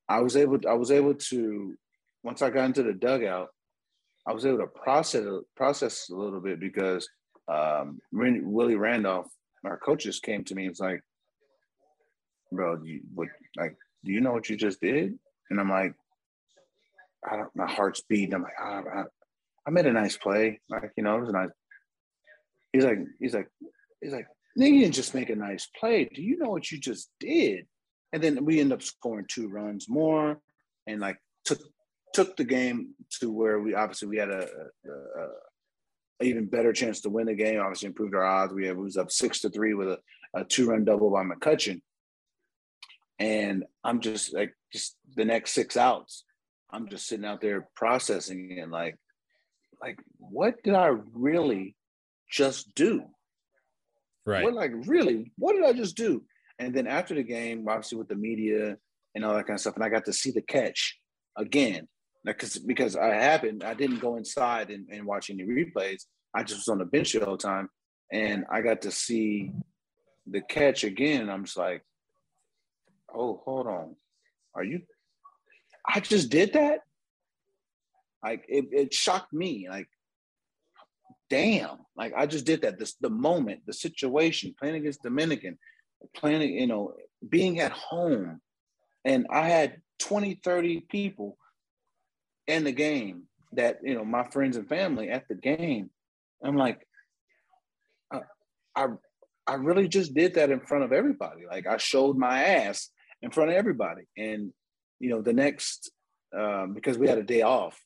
I 0.08 0.22
was 0.22 0.38
able 0.38 0.60
to, 0.60 0.70
I 0.70 0.74
was 0.74 0.90
able 0.90 1.16
to 1.16 1.76
once 2.24 2.42
I 2.42 2.50
got 2.50 2.66
into 2.66 2.84
the 2.84 2.94
dugout, 2.94 3.50
I 4.26 4.34
was 4.34 4.46
able 4.46 4.60
to 4.60 4.68
process 4.68 5.26
process 5.56 6.10
a 6.10 6.16
little 6.16 6.40
bit 6.40 6.62
because 6.62 7.08
um, 7.50 8.00
Willie 8.14 8.76
Randolph, 8.76 9.28
our 9.66 9.78
coaches 9.78 10.20
came 10.20 10.46
to 10.46 10.56
me 10.56 10.64
and 10.64 10.72
was 10.72 10.80
like, 10.80 11.02
bro, 12.54 12.82
you 12.84 13.02
what 13.14 13.28
like, 13.58 13.76
do 14.06 14.14
you 14.14 14.22
know 14.22 14.32
what 14.32 14.50
you 14.50 14.56
just 14.56 14.80
did? 14.80 15.18
And 15.50 15.60
I'm 15.60 15.70
like, 15.70 15.94
I 17.30 17.36
don't, 17.36 17.54
my 17.54 17.70
heart's 17.70 18.02
beating. 18.02 18.34
I'm 18.34 18.44
like, 18.44 18.60
I, 18.62 19.04
I, 19.68 19.72
made 19.72 19.86
a 19.86 19.94
nice 19.94 20.18
play. 20.18 20.60
Like, 20.70 20.92
you 20.96 21.04
know, 21.04 21.18
it 21.18 21.22
was 21.22 21.30
a 21.30 21.34
nice. 21.34 21.50
He's 22.74 22.86
like, 22.86 23.00
he's 23.20 23.34
like, 23.34 23.50
he's 24.02 24.14
like, 24.14 24.28
nigga, 24.60 24.74
you 24.74 24.82
didn't 24.82 24.96
just 24.96 25.16
make 25.16 25.30
a 25.30 25.36
nice 25.36 25.68
play. 25.80 26.06
Do 26.06 26.22
you 26.22 26.38
know 26.38 26.50
what 26.50 26.72
you 26.72 26.80
just 26.80 27.10
did? 27.20 27.66
And 28.14 28.24
then 28.24 28.46
we 28.46 28.60
end 28.60 28.74
up 28.74 28.82
scoring 28.82 29.26
two 29.28 29.50
runs 29.50 29.90
more, 29.90 30.40
and 30.88 31.02
like 31.02 31.18
took 31.46 31.60
took 32.14 32.38
the 32.38 32.44
game 32.44 32.96
to 33.20 33.32
where 33.32 33.60
we 33.60 33.76
obviously 33.76 34.08
we 34.08 34.18
had 34.18 34.30
a, 34.30 34.48
a, 34.48 34.92
a 35.22 36.24
even 36.24 36.46
better 36.46 36.74
chance 36.74 37.02
to 37.02 37.10
win 37.10 37.28
the 37.28 37.36
game. 37.36 37.60
Obviously 37.60 37.88
improved 37.88 38.16
our 38.16 38.24
odds. 38.24 38.54
We, 38.54 38.66
had, 38.66 38.78
we 38.78 38.84
was 38.84 38.98
up 38.98 39.12
six 39.12 39.42
to 39.42 39.50
three 39.50 39.74
with 39.74 39.90
a, 39.90 40.00
a 40.34 40.44
two 40.44 40.68
run 40.68 40.86
double 40.86 41.12
by 41.12 41.24
McCutchen. 41.24 41.82
And 43.20 43.66
I'm 43.84 44.00
just 44.00 44.34
like, 44.34 44.54
just 44.72 44.96
the 45.16 45.26
next 45.26 45.52
six 45.54 45.78
outs, 45.78 46.24
I'm 46.72 46.88
just 46.88 47.08
sitting 47.08 47.26
out 47.26 47.42
there 47.42 47.68
processing 47.76 48.60
and 48.62 48.72
like, 48.72 48.96
like, 49.82 50.00
what 50.18 50.62
did 50.64 50.74
I 50.74 50.92
really 51.14 51.76
just 52.30 52.74
do? 52.76 53.04
Right. 54.26 54.44
What 54.44 54.54
like 54.54 54.72
really? 54.86 55.32
What 55.38 55.54
did 55.54 55.64
I 55.64 55.74
just 55.74 55.96
do? 55.96 56.24
And 56.60 56.74
then 56.74 56.88
after 56.88 57.14
the 57.14 57.24
game, 57.24 57.68
obviously 57.68 57.98
with 57.98 58.10
the 58.10 58.16
media 58.16 58.78
and 59.16 59.24
all 59.24 59.36
that 59.36 59.48
kind 59.48 59.56
of 59.56 59.62
stuff, 59.62 59.76
and 59.76 59.84
I 59.84 59.90
got 59.90 60.06
to 60.06 60.14
see 60.14 60.32
the 60.32 60.42
catch 60.42 61.00
again. 61.38 61.88
Because 62.26 62.58
because 62.58 62.98
I 62.98 63.14
happened, 63.14 63.64
I 63.64 63.74
didn't 63.74 64.00
go 64.00 64.18
inside 64.18 64.70
and, 64.70 64.88
and 64.92 65.06
watch 65.06 65.30
any 65.30 65.44
replays. 65.44 66.04
I 66.34 66.44
just 66.44 66.60
was 66.60 66.68
on 66.68 66.80
the 66.80 66.86
bench 66.86 67.14
the 67.14 67.24
whole 67.24 67.38
time, 67.38 67.70
and 68.12 68.44
I 68.52 68.62
got 68.62 68.82
to 68.82 68.92
see 68.92 69.54
the 70.30 70.42
catch 70.42 70.84
again. 70.84 71.30
I'm 71.30 71.46
just 71.46 71.56
like, 71.56 71.84
oh, 73.14 73.42
hold 73.46 73.68
on, 73.68 73.96
are 74.56 74.64
you? 74.64 74.82
I 75.88 76.02
just 76.02 76.30
did 76.30 76.52
that. 76.54 76.82
Like 78.24 78.46
it, 78.48 78.66
it 78.72 78.94
shocked 78.94 79.34
me. 79.34 79.68
Like 79.70 79.88
damn, 81.30 81.78
like 81.96 82.14
I 82.16 82.26
just 82.26 82.46
did 82.46 82.62
that. 82.62 82.80
This 82.80 82.96
the 82.96 83.10
moment, 83.10 83.62
the 83.66 83.74
situation, 83.74 84.56
playing 84.58 84.76
against 84.76 85.04
Dominican, 85.04 85.58
playing, 86.16 86.54
you 86.54 86.68
know, 86.68 86.94
being 87.28 87.60
at 87.60 87.72
home. 87.72 88.42
And 89.06 89.28
I 89.30 89.48
had 89.48 89.82
20, 90.00 90.40
30 90.44 90.82
people 90.90 91.38
in 92.46 92.64
the 92.64 92.72
game 92.72 93.24
that, 93.54 93.80
you 93.84 93.96
know, 93.96 94.06
my 94.06 94.28
friends 94.30 94.58
and 94.58 94.68
family 94.68 95.10
at 95.10 95.28
the 95.28 95.36
game. 95.36 95.90
I'm 96.44 96.58
like, 96.58 96.86
I, 98.12 98.20
I, 98.76 98.88
I 99.46 99.54
really 99.56 99.88
just 99.88 100.14
did 100.14 100.36
that 100.36 100.52
in 100.52 100.60
front 100.60 100.84
of 100.84 100.92
everybody. 100.92 101.44
Like 101.50 101.68
I 101.68 101.78
showed 101.78 102.18
my 102.18 102.44
ass 102.44 102.90
in 103.22 103.32
front 103.32 103.50
of 103.50 103.56
everybody. 103.56 104.04
And, 104.18 104.52
you 105.00 105.10
know, 105.10 105.22
the 105.22 105.34
next, 105.34 105.92
um, 106.38 106.74
because 106.74 106.98
we 106.98 107.08
had 107.08 107.18
a 107.18 107.24
day 107.24 107.42
off 107.42 107.80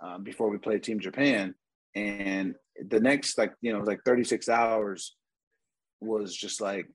um, 0.00 0.22
before 0.22 0.50
we 0.50 0.58
played 0.58 0.82
Team 0.82 1.00
Japan, 1.00 1.54
and 1.94 2.54
the 2.88 3.00
next 3.00 3.36
like 3.38 3.52
you 3.60 3.72
know 3.72 3.80
like 3.80 4.00
36 4.04 4.48
hours 4.48 5.16
was 6.00 6.34
just 6.36 6.60
like 6.60 6.86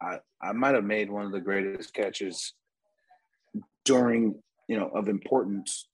i 0.00 0.18
i 0.42 0.52
might 0.52 0.74
have 0.74 0.84
made 0.84 1.10
one 1.10 1.26
of 1.26 1.32
the 1.32 1.40
greatest 1.40 1.92
catches 1.92 2.54
during 3.84 4.34
you 4.68 4.78
know 4.78 4.88
of 4.88 5.08
importance 5.08 5.88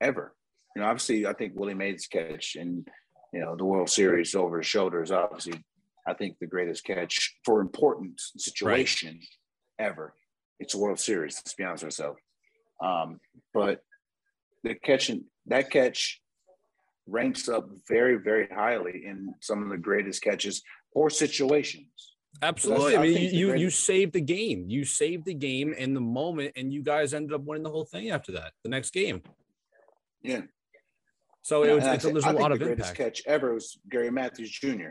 ever. 0.00 0.34
You 0.76 0.82
know 0.82 0.88
obviously 0.88 1.26
i 1.26 1.32
think 1.32 1.54
willie 1.56 1.74
mays 1.74 2.06
catch 2.06 2.56
and 2.56 2.86
you 3.32 3.40
know 3.40 3.56
the 3.56 3.64
world 3.64 3.90
series 3.90 4.34
over 4.34 4.58
his 4.58 4.66
shoulders 4.66 5.10
obviously 5.10 5.60
i 6.06 6.14
think 6.14 6.38
the 6.38 6.46
greatest 6.46 6.84
catch 6.84 7.36
for 7.44 7.60
important 7.60 8.20
situation 8.36 9.18
right. 9.80 9.86
ever. 9.86 10.14
It's 10.60 10.74
a 10.74 10.78
world 10.78 11.00
series 11.00 11.36
let's 11.36 11.54
be 11.54 11.64
honest 11.64 11.84
with 11.84 11.98
ourselves. 11.98 12.20
Um, 12.80 13.20
but 13.52 13.82
the 14.68 14.74
catching 14.74 15.24
that 15.46 15.70
catch 15.70 16.20
ranks 17.06 17.48
up 17.48 17.68
very, 17.88 18.16
very 18.16 18.48
highly 18.48 19.04
in 19.06 19.34
some 19.40 19.62
of 19.62 19.70
the 19.70 19.78
greatest 19.78 20.22
catches 20.22 20.62
or 20.92 21.10
situations. 21.10 22.14
Absolutely. 22.42 22.96
I, 22.96 23.00
I 23.00 23.02
mean, 23.02 23.34
you 23.34 23.54
you 23.56 23.70
saved 23.70 24.12
the 24.12 24.20
game. 24.20 24.66
You 24.68 24.84
saved 24.84 25.24
the 25.24 25.34
game 25.34 25.72
in 25.72 25.94
the 25.94 26.00
moment, 26.00 26.52
and 26.56 26.72
you 26.72 26.82
guys 26.82 27.14
ended 27.14 27.32
up 27.32 27.42
winning 27.42 27.64
the 27.64 27.70
whole 27.70 27.86
thing 27.86 28.10
after 28.10 28.32
that. 28.32 28.52
The 28.62 28.68
next 28.68 28.90
game. 28.90 29.22
Yeah. 30.22 30.42
So 31.42 31.64
it 31.64 31.72
was. 31.72 31.86
It's, 31.86 32.04
I, 32.04 32.12
there's 32.12 32.24
a 32.26 32.32
lot 32.32 32.52
of 32.52 32.58
the 32.58 32.66
greatest 32.66 32.90
impact. 32.90 33.16
catch 33.16 33.22
ever 33.26 33.54
was 33.54 33.78
Gary 33.90 34.10
Matthews 34.10 34.50
Jr. 34.50 34.90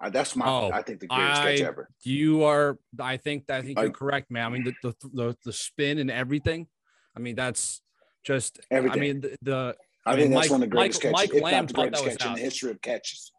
Uh, 0.00 0.08
that's 0.08 0.36
my. 0.36 0.46
Oh, 0.46 0.70
I 0.72 0.82
think 0.82 1.00
the 1.00 1.08
greatest 1.08 1.40
I, 1.40 1.56
catch 1.56 1.60
ever. 1.60 1.88
You 2.02 2.44
are. 2.44 2.78
I 2.98 3.16
think. 3.16 3.50
I 3.50 3.60
think 3.60 3.78
you're 3.78 3.90
correct, 3.90 4.30
man. 4.30 4.46
I 4.46 4.48
mean, 4.48 4.64
the, 4.64 4.74
the 4.82 5.08
the 5.12 5.36
the 5.44 5.52
spin 5.52 5.98
and 5.98 6.10
everything. 6.10 6.68
I 7.14 7.20
mean, 7.20 7.34
that's 7.34 7.82
just. 8.24 8.60
Everything. 8.70 8.98
I 8.98 9.00
mean, 9.00 9.20
the, 9.20 9.36
the 9.42 9.76
I, 10.06 10.12
I 10.12 10.16
mean, 10.16 10.24
think 10.24 10.34
that's 10.34 10.44
Mike, 10.46 10.50
one 10.50 10.62
of 10.62 10.70
the 10.70 10.76
greatest 10.76 11.04
Mike, 11.04 11.14
catches, 11.14 11.32
Mike 11.34 11.42
Lamb 11.42 11.66
the 11.66 11.74
greatest 11.74 12.04
catch 12.04 12.26
in 12.26 12.34
the 12.34 12.40
history 12.40 12.70
of 12.70 12.80
catches. 12.80 13.32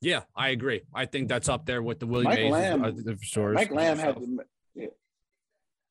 Yeah, 0.00 0.22
I 0.34 0.48
agree. 0.48 0.82
I 0.94 1.06
think 1.06 1.28
that's 1.28 1.48
up 1.48 1.66
there 1.66 1.82
with 1.82 2.00
the 2.00 2.06
Willie 2.06 2.24
Mike 2.24 2.38
Mays. 2.38 2.52
Lamb, 2.52 2.82
the 2.82 3.18
stores 3.22 3.54
Mike 3.54 3.70
Lamb 3.70 3.98
had 3.98 4.16
the, 4.16 4.44
yeah, 4.74 4.86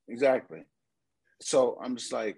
exactly. 0.07 0.63
So 1.41 1.77
I'm 1.81 1.95
just 1.95 2.11
like, 2.11 2.37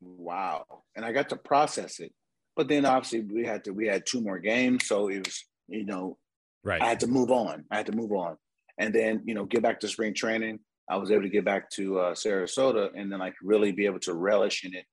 wow, 0.00 0.64
and 0.96 1.04
I 1.04 1.12
got 1.12 1.28
to 1.30 1.36
process 1.36 2.00
it. 2.00 2.12
But 2.56 2.68
then 2.68 2.84
obviously 2.84 3.20
we 3.20 3.46
had 3.46 3.64
to 3.64 3.70
we 3.70 3.86
had 3.86 4.04
two 4.06 4.20
more 4.20 4.38
games, 4.38 4.86
so 4.86 5.08
it 5.08 5.24
was 5.24 5.44
you 5.68 5.84
know, 5.84 6.18
right. 6.64 6.82
I 6.82 6.88
had 6.88 7.00
to 7.00 7.06
move 7.06 7.30
on. 7.30 7.64
I 7.70 7.76
had 7.76 7.86
to 7.86 7.92
move 7.92 8.12
on, 8.12 8.36
and 8.76 8.92
then 8.92 9.22
you 9.24 9.34
know 9.34 9.44
get 9.44 9.62
back 9.62 9.80
to 9.80 9.88
spring 9.88 10.14
training. 10.14 10.58
I 10.90 10.96
was 10.96 11.10
able 11.10 11.22
to 11.22 11.28
get 11.28 11.44
back 11.44 11.70
to 11.70 12.00
uh, 12.00 12.14
Sarasota, 12.14 12.90
and 12.94 13.12
then 13.12 13.18
like 13.18 13.34
really 13.42 13.72
be 13.72 13.86
able 13.86 14.00
to 14.00 14.14
relish 14.14 14.64
in 14.64 14.74
it 14.74 14.84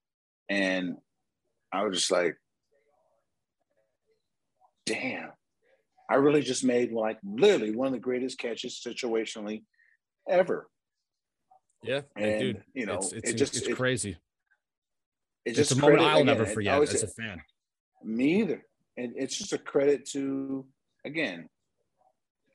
and 0.49 0.97
I 1.71 1.83
was 1.83 1.97
just 1.97 2.11
like, 2.11 2.37
damn, 4.85 5.31
I 6.09 6.15
really 6.15 6.41
just 6.41 6.63
made 6.63 6.91
like 6.91 7.17
literally 7.23 7.75
one 7.75 7.87
of 7.87 7.93
the 7.93 7.99
greatest 7.99 8.37
catches 8.37 8.81
situationally 8.85 9.63
ever. 10.29 10.67
Yeah, 11.83 12.01
and, 12.15 12.39
dude, 12.39 12.63
you 12.73 12.85
know, 12.85 12.95
it's, 12.95 13.13
it's, 13.13 13.29
it 13.31 13.33
just, 13.33 13.57
it's 13.57 13.67
it, 13.67 13.75
crazy. 13.75 14.17
It's 15.45 15.57
just 15.57 15.71
it's 15.71 15.79
a 15.79 15.81
moment 15.81 16.01
I'll 16.01 16.17
again, 16.17 16.25
never 16.25 16.45
forget 16.45 16.81
as 16.81 17.03
a 17.03 17.07
fan. 17.07 17.41
Me 18.03 18.41
either. 18.41 18.65
And 18.97 19.13
it's 19.15 19.37
just 19.37 19.53
a 19.53 19.57
credit 19.57 20.09
to, 20.11 20.65
again, 21.05 21.49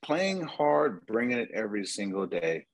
playing 0.03 0.43
hard, 0.43 1.07
bringing 1.07 1.39
it 1.39 1.51
every 1.53 1.85
single 1.85 2.27
day 2.27 2.67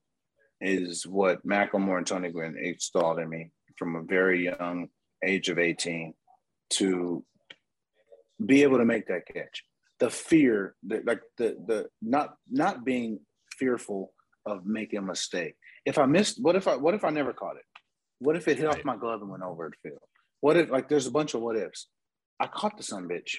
is 0.60 1.06
what 1.06 1.46
McLemore 1.46 1.98
and 1.98 2.06
Tony 2.06 2.30
Gwynn 2.30 2.56
installed 2.58 3.18
in 3.18 3.28
me 3.28 3.50
from 3.76 3.96
a 3.96 4.02
very 4.02 4.44
young 4.44 4.88
age 5.24 5.48
of 5.48 5.58
18 5.58 6.14
to 6.70 7.24
be 8.44 8.62
able 8.62 8.78
to 8.78 8.84
make 8.84 9.06
that 9.08 9.26
catch. 9.26 9.64
The 9.98 10.10
fear, 10.10 10.74
the, 10.86 11.02
like 11.06 11.22
the 11.38 11.56
the 11.66 11.88
not 12.02 12.34
not 12.50 12.84
being 12.84 13.20
fearful 13.58 14.12
of 14.44 14.66
making 14.66 14.98
a 14.98 15.02
mistake. 15.02 15.54
If 15.86 15.96
I 15.96 16.04
missed, 16.04 16.42
what 16.42 16.54
if 16.54 16.68
I 16.68 16.76
what 16.76 16.94
if 16.94 17.02
I 17.02 17.10
never 17.10 17.32
caught 17.32 17.56
it? 17.56 17.64
What 18.18 18.36
if 18.36 18.46
it 18.46 18.58
hit 18.58 18.66
right. 18.66 18.78
off 18.78 18.84
my 18.84 18.96
glove 18.96 19.22
and 19.22 19.30
went 19.30 19.42
over 19.42 19.70
the 19.70 19.88
field? 19.88 20.02
What 20.40 20.56
if 20.56 20.70
like 20.70 20.88
there's 20.88 21.06
a 21.06 21.10
bunch 21.10 21.32
of 21.32 21.40
what 21.40 21.56
ifs? 21.56 21.88
I 22.38 22.46
caught 22.46 22.76
the 22.76 22.82
son 22.82 23.08
bitch. 23.08 23.36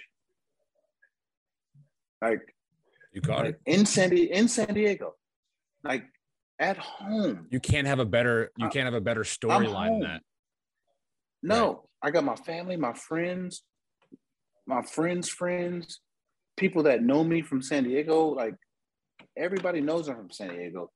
Like 2.22 2.42
you 3.14 3.22
caught 3.22 3.46
like, 3.46 3.60
it 3.66 3.72
in 3.72 3.86
San 3.86 4.12
in 4.12 4.48
San 4.48 4.74
Diego, 4.74 5.14
like 5.84 6.06
at 6.60 6.78
home. 6.78 7.48
You 7.50 7.60
can't 7.60 7.88
have 7.88 8.00
a 8.00 8.06
better 8.06 8.52
you 8.58 8.70
can't 8.70 8.86
have 8.86 8.94
a 8.94 9.02
better 9.02 9.24
storyline 9.24 10.00
than 10.00 10.00
that. 10.02 10.22
No, 11.44 11.68
right. 11.68 12.10
I 12.10 12.12
got 12.12 12.24
my 12.24 12.36
family, 12.36 12.78
my 12.78 12.94
friends, 12.94 13.64
my 14.66 14.82
friends' 14.82 15.30
friends, 15.30 16.02
people 16.58 16.84
that 16.84 17.04
know 17.04 17.24
me 17.24 17.42
from 17.42 17.62
San 17.62 17.84
Diego. 17.84 18.28
Like 18.28 18.56
everybody 19.38 19.82
knows 19.82 20.08
I'm 20.08 20.16
from 20.16 20.32
San 20.32 20.50
Diego. 20.50 20.92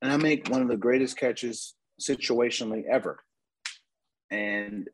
And 0.00 0.10
I 0.10 0.16
make 0.16 0.48
one 0.48 0.62
of 0.62 0.68
the 0.68 0.76
greatest 0.76 1.16
catches 1.16 1.74
situationally 2.00 2.84
ever. 2.90 3.20
And 4.30 4.88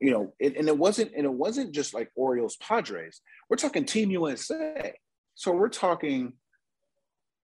you 0.00 0.12
know, 0.12 0.32
it, 0.38 0.56
and 0.56 0.68
it 0.68 0.78
wasn't, 0.78 1.12
and 1.16 1.24
it 1.24 1.32
wasn't 1.32 1.72
just 1.72 1.92
like 1.92 2.10
Orioles 2.14 2.56
Padres. 2.56 3.20
We're 3.50 3.56
talking 3.56 3.84
Team 3.84 4.10
USA. 4.12 4.94
So 5.34 5.52
we're 5.52 5.68
talking, 5.68 6.34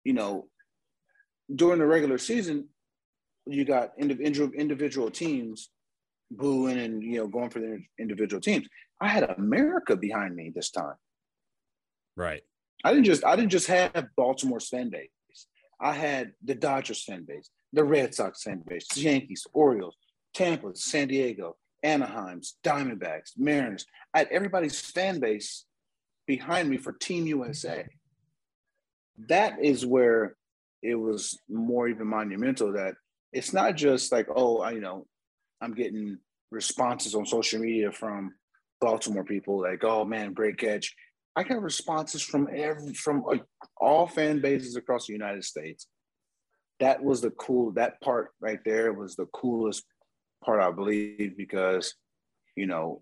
you 0.04 0.14
know, 0.14 0.48
during 1.54 1.80
the 1.80 1.86
regular 1.86 2.18
season, 2.18 2.70
you 3.46 3.66
got 3.66 3.92
individual 3.98 4.52
individual 4.54 5.12
teams 5.12 5.70
booing 6.32 6.80
and 6.80 7.04
you 7.04 7.18
know 7.18 7.28
going 7.28 7.50
for 7.50 7.60
their 7.60 7.80
individual 8.00 8.42
teams. 8.42 8.68
I 9.00 9.08
had 9.08 9.30
America 9.38 9.96
behind 9.96 10.36
me 10.36 10.52
this 10.54 10.72
time. 10.72 10.96
Right. 12.16 12.44
I 12.84 12.92
didn't 12.92 13.06
just 13.06 13.24
I 13.26 13.36
didn't 13.36 13.52
just 13.52 13.68
have 13.68 14.08
Baltimore's 14.16 14.70
fan 14.70 14.90
base. 14.90 15.10
I 15.80 15.94
had 15.94 16.32
the 16.44 16.56
Dodgers 16.56 17.04
fan 17.04 17.26
base, 17.28 17.50
the 17.74 17.84
Red 17.84 18.16
Sox 18.16 18.44
fan 18.44 18.64
base, 18.66 18.88
the 18.88 19.02
Yankees, 19.02 19.46
Orioles, 19.54 19.98
Tampa, 20.34 20.76
San 20.76 21.10
Diego, 21.10 21.58
Anaheim's, 21.84 22.56
Diamondbacks, 22.64 23.32
Mariners. 23.38 23.86
I 24.14 24.20
had 24.20 24.30
everybody's 24.32 24.80
fan 24.80 25.20
base 25.20 25.66
behind 26.26 26.70
me 26.70 26.78
for 26.78 26.94
Team 26.94 27.28
USA. 27.28 27.86
That 29.28 29.64
is 29.64 29.86
where 29.86 30.36
it 30.86 30.96
was 30.96 31.40
more 31.50 31.88
even 31.88 32.08
monumental 32.08 32.74
that 32.74 32.96
it's 33.34 33.54
not 33.54 33.76
just 33.76 34.12
like, 34.12 34.28
oh, 34.34 34.60
I, 34.60 34.72
you 34.72 34.82
know, 34.82 35.06
I'm 35.62 35.74
getting 35.74 36.18
responses 36.52 37.16
on 37.16 37.26
social 37.26 37.60
media 37.60 37.92
from 37.92 38.34
Baltimore 38.80 39.24
people 39.24 39.62
like, 39.62 39.84
"Oh 39.84 40.06
man, 40.06 40.34
great 40.34 40.58
catch." 40.58 40.94
I 41.36 41.44
got 41.44 41.62
responses 41.62 42.22
from 42.22 42.48
every 42.54 42.94
from 42.94 43.24
all 43.78 44.08
fan 44.08 44.42
bases 44.42 44.76
across 44.76 45.08
the 45.08 45.14
United 45.14 45.44
States. 45.44 45.88
That 46.80 47.04
was 47.04 47.22
the 47.22 47.32
cool. 47.32 47.72
That 47.74 48.02
part 48.02 48.32
right 48.40 48.60
there 48.66 48.94
was 48.94 49.16
the 49.16 49.26
coolest 49.28 49.84
part, 50.44 50.62
I 50.62 50.72
believe, 50.72 51.36
because 51.38 51.94
you 52.56 52.68
know, 52.68 53.02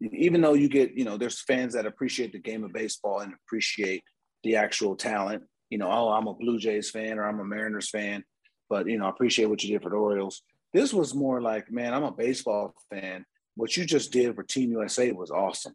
even 0.00 0.40
though 0.40 0.54
you 0.54 0.68
get, 0.68 0.94
you 0.94 1.04
know, 1.04 1.16
there's 1.16 1.42
fans 1.42 1.74
that 1.74 1.86
appreciate 1.86 2.32
the 2.32 2.38
game 2.38 2.64
of 2.64 2.72
baseball 2.72 3.20
and 3.20 3.32
appreciate 3.46 4.02
the 4.42 4.56
actual 4.56 4.96
talent. 4.96 5.42
You 5.74 5.78
know, 5.78 5.90
oh, 5.90 6.10
I'm 6.10 6.28
a 6.28 6.34
Blue 6.34 6.56
Jays 6.56 6.88
fan 6.88 7.18
or 7.18 7.24
I'm 7.24 7.40
a 7.40 7.44
Mariners 7.44 7.90
fan, 7.90 8.22
but 8.70 8.86
you 8.86 8.96
know, 8.96 9.06
I 9.06 9.08
appreciate 9.08 9.46
what 9.46 9.60
you 9.64 9.72
did 9.72 9.82
for 9.82 9.90
the 9.90 9.96
Orioles. 9.96 10.42
This 10.72 10.94
was 10.94 11.16
more 11.16 11.42
like, 11.42 11.68
man, 11.68 11.92
I'm 11.92 12.04
a 12.04 12.12
baseball 12.12 12.76
fan. 12.90 13.26
What 13.56 13.76
you 13.76 13.84
just 13.84 14.12
did 14.12 14.36
for 14.36 14.44
Team 14.44 14.70
USA 14.70 15.10
was 15.10 15.32
awesome. 15.32 15.74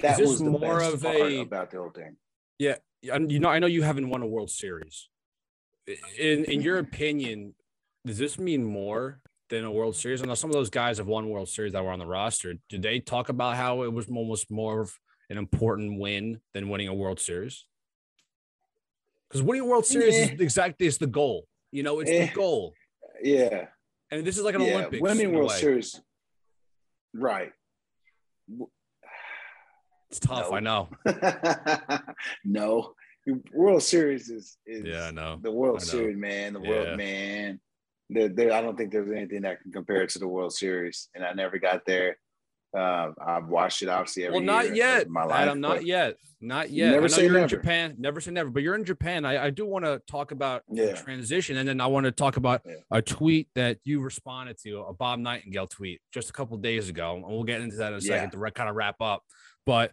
That 0.00 0.18
was 0.20 0.38
the 0.38 0.48
more 0.48 0.78
best 0.78 0.94
of 0.94 1.02
part 1.02 1.16
a 1.16 1.40
about 1.40 1.70
the 1.70 1.76
whole 1.76 1.90
thing. 1.90 2.16
Yeah, 2.58 2.76
you 3.02 3.40
know, 3.40 3.50
I 3.50 3.58
know 3.58 3.66
you 3.66 3.82
haven't 3.82 4.08
won 4.08 4.22
a 4.22 4.26
World 4.26 4.50
Series. 4.50 5.10
In 6.18 6.46
in 6.46 6.62
your 6.62 6.78
opinion, 6.78 7.54
does 8.06 8.16
this 8.16 8.38
mean 8.38 8.64
more 8.64 9.20
than 9.50 9.66
a 9.66 9.70
World 9.70 9.96
Series? 9.96 10.22
I 10.22 10.24
know 10.24 10.34
some 10.34 10.48
of 10.48 10.54
those 10.54 10.70
guys 10.70 10.96
have 10.96 11.08
won 11.08 11.28
World 11.28 11.50
Series 11.50 11.74
that 11.74 11.84
were 11.84 11.90
on 11.90 11.98
the 11.98 12.06
roster. 12.06 12.54
Did 12.70 12.80
they 12.80 13.00
talk 13.00 13.28
about 13.28 13.56
how 13.56 13.82
it 13.82 13.92
was 13.92 14.08
almost 14.08 14.50
more 14.50 14.80
of 14.80 14.98
an 15.28 15.36
important 15.36 16.00
win 16.00 16.40
than 16.54 16.70
winning 16.70 16.88
a 16.88 16.94
World 16.94 17.20
Series? 17.20 17.66
Because 19.32 19.46
winning 19.46 19.62
a 19.62 19.66
World 19.66 19.86
Series 19.86 20.14
yeah. 20.14 20.34
is 20.34 20.40
exactly 20.40 20.86
is 20.86 20.98
the 20.98 21.06
goal. 21.06 21.46
You 21.70 21.82
know, 21.82 22.00
it's 22.00 22.10
the 22.10 22.20
eh. 22.20 22.32
goal. 22.34 22.74
Yeah. 23.22 23.66
And 24.10 24.26
this 24.26 24.36
is 24.36 24.44
like 24.44 24.54
an 24.54 24.60
yeah. 24.60 24.74
Olympics. 24.74 25.00
Winning 25.00 25.32
World 25.32 25.52
Series. 25.52 25.98
Right. 27.14 27.52
It's 30.10 30.20
tough. 30.20 30.50
No. 30.50 30.56
I 30.56 30.60
know. 30.60 30.88
no. 32.44 32.92
World 33.54 33.82
Series 33.82 34.28
is, 34.28 34.58
is 34.66 34.84
yeah, 34.84 35.10
know. 35.10 35.38
the 35.40 35.50
World 35.50 35.80
Series, 35.80 36.18
man. 36.18 36.52
The 36.52 36.60
World 36.60 36.98
man. 36.98 37.58
There, 38.10 38.28
there, 38.28 38.52
I 38.52 38.60
don't 38.60 38.76
think 38.76 38.92
there's 38.92 39.10
anything 39.10 39.42
that 39.42 39.62
can 39.62 39.72
compare 39.72 40.02
it 40.02 40.10
to 40.10 40.18
the 40.18 40.28
World 40.28 40.52
Series, 40.52 41.08
and 41.14 41.24
I 41.24 41.32
never 41.32 41.58
got 41.58 41.86
there. 41.86 42.18
Uh, 42.76 43.12
I've 43.20 43.48
watched 43.48 43.82
it 43.82 43.88
obviously 43.88 44.24
every 44.24 44.38
well, 44.38 44.44
not 44.44 44.74
yet. 44.74 45.08
My 45.08 45.24
life, 45.24 45.40
Adam, 45.40 45.60
not 45.60 45.84
yet, 45.84 46.16
not 46.40 46.70
yet. 46.70 46.92
Never 46.92 47.08
say 47.08 47.22
you're 47.24 47.32
never. 47.32 47.44
in 47.44 47.48
Japan. 47.48 47.94
Never 47.98 48.20
say 48.20 48.30
never. 48.30 48.48
But 48.48 48.62
you're 48.62 48.74
in 48.74 48.84
Japan. 48.84 49.26
I, 49.26 49.46
I 49.46 49.50
do 49.50 49.66
want 49.66 49.84
to 49.84 50.00
talk 50.06 50.30
about 50.30 50.62
yeah. 50.70 50.94
transition, 50.94 51.58
and 51.58 51.68
then 51.68 51.80
I 51.80 51.86
want 51.86 52.04
to 52.04 52.12
talk 52.12 52.38
about 52.38 52.62
yeah. 52.64 52.76
a 52.90 53.02
tweet 53.02 53.48
that 53.54 53.78
you 53.84 54.00
responded 54.00 54.56
to, 54.62 54.80
a 54.80 54.94
Bob 54.94 55.18
Nightingale 55.18 55.66
tweet, 55.66 56.00
just 56.12 56.30
a 56.30 56.32
couple 56.32 56.56
days 56.56 56.88
ago, 56.88 57.14
and 57.16 57.24
we'll 57.24 57.44
get 57.44 57.60
into 57.60 57.76
that 57.76 57.92
in 57.92 57.98
a 57.98 58.00
second 58.00 58.30
yeah. 58.32 58.46
to 58.46 58.50
kind 58.52 58.70
of 58.70 58.76
wrap 58.76 58.96
up. 59.00 59.22
But 59.66 59.92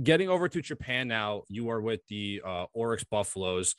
getting 0.00 0.28
over 0.28 0.48
to 0.48 0.62
Japan 0.62 1.08
now, 1.08 1.42
you 1.48 1.70
are 1.70 1.80
with 1.80 2.00
the 2.08 2.42
uh, 2.44 2.66
Orix 2.76 3.04
Buffaloes. 3.10 3.74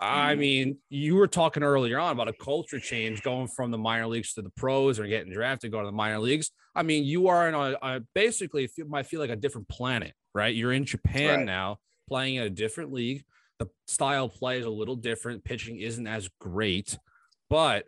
I 0.00 0.32
mm-hmm. 0.32 0.40
mean, 0.40 0.78
you 0.88 1.16
were 1.16 1.26
talking 1.26 1.62
earlier 1.62 1.98
on 1.98 2.12
about 2.12 2.28
a 2.28 2.32
culture 2.32 2.78
change 2.78 3.22
going 3.22 3.48
from 3.48 3.70
the 3.70 3.78
minor 3.78 4.06
leagues 4.06 4.34
to 4.34 4.42
the 4.42 4.50
pros 4.50 4.98
or 4.98 5.06
getting 5.06 5.32
drafted, 5.32 5.72
going 5.72 5.84
to 5.84 5.90
the 5.90 5.96
minor 5.96 6.18
leagues. 6.18 6.50
I 6.74 6.82
mean, 6.82 7.04
you 7.04 7.28
are 7.28 7.48
in 7.48 7.54
a, 7.54 7.76
a 7.82 8.00
basically 8.14 8.66
feel, 8.66 8.86
might 8.86 9.06
feel 9.06 9.20
like 9.20 9.30
a 9.30 9.36
different 9.36 9.68
planet, 9.68 10.12
right? 10.34 10.54
You're 10.54 10.72
in 10.72 10.84
Japan 10.84 11.38
right. 11.38 11.46
now, 11.46 11.78
playing 12.08 12.36
in 12.36 12.42
a 12.44 12.50
different 12.50 12.92
league. 12.92 13.24
The 13.58 13.68
style 13.86 14.26
of 14.26 14.34
play 14.34 14.58
is 14.58 14.66
a 14.66 14.70
little 14.70 14.96
different. 14.96 15.44
Pitching 15.44 15.78
isn't 15.78 16.06
as 16.06 16.28
great, 16.40 16.98
but 17.48 17.86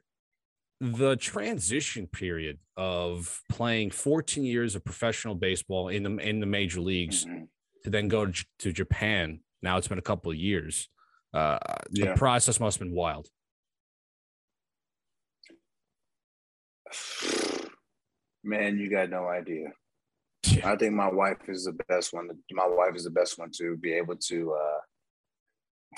the 0.81 1.17
transition 1.17 2.07
period 2.07 2.59
of 2.77 3.41
playing 3.51 3.91
14 3.91 4.45
years 4.45 4.75
of 4.75 4.85
professional 4.85 5.35
baseball 5.35 5.89
in 5.89 6.03
the 6.03 6.17
in 6.19 6.41
the 6.41 6.47
major 6.47 6.81
leagues 6.81 7.25
mm-hmm. 7.25 7.45
to 7.85 7.91
then 7.91 8.09
go 8.09 8.27
to, 8.27 8.45
to 8.59 8.73
Japan. 8.73 9.41
Now 9.63 9.79
it's 9.79 9.89
been 9.89 9.99
a 9.99 10.03
couple 10.03 10.31
of 10.31 10.37
years 10.37 10.89
uh, 11.35 11.59
yeah. 11.91 12.13
the 12.13 12.17
process 12.17 12.61
must 12.61 12.79
have 12.79 12.87
been 12.87 12.95
wild. 12.97 13.29
Man, 18.45 18.79
you 18.79 18.89
got 18.89 19.11
no 19.11 19.27
idea. 19.27 19.73
Yeah. 20.47 20.71
I 20.71 20.77
think 20.77 20.93
my 20.93 21.11
wife 21.11 21.49
is 21.49 21.65
the 21.65 21.73
best 21.89 22.13
one. 22.13 22.29
My 22.53 22.67
wife 22.69 22.95
is 22.95 23.05
the 23.05 23.11
best 23.11 23.39
one 23.39 23.51
to 23.57 23.77
be 23.77 23.95
able 23.95 24.17
to 24.17 24.53
uh, 24.53 24.81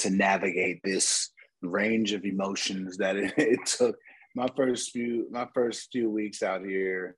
to 0.00 0.10
navigate 0.10 0.80
this 0.84 1.30
range 1.62 2.12
of 2.12 2.24
emotions 2.24 2.96
that 2.98 3.16
it, 3.16 3.34
it 3.38 3.66
took. 3.66 3.96
My 4.34 4.48
first 4.56 4.90
few 4.92 5.26
my 5.30 5.48
first 5.54 5.88
few 5.92 6.08
weeks 6.10 6.42
out 6.42 6.64
here, 6.64 7.16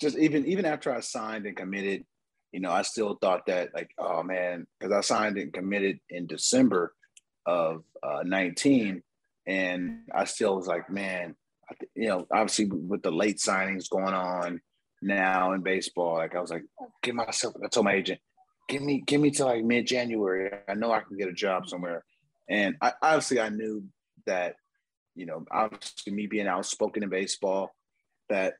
just 0.00 0.16
even 0.18 0.46
even 0.46 0.64
after 0.64 0.92
I 0.94 1.00
signed 1.00 1.46
and 1.46 1.56
committed, 1.56 2.04
you 2.52 2.60
know, 2.60 2.70
I 2.72 2.82
still 2.82 3.18
thought 3.20 3.46
that 3.46 3.74
like, 3.74 3.90
oh 3.98 4.22
man, 4.22 4.66
because 4.78 4.92
I 4.92 5.00
signed 5.02 5.36
and 5.36 5.52
committed 5.52 6.00
in 6.08 6.26
December 6.26 6.94
of 7.50 7.84
uh, 8.02 8.22
19. 8.24 9.02
And 9.46 10.00
I 10.14 10.24
still 10.24 10.56
was 10.56 10.66
like, 10.66 10.88
man, 10.90 11.34
you 11.94 12.08
know, 12.08 12.26
obviously 12.30 12.66
with 12.66 13.02
the 13.02 13.10
late 13.10 13.38
signings 13.38 13.90
going 13.90 14.14
on 14.14 14.60
now 15.02 15.52
in 15.52 15.62
baseball, 15.62 16.14
like 16.14 16.34
I 16.34 16.40
was 16.40 16.50
like, 16.50 16.64
give 17.02 17.14
myself, 17.14 17.54
I 17.64 17.68
told 17.68 17.86
my 17.86 17.94
agent, 17.94 18.20
give 18.68 18.82
me, 18.82 19.02
give 19.06 19.20
me 19.20 19.30
to 19.32 19.44
like 19.44 19.64
mid 19.64 19.86
January. 19.86 20.50
I 20.68 20.74
know 20.74 20.92
I 20.92 21.00
can 21.00 21.16
get 21.16 21.28
a 21.28 21.32
job 21.32 21.68
somewhere. 21.68 22.04
And 22.48 22.76
I, 22.80 22.92
obviously 23.02 23.40
I 23.40 23.48
knew 23.48 23.84
that, 24.26 24.56
you 25.14 25.26
know, 25.26 25.44
obviously 25.50 26.12
me 26.12 26.26
being 26.26 26.46
outspoken 26.46 27.02
in 27.02 27.08
baseball, 27.08 27.74
that, 28.28 28.54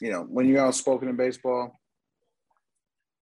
you 0.00 0.10
know, 0.10 0.22
when 0.22 0.46
you're 0.48 0.66
outspoken 0.66 1.08
in 1.08 1.16
baseball, 1.16 1.72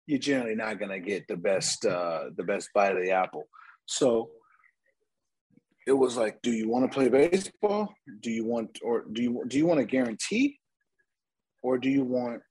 you're 0.06 0.20
generally 0.20 0.56
not 0.56 0.80
going 0.80 0.92
to 0.92 1.00
get 1.00 1.28
the 1.28 1.38
best, 1.38 1.86
uh, 1.86 2.26
the 2.36 2.44
best 2.44 2.70
bite 2.74 2.96
of 2.96 3.02
the 3.02 3.12
apple. 3.12 3.48
So 3.86 4.30
it 5.86 5.92
was 5.92 6.18
like, 6.18 6.42
do 6.42 6.52
you 6.52 6.70
want 6.70 6.90
to 6.90 6.94
play 6.94 7.10
baseball? 7.10 7.94
Do 8.22 8.32
you 8.32 8.46
want, 8.46 8.80
or 8.84 9.06
do 9.12 9.22
you 9.22 9.44
do 9.48 9.58
you 9.58 9.66
want 9.66 9.80
a 9.80 9.86
guarantee, 9.86 10.60
or 11.62 11.78
do 11.78 11.90
you 11.90 12.04
want 12.04 12.42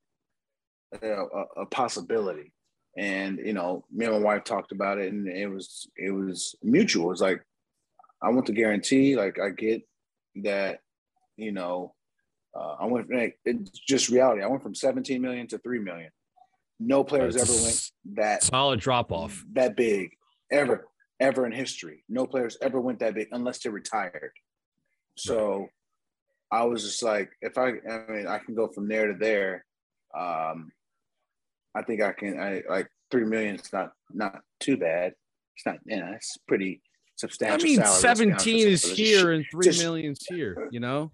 a, 1.00 1.06
a, 1.06 1.44
a 1.62 1.66
possibility? 1.66 2.52
And 2.98 3.38
you 3.38 3.54
know, 3.54 3.84
me 3.90 4.06
and 4.06 4.14
my 4.14 4.20
wife 4.20 4.44
talked 4.44 4.72
about 4.72 4.98
it, 4.98 5.12
and 5.12 5.26
it 5.28 5.48
was 5.48 5.88
it 5.96 6.10
was 6.10 6.54
mutual. 6.62 7.06
It 7.06 7.10
was 7.10 7.20
like, 7.22 7.42
I 8.22 8.28
want 8.30 8.46
the 8.46 8.52
guarantee. 8.52 9.16
Like 9.16 9.38
I 9.40 9.50
get 9.50 9.82
that, 10.42 10.80
you 11.36 11.52
know, 11.52 11.94
uh, 12.54 12.76
I 12.80 12.86
went. 12.86 13.08
It's 13.44 13.70
just 13.78 14.10
reality. 14.10 14.42
I 14.42 14.46
went 14.46 14.62
from 14.62 14.74
17 14.74 15.22
million 15.22 15.46
to 15.48 15.58
three 15.58 15.78
million. 15.78 16.10
No 16.78 17.02
players 17.02 17.36
ever 17.36 17.52
went 17.52 17.90
that 18.16 18.42
solid 18.42 18.80
drop 18.80 19.12
off 19.12 19.44
that 19.52 19.76
big 19.76 20.10
ever 20.50 20.88
ever 21.22 21.46
in 21.46 21.52
history. 21.52 22.04
No 22.08 22.26
players 22.26 22.58
ever 22.60 22.80
went 22.80 22.98
that 22.98 23.14
big 23.14 23.28
unless 23.32 23.60
they're 23.60 23.72
retired. 23.72 24.32
So 25.16 25.68
I 26.50 26.64
was 26.64 26.82
just 26.82 27.02
like, 27.02 27.30
if 27.40 27.56
I, 27.56 27.68
I 27.88 28.12
mean, 28.12 28.26
I 28.26 28.38
can 28.38 28.54
go 28.54 28.68
from 28.68 28.88
there 28.88 29.06
to 29.12 29.18
there. 29.18 29.64
Um, 30.14 30.72
I 31.74 31.82
think 31.82 32.02
I 32.02 32.12
can. 32.12 32.38
I 32.38 32.62
like 32.68 32.88
three 33.10 33.24
million 33.24 33.54
is 33.54 33.72
not 33.72 33.92
not 34.12 34.40
too 34.60 34.76
bad. 34.76 35.14
It's 35.56 35.64
not, 35.64 35.78
you 35.86 35.96
know, 35.96 36.12
it's 36.14 36.36
pretty 36.46 36.82
substantial. 37.16 37.66
I 37.66 37.76
mean, 37.76 37.84
seventeen 37.84 38.68
is 38.68 38.84
here 38.84 39.32
and 39.32 39.46
three 39.50 39.64
just, 39.64 39.80
million's 39.80 40.26
here. 40.28 40.68
You 40.70 40.80
know, 40.80 41.12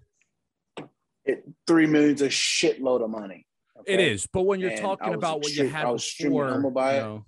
it, 1.23 1.45
three 1.65 1.87
million's 1.87 2.21
a 2.21 2.27
shitload 2.27 3.01
of 3.01 3.09
money. 3.09 3.45
Okay? 3.79 3.93
It 3.93 3.99
is, 4.01 4.27
but 4.33 4.41
when 4.41 4.59
you're 4.59 4.71
and 4.71 4.81
talking 4.81 5.13
about 5.13 5.37
what 5.37 5.53
you 5.53 5.69
had 5.69 5.85
I 5.85 5.91
was 5.91 6.13
before, 6.19 6.49
it. 6.49 6.61
Know, 6.61 7.25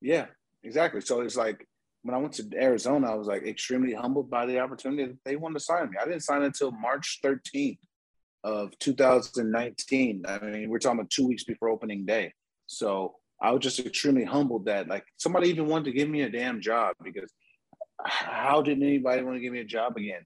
yeah, 0.00 0.26
Exactly. 0.66 1.00
So 1.00 1.20
it's 1.20 1.36
like 1.36 1.64
when 2.02 2.14
I 2.14 2.18
went 2.18 2.34
to 2.34 2.48
Arizona, 2.60 3.12
I 3.12 3.14
was 3.14 3.28
like 3.28 3.44
extremely 3.44 3.94
humbled 3.94 4.28
by 4.28 4.46
the 4.46 4.58
opportunity 4.58 5.06
that 5.06 5.24
they 5.24 5.36
wanted 5.36 5.54
to 5.54 5.64
sign 5.64 5.90
me. 5.90 5.96
I 6.00 6.04
didn't 6.04 6.24
sign 6.24 6.42
until 6.42 6.72
March 6.72 7.20
13th 7.24 7.78
of 8.42 8.76
2019. 8.80 10.24
I 10.26 10.38
mean, 10.40 10.68
we're 10.68 10.80
talking 10.80 10.98
about 10.98 11.10
two 11.10 11.28
weeks 11.28 11.44
before 11.44 11.68
opening 11.68 12.04
day. 12.04 12.32
So 12.66 13.14
I 13.40 13.52
was 13.52 13.62
just 13.62 13.78
extremely 13.78 14.24
humbled 14.24 14.66
that 14.66 14.88
like 14.88 15.04
somebody 15.16 15.48
even 15.50 15.68
wanted 15.68 15.84
to 15.84 15.92
give 15.92 16.08
me 16.08 16.22
a 16.22 16.30
damn 16.30 16.60
job 16.60 16.96
because 17.02 17.32
how 18.04 18.60
did 18.60 18.82
anybody 18.82 19.22
want 19.22 19.36
to 19.36 19.40
give 19.40 19.52
me 19.52 19.60
a 19.60 19.64
job 19.64 19.96
again? 19.96 20.22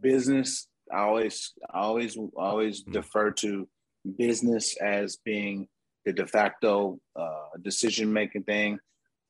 Business, 0.00 0.68
I 0.90 1.00
always, 1.00 1.52
I 1.72 1.80
always, 1.80 2.16
always 2.34 2.82
mm-hmm. 2.82 2.92
defer 2.92 3.30
to 3.30 3.68
business 4.16 4.74
as 4.78 5.18
being 5.22 5.68
the 6.06 6.14
de 6.14 6.26
facto 6.26 6.98
uh, 7.14 7.58
decision 7.62 8.10
making 8.10 8.44
thing 8.44 8.78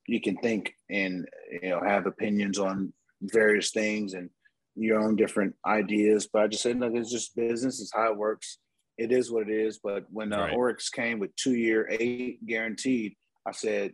you 0.06 0.20
can 0.20 0.36
think 0.36 0.74
and 0.90 1.26
you 1.62 1.70
know 1.70 1.80
have 1.80 2.06
opinions 2.06 2.58
on 2.58 2.92
various 3.20 3.70
things 3.70 4.14
and 4.14 4.30
your 4.74 4.98
own 4.98 5.16
different 5.16 5.54
ideas. 5.66 6.28
But 6.32 6.42
I 6.42 6.48
just 6.48 6.62
said, 6.62 6.80
look, 6.80 6.94
it's 6.94 7.10
just 7.10 7.36
business. 7.36 7.80
It's 7.80 7.92
how 7.94 8.10
it 8.10 8.16
works. 8.16 8.58
It 8.98 9.12
is 9.12 9.30
what 9.30 9.48
it 9.48 9.54
is. 9.54 9.78
But 9.82 10.04
when 10.10 10.32
uh, 10.32 10.38
right. 10.38 10.54
Orix 10.54 10.90
came 10.90 11.18
with 11.18 11.34
two 11.36 11.54
year, 11.54 11.88
eight 11.90 12.44
guaranteed, 12.46 13.14
I 13.46 13.52
said, 13.52 13.92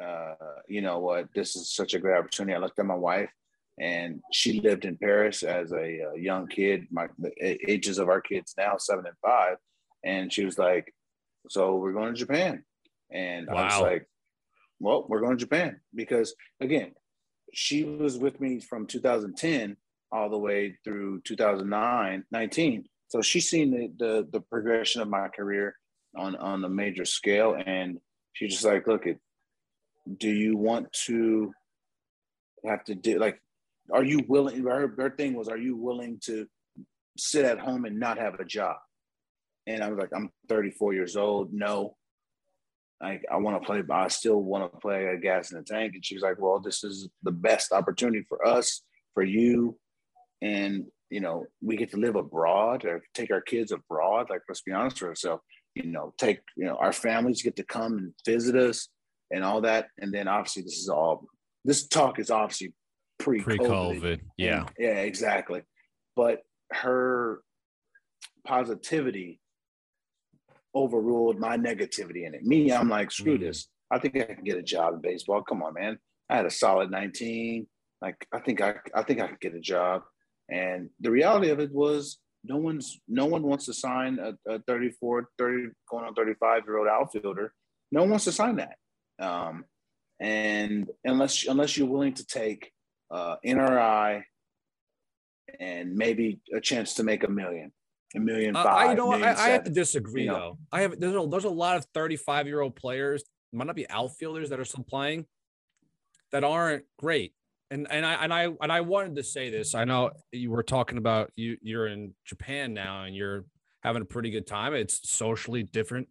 uh, 0.00 0.34
you 0.68 0.80
know 0.80 0.98
what, 1.00 1.28
this 1.34 1.56
is 1.56 1.74
such 1.74 1.94
a 1.94 1.98
great 1.98 2.16
opportunity. 2.16 2.54
I 2.54 2.58
looked 2.58 2.78
at 2.78 2.86
my 2.86 2.94
wife, 2.94 3.30
and 3.80 4.20
she 4.32 4.60
lived 4.60 4.84
in 4.84 4.96
Paris 4.96 5.42
as 5.42 5.72
a, 5.72 6.00
a 6.14 6.18
young 6.18 6.46
kid. 6.46 6.86
My 6.90 7.08
the 7.18 7.32
ages 7.68 7.98
of 7.98 8.08
our 8.08 8.20
kids 8.20 8.54
now, 8.56 8.76
seven 8.78 9.06
and 9.06 9.16
five, 9.24 9.56
and 10.04 10.32
she 10.32 10.44
was 10.44 10.56
like, 10.56 10.94
"So 11.48 11.76
we're 11.76 11.92
going 11.92 12.14
to 12.14 12.18
Japan," 12.18 12.62
and 13.10 13.48
wow. 13.48 13.54
I 13.56 13.64
was 13.64 13.80
like, 13.80 14.08
well, 14.80 15.06
we're 15.08 15.20
going 15.20 15.36
to 15.36 15.44
Japan 15.44 15.80
because 15.94 16.34
again, 16.60 16.92
she 17.52 17.84
was 17.84 18.18
with 18.18 18.40
me 18.40 18.60
from 18.60 18.86
2010 18.86 19.76
all 20.12 20.30
the 20.30 20.38
way 20.38 20.76
through 20.84 21.20
2009, 21.22 22.24
19. 22.30 22.84
So 23.08 23.22
she's 23.22 23.48
seen 23.48 23.70
the, 23.70 23.92
the, 23.98 24.28
the 24.30 24.40
progression 24.40 25.00
of 25.00 25.08
my 25.08 25.28
career 25.28 25.74
on, 26.16 26.36
on 26.36 26.64
a 26.64 26.68
major 26.68 27.04
scale. 27.04 27.56
And 27.64 27.98
she's 28.32 28.52
just 28.52 28.64
like, 28.64 28.86
look, 28.86 29.06
it, 29.06 29.18
do 30.16 30.30
you 30.30 30.56
want 30.56 30.92
to 31.06 31.52
have 32.64 32.82
to 32.84 32.94
do 32.94 33.18
like 33.18 33.40
are 33.92 34.04
you 34.04 34.20
willing 34.26 34.64
her, 34.64 34.92
her 34.96 35.10
thing 35.10 35.34
was 35.34 35.48
are 35.48 35.58
you 35.58 35.76
willing 35.76 36.18
to 36.22 36.46
sit 37.16 37.44
at 37.44 37.58
home 37.58 37.84
and 37.84 37.98
not 37.98 38.18
have 38.18 38.34
a 38.40 38.44
job 38.44 38.76
and 39.66 39.82
i 39.82 39.88
was 39.88 39.98
like 39.98 40.10
i'm 40.14 40.30
34 40.48 40.94
years 40.94 41.16
old 41.16 41.52
no 41.52 41.96
like 43.02 43.24
i 43.30 43.36
want 43.36 43.60
to 43.60 43.66
play 43.66 43.80
but 43.82 43.94
i 43.94 44.08
still 44.08 44.42
want 44.42 44.70
to 44.70 44.78
play 44.78 45.06
a 45.06 45.16
gas 45.16 45.50
in 45.50 45.58
the 45.58 45.64
tank 45.64 45.92
and 45.94 46.04
she 46.04 46.14
was 46.14 46.22
like 46.22 46.40
well 46.40 46.60
this 46.60 46.84
is 46.84 47.08
the 47.22 47.30
best 47.30 47.72
opportunity 47.72 48.24
for 48.28 48.46
us 48.46 48.82
for 49.14 49.22
you 49.22 49.76
and 50.42 50.84
you 51.10 51.20
know 51.20 51.44
we 51.62 51.76
get 51.76 51.90
to 51.90 51.96
live 51.96 52.16
abroad 52.16 52.84
or 52.84 53.02
take 53.14 53.30
our 53.30 53.40
kids 53.40 53.72
abroad 53.72 54.26
like 54.30 54.42
let's 54.48 54.62
be 54.62 54.72
honest 54.72 55.00
with 55.00 55.10
ourselves 55.10 55.42
you 55.74 55.84
know 55.84 56.12
take 56.18 56.40
you 56.56 56.64
know 56.64 56.76
our 56.76 56.92
families 56.92 57.42
get 57.42 57.56
to 57.56 57.64
come 57.64 57.98
and 57.98 58.12
visit 58.26 58.56
us 58.56 58.88
and 59.30 59.44
all 59.44 59.60
that 59.60 59.88
and 59.98 60.12
then 60.12 60.28
obviously 60.28 60.62
this 60.62 60.78
is 60.78 60.88
all 60.88 61.26
this 61.64 61.86
talk 61.86 62.18
is 62.18 62.30
obviously 62.30 62.72
pre 63.18 63.42
pre-COVID. 63.42 64.20
Yeah. 64.36 64.60
And, 64.60 64.70
yeah, 64.78 65.00
exactly. 65.00 65.62
But 66.16 66.40
her 66.72 67.40
positivity 68.46 69.40
overruled 70.74 71.38
my 71.38 71.56
negativity 71.56 72.26
in 72.26 72.34
it. 72.34 72.44
Me, 72.44 72.72
I'm 72.72 72.88
like, 72.88 73.10
screw 73.10 73.38
mm. 73.38 73.40
this. 73.40 73.68
I 73.90 73.98
think 73.98 74.16
I 74.16 74.34
can 74.34 74.44
get 74.44 74.58
a 74.58 74.62
job 74.62 74.94
in 74.94 75.00
baseball. 75.00 75.42
Come 75.42 75.62
on, 75.62 75.74
man. 75.74 75.98
I 76.28 76.36
had 76.36 76.46
a 76.46 76.50
solid 76.50 76.90
19. 76.90 77.66
Like, 78.02 78.26
I 78.32 78.40
think 78.40 78.60
I 78.60 78.74
I 78.94 79.02
think 79.02 79.20
I 79.20 79.28
could 79.28 79.40
get 79.40 79.54
a 79.54 79.60
job. 79.60 80.02
And 80.50 80.90
the 81.00 81.10
reality 81.10 81.50
of 81.50 81.60
it 81.60 81.72
was 81.72 82.18
no 82.44 82.56
one's 82.56 83.00
no 83.08 83.26
one 83.26 83.42
wants 83.42 83.66
to 83.66 83.72
sign 83.72 84.18
a, 84.18 84.34
a 84.50 84.60
34, 84.60 85.28
30, 85.38 85.68
going 85.90 86.04
on 86.04 86.14
35 86.14 86.62
year 86.66 86.78
old 86.78 86.88
outfielder. 86.88 87.52
No 87.90 88.00
one 88.00 88.10
wants 88.10 88.24
to 88.26 88.32
sign 88.32 88.56
that. 88.56 88.76
Um, 89.18 89.64
and 90.20 90.88
unless 91.04 91.46
unless 91.46 91.76
you're 91.76 91.88
willing 91.88 92.14
to 92.14 92.26
take 92.26 92.72
uh, 93.10 93.36
NRI 93.44 94.22
and 95.58 95.96
maybe 95.96 96.40
a 96.54 96.60
chance 96.60 96.94
to 96.94 97.02
make 97.02 97.24
a 97.24 97.30
million, 97.30 97.72
a 98.14 98.20
million 98.20 98.54
five. 98.54 98.66
Uh, 98.66 98.68
I, 98.68 98.90
you 98.90 98.96
know, 98.96 99.12
I, 99.12 99.34
I, 99.34 99.48
have 99.50 99.64
to 99.64 99.70
disagree 99.70 100.22
you 100.22 100.28
know? 100.28 100.34
though. 100.34 100.58
I 100.72 100.82
have 100.82 100.98
there's 100.98 101.14
a, 101.14 101.26
there's 101.28 101.44
a 101.44 101.50
lot 101.50 101.76
of 101.76 101.86
35 101.94 102.46
year 102.46 102.60
old 102.60 102.76
players, 102.76 103.24
might 103.52 103.66
not 103.66 103.76
be 103.76 103.88
outfielders 103.90 104.50
that 104.50 104.60
are 104.60 104.64
still 104.64 104.84
playing, 104.84 105.26
that 106.32 106.44
aren't 106.44 106.84
great. 106.98 107.34
And 107.70 107.86
and 107.90 108.06
I 108.06 108.14
and 108.14 108.32
I 108.32 108.48
and 108.62 108.72
I 108.72 108.80
wanted 108.80 109.16
to 109.16 109.22
say 109.22 109.50
this. 109.50 109.74
I 109.74 109.84
know 109.84 110.10
you 110.32 110.50
were 110.50 110.62
talking 110.62 110.96
about 110.96 111.30
you 111.36 111.58
you're 111.60 111.86
in 111.86 112.14
Japan 112.24 112.72
now 112.72 113.04
and 113.04 113.14
you're 113.14 113.44
having 113.82 114.02
a 114.02 114.06
pretty 114.06 114.30
good 114.30 114.46
time. 114.46 114.74
It's 114.74 115.08
socially 115.08 115.62
different. 115.62 116.08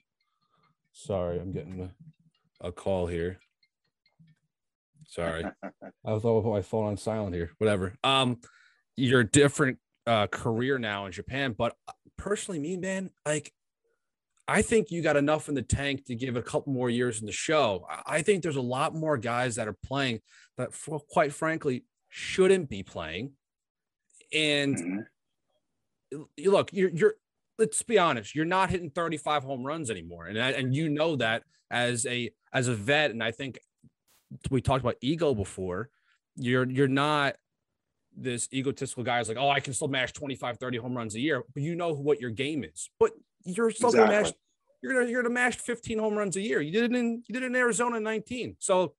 Sorry, 0.94 1.40
I'm 1.40 1.52
getting 1.52 1.82
a, 2.62 2.68
a 2.68 2.72
call 2.72 3.08
here. 3.08 3.40
Sorry. 5.08 5.46
I 5.64 6.20
thought 6.20 6.40
I 6.40 6.42
put 6.44 6.52
my 6.52 6.62
phone 6.62 6.86
on 6.86 6.98
silent 6.98 7.36
here. 7.36 7.52
Whatever. 7.58 7.96
Um, 8.04 8.38
you're 8.96 9.24
different 9.24 9.80
uh 10.08 10.28
career 10.28 10.80
now 10.80 11.06
in 11.06 11.12
Japan, 11.12 11.54
but 11.58 11.76
uh, 11.88 11.92
personally, 12.18 12.60
me, 12.60 12.78
man, 12.78 13.12
like 13.26 13.54
I 14.48 14.62
think 14.62 14.92
you 14.92 15.02
got 15.02 15.18
enough 15.18 15.50
in 15.50 15.56
the 15.56 15.62
tank 15.62 16.06
to 16.06 16.16
give 16.16 16.38
a 16.38 16.42
couple 16.42 16.72
more 16.72 16.90
years 16.90 17.20
in 17.20 17.26
the 17.26 17.34
show. 17.34 17.86
I 18.06 18.22
think 18.22 18.44
there's 18.44 18.56
a 18.56 18.62
lot 18.62 18.96
more 18.96 19.18
guys 19.18 19.56
that 19.56 19.68
are 19.68 19.78
playing 19.86 20.22
that, 20.58 20.74
for, 20.74 21.02
quite 21.02 21.34
frankly, 21.34 21.84
shouldn't 22.08 22.70
be 22.70 22.82
playing. 22.82 23.34
And 24.34 25.06
mm-hmm. 26.14 26.50
look, 26.50 26.72
you're 26.74 26.90
you're. 26.90 27.16
Let's 27.60 27.82
be 27.82 27.98
honest. 27.98 28.36
You're 28.36 28.46
not 28.46 28.70
hitting 28.70 28.92
35 28.92 29.44
home 29.44 29.64
runs 29.64 29.90
anymore, 29.90 30.28
and 30.28 30.38
and 30.38 30.76
you 30.76 30.90
know 30.90 31.16
that 31.16 31.44
as 31.72 32.06
a 32.06 32.30
as 32.54 32.68
a 32.68 32.76
vet. 32.76 33.12
And 33.12 33.24
I 33.24 33.32
think 33.32 33.60
we 34.52 34.62
talked 34.62 34.84
about 34.84 34.98
ego 35.02 35.34
before. 35.34 35.90
You're 36.36 36.70
you're 36.70 36.88
not 36.88 37.36
this 38.18 38.50
egotistical 38.52 39.04
guy 39.04 39.20
is 39.20 39.30
like, 39.30 39.38
oh, 39.38 39.50
I 39.50 39.60
can 39.60 39.74
still 39.74 39.88
mash 39.88 40.12
25, 40.14 40.58
30 40.58 40.78
home 40.78 40.98
runs 40.98 41.16
a 41.16 41.20
year, 41.20 41.44
but 41.54 41.64
you 41.64 41.76
know 41.76 41.94
what 41.94 42.20
your 42.20 42.32
game 42.32 42.64
is. 42.64 42.90
But 43.00 43.12
you're 43.44 43.72
still 43.72 43.90
exactly. 43.90 44.14
gonna 44.14 44.24
mash, 44.24 44.34
you're 44.82 44.94
gonna 44.94 45.10
you're 45.10 45.24
gonna 45.24 45.34
mash 45.34 45.58
15 45.58 46.00
home 46.00 46.16
runs 46.16 46.36
a 46.36 46.42
year. 46.42 46.60
You 46.60 46.72
did 46.72 46.92
it 46.92 46.96
in 46.96 47.24
you 47.28 47.34
did 47.34 47.44
it 47.44 47.48
in 47.48 47.56
Arizona 47.56 48.00
19. 48.00 48.58
So 48.60 48.96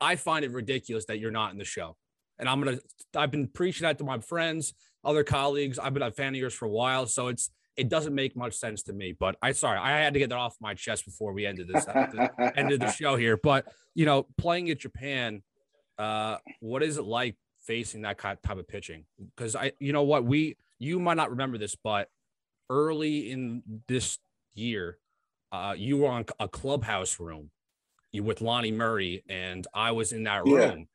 I 0.00 0.16
find 0.16 0.44
it 0.44 0.50
ridiculous 0.50 1.04
that 1.06 1.18
you're 1.18 1.30
not 1.30 1.52
in 1.52 1.58
the 1.58 1.64
show. 1.64 1.96
And 2.38 2.48
I'm 2.48 2.62
gonna 2.62 2.78
I've 3.14 3.30
been 3.30 3.48
preaching 3.48 3.86
that 3.86 3.98
to 3.98 4.04
my 4.04 4.18
friends, 4.18 4.74
other 5.04 5.22
colleagues. 5.22 5.78
I've 5.78 5.94
been 5.94 6.02
a 6.02 6.10
fan 6.10 6.34
of 6.34 6.40
yours 6.40 6.54
for 6.54 6.66
a 6.66 6.70
while. 6.70 7.06
So 7.06 7.28
it's 7.28 7.50
it 7.76 7.88
doesn't 7.88 8.14
make 8.14 8.36
much 8.36 8.54
sense 8.54 8.82
to 8.84 8.92
me. 8.92 9.14
But 9.18 9.36
I 9.42 9.52
sorry, 9.52 9.78
I 9.78 10.00
had 10.00 10.14
to 10.14 10.18
get 10.18 10.30
that 10.30 10.38
off 10.38 10.56
my 10.60 10.74
chest 10.74 11.04
before 11.04 11.32
we 11.32 11.46
ended 11.46 11.68
this 11.68 11.86
ended 12.56 12.80
the 12.80 12.90
show 12.98 13.16
here. 13.16 13.36
But 13.36 13.66
you 13.94 14.06
know, 14.06 14.26
playing 14.38 14.68
in 14.68 14.78
Japan, 14.78 15.42
uh, 15.98 16.38
what 16.60 16.82
is 16.82 16.98
it 16.98 17.04
like 17.04 17.36
facing 17.62 18.02
that 18.02 18.18
type 18.18 18.38
of 18.50 18.68
pitching? 18.68 19.04
Because 19.36 19.56
I, 19.56 19.72
you 19.78 19.92
know 19.92 20.02
what, 20.02 20.24
we 20.24 20.56
you 20.78 20.98
might 20.98 21.16
not 21.16 21.30
remember 21.30 21.58
this, 21.58 21.76
but 21.76 22.08
early 22.68 23.30
in 23.30 23.62
this 23.88 24.18
year, 24.54 24.98
uh, 25.52 25.74
you 25.76 25.98
were 25.98 26.08
on 26.08 26.24
a 26.40 26.48
clubhouse 26.48 27.20
room 27.20 27.50
you 28.12 28.22
with 28.22 28.40
Lonnie 28.40 28.72
Murray, 28.72 29.24
and 29.28 29.66
I 29.74 29.92
was 29.92 30.12
in 30.12 30.24
that 30.24 30.44
room. 30.44 30.86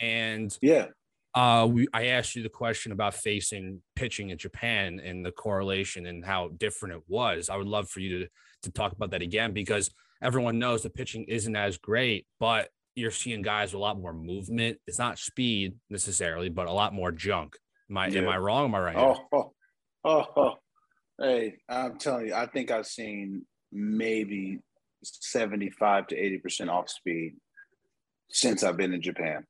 Yeah. 0.00 0.06
And 0.06 0.58
yeah, 0.60 0.86
uh, 1.34 1.68
we, 1.70 1.86
I 1.94 2.06
asked 2.06 2.34
you 2.34 2.42
the 2.42 2.48
question 2.48 2.92
about 2.92 3.14
facing 3.14 3.80
pitching 3.94 4.30
in 4.30 4.38
Japan 4.38 5.00
and 5.02 5.24
the 5.24 5.30
correlation 5.30 6.06
and 6.06 6.24
how 6.24 6.48
different 6.48 6.96
it 6.96 7.02
was. 7.06 7.48
I 7.48 7.56
would 7.56 7.68
love 7.68 7.88
for 7.88 8.00
you 8.00 8.20
to 8.20 8.28
to 8.64 8.72
talk 8.72 8.92
about 8.92 9.10
that 9.10 9.22
again 9.22 9.52
because 9.52 9.90
everyone 10.22 10.58
knows 10.58 10.82
the 10.82 10.90
pitching 10.90 11.24
isn't 11.28 11.54
as 11.54 11.78
great, 11.78 12.26
but 12.40 12.70
you're 12.94 13.10
seeing 13.10 13.42
guys 13.42 13.72
with 13.72 13.80
a 13.80 13.82
lot 13.82 13.98
more 13.98 14.12
movement. 14.12 14.78
It's 14.86 14.98
not 14.98 15.18
speed 15.18 15.74
necessarily, 15.90 16.48
but 16.48 16.66
a 16.66 16.72
lot 16.72 16.94
more 16.94 17.12
junk. 17.12 17.56
Am 17.90 17.98
I 17.98 18.08
yeah. 18.08 18.20
am 18.20 18.28
I 18.28 18.38
wrong? 18.38 18.66
Am 18.66 18.74
I 18.74 18.80
right? 18.80 18.96
Oh, 18.96 19.18
oh, 19.32 19.52
oh, 20.04 20.24
oh, 20.36 20.54
hey, 21.20 21.56
I'm 21.68 21.98
telling 21.98 22.28
you, 22.28 22.34
I 22.34 22.46
think 22.46 22.70
I've 22.70 22.86
seen 22.86 23.46
maybe 23.72 24.60
75 25.02 26.08
to 26.08 26.16
80 26.16 26.38
percent 26.38 26.70
off 26.70 26.88
speed 26.88 27.34
since 28.30 28.62
I've 28.62 28.76
been 28.76 28.94
in 28.94 29.02
Japan 29.02 29.44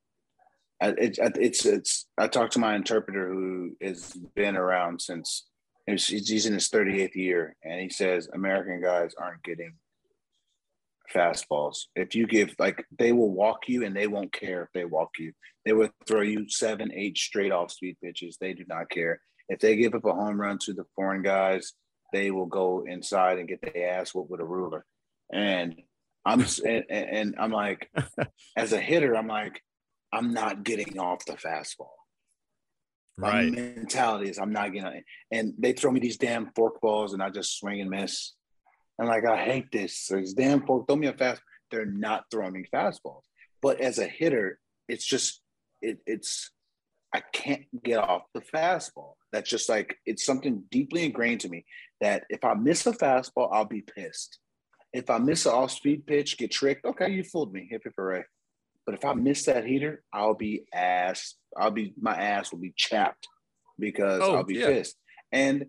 it's 0.81 1.19
it's 1.21 1.65
it's 1.65 2.05
I 2.17 2.27
talked 2.27 2.53
to 2.53 2.59
my 2.59 2.75
interpreter 2.75 3.27
who 3.29 3.71
has 3.81 4.13
been 4.35 4.55
around 4.55 5.01
since 5.01 5.47
he's 5.87 6.45
in 6.45 6.53
his 6.53 6.69
38th 6.69 7.15
year, 7.15 7.55
and 7.63 7.79
he 7.79 7.89
says 7.89 8.27
American 8.33 8.81
guys 8.81 9.13
aren't 9.19 9.43
getting 9.43 9.73
fastballs. 11.13 11.77
If 11.95 12.15
you 12.15 12.27
give 12.27 12.55
like 12.59 12.85
they 12.97 13.11
will 13.11 13.31
walk 13.31 13.67
you 13.67 13.85
and 13.85 13.95
they 13.95 14.07
won't 14.07 14.31
care 14.31 14.63
if 14.63 14.69
they 14.73 14.85
walk 14.85 15.11
you. 15.19 15.33
They 15.65 15.73
will 15.73 15.89
throw 16.07 16.21
you 16.21 16.47
seven, 16.49 16.91
eight 16.93 17.17
straight 17.17 17.51
off 17.51 17.71
speed 17.71 17.97
pitches. 18.03 18.37
They 18.39 18.53
do 18.53 18.63
not 18.67 18.89
care. 18.89 19.19
If 19.49 19.59
they 19.59 19.75
give 19.75 19.95
up 19.95 20.05
a 20.05 20.13
home 20.13 20.39
run 20.39 20.57
to 20.59 20.73
the 20.73 20.85
foreign 20.95 21.21
guys, 21.21 21.73
they 22.13 22.31
will 22.31 22.45
go 22.45 22.85
inside 22.87 23.39
and 23.39 23.47
get 23.47 23.61
their 23.61 23.99
ass 23.99 24.13
whooped 24.13 24.29
with 24.29 24.41
a 24.41 24.45
ruler. 24.45 24.85
And 25.33 25.81
I'm 26.25 26.45
and, 26.65 26.85
and 26.89 27.35
I'm 27.39 27.51
like, 27.51 27.89
as 28.57 28.73
a 28.73 28.79
hitter, 28.79 29.15
I'm 29.15 29.27
like, 29.27 29.61
I'm 30.11 30.33
not 30.33 30.63
getting 30.63 30.99
off 30.99 31.25
the 31.25 31.33
fastball. 31.33 31.89
Right. 33.17 33.49
My 33.49 33.61
mentality 33.61 34.29
is 34.29 34.37
I'm 34.37 34.51
not 34.51 34.73
getting 34.73 35.03
and 35.31 35.53
they 35.57 35.71
throw 35.71 35.91
me 35.91 36.01
these 36.01 36.17
damn 36.17 36.51
fork 36.55 36.81
balls 36.81 37.13
and 37.13 37.23
I 37.23 37.29
just 37.29 37.57
swing 37.57 37.79
and 37.79 37.89
miss. 37.89 38.33
I'm 38.99 39.07
like, 39.07 39.25
I 39.25 39.43
hate 39.43 39.71
this. 39.71 40.07
These 40.07 40.33
damn 40.33 40.65
fork, 40.65 40.87
throw 40.87 40.95
me 40.95 41.07
a 41.07 41.13
fast. 41.13 41.41
They're 41.71 41.85
not 41.85 42.25
throwing 42.31 42.53
me 42.53 42.65
fastballs. 42.73 43.23
But 43.61 43.81
as 43.81 43.99
a 43.99 44.07
hitter, 44.07 44.59
it's 44.87 45.05
just 45.05 45.41
it, 45.81 45.99
it's 46.05 46.51
I 47.13 47.21
can't 47.33 47.65
get 47.83 47.99
off 47.99 48.23
the 48.33 48.41
fastball. 48.41 49.13
That's 49.31 49.49
just 49.49 49.69
like 49.69 49.97
it's 50.05 50.25
something 50.25 50.63
deeply 50.71 51.05
ingrained 51.05 51.41
to 51.41 51.49
me 51.49 51.65
that 52.01 52.23
if 52.29 52.43
I 52.43 52.53
miss 52.53 52.85
a 52.85 52.91
fastball, 52.91 53.49
I'll 53.51 53.65
be 53.65 53.81
pissed. 53.81 54.39
If 54.93 55.09
I 55.09 55.17
miss 55.17 55.45
an 55.45 55.51
off-speed 55.51 56.07
pitch, 56.07 56.37
get 56.37 56.51
tricked, 56.51 56.85
okay, 56.85 57.11
you 57.11 57.23
fooled 57.23 57.51
me. 57.51 57.67
Hip 57.69 57.81
hip 57.83 57.93
hooray. 57.97 58.23
But 58.85 58.95
if 58.95 59.03
I 59.03 59.13
miss 59.13 59.45
that 59.45 59.65
heater, 59.65 60.03
I'll 60.13 60.35
be 60.35 60.65
ass. 60.73 61.35
I'll 61.57 61.71
be 61.71 61.93
my 61.99 62.15
ass 62.15 62.51
will 62.51 62.59
be 62.59 62.73
chapped 62.75 63.27
because 63.79 64.21
oh, 64.23 64.35
I'll 64.35 64.43
be 64.43 64.55
yeah. 64.55 64.67
pissed. 64.67 64.95
And 65.31 65.65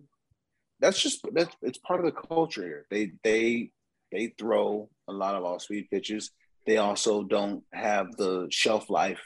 that's 0.79 1.01
just 1.01 1.25
that's 1.33 1.55
it's 1.61 1.79
part 1.79 1.99
of 1.99 2.05
the 2.05 2.21
culture 2.21 2.63
here. 2.63 2.85
They 2.89 3.11
they 3.23 3.71
they 4.11 4.33
throw 4.37 4.89
a 5.07 5.13
lot 5.13 5.35
of 5.35 5.43
off 5.43 5.63
speed 5.63 5.87
pitches. 5.91 6.31
They 6.65 6.77
also 6.77 7.23
don't 7.23 7.63
have 7.73 8.15
the 8.17 8.47
shelf 8.49 8.89
life 8.89 9.21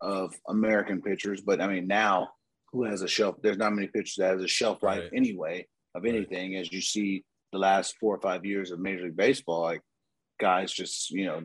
of 0.00 0.34
American 0.48 1.02
pitchers. 1.02 1.40
But 1.40 1.60
I 1.60 1.66
mean, 1.66 1.86
now 1.86 2.30
who 2.72 2.84
has 2.84 3.02
a 3.02 3.08
shelf? 3.08 3.36
There's 3.42 3.58
not 3.58 3.72
many 3.72 3.88
pitchers 3.88 4.16
that 4.18 4.34
has 4.34 4.42
a 4.42 4.48
shelf 4.48 4.82
life 4.82 5.00
right. 5.00 5.10
anyway 5.14 5.66
of 5.94 6.04
anything. 6.04 6.54
Right. 6.54 6.60
As 6.60 6.72
you 6.72 6.80
see, 6.80 7.24
the 7.52 7.58
last 7.58 7.96
four 8.00 8.14
or 8.14 8.20
five 8.20 8.44
years 8.44 8.70
of 8.70 8.80
Major 8.80 9.04
League 9.04 9.16
Baseball, 9.16 9.62
like 9.62 9.80
guys 10.40 10.72
just 10.72 11.10
you 11.10 11.26
know 11.26 11.42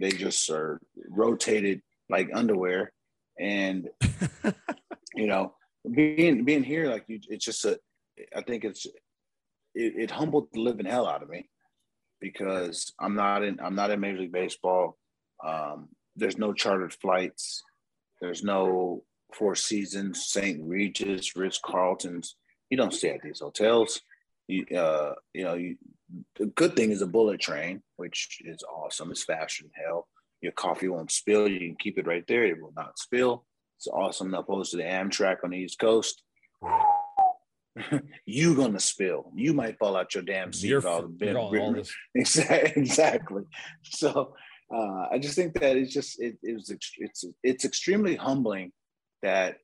they 0.00 0.10
just 0.10 0.48
are 0.50 0.80
rotated 1.08 1.82
like 2.10 2.30
underwear, 2.34 2.92
and 3.38 3.88
you 5.14 5.26
know, 5.26 5.54
being 5.90 6.44
being 6.44 6.64
here 6.64 6.88
like 6.90 7.04
you, 7.08 7.20
it's 7.28 7.44
just 7.44 7.64
a. 7.64 7.78
I 8.34 8.42
think 8.42 8.64
it's 8.64 8.86
it, 8.86 8.92
it 9.96 10.10
humbled 10.10 10.48
the 10.52 10.60
living 10.60 10.86
hell 10.86 11.06
out 11.06 11.22
of 11.22 11.28
me 11.28 11.48
because 12.20 12.92
I'm 12.98 13.14
not 13.14 13.42
in 13.42 13.60
I'm 13.60 13.74
not 13.74 13.90
in 13.90 14.00
Major 14.00 14.20
League 14.20 14.32
Baseball. 14.32 14.96
Um, 15.44 15.88
there's 16.16 16.38
no 16.38 16.52
chartered 16.52 16.92
flights. 16.92 17.62
There's 18.20 18.42
no 18.42 19.04
Four 19.34 19.54
Seasons, 19.54 20.26
St. 20.26 20.60
Regis, 20.62 21.36
Ritz 21.36 21.60
Carltons. 21.64 22.36
You 22.70 22.76
don't 22.76 22.94
stay 22.94 23.10
at 23.10 23.22
these 23.22 23.40
hotels. 23.40 24.00
You, 24.46 24.64
uh, 24.76 25.14
you 25.34 25.44
know, 25.44 25.54
you, 25.54 25.76
the 26.36 26.46
good 26.46 26.74
thing 26.74 26.90
is 26.90 27.02
a 27.02 27.06
bullet 27.06 27.40
train, 27.40 27.82
which 27.96 28.38
is 28.44 28.62
awesome. 28.62 29.10
It's 29.10 29.24
faster 29.24 29.64
than 29.64 29.72
hell. 29.84 30.08
Your 30.40 30.52
coffee 30.52 30.88
won't 30.88 31.10
spill. 31.10 31.48
You 31.48 31.58
can 31.58 31.76
keep 31.78 31.98
it 31.98 32.06
right 32.06 32.24
there. 32.26 32.44
It 32.44 32.60
will 32.60 32.72
not 32.74 32.98
spill. 32.98 33.44
It's 33.76 33.86
awesome 33.86 34.34
opposed 34.34 34.70
to 34.72 34.78
the 34.78 34.84
Amtrak 34.84 35.44
on 35.44 35.50
the 35.50 35.58
East 35.58 35.78
Coast. 35.78 36.22
you 38.26 38.54
gonna 38.54 38.80
spill. 38.80 39.30
You 39.34 39.54
might 39.54 39.78
fall 39.78 39.96
out 39.96 40.14
your 40.14 40.24
damn 40.24 40.52
seat. 40.52 40.68
You're, 40.68 40.86
all, 40.86 41.08
you're 41.20 41.38
all, 41.38 41.56
all 41.58 41.72
this. 41.72 41.94
Exactly. 42.14 43.42
So 43.84 44.34
uh, 44.74 45.06
I 45.10 45.18
just 45.18 45.34
think 45.34 45.58
that 45.60 45.76
it's 45.76 45.92
just 45.92 46.20
it, 46.20 46.38
it 46.42 46.54
was 46.54 46.70
it's 46.70 47.24
it's 47.42 47.64
extremely 47.64 48.16
humbling 48.16 48.72
that 49.22 49.58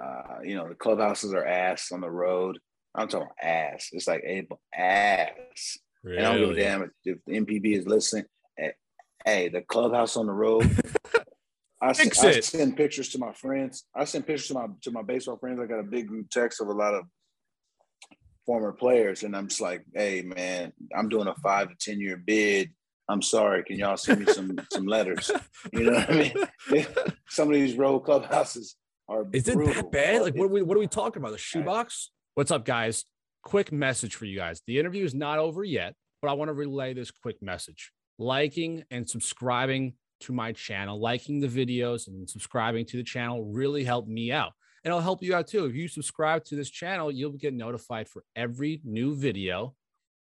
uh, 0.00 0.38
you 0.42 0.56
know 0.56 0.68
the 0.68 0.74
clubhouses 0.74 1.34
are 1.34 1.44
ass 1.44 1.92
on 1.92 2.00
the 2.00 2.10
road. 2.10 2.58
I'm 2.94 3.08
talking 3.08 3.28
ass. 3.40 3.88
It's 3.92 4.08
like 4.08 4.22
a 4.26 4.46
ass. 4.74 5.78
Really? 6.02 6.18
And 6.18 6.26
I 6.26 6.30
don't 6.32 6.40
give 6.40 6.56
a 6.56 6.60
damn 6.60 6.82
if, 6.82 6.90
if 7.04 7.18
the 7.26 7.40
NPB 7.40 7.78
is 7.78 7.86
listening. 7.86 8.24
Hey, 8.56 8.72
hey, 9.24 9.48
the 9.48 9.60
clubhouse 9.60 10.16
on 10.16 10.26
the 10.26 10.32
road. 10.32 10.70
I, 11.82 11.92
Fix 11.94 12.22
I 12.22 12.40
send 12.40 12.76
pictures 12.76 13.08
to 13.10 13.18
my 13.18 13.32
friends. 13.32 13.84
I 13.94 14.04
send 14.04 14.26
pictures 14.26 14.48
to 14.48 14.54
my 14.54 14.66
to 14.82 14.90
my 14.90 15.02
baseball 15.02 15.38
friends. 15.38 15.60
I 15.60 15.66
got 15.66 15.80
a 15.80 15.84
big 15.84 16.08
group 16.08 16.28
text 16.30 16.60
of 16.60 16.68
a 16.68 16.72
lot 16.72 16.94
of 16.94 17.04
former 18.44 18.72
players, 18.72 19.22
and 19.22 19.34
I'm 19.34 19.48
just 19.48 19.60
like, 19.60 19.84
"Hey, 19.94 20.22
man, 20.22 20.72
I'm 20.94 21.08
doing 21.08 21.26
a 21.26 21.34
five 21.36 21.70
to 21.70 21.74
ten 21.76 22.00
year 22.00 22.18
bid. 22.18 22.70
I'm 23.08 23.22
sorry. 23.22 23.64
Can 23.64 23.78
y'all 23.78 23.96
send 23.96 24.24
me 24.24 24.32
some 24.32 24.58
some 24.72 24.86
letters? 24.86 25.30
You 25.72 25.84
know 25.84 25.92
what 25.92 26.10
I 26.10 26.32
mean? 26.70 26.86
some 27.28 27.48
of 27.48 27.54
these 27.54 27.74
road 27.76 28.00
clubhouses 28.00 28.76
are. 29.08 29.26
Is 29.32 29.48
it 29.48 29.58
that 29.58 29.90
bad? 29.90 30.22
Like, 30.22 30.36
what 30.36 30.44
are 30.44 30.48
we 30.48 30.62
what 30.62 30.76
are 30.76 30.80
we 30.80 30.86
talking 30.86 31.22
about? 31.22 31.32
The 31.32 31.38
shoebox? 31.38 32.10
What's 32.34 32.50
up, 32.50 32.64
guys? 32.64 33.04
Quick 33.42 33.72
message 33.72 34.14
for 34.14 34.26
you 34.26 34.38
guys. 34.38 34.60
The 34.66 34.78
interview 34.78 35.04
is 35.04 35.14
not 35.14 35.38
over 35.38 35.64
yet, 35.64 35.94
but 36.20 36.30
I 36.30 36.34
want 36.34 36.50
to 36.50 36.52
relay 36.52 36.92
this 36.92 37.10
quick 37.10 37.42
message. 37.42 37.90
Liking 38.18 38.84
and 38.90 39.08
subscribing 39.08 39.94
to 40.20 40.32
my 40.32 40.52
channel, 40.52 41.00
liking 41.00 41.40
the 41.40 41.48
videos 41.48 42.08
and 42.08 42.28
subscribing 42.28 42.86
to 42.86 42.96
the 42.96 43.02
channel 43.02 43.44
really 43.44 43.84
helped 43.84 44.08
me 44.08 44.32
out. 44.32 44.52
And 44.84 44.92
I'll 44.92 45.00
help 45.00 45.22
you 45.22 45.34
out 45.34 45.46
too. 45.46 45.66
If 45.66 45.74
you 45.74 45.88
subscribe 45.88 46.44
to 46.46 46.56
this 46.56 46.70
channel, 46.70 47.10
you'll 47.10 47.32
get 47.32 47.54
notified 47.54 48.08
for 48.08 48.24
every 48.34 48.80
new 48.84 49.14
video 49.14 49.74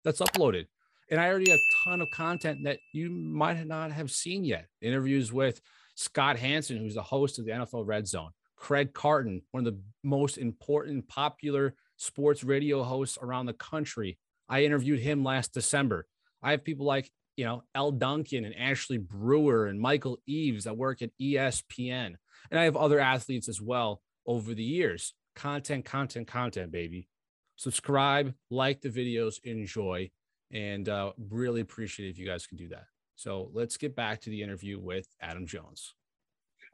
that's 0.05 0.21
uploaded. 0.21 0.67
And 1.11 1.21
I 1.21 1.29
already 1.29 1.51
have 1.51 1.61
a 1.61 1.85
ton 1.85 2.01
of 2.01 2.11
content 2.11 2.61
that 2.65 2.79
you 2.93 3.11
might 3.11 3.65
not 3.67 3.93
have 3.93 4.11
seen 4.11 4.45
yet. 4.45 4.67
Interviews 4.81 5.33
with 5.33 5.61
Scott 5.95 6.39
Hanson, 6.39 6.79
who's 6.79 6.95
the 6.95 7.03
host 7.03 7.39
of 7.39 7.45
the 7.45 7.53
NFL 7.53 7.87
Red 7.87 8.09
Zone, 8.09 8.31
Craig 8.57 8.93
Carton, 8.93 9.43
one 9.51 9.67
of 9.67 9.73
the 9.73 9.81
most 10.03 10.39
important, 10.39 11.07
popular 11.09 11.75
sports 11.97 12.43
radio 12.43 12.83
hosts 12.83 13.19
around 13.23 13.47
the 13.47 13.53
country. 13.53 14.19
I 14.49 14.65
interviewed 14.65 15.01
him 15.01 15.23
last 15.23 15.53
December. 15.53 16.07
I 16.43 16.53
have 16.53 16.65
people 16.65 16.87
like 16.87 17.11
you 17.37 17.45
know, 17.45 17.63
Elle 17.75 17.93
Duncan 17.93 18.45
and 18.45 18.55
Ashley 18.57 18.99
Brewer 18.99 19.67
and 19.67 19.79
Michael 19.79 20.19
Eaves 20.27 20.65
that 20.65 20.77
work 20.77 21.03
at 21.03 21.11
ESPN. 21.21 22.15
And 22.51 22.61
I 22.61 22.65
have 22.65 22.77
other 22.77 22.99
athletes 22.99 23.49
as 23.49 23.61
well 23.61 24.01
over 24.27 24.55
the 24.55 24.65
years. 24.65 25.15
Content, 25.35 25.85
content, 25.85 26.27
content, 26.27 26.73
baby. 26.73 27.09
Subscribe, 27.57 28.35
like 28.51 28.81
the 28.81 28.89
videos, 28.89 29.39
enjoy, 29.45 30.11
and 30.51 30.89
uh, 30.89 31.13
really 31.31 31.61
appreciate 31.61 32.09
if 32.09 32.19
you 32.19 32.27
guys 32.27 32.47
can 32.47 32.57
do 32.57 32.69
that. 32.69 32.85
So 33.17 33.51
let's 33.53 33.77
get 33.77 33.95
back 33.95 34.21
to 34.23 34.31
the 34.31 34.43
interview 34.43 34.79
with 34.79 35.07
Adam 35.21 35.47
Jones. 35.47 35.95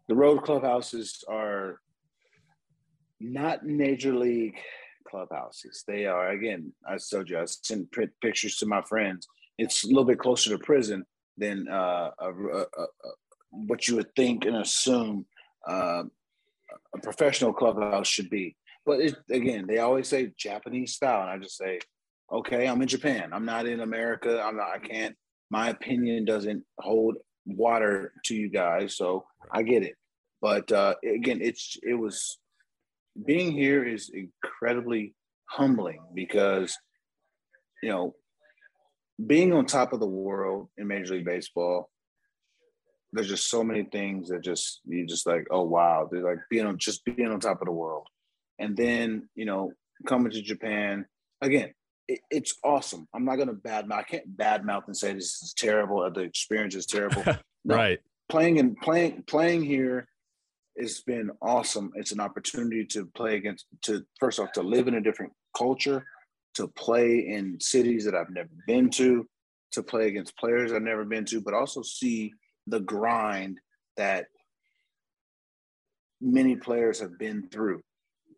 The 0.09 0.15
road 0.15 0.43
clubhouses 0.43 1.25
are 1.29 1.81
not 3.21 3.65
major 3.65 4.15
league 4.15 4.59
clubhouses. 5.09 5.85
They 5.87 6.07
are, 6.07 6.31
again, 6.31 6.73
I 6.87 6.97
told 6.99 7.31
you, 7.31 7.39
I 7.39 7.45
sent 7.45 7.95
pictures 8.21 8.57
to 8.57 8.67
my 8.67 8.83
friends 8.83 9.29
it's 9.63 9.85
a 9.85 9.89
little 9.89 10.05
bit 10.05 10.19
closer 10.19 10.51
to 10.51 10.59
prison 10.59 11.05
than 11.37 11.69
uh, 11.69 12.11
a, 12.19 12.31
a, 12.31 12.61
a, 12.63 12.87
what 13.51 13.87
you 13.87 13.97
would 13.97 14.15
think 14.15 14.45
and 14.45 14.57
assume 14.57 15.25
uh, 15.69 16.03
a 16.95 16.99
professional 17.03 17.53
clubhouse 17.53 18.09
should 18.09 18.31
be. 18.31 18.57
But 18.85 19.01
it, 19.01 19.17
again, 19.31 19.67
they 19.67 19.79
always 19.79 20.09
say 20.09 20.33
Japanese 20.37 20.95
style, 20.95 21.23
and 21.23 21.31
I 21.31 21.39
just 21.39 21.57
say, 21.57 21.79
okay, 22.33 22.67
I'm 22.67 22.83
in 22.83 22.89
Japan. 22.89 23.31
I'm 23.33 23.45
not 23.45 23.67
in 23.67 23.81
America. 23.81 24.43
I'm 24.43 24.57
not. 24.57 24.71
I 24.75 24.79
can't. 24.79 25.15
My 25.51 25.69
opinion 25.69 26.25
doesn't 26.25 26.65
hold 26.79 27.17
water 27.47 28.13
to 28.25 28.35
you 28.35 28.49
guys, 28.49 28.97
so 28.97 29.25
I 29.53 29.63
get 29.63 29.83
it. 29.83 29.95
But 30.41 30.73
uh, 30.73 30.95
again, 31.05 31.39
it's 31.41 31.77
it 31.83 31.95
was 31.95 32.39
being 33.25 33.53
here 33.53 33.85
is 33.87 34.11
incredibly 34.13 35.15
humbling 35.45 36.01
because 36.15 36.77
you 37.83 37.91
know 37.91 38.15
being 39.27 39.53
on 39.53 39.67
top 39.67 39.93
of 39.93 40.01
the 40.01 40.07
world 40.07 40.69
in 40.77 40.87
Major 40.87 41.15
League 41.15 41.25
Baseball, 41.25 41.91
there's 43.13 43.29
just 43.29 43.49
so 43.49 43.63
many 43.63 43.85
things 43.85 44.29
that 44.29 44.43
just 44.43 44.81
you 44.87 45.07
just 45.07 45.27
like, 45.27 45.47
oh 45.51 45.63
wow, 45.63 46.09
they're 46.11 46.25
like 46.25 46.39
being 46.51 46.67
on 46.67 46.79
just 46.79 47.05
being 47.05 47.29
on 47.29 47.41
top 47.41 47.61
of 47.61 47.67
the 47.67 47.73
world. 47.73 48.07
And 48.59 48.77
then, 48.77 49.29
you 49.35 49.45
know, 49.45 49.73
coming 50.07 50.33
to 50.33 50.43
Japan, 50.43 51.07
again, 51.41 51.75
it, 52.09 52.21
it's 52.31 52.55
awesome. 52.65 53.07
I'm 53.15 53.25
not 53.25 53.37
gonna 53.37 53.53
bad 53.53 53.87
mouth, 53.87 54.01
I 54.01 54.03
can't 54.05 54.37
bad 54.37 54.65
mouth 54.65 54.85
and 54.87 54.97
say 54.97 55.13
this 55.13 55.43
is 55.43 55.55
terrible, 55.57 56.03
uh, 56.03 56.11
the 56.11 56.21
experience 56.21 56.75
is 56.75 56.87
terrible. 56.87 57.25
No, 57.65 57.77
right. 57.77 58.01
Playing 58.29 58.59
and 58.59 58.77
playing 58.77 59.23
playing 59.29 59.63
here 59.63 60.09
it's 60.75 61.03
been 61.03 61.31
awesome. 61.41 61.93
It's 61.95 62.13
an 62.13 62.21
opportunity 62.21 62.85
to 62.87 63.07
play 63.15 63.37
against 63.37 63.67
to 63.83 64.05
first 64.19 64.39
off 64.39 64.53
to 64.53 64.63
live 64.63 64.89
in 64.89 64.95
a 64.95 65.01
different 65.01 65.33
culture 65.57 66.05
to 66.55 66.69
play 66.69 67.19
in 67.19 67.59
cities 67.61 68.05
that 68.05 68.15
I've 68.15 68.31
never 68.31 68.51
been 68.67 68.91
to, 68.91 69.27
to 69.73 69.83
play 69.83 70.09
against 70.09 70.37
players 70.37 70.73
I've 70.73 70.83
never 70.83 71.05
been 71.05 71.25
to, 71.27 71.41
but 71.41 71.55
also 71.55 71.83
see 71.83 72.33
the 72.67 72.81
grind 72.81 73.59
that 73.97 74.27
many 76.21 76.57
players 76.57 77.01
have 77.01 77.19
been 77.19 77.49
through, 77.49 77.83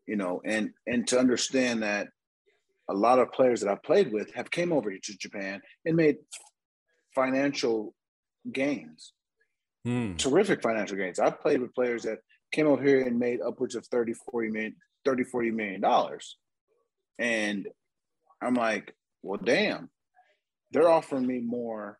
you 0.06 0.16
know, 0.16 0.40
and 0.44 0.70
and 0.86 1.06
to 1.08 1.18
understand 1.18 1.82
that 1.82 2.08
a 2.88 2.94
lot 2.94 3.18
of 3.18 3.32
players 3.32 3.60
that 3.60 3.70
I've 3.70 3.82
played 3.82 4.12
with 4.12 4.32
have 4.34 4.50
came 4.50 4.72
over 4.72 4.90
to 4.90 5.18
Japan 5.18 5.60
and 5.84 5.96
made 5.96 6.16
financial 7.14 7.94
gains. 8.50 9.12
Mm. 9.86 10.16
Terrific 10.18 10.62
financial 10.62 10.96
gains. 10.96 11.18
I've 11.18 11.40
played 11.40 11.60
with 11.60 11.74
players 11.74 12.02
that 12.04 12.18
came 12.52 12.66
over 12.66 12.82
here 12.82 13.02
and 13.02 13.18
made 13.18 13.40
upwards 13.40 13.74
of 13.74 13.86
30, 13.86 14.14
40 14.30 14.50
million, 14.50 14.76
30, 15.04 15.24
40 15.24 15.50
million 15.50 15.80
dollars. 15.80 16.36
And 17.18 17.68
I'm 18.44 18.54
like, 18.54 18.94
well, 19.22 19.40
damn, 19.42 19.88
they're 20.70 20.88
offering 20.88 21.26
me 21.26 21.40
more. 21.40 21.98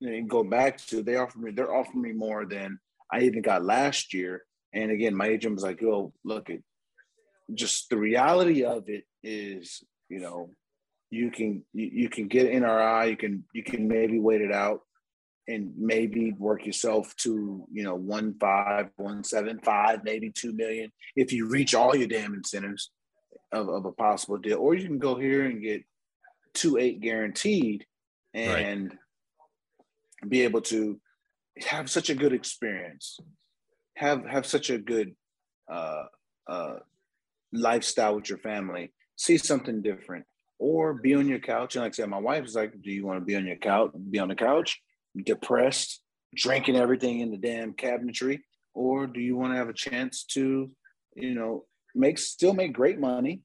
Know, 0.00 0.22
go 0.28 0.44
back 0.44 0.78
to 0.88 1.02
they 1.02 1.16
offer 1.16 1.38
me, 1.38 1.52
they're 1.52 1.74
offering 1.74 2.02
me 2.02 2.12
more 2.12 2.44
than 2.44 2.78
I 3.10 3.22
even 3.22 3.40
got 3.40 3.64
last 3.64 4.12
year. 4.12 4.42
And 4.74 4.90
again, 4.90 5.14
my 5.14 5.28
agent 5.28 5.54
was 5.54 5.64
like, 5.64 5.80
"Yo, 5.80 6.12
look 6.22 6.50
at 6.50 6.58
just 7.54 7.88
the 7.88 7.96
reality 7.96 8.64
of 8.64 8.88
it 8.88 9.04
is, 9.22 9.82
you 10.10 10.18
know, 10.18 10.50
you 11.10 11.30
can 11.30 11.64
you, 11.72 11.90
you 11.92 12.08
can 12.10 12.28
get 12.28 12.52
NRI, 12.52 13.10
you 13.10 13.16
can 13.16 13.44
you 13.54 13.62
can 13.62 13.88
maybe 13.88 14.18
wait 14.18 14.42
it 14.42 14.52
out 14.52 14.80
and 15.48 15.72
maybe 15.78 16.32
work 16.32 16.66
yourself 16.66 17.14
to 17.16 17.66
you 17.72 17.84
know 17.84 17.94
one 17.94 18.34
five, 18.38 18.90
one 18.96 19.24
seven 19.24 19.60
five, 19.64 20.00
maybe 20.04 20.30
two 20.30 20.52
million 20.52 20.92
if 21.14 21.32
you 21.32 21.48
reach 21.48 21.74
all 21.74 21.96
your 21.96 22.08
damn 22.08 22.34
incentives 22.34 22.90
of, 23.52 23.68
of 23.68 23.84
a 23.84 23.92
possible 23.92 24.38
deal, 24.38 24.58
or 24.58 24.74
you 24.74 24.86
can 24.86 24.98
go 24.98 25.18
here 25.18 25.44
and 25.44 25.62
get 25.62 25.84
two 26.54 26.78
eight 26.78 27.00
guaranteed 27.00 27.84
and 28.34 28.90
right. 28.90 30.30
be 30.30 30.42
able 30.42 30.60
to 30.60 31.00
have 31.66 31.90
such 31.90 32.10
a 32.10 32.14
good 32.14 32.32
experience, 32.32 33.18
have 33.96 34.24
have 34.26 34.46
such 34.46 34.70
a 34.70 34.78
good 34.78 35.14
uh, 35.70 36.04
uh, 36.48 36.74
lifestyle 37.52 38.16
with 38.16 38.28
your 38.28 38.38
family, 38.38 38.92
see 39.16 39.38
something 39.38 39.82
different, 39.82 40.24
or 40.58 40.94
be 40.94 41.14
on 41.14 41.28
your 41.28 41.38
couch. 41.38 41.76
And 41.76 41.84
like 41.84 41.92
I 41.92 41.96
said, 41.96 42.08
my 42.08 42.18
wife 42.18 42.44
is 42.44 42.54
like, 42.54 42.72
"Do 42.82 42.90
you 42.90 43.06
want 43.06 43.20
to 43.20 43.24
be 43.24 43.36
on 43.36 43.46
your 43.46 43.56
couch? 43.56 43.92
Be 44.10 44.18
on 44.18 44.28
the 44.28 44.34
couch, 44.34 44.80
depressed, 45.24 46.02
drinking 46.34 46.76
everything 46.76 47.20
in 47.20 47.30
the 47.30 47.38
damn 47.38 47.72
cabinetry, 47.72 48.40
or 48.74 49.06
do 49.06 49.20
you 49.20 49.36
want 49.36 49.52
to 49.52 49.56
have 49.56 49.68
a 49.68 49.74
chance 49.74 50.24
to, 50.24 50.70
you 51.14 51.34
know, 51.34 51.64
make 51.96 52.18
still 52.18 52.54
make 52.54 52.72
great 52.72 52.98
money, 52.98 53.42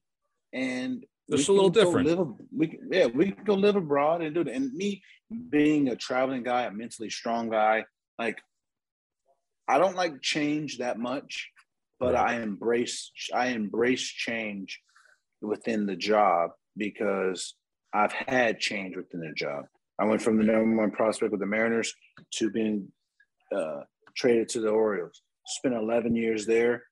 and 0.52 1.04
it's 1.28 1.48
a 1.48 1.52
little 1.52 1.70
different. 1.70 2.08
Live, 2.08 2.28
we 2.54 2.78
yeah, 2.90 3.06
we 3.06 3.32
can 3.32 3.44
go 3.44 3.54
live 3.54 3.76
abroad 3.76 4.22
and 4.22 4.34
do 4.34 4.42
it. 4.42 4.48
And 4.48 4.72
me 4.72 5.02
being 5.50 5.88
a 5.88 5.96
traveling 5.96 6.42
guy, 6.42 6.62
a 6.62 6.70
mentally 6.70 7.10
strong 7.10 7.50
guy, 7.50 7.84
like 8.18 8.38
I 9.68 9.78
don't 9.78 9.96
like 9.96 10.20
change 10.20 10.78
that 10.78 10.98
much, 10.98 11.50
but 11.98 12.14
I 12.14 12.40
embrace 12.40 13.10
I 13.32 13.48
embrace 13.48 14.02
change 14.02 14.80
within 15.40 15.86
the 15.86 15.96
job 15.96 16.50
because 16.76 17.54
I've 17.92 18.12
had 18.12 18.60
change 18.60 18.96
within 18.96 19.20
the 19.20 19.32
job. 19.34 19.64
I 19.98 20.04
went 20.04 20.22
from 20.22 20.38
the 20.38 20.44
number 20.44 20.80
one 20.80 20.90
prospect 20.90 21.30
with 21.30 21.40
the 21.40 21.46
Mariners 21.46 21.94
to 22.34 22.50
being 22.50 22.88
uh, 23.54 23.82
traded 24.16 24.48
to 24.50 24.60
the 24.60 24.70
Orioles. 24.70 25.22
spent 25.46 25.74
11 25.74 26.16
years 26.16 26.46
there, 26.46 26.84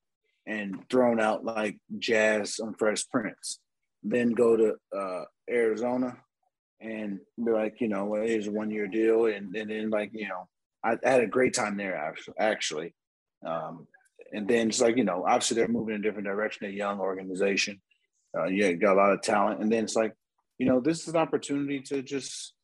and 0.51 0.85
thrown 0.91 1.21
out 1.21 1.45
like 1.45 1.77
Jazz 1.99 2.59
on 2.59 2.75
Fresh 2.75 3.09
Prince. 3.09 3.61
Then 4.03 4.33
go 4.33 4.57
to 4.57 4.75
uh, 4.97 5.25
Arizona 5.49 6.17
and 6.81 7.21
be 7.37 7.53
like, 7.53 7.77
you 7.81 7.89
know, 7.89 8.07
well, 8.07 8.23
it's 8.23 8.49
a 8.49 8.51
one 8.51 8.71
year 8.71 8.89
deal. 8.89 9.27
And, 9.27 9.55
and 9.55 9.71
then, 9.71 9.91
like, 9.91 10.11
you 10.13 10.29
know, 10.29 10.49
I, 10.83 10.97
I 11.05 11.11
had 11.11 11.23
a 11.23 11.29
great 11.37 11.55
time 11.55 11.77
there 11.77 11.95
actually. 11.95 12.35
actually. 12.39 12.95
Um, 13.47 13.87
and 14.33 14.49
then 14.49 14.69
it's 14.69 14.81
like, 14.81 14.97
you 14.97 15.05
know, 15.05 15.25
obviously 15.25 15.57
they're 15.57 15.69
moving 15.69 15.95
in 15.95 16.01
a 16.01 16.03
different 16.03 16.27
direction, 16.27 16.67
a 16.67 16.71
young 16.71 16.99
organization. 16.99 17.81
Uh, 18.37 18.47
yeah, 18.47 18.73
got 18.73 18.95
a 18.95 19.01
lot 19.01 19.13
of 19.13 19.23
talent. 19.23 19.61
And 19.61 19.71
then 19.71 19.85
it's 19.85 19.97
like, 19.97 20.15
you 20.59 20.67
know, 20.67 20.81
this 20.81 21.03
is 21.03 21.09
an 21.09 21.17
opportunity 21.17 21.81
to 21.91 22.03
just, 22.03 22.55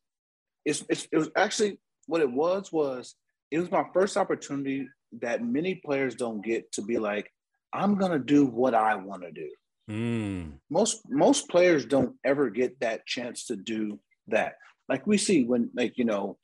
it's, 0.65 0.83
it's, 0.89 1.07
it 1.11 1.17
was 1.17 1.29
actually 1.37 1.79
what 2.07 2.21
it 2.21 2.31
was, 2.31 2.71
was 2.71 3.15
it 3.49 3.59
was 3.59 3.71
my 3.71 3.85
first 3.93 4.17
opportunity 4.17 4.87
that 5.21 5.43
many 5.43 5.75
players 5.75 6.15
don't 6.15 6.43
get 6.43 6.69
to 6.73 6.81
be 6.81 6.97
like, 6.97 7.31
I'm 7.77 7.95
going 7.95 8.11
to 8.11 8.19
do 8.19 8.45
what 8.45 8.73
I 8.73 8.95
want 8.95 9.23
to 9.23 9.31
do. 9.31 9.49
Mm. 9.89 10.53
Most, 10.69 11.01
most 11.09 11.47
players 11.49 11.85
don't 11.85 12.15
ever 12.25 12.49
get 12.49 12.79
that 12.79 13.05
chance 13.05 13.45
to 13.45 13.55
do 13.55 13.99
that. 14.27 14.53
Like 14.89 15.05
we 15.05 15.17
see 15.17 15.43
when, 15.45 15.69
like, 15.75 15.97
you 15.97 16.05
know, 16.05 16.37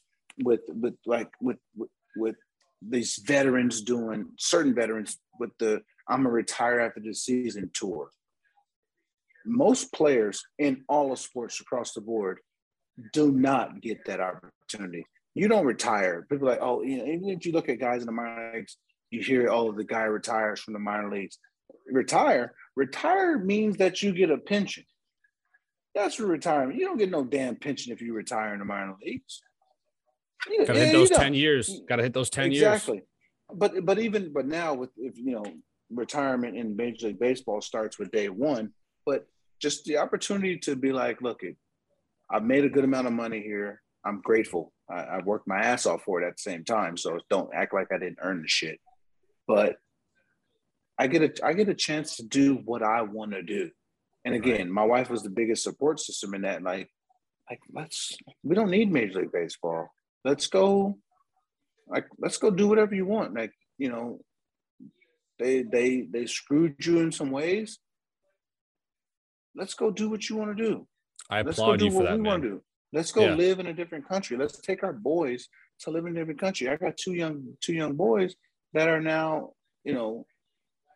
with, 0.43 0.61
with 0.67 0.95
like, 1.05 1.31
with, 1.41 1.57
with, 1.75 1.89
with 2.15 2.35
these 2.81 3.19
veterans 3.25 3.81
doing 3.81 4.27
certain 4.37 4.75
veterans 4.75 5.17
with 5.39 5.51
the 5.59 5.81
I'm 6.07 6.23
gonna 6.23 6.31
retire 6.31 6.79
after 6.81 6.99
the 6.99 7.13
season 7.13 7.71
tour. 7.73 8.09
Most 9.45 9.91
players 9.93 10.43
in 10.59 10.83
all 10.87 11.11
of 11.11 11.19
sports 11.19 11.59
across 11.59 11.93
the 11.93 12.01
board 12.01 12.39
do 13.13 13.31
not 13.31 13.81
get 13.81 14.05
that 14.05 14.19
opportunity. 14.19 15.05
You 15.33 15.47
don't 15.47 15.65
retire. 15.65 16.27
People 16.29 16.47
like, 16.47 16.59
oh, 16.61 16.83
you 16.83 16.97
know, 16.97 17.05
even 17.05 17.29
if 17.29 17.45
you 17.45 17.53
look 17.53 17.69
at 17.69 17.79
guys 17.79 18.01
in 18.01 18.05
the 18.05 18.11
minor 18.11 18.51
leagues, 18.53 18.77
you 19.13 19.21
hear, 19.21 19.49
oh, 19.49 19.71
the 19.71 19.83
guy 19.83 20.03
retires 20.03 20.59
from 20.59 20.73
the 20.73 20.79
minor 20.79 21.09
leagues. 21.09 21.37
Retire. 21.87 22.53
Retire 22.75 23.37
means 23.37 23.77
that 23.77 24.01
you 24.01 24.11
get 24.13 24.31
a 24.31 24.37
pension. 24.37 24.83
That's 25.93 26.15
for 26.15 26.25
retirement. 26.25 26.79
You 26.79 26.87
don't 26.87 26.97
get 26.97 27.11
no 27.11 27.23
damn 27.23 27.55
pension 27.55 27.93
if 27.93 28.01
you 28.01 28.13
retire 28.13 28.53
in 28.53 28.59
the 28.59 28.65
minor 28.65 28.95
leagues. 29.03 29.41
You, 30.49 30.65
Gotta 30.65 30.79
yeah, 30.79 30.85
hit 30.85 30.93
those 30.93 31.09
10 31.11 31.33
years. 31.33 31.81
Gotta 31.87 32.03
hit 32.03 32.13
those 32.13 32.29
10 32.29 32.51
exactly. 32.51 32.57
years. 32.57 32.73
Exactly. 32.75 33.01
But 33.55 33.85
but 33.85 33.99
even 33.99 34.33
but 34.33 34.47
now 34.47 34.73
with 34.73 34.89
if 34.97 35.15
you 35.17 35.31
know 35.31 35.45
retirement 35.91 36.57
in 36.57 36.75
Major 36.75 37.07
League 37.07 37.19
Baseball 37.19 37.61
starts 37.61 37.99
with 37.99 38.11
day 38.11 38.29
one, 38.29 38.71
but 39.05 39.27
just 39.61 39.85
the 39.85 39.97
opportunity 39.97 40.57
to 40.59 40.75
be 40.75 40.91
like, 40.91 41.21
look, 41.21 41.43
it, 41.43 41.55
I've 42.31 42.43
made 42.43 42.65
a 42.65 42.69
good 42.69 42.83
amount 42.83 43.07
of 43.07 43.13
money 43.13 43.41
here. 43.41 43.81
I'm 44.05 44.21
grateful. 44.21 44.73
I, 44.89 45.01
I 45.01 45.19
worked 45.19 45.47
my 45.47 45.59
ass 45.59 45.85
off 45.85 46.01
for 46.03 46.21
it 46.21 46.27
at 46.27 46.37
the 46.37 46.41
same 46.41 46.65
time. 46.65 46.97
So 46.97 47.19
don't 47.29 47.49
act 47.53 47.73
like 47.73 47.87
I 47.93 47.99
didn't 47.99 48.17
earn 48.21 48.41
the 48.41 48.47
shit. 48.47 48.79
But 49.47 49.77
I 50.97 51.07
get 51.07 51.21
a 51.21 51.45
I 51.45 51.53
get 51.53 51.69
a 51.69 51.73
chance 51.75 52.15
to 52.17 52.23
do 52.23 52.55
what 52.65 52.83
I 52.83 53.01
want 53.01 53.31
to 53.31 53.41
do. 53.43 53.71
And 54.25 54.33
again, 54.35 54.71
my 54.71 54.85
wife 54.85 55.09
was 55.09 55.21
the 55.23 55.29
biggest 55.29 55.63
support 55.63 55.99
system 55.99 56.33
in 56.33 56.43
that. 56.43 56.63
Like, 56.63 56.89
like 57.49 57.59
let's 57.73 58.17
we 58.43 58.55
don't 58.55 58.69
need 58.71 58.91
Major 58.91 59.19
League 59.21 59.31
Baseball 59.31 59.89
let's 60.25 60.47
go 60.47 60.97
like 61.87 62.05
let's 62.19 62.37
go 62.37 62.49
do 62.49 62.67
whatever 62.67 62.95
you 62.95 63.05
want 63.05 63.33
like 63.33 63.51
you 63.77 63.89
know 63.89 64.19
they 65.39 65.63
they 65.63 66.07
they 66.11 66.25
screwed 66.25 66.75
you 66.85 66.99
in 66.99 67.11
some 67.11 67.31
ways 67.31 67.79
let's 69.55 69.73
go 69.73 69.91
do 69.91 70.09
what 70.09 70.29
you 70.29 70.35
want 70.35 70.55
to 70.55 70.63
do 70.63 70.87
i 71.29 71.41
let's 71.41 71.57
applaud 71.57 71.71
go 71.73 71.77
do 71.77 71.85
you 71.85 71.91
for 71.91 71.97
what 71.97 72.05
that 72.05 72.15
we 72.15 72.21
man. 72.21 72.31
want 72.31 72.43
to 72.43 72.49
do 72.49 72.61
let's 72.93 73.11
go 73.11 73.23
Yeah. 73.25 73.35
live 73.35 73.59
in 73.59 73.67
a 73.67 73.73
different 73.73 74.07
country 74.07 74.37
let's 74.37 74.59
take 74.59 74.83
our 74.83 74.93
boys 74.93 75.47
to 75.79 75.89
live 75.91 76.05
in 76.05 76.15
a 76.15 76.19
different 76.19 76.39
country 76.39 76.69
i 76.69 76.75
got 76.75 76.95
two 76.97 77.13
young 77.13 77.43
two 77.61 77.73
young 77.73 77.95
boys 77.95 78.35
that 78.73 78.89
are 78.89 79.01
now 79.01 79.51
you 79.83 79.93
know 79.93 80.25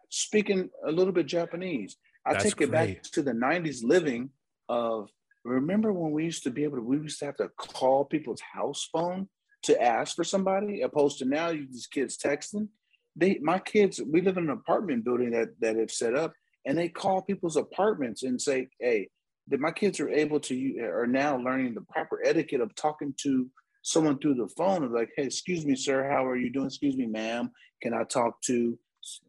speaking 0.10 0.70
a 0.86 0.91
little 0.91 1.14
bit 1.14 1.26
japanese. 1.26 1.98
I 2.26 2.34
That's 2.34 2.45
take 2.45 2.62
it 2.62 2.72
back 2.72 3.04
to 3.14 3.22
the 3.22 3.32
90s 3.32 3.84
living 3.84 4.32
of 4.68 5.10
remember 5.45 5.94
when 5.94 6.12
we 6.12 6.26
used 6.26 6.44
to 6.44 6.49
be 6.49 6.64
able 6.64 6.78
to 6.78 6.84
we 6.84 6.98
used 6.98 7.20
to 7.20 7.26
have 7.26 7.38
to 7.38 7.49
call 7.58 8.06
people's 8.06 8.41
house 8.41 8.90
phone 8.91 9.30
to 9.64 9.82
ask 9.82 10.16
for 10.16 10.24
somebody 10.24 10.82
opposed 10.82 11.20
to 11.20 11.26
now 11.26 11.49
you 11.49 11.68
these 11.72 11.88
kids 11.88 12.18
texting? 12.18 12.68
They 13.16 13.40
my 13.41 13.60
kids 13.60 14.02
we 14.06 14.22
live 14.22 14.38
in 14.38 14.45
an 14.45 14.49
apartment 14.49 15.06
building 15.06 15.32
that 15.32 15.60
that 15.62 15.78
have 15.78 15.91
set 15.91 16.16
up 16.16 16.34
and 16.66 16.78
they 16.78 16.90
call 16.90 17.22
people's 17.22 17.56
apartments 17.56 18.24
and 18.24 18.41
say 18.41 18.68
hey 18.80 19.10
that 19.48 19.60
my 19.62 19.72
kids 19.72 19.99
are 19.99 20.10
able 20.10 20.40
to 20.41 20.80
are 20.82 21.08
now 21.08 21.38
learning 21.38 21.74
the 21.74 21.82
proper 21.82 22.22
etiquette 22.24 22.62
of 22.62 22.76
talking 22.76 23.14
to 23.18 23.49
someone 23.88 24.19
through 24.19 24.35
the 24.35 24.49
phone 24.57 24.84
of 24.84 24.91
like 24.91 25.09
hey 25.15 25.23
excuse 25.23 25.65
me 25.65 25.76
sir 25.76 26.09
how 26.09 26.26
are 26.26 26.35
you 26.35 26.51
doing? 26.51 26.68
Excuse 26.68 26.97
me 26.97 27.05
ma'am 27.05 27.51
can 27.81 27.93
i 27.93 28.03
talk 28.03 28.41
to 28.41 28.77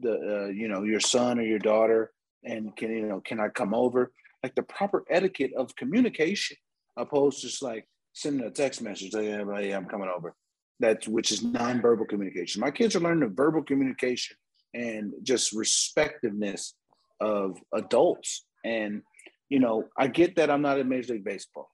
the 0.01 0.12
uh, 0.12 0.48
you 0.48 0.68
know 0.68 0.82
your 0.82 1.01
son 1.01 1.39
or 1.39 1.43
your 1.43 1.59
daughter? 1.59 2.12
And 2.44 2.76
can 2.76 2.90
you 2.90 3.06
know 3.06 3.20
can 3.20 3.40
i 3.40 3.48
come 3.48 3.74
over? 3.74 4.12
Like 4.43 4.55
the 4.55 4.62
proper 4.62 5.05
etiquette 5.10 5.52
of 5.56 5.74
communication 5.76 6.56
opposed 6.97 7.40
to 7.40 7.48
just 7.48 7.62
like 7.62 7.86
sending 8.12 8.47
a 8.47 8.51
text 8.51 8.82
message 8.82 9.14
like, 9.14 9.24
yeah, 9.24 9.76
i'm 9.76 9.86
coming 9.86 10.10
over. 10.14 10.35
That's 10.80 11.06
which 11.09 11.32
is 11.32 11.43
nonverbal 11.43 12.09
communication. 12.09 12.60
My 12.60 12.70
kids 12.70 12.94
are 12.97 13.01
learning 13.01 13.28
the 13.28 13.35
verbal 13.35 13.62
communication 13.62 14.36
and 14.74 15.12
just 15.22 15.55
respectiveness 15.55 16.72
of 17.20 17.59
adults. 17.72 18.44
And 18.64 19.02
you 19.48 19.59
know 19.59 19.85
i 19.97 20.06
get 20.06 20.36
that 20.36 20.51
i'm 20.51 20.62
not 20.62 20.78
in 20.78 20.89
major 20.89 21.14
league 21.14 21.24
baseball 21.24 21.70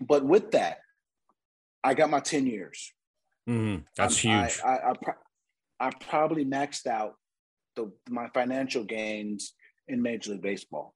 but 0.00 0.24
with 0.24 0.50
that 0.52 0.78
i 1.84 1.94
got 1.94 2.10
my 2.10 2.20
10 2.20 2.46
years 2.46 2.92
Mhm. 3.48 3.84
That's 3.96 4.24
I'm- 4.24 4.40
huge. 4.46 4.60
I, 4.64 4.68
I, 4.68 4.90
I, 4.90 4.92
pro- 5.02 5.22
I 5.78 5.90
probably 5.90 6.44
maxed 6.46 6.86
out 6.86 7.14
the 7.76 7.92
my 8.08 8.28
financial 8.32 8.84
gains 8.84 9.52
in 9.86 10.00
Major 10.00 10.30
League 10.32 10.40
Baseball. 10.40 10.94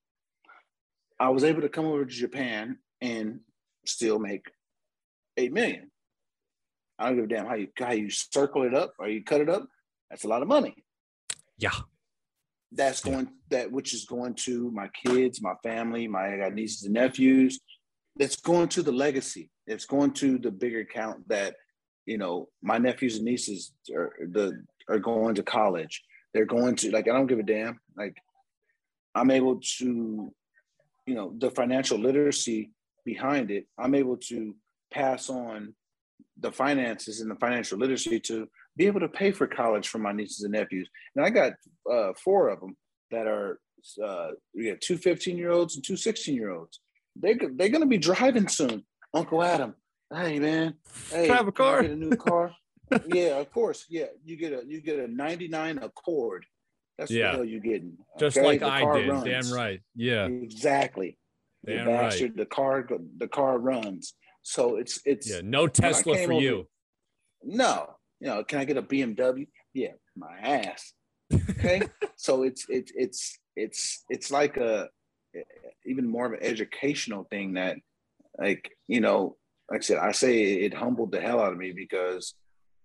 I 1.21 1.29
was 1.29 1.45
able 1.45 1.61
to 1.61 1.69
come 1.69 1.85
over 1.85 2.07
to 2.07 2.11
Japan 2.11 2.79
and 3.03 3.41
still 3.85 4.19
make 4.19 4.47
eight 5.37 5.53
million. 5.53 5.91
I 6.99 7.07
don't 7.09 7.17
give 7.17 7.25
a 7.27 7.29
damn 7.29 7.47
how 7.47 7.55
you 7.57 7.69
how 7.79 7.93
you 7.93 8.09
circle 8.09 8.63
it 8.63 8.73
up 8.75 8.95
or 8.99 9.09
you 9.09 9.23
cut 9.23 9.43
it 9.43 9.51
up. 9.51 9.69
That's 10.09 10.25
a 10.25 10.29
lot 10.29 10.41
of 10.43 10.49
money. 10.49 10.75
yeah. 11.59 11.77
That's 12.73 13.01
going 13.03 13.29
that 13.51 13.71
which 13.73 13.93
is 13.93 14.05
going 14.07 14.35
to 14.47 14.71
my 14.71 14.89
kids, 15.05 15.43
my 15.43 15.55
family, 15.63 16.09
my 16.09 16.35
I 16.35 16.37
got 16.39 16.55
nieces 16.55 16.85
and 16.85 16.95
nephews. 16.95 17.61
That's 18.17 18.37
going 18.37 18.69
to 18.71 18.83
the 18.83 18.93
legacy. 18.93 19.51
It's 19.69 19.87
going 19.87 20.13
to 20.15 20.39
the 20.39 20.51
bigger 20.51 20.85
count 20.85 21.29
that 21.29 21.57
you 22.07 22.19
know 22.19 22.49
my 22.63 22.79
nephews 22.79 23.17
and 23.17 23.25
nieces 23.25 23.73
are 23.95 24.13
the 24.21 24.65
are 24.89 24.99
going 24.99 25.35
to 25.37 25.43
college. 25.43 26.03
They're 26.35 26.47
going 26.47 26.77
to 26.77 26.91
like 26.91 27.09
I 27.09 27.13
don't 27.13 27.27
give 27.27 27.39
a 27.39 27.43
damn. 27.43 27.81
Like 27.97 28.17
I'm 29.15 29.31
able 29.31 29.61
to, 29.79 30.33
you 31.07 31.15
know, 31.15 31.35
the 31.39 31.51
financial 31.51 31.99
literacy 31.99 32.71
behind 33.05 33.51
it. 33.51 33.67
I'm 33.79 33.95
able 33.95 34.17
to 34.29 34.55
pass 34.93 35.29
on 35.29 35.75
the 36.41 36.53
finances 36.53 37.21
and 37.21 37.31
the 37.31 37.37
financial 37.37 37.79
literacy 37.79 38.21
to 38.21 38.49
be 38.77 38.87
able 38.87 39.01
to 39.01 39.09
pay 39.09 39.33
for 39.33 39.47
college 39.47 39.89
for 39.89 39.99
my 39.99 40.13
nieces 40.13 40.45
and 40.45 40.53
nephews. 40.53 40.89
And 41.17 41.25
I 41.25 41.31
got 41.31 41.53
uh, 41.91 42.13
four 42.23 42.49
of 42.49 42.61
them 42.61 42.77
that 43.11 43.27
are, 43.27 43.59
uh, 44.05 44.29
we 44.55 44.71
got 44.71 44.81
two 44.81 44.99
15 44.99 45.37
year 45.37 45.51
olds 45.51 45.75
and 45.75 45.85
two 45.85 45.97
16 45.97 46.35
year 46.35 46.51
olds. 46.51 46.81
They, 47.17 47.35
they're 47.35 47.71
going 47.71 47.81
to 47.81 47.87
be 47.87 47.99
driving 47.99 48.47
soon. 48.47 48.85
Uncle 49.15 49.43
Adam, 49.43 49.75
hey 50.15 50.39
man, 50.39 50.75
hey, 51.11 51.29
have 51.29 51.49
a 51.49 51.53
car? 51.53 51.83
Get 51.83 51.93
a 51.93 51.97
new 51.97 52.17
car. 52.17 52.55
yeah, 53.07 53.39
of 53.39 53.51
course. 53.53 53.87
Yeah, 53.89 54.07
you 54.25 54.37
get 54.37 54.53
a 54.53 54.63
you 54.67 54.81
get 54.81 54.99
a 54.99 55.09
99 55.09 55.79
Accord. 55.79 56.45
That's 56.99 57.11
Yeah. 57.11 57.33
what 57.37 57.43
the 57.43 57.49
you're 57.49 57.61
getting. 57.61 57.97
Just 58.19 58.37
okay? 58.37 58.47
like 58.47 58.61
The 58.61 58.67
I 58.67 58.99
did. 58.99 59.09
runs. 59.09 59.25
Damn 59.25 59.53
right. 59.57 59.81
Yeah. 59.95 60.27
Exactly. 60.27 61.19
Damn 61.67 61.87
right. 61.87 62.03
bastard. 62.03 62.37
The 62.37 62.47
car 62.47 62.87
the 63.19 63.29
car 63.29 63.59
runs. 63.59 64.15
So 64.43 64.77
it's 64.77 65.01
it's 65.05 65.31
Yeah. 65.31 65.41
No 65.45 65.67
Tesla 65.69 66.17
for 66.17 66.33
over- 66.35 66.43
you. 66.43 66.69
no. 67.43 67.95
You 68.21 68.27
know, 68.29 68.43
can 68.43 68.59
I 68.59 68.65
get 68.65 68.77
a 68.77 68.83
BMW? 68.83 69.47
Yeah, 69.75 69.93
my 70.17 70.37
ass. 70.43 70.93
Okay. 71.51 71.83
so 72.17 72.43
it's 72.43 72.67
it's 72.69 72.91
it's 72.97 73.39
it's 73.55 74.05
it's 74.09 74.31
like 74.33 74.57
a 74.57 74.89
even 75.87 76.07
more 76.09 76.27
of 76.27 76.33
an 76.33 76.41
educational 76.43 77.25
thing 77.31 77.53
that 77.55 77.77
like 78.39 78.71
you 78.87 79.01
know 79.01 79.37
like 79.71 79.81
I 79.81 79.83
said 79.83 79.99
I 79.99 80.13
say 80.13 80.43
it 80.65 80.75
humbled 80.75 81.13
the 81.13 81.21
hell 81.21 81.41
out 81.41 81.53
of 81.53 81.59
me 81.59 81.73
because 81.73 82.35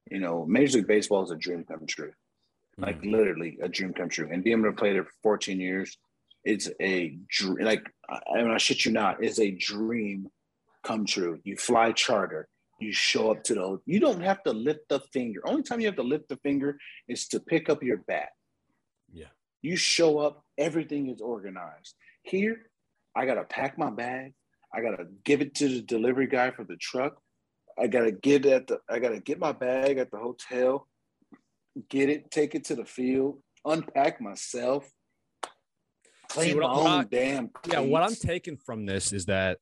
you 0.10 0.20
know 0.20 0.46
Major 0.46 0.78
League 0.78 0.88
Baseball 0.88 1.24
is 1.24 1.32
a 1.32 1.36
dream 1.36 1.64
come 1.64 1.86
true 1.88 2.12
like 2.78 3.02
Mm. 3.02 3.12
literally 3.12 3.58
a 3.62 3.70
dream 3.70 3.94
come 3.94 4.10
true. 4.10 4.28
And 4.32 4.44
being 4.44 4.58
able 4.58 4.72
to 4.72 4.76
play 4.76 4.94
there 4.94 5.04
for 5.04 5.12
14 5.22 5.60
years, 5.60 5.96
it's 6.44 6.70
a 6.82 7.16
dream. 7.30 7.64
Like, 7.66 7.88
I, 8.10 8.20
and 8.30 8.52
I 8.52 8.58
shit 8.58 8.84
you 8.84 8.92
not, 8.92 9.24
it's 9.24 9.40
a 9.40 9.52
dream 9.52 10.28
come 10.84 11.06
true. 11.06 11.40
You 11.44 11.56
fly 11.56 11.92
charter, 11.92 12.48
you 12.80 12.92
show 12.92 13.30
up 13.30 13.44
to 13.44 13.54
the, 13.54 13.80
you 13.86 14.00
don't 14.00 14.22
have 14.22 14.42
to 14.44 14.52
lift 14.52 14.90
the 14.90 15.00
finger. 15.14 15.48
Only 15.48 15.62
time 15.62 15.82
you 15.82 15.86
have 15.86 15.98
to 15.98 16.02
lift 16.04 16.30
the 16.30 16.38
finger 16.38 16.80
is 17.08 17.28
to 17.28 17.40
pick 17.40 17.70
up 17.70 17.84
your 17.84 17.98
bat. 17.98 18.30
Yeah. 19.12 19.28
You 19.62 19.76
show 19.76 20.18
up, 20.18 20.44
everything 20.58 21.10
is 21.12 21.22
organized. 21.22 21.94
Here, 22.24 22.58
I 23.16 23.28
got 23.28 23.36
to 23.36 23.44
pack 23.44 23.78
my 23.78 23.92
bag. 23.92 24.34
I 24.74 24.82
got 24.82 24.98
to 24.98 25.06
give 25.24 25.42
it 25.42 25.56
to 25.56 25.68
the 25.68 25.82
delivery 25.82 26.28
guy 26.28 26.52
for 26.52 26.64
the 26.64 26.76
truck. 26.78 27.20
I 27.80 27.88
got 27.88 28.02
to 28.04 28.12
get 28.12 28.46
at 28.46 28.68
the, 28.68 28.80
I 28.90 29.00
got 29.00 29.10
to 29.10 29.20
get 29.20 29.40
my 29.40 29.52
bag 29.52 29.98
at 29.98 30.12
the 30.12 30.18
hotel 30.18 30.88
get 31.90 32.08
it, 32.08 32.30
take 32.30 32.54
it 32.54 32.64
to 32.66 32.76
the 32.76 32.86
field, 32.86 33.42
unpack 33.66 34.22
myself, 34.22 34.88
play 36.30 36.50
See, 36.50 36.54
my 36.56 36.66
I- 36.68 36.72
what 36.72 36.80
own 36.82 36.88
I- 36.88 37.04
damn. 37.06 37.50
Yeah, 37.68 37.80
what 37.80 38.04
I'm 38.04 38.14
taking 38.14 38.58
from 38.58 38.86
this 38.86 39.12
is 39.12 39.26
that 39.26 39.58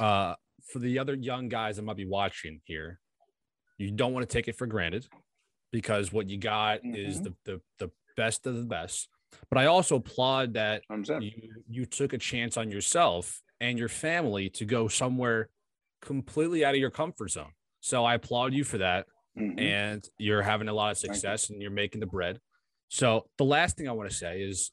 uh 0.00 0.34
for 0.72 0.78
the 0.80 0.98
other 0.98 1.14
young 1.14 1.48
guys 1.48 1.76
that 1.76 1.82
might 1.82 1.96
be 1.96 2.04
watching 2.06 2.60
here, 2.64 2.98
you 3.78 3.90
don't 3.92 4.12
want 4.12 4.28
to 4.28 4.32
take 4.32 4.48
it 4.48 4.56
for 4.56 4.66
granted 4.66 5.06
because 5.70 6.12
what 6.12 6.28
you 6.28 6.36
got 6.38 6.80
is 6.84 7.20
Mhm. 7.20 7.24
the, 7.24 7.34
the 7.44 7.60
the 7.86 7.90
best 8.16 8.46
of 8.48 8.56
the 8.56 8.64
best. 8.64 9.08
But 9.48 9.58
I 9.58 9.66
also 9.66 9.96
applaud 9.96 10.54
that 10.54 10.82
you 11.20 11.30
you 11.68 11.86
took 11.86 12.12
a 12.12 12.18
chance 12.18 12.56
on 12.56 12.70
yourself 12.72 13.40
and 13.62 13.78
your 13.78 13.88
family 13.88 14.50
to 14.50 14.64
go 14.64 14.88
somewhere 14.88 15.48
completely 16.02 16.64
out 16.64 16.74
of 16.74 16.80
your 16.80 16.90
comfort 16.90 17.30
zone. 17.30 17.52
So 17.80 18.04
I 18.04 18.14
applaud 18.14 18.52
you 18.52 18.64
for 18.64 18.78
that 18.78 19.06
Mhm. 19.38 19.58
and 19.60 20.04
you're 20.18 20.42
having 20.42 20.68
a 20.68 20.72
lot 20.74 20.90
of 20.90 20.98
Thank 20.98 21.10
you. 21.10 21.14
success 21.14 21.48
and 21.50 21.62
you're 21.62 21.70
making 21.70 22.00
the 22.00 22.06
bread. 22.06 22.40
So 22.88 23.30
the 23.38 23.44
last 23.44 23.76
thing 23.76 23.88
I 23.88 23.92
want 23.92 24.10
to 24.10 24.14
say 24.16 24.42
is 24.42 24.72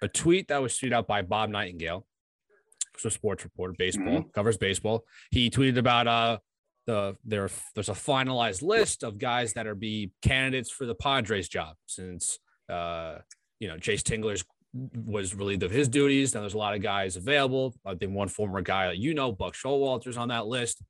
a 0.00 0.08
tweet 0.08 0.48
that 0.48 0.58
was 0.62 0.72
tweeted 0.78 0.92
out 0.92 1.06
by 1.06 1.22
Bob 1.22 1.50
Nightingale, 1.50 2.06
who's 2.94 3.04
a 3.04 3.10
sports 3.10 3.44
reporter, 3.44 3.74
baseball 3.76 4.22
covers 4.34 4.56
baseball. 4.56 5.04
He 5.30 5.50
tweeted 5.50 5.76
about 5.78 6.06
uh 6.06 6.38
the 6.86 7.16
there 7.24 7.50
there's 7.74 7.88
a 7.88 7.92
finalized 7.92 8.62
list 8.62 9.02
of 9.02 9.18
guys 9.18 9.52
that 9.54 9.66
are 9.66 9.74
be 9.74 10.12
candidates 10.22 10.70
for 10.70 10.86
the 10.86 10.94
Padres 10.94 11.48
job 11.48 11.76
since 11.86 12.38
uh 12.68 13.18
you 13.58 13.66
know 13.68 13.76
Jayce 13.76 14.02
Tingler's 14.02 14.44
was 14.94 15.34
relieved 15.34 15.62
of 15.62 15.70
his 15.70 15.88
duties. 15.88 16.34
Now 16.34 16.40
there's 16.40 16.54
a 16.54 16.58
lot 16.58 16.74
of 16.74 16.82
guys 16.82 17.16
available. 17.16 17.74
I 17.84 17.94
think 17.94 18.12
one 18.12 18.28
former 18.28 18.60
guy 18.62 18.92
you 18.92 19.14
know, 19.14 19.32
Buck 19.32 19.54
Showalter's 19.54 20.16
on 20.16 20.28
that 20.28 20.46
list. 20.46 20.82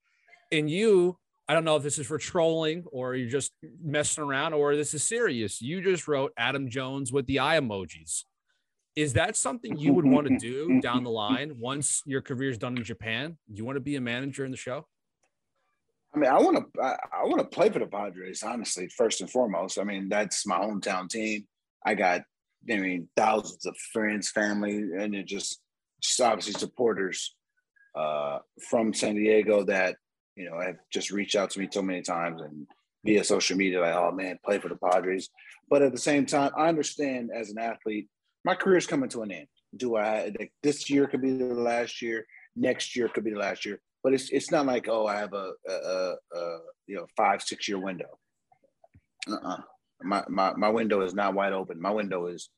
And 0.53 0.71
you, 0.71 1.19
I 1.49 1.55
don't 1.55 1.65
know 1.65 1.77
if 1.77 1.83
this 1.83 1.99
is 1.99 2.07
for 2.07 2.19
trolling 2.19 2.85
or 2.91 3.15
you're 3.15 3.31
just 3.31 3.53
messing 3.83 4.25
around 4.25 4.55
or 4.55 4.77
this 4.77 4.95
is 4.95 5.05
serious. 5.05 5.61
You 5.61 5.83
just 5.83 6.09
wrote 6.09 6.33
Adam 6.37 6.69
Jones 6.69 7.13
with 7.13 7.27
the 7.27 7.41
eye 7.41 7.59
emojis. 7.59 8.25
Is 8.97 9.13
that 9.13 9.37
something 9.37 9.77
you 9.77 9.93
would 9.93 10.07
want 10.07 10.27
to 10.27 10.39
do 10.39 10.81
down 10.81 11.05
the 11.05 11.11
line 11.11 11.57
once 11.59 12.03
your 12.07 12.23
career 12.23 12.51
is 12.51 12.57
done 12.57 12.79
in 12.79 12.83
Japan? 12.83 13.37
You 13.53 13.65
want 13.65 13.77
to 13.77 13.81
be 13.81 13.97
a 13.97 14.01
manager 14.01 14.45
in 14.45 14.51
the 14.51 14.57
show? 14.57 14.87
I 16.15 16.19
mean, 16.19 16.31
I 16.31 16.39
want 16.41 16.57
to. 16.57 16.83
I, 16.83 16.97
I 17.13 17.25
want 17.25 17.41
to 17.41 17.45
play 17.45 17.69
for 17.69 17.79
the 17.79 17.87
Padres. 17.87 18.43
Honestly, 18.43 18.89
first 18.89 19.21
and 19.21 19.31
foremost. 19.31 19.79
I 19.79 19.85
mean, 19.85 20.09
that's 20.09 20.47
my 20.47 20.57
hometown 20.57 21.11
team. 21.11 21.47
I 21.85 21.95
got, 21.95 22.23
I 22.70 22.76
mean, 22.76 23.09
thousands 23.16 23.66
of 23.66 23.76
friends, 23.93 24.30
family, 24.30 24.76
and 24.76 25.14
it 25.14 25.26
just, 25.26 25.60
just 26.02 26.20
obviously 26.20 26.52
supporters 26.55 27.34
uh, 27.94 28.38
from 28.68 28.93
San 28.93 29.14
Diego 29.14 29.64
that 29.64 29.97
you 30.36 30.48
know 30.48 30.60
have 30.60 30.76
just 30.93 31.10
reached 31.10 31.36
out 31.36 31.51
to 31.51 31.60
me 31.60 31.68
so 31.70 31.82
many 31.82 32.02
times 32.02 32.43
and 32.43 32.66
via 33.05 33.24
social 33.24 33.56
media, 33.56 33.80
like, 33.80 33.94
oh 33.94 34.12
man, 34.12 34.38
play 34.44 34.59
for 34.59 34.68
the 34.68 34.76
Padres. 34.76 35.30
But 35.70 35.82
at 35.82 35.93
the 35.93 35.98
same 35.98 36.26
time, 36.26 36.51
I 36.56 36.68
understand 36.68 37.30
as 37.34 37.51
an 37.51 37.59
athlete, 37.59 38.09
my 38.44 38.55
career 38.55 38.78
is 38.78 38.86
coming 38.86 39.09
to 39.10 39.22
an 39.22 39.30
end. 39.30 39.47
Do 39.76 39.97
I? 39.97 40.32
Like, 40.38 40.52
this 40.62 40.90
year 40.90 41.06
could 41.06 41.22
be 41.22 41.36
the 41.36 41.47
last 41.47 42.02
year. 42.02 42.26
Next 42.56 42.97
year 42.97 43.09
could 43.09 43.24
be 43.24 43.32
the 43.32 43.38
last 43.38 43.64
year 43.64 43.80
but 44.06 44.14
it's 44.14 44.30
it's 44.30 44.52
not 44.52 44.66
like 44.66 44.86
oh 44.88 45.09
I 45.09 45.16
have 45.16 45.32
a, 45.32 45.51
a, 45.68 46.14
a, 46.32 46.59
you 46.86 46.94
know 46.94 47.06
five 47.16 47.43
six 47.43 47.66
year 47.66 47.80
window. 47.80 48.20
Uh-uh. 49.28 49.56
My 50.01 50.22
my 50.28 50.55
my 50.55 50.68
window 50.68 51.01
is 51.01 51.12
not 51.12 51.34
wide 51.34 51.52
open. 51.52 51.80
My 51.80 51.90
window 51.90 52.28
is 52.28 52.48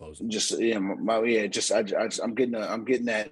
Closing. 0.00 0.30
just 0.30 0.58
yeah 0.58 0.78
my 0.78 1.22
yeah 1.24 1.46
just 1.46 1.70
I, 1.70 1.80
I 1.80 1.82
just, 2.08 2.20
I'm 2.24 2.34
getting 2.34 2.54
a, 2.54 2.60
I'm 2.66 2.86
getting 2.86 3.06
that 3.06 3.30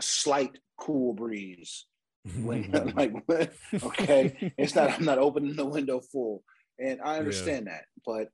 slight 0.00 0.56
cool 0.78 1.12
breeze 1.12 1.86
when 2.36 2.70
like 2.96 3.12
okay 3.82 4.52
it's 4.56 4.76
not 4.76 4.90
I'm 4.92 5.04
not 5.04 5.18
opening 5.18 5.56
the 5.56 5.66
window 5.66 6.00
full 6.00 6.44
and 6.78 7.00
I 7.02 7.18
understand 7.18 7.66
that 7.66 7.84
but 8.06 8.28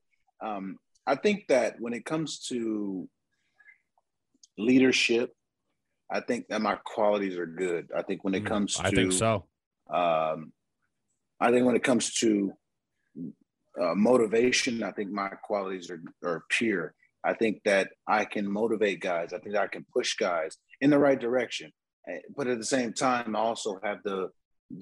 um 0.47 0.77
I 1.07 1.15
think 1.17 1.47
that 1.49 1.81
when 1.81 1.95
it 1.95 2.05
comes 2.05 2.39
to 2.49 3.09
leadership 4.59 5.33
I 6.11 6.21
think 6.21 6.49
that 6.49 6.61
my 6.63 6.77
qualities 6.85 7.37
are 7.37 7.47
good. 7.47 7.91
I 7.97 8.03
think 8.03 8.25
when 8.25 8.35
it 8.35 8.45
Mm, 8.45 8.49
comes 8.49 8.75
to 8.77 8.83
I 8.87 8.91
think 8.91 9.13
so. 9.13 9.45
um, 9.91 10.53
I 11.41 11.51
think 11.51 11.67
when 11.67 11.77
it 11.77 11.85
comes 11.85 12.15
to 12.21 12.53
uh, 13.81 13.95
motivation, 13.95 14.83
I 14.83 14.93
think 14.93 15.11
my 15.13 15.29
qualities 15.29 15.91
are, 15.91 16.03
are 16.25 16.45
pure. 16.49 16.95
I 17.29 17.35
think 17.35 17.55
that 17.65 17.87
I 18.19 18.25
can 18.25 18.47
motivate 18.61 19.01
guys. 19.01 19.33
I 19.33 19.39
think 19.39 19.55
I 19.57 19.69
can 19.75 19.85
push 19.97 20.11
guys 20.17 20.53
in 20.81 20.89
the 20.91 20.99
right 21.07 21.21
direction. 21.27 21.69
Eh, 22.09 22.21
But 22.37 22.47
at 22.53 22.59
the 22.59 22.71
same 22.77 22.93
time, 23.07 23.37
I 23.37 23.41
also 23.51 23.71
have 23.87 23.99
the 24.09 24.21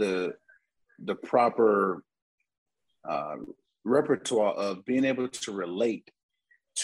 the 0.03 0.15
the 1.09 1.17
proper 1.33 2.03
uh, 3.13 3.37
repertoire 3.85 4.55
of 4.67 4.85
being 4.91 5.05
able 5.13 5.29
to 5.45 5.51
relate 5.65 6.07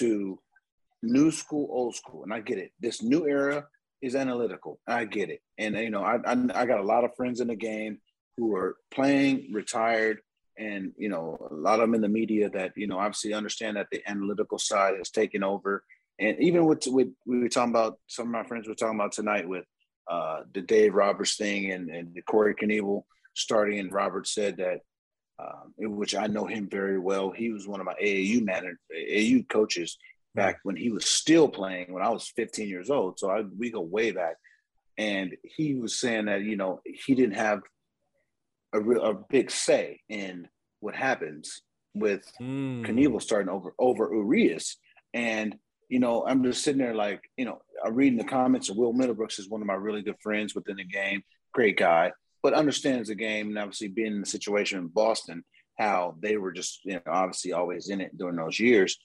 to 0.01 0.09
new 1.17 1.31
school, 1.31 1.67
old 1.79 1.95
school. 2.01 2.21
And 2.25 2.33
I 2.37 2.41
get 2.41 2.59
it. 2.65 2.71
This 2.85 3.03
new 3.13 3.23
era 3.27 3.59
is 4.07 4.15
analytical. 4.25 4.81
I 4.87 5.05
get 5.05 5.29
it. 5.35 5.41
And 5.63 5.71
you 5.77 5.91
know, 5.95 6.05
I, 6.13 6.15
I 6.33 6.35
I 6.61 6.67
got 6.71 6.81
a 6.85 6.91
lot 6.95 7.05
of 7.05 7.17
friends 7.19 7.39
in 7.41 7.49
the 7.49 7.61
game 7.73 7.95
who 8.37 8.47
are 8.57 8.77
playing, 8.97 9.35
retired, 9.53 10.17
and 10.59 10.93
you 10.97 11.09
know, 11.09 11.49
a 11.51 11.55
lot 11.55 11.81
of 11.81 11.81
them 11.81 11.95
in 11.95 12.01
the 12.01 12.09
media 12.09 12.51
that 12.51 12.73
you 12.77 12.87
know 12.87 12.99
obviously 12.99 13.35
understand 13.35 13.77
that 13.77 13.89
the 13.91 14.03
analytical 14.09 14.59
side 14.59 14.95
has 14.99 15.11
taken 15.11 15.43
over. 15.43 15.85
And 16.19 16.39
even 16.41 16.67
with 16.67 16.85
with 16.87 17.09
we 17.27 17.39
were 17.39 17.49
talking 17.49 17.73
about 17.73 17.99
some 18.07 18.27
of 18.27 18.33
my 18.33 18.45
friends 18.45 18.69
were 18.69 18.75
talking 18.75 18.99
about 18.99 19.13
tonight 19.13 19.49
with 19.49 19.65
uh, 20.11 20.41
the 20.53 20.61
Dave 20.61 20.95
Roberts 20.95 21.37
thing 21.37 21.73
and 21.73 21.89
and 21.91 22.15
the 22.15 22.23
Corey 22.23 22.55
Knebel 22.55 23.05
starting. 23.35 23.79
And 23.79 23.93
Robert 23.93 24.27
said 24.27 24.59
that, 24.59 24.81
um, 25.39 25.73
which 25.77 26.15
I 26.15 26.27
know 26.27 26.47
him 26.47 26.69
very 26.69 26.99
well. 26.99 27.31
He 27.31 27.51
was 27.51 27.67
one 27.67 27.81
of 27.81 27.87
my 27.87 27.95
AAU 28.03 28.45
manager, 28.45 28.79
AAU 28.95 29.49
coaches 29.49 29.99
back 30.35 30.61
when 30.63 30.77
he 30.77 30.91
was 30.91 31.05
still 31.05 31.49
playing 31.49 31.93
when 31.93 32.03
I 32.03 32.09
was 32.09 32.33
15 32.37 32.69
years 32.69 32.91
old. 32.91 33.19
So 33.19 33.31
I, 33.31 33.43
we 33.59 33.71
go 33.71 33.81
way 33.81 34.13
back. 34.13 34.37
And 34.99 35.35
he 35.43 35.75
was 35.75 35.99
saying 35.99 36.27
that, 36.27 36.43
you 36.43 36.57
know, 36.57 36.81
he 36.85 37.15
didn't 37.15 37.37
have 37.37 37.61
a, 38.73 38.81
real, 38.81 39.03
a 39.03 39.15
big 39.15 39.51
say 39.51 40.01
in 40.09 40.49
what 40.81 40.95
happens 40.95 41.63
with 41.95 42.25
Mm. 42.41 42.87
Knebel 42.87 43.21
starting 43.21 43.51
over 43.51 43.75
over 43.79 44.11
Urias. 44.15 44.77
And, 45.15 45.57
you 45.89 45.99
know, 45.99 46.27
I'm 46.27 46.43
just 46.43 46.65
sitting 46.65 46.81
there 46.81 46.95
like, 46.95 47.21
you 47.37 47.45
know, 47.45 47.61
I'm 47.85 47.95
reading 47.95 48.19
the 48.19 48.25
comments 48.25 48.71
and 48.71 48.79
Will 48.79 48.95
Middlebrooks 48.95 49.39
is 49.39 49.49
one 49.49 49.61
of 49.61 49.67
my 49.67 49.75
really 49.75 50.03
good 50.03 50.17
friends 50.23 50.55
within 50.55 50.77
the 50.77 50.85
game, 50.85 51.23
great 51.53 51.77
guy, 51.77 52.13
but 52.43 52.55
understands 52.55 53.09
the 53.09 53.15
game 53.15 53.49
and 53.49 53.59
obviously 53.59 53.89
being 53.89 54.13
in 54.13 54.21
the 54.21 54.27
situation 54.27 54.79
in 54.79 54.89
Boston, 54.89 55.45
how 55.79 56.17
they 56.21 56.39
were 56.39 56.53
just, 56.53 56.81
you 56.85 56.95
know, 56.95 57.03
obviously 57.07 57.53
always 57.53 57.91
in 57.91 58.01
it 58.01 58.17
during 58.17 58.37
those 58.37 58.59
years 58.59 58.97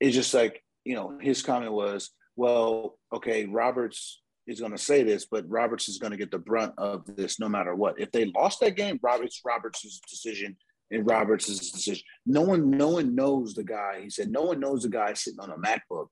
it's 0.00 0.16
just 0.16 0.34
like 0.34 0.62
you 0.84 0.94
know 0.94 1.18
his 1.20 1.42
comment 1.42 1.72
was 1.72 2.10
well 2.34 2.98
okay 3.12 3.44
roberts 3.44 4.20
is 4.50 4.60
going 4.60 4.72
to 4.72 4.78
say 4.78 5.02
this 5.02 5.26
but 5.30 5.48
roberts 5.48 5.88
is 5.88 5.98
going 5.98 6.10
to 6.10 6.16
get 6.16 6.30
the 6.30 6.38
brunt 6.38 6.72
of 6.78 7.04
this 7.16 7.38
no 7.38 7.48
matter 7.48 7.74
what 7.74 7.98
if 7.98 8.10
they 8.12 8.26
lost 8.36 8.60
that 8.60 8.76
game 8.76 8.98
roberts 9.02 9.40
roberts' 9.44 10.00
decision 10.08 10.56
and 10.90 11.06
roberts' 11.06 11.70
decision 11.70 12.02
no 12.26 12.42
one 12.42 12.70
no 12.70 12.88
one 12.88 13.14
knows 13.14 13.54
the 13.54 13.64
guy 13.64 14.00
he 14.02 14.10
said 14.10 14.30
no 14.30 14.42
one 14.42 14.60
knows 14.60 14.82
the 14.82 14.88
guy 14.88 15.12
sitting 15.14 15.40
on 15.40 15.50
a 15.50 15.56
macbook 15.56 16.08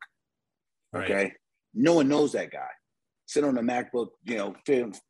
Right. 0.93 1.11
okay 1.11 1.33
no 1.75 1.95
one 1.95 2.09
knows 2.09 2.33
that 2.33 2.51
guy 2.51 2.71
sitting 3.27 3.49
on 3.49 3.59
a 3.59 3.63
macbook 3.63 4.09
you 4.25 4.37
know 4.37 4.55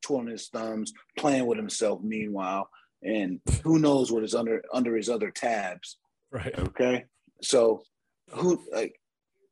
twirling 0.02 0.28
his 0.28 0.48
thumbs 0.48 0.92
playing 1.16 1.46
with 1.46 1.58
himself 1.58 2.00
meanwhile 2.02 2.68
and 3.02 3.40
who 3.62 3.78
knows 3.78 4.10
what 4.10 4.24
is 4.24 4.34
under 4.34 4.62
under 4.72 4.96
his 4.96 5.08
other 5.08 5.30
tabs 5.30 5.98
Right. 6.30 6.58
Okay. 6.58 7.04
So 7.42 7.82
who 8.30 8.62
like 8.72 8.94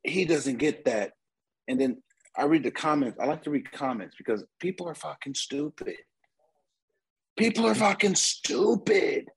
he 0.03 0.25
doesn't 0.25 0.57
get 0.57 0.85
that. 0.85 1.13
And 1.67 1.79
then 1.81 2.01
I 2.37 2.43
read 2.43 2.63
the 2.63 2.71
comments. 2.71 3.17
I 3.19 3.25
like 3.25 3.43
to 3.43 3.49
read 3.49 3.71
comments 3.71 4.15
because 4.17 4.43
people 4.59 4.87
are 4.87 4.95
fucking 4.95 5.35
stupid. 5.35 5.95
People 7.37 7.65
are 7.65 7.75
fucking 7.75 8.15
stupid. 8.15 9.29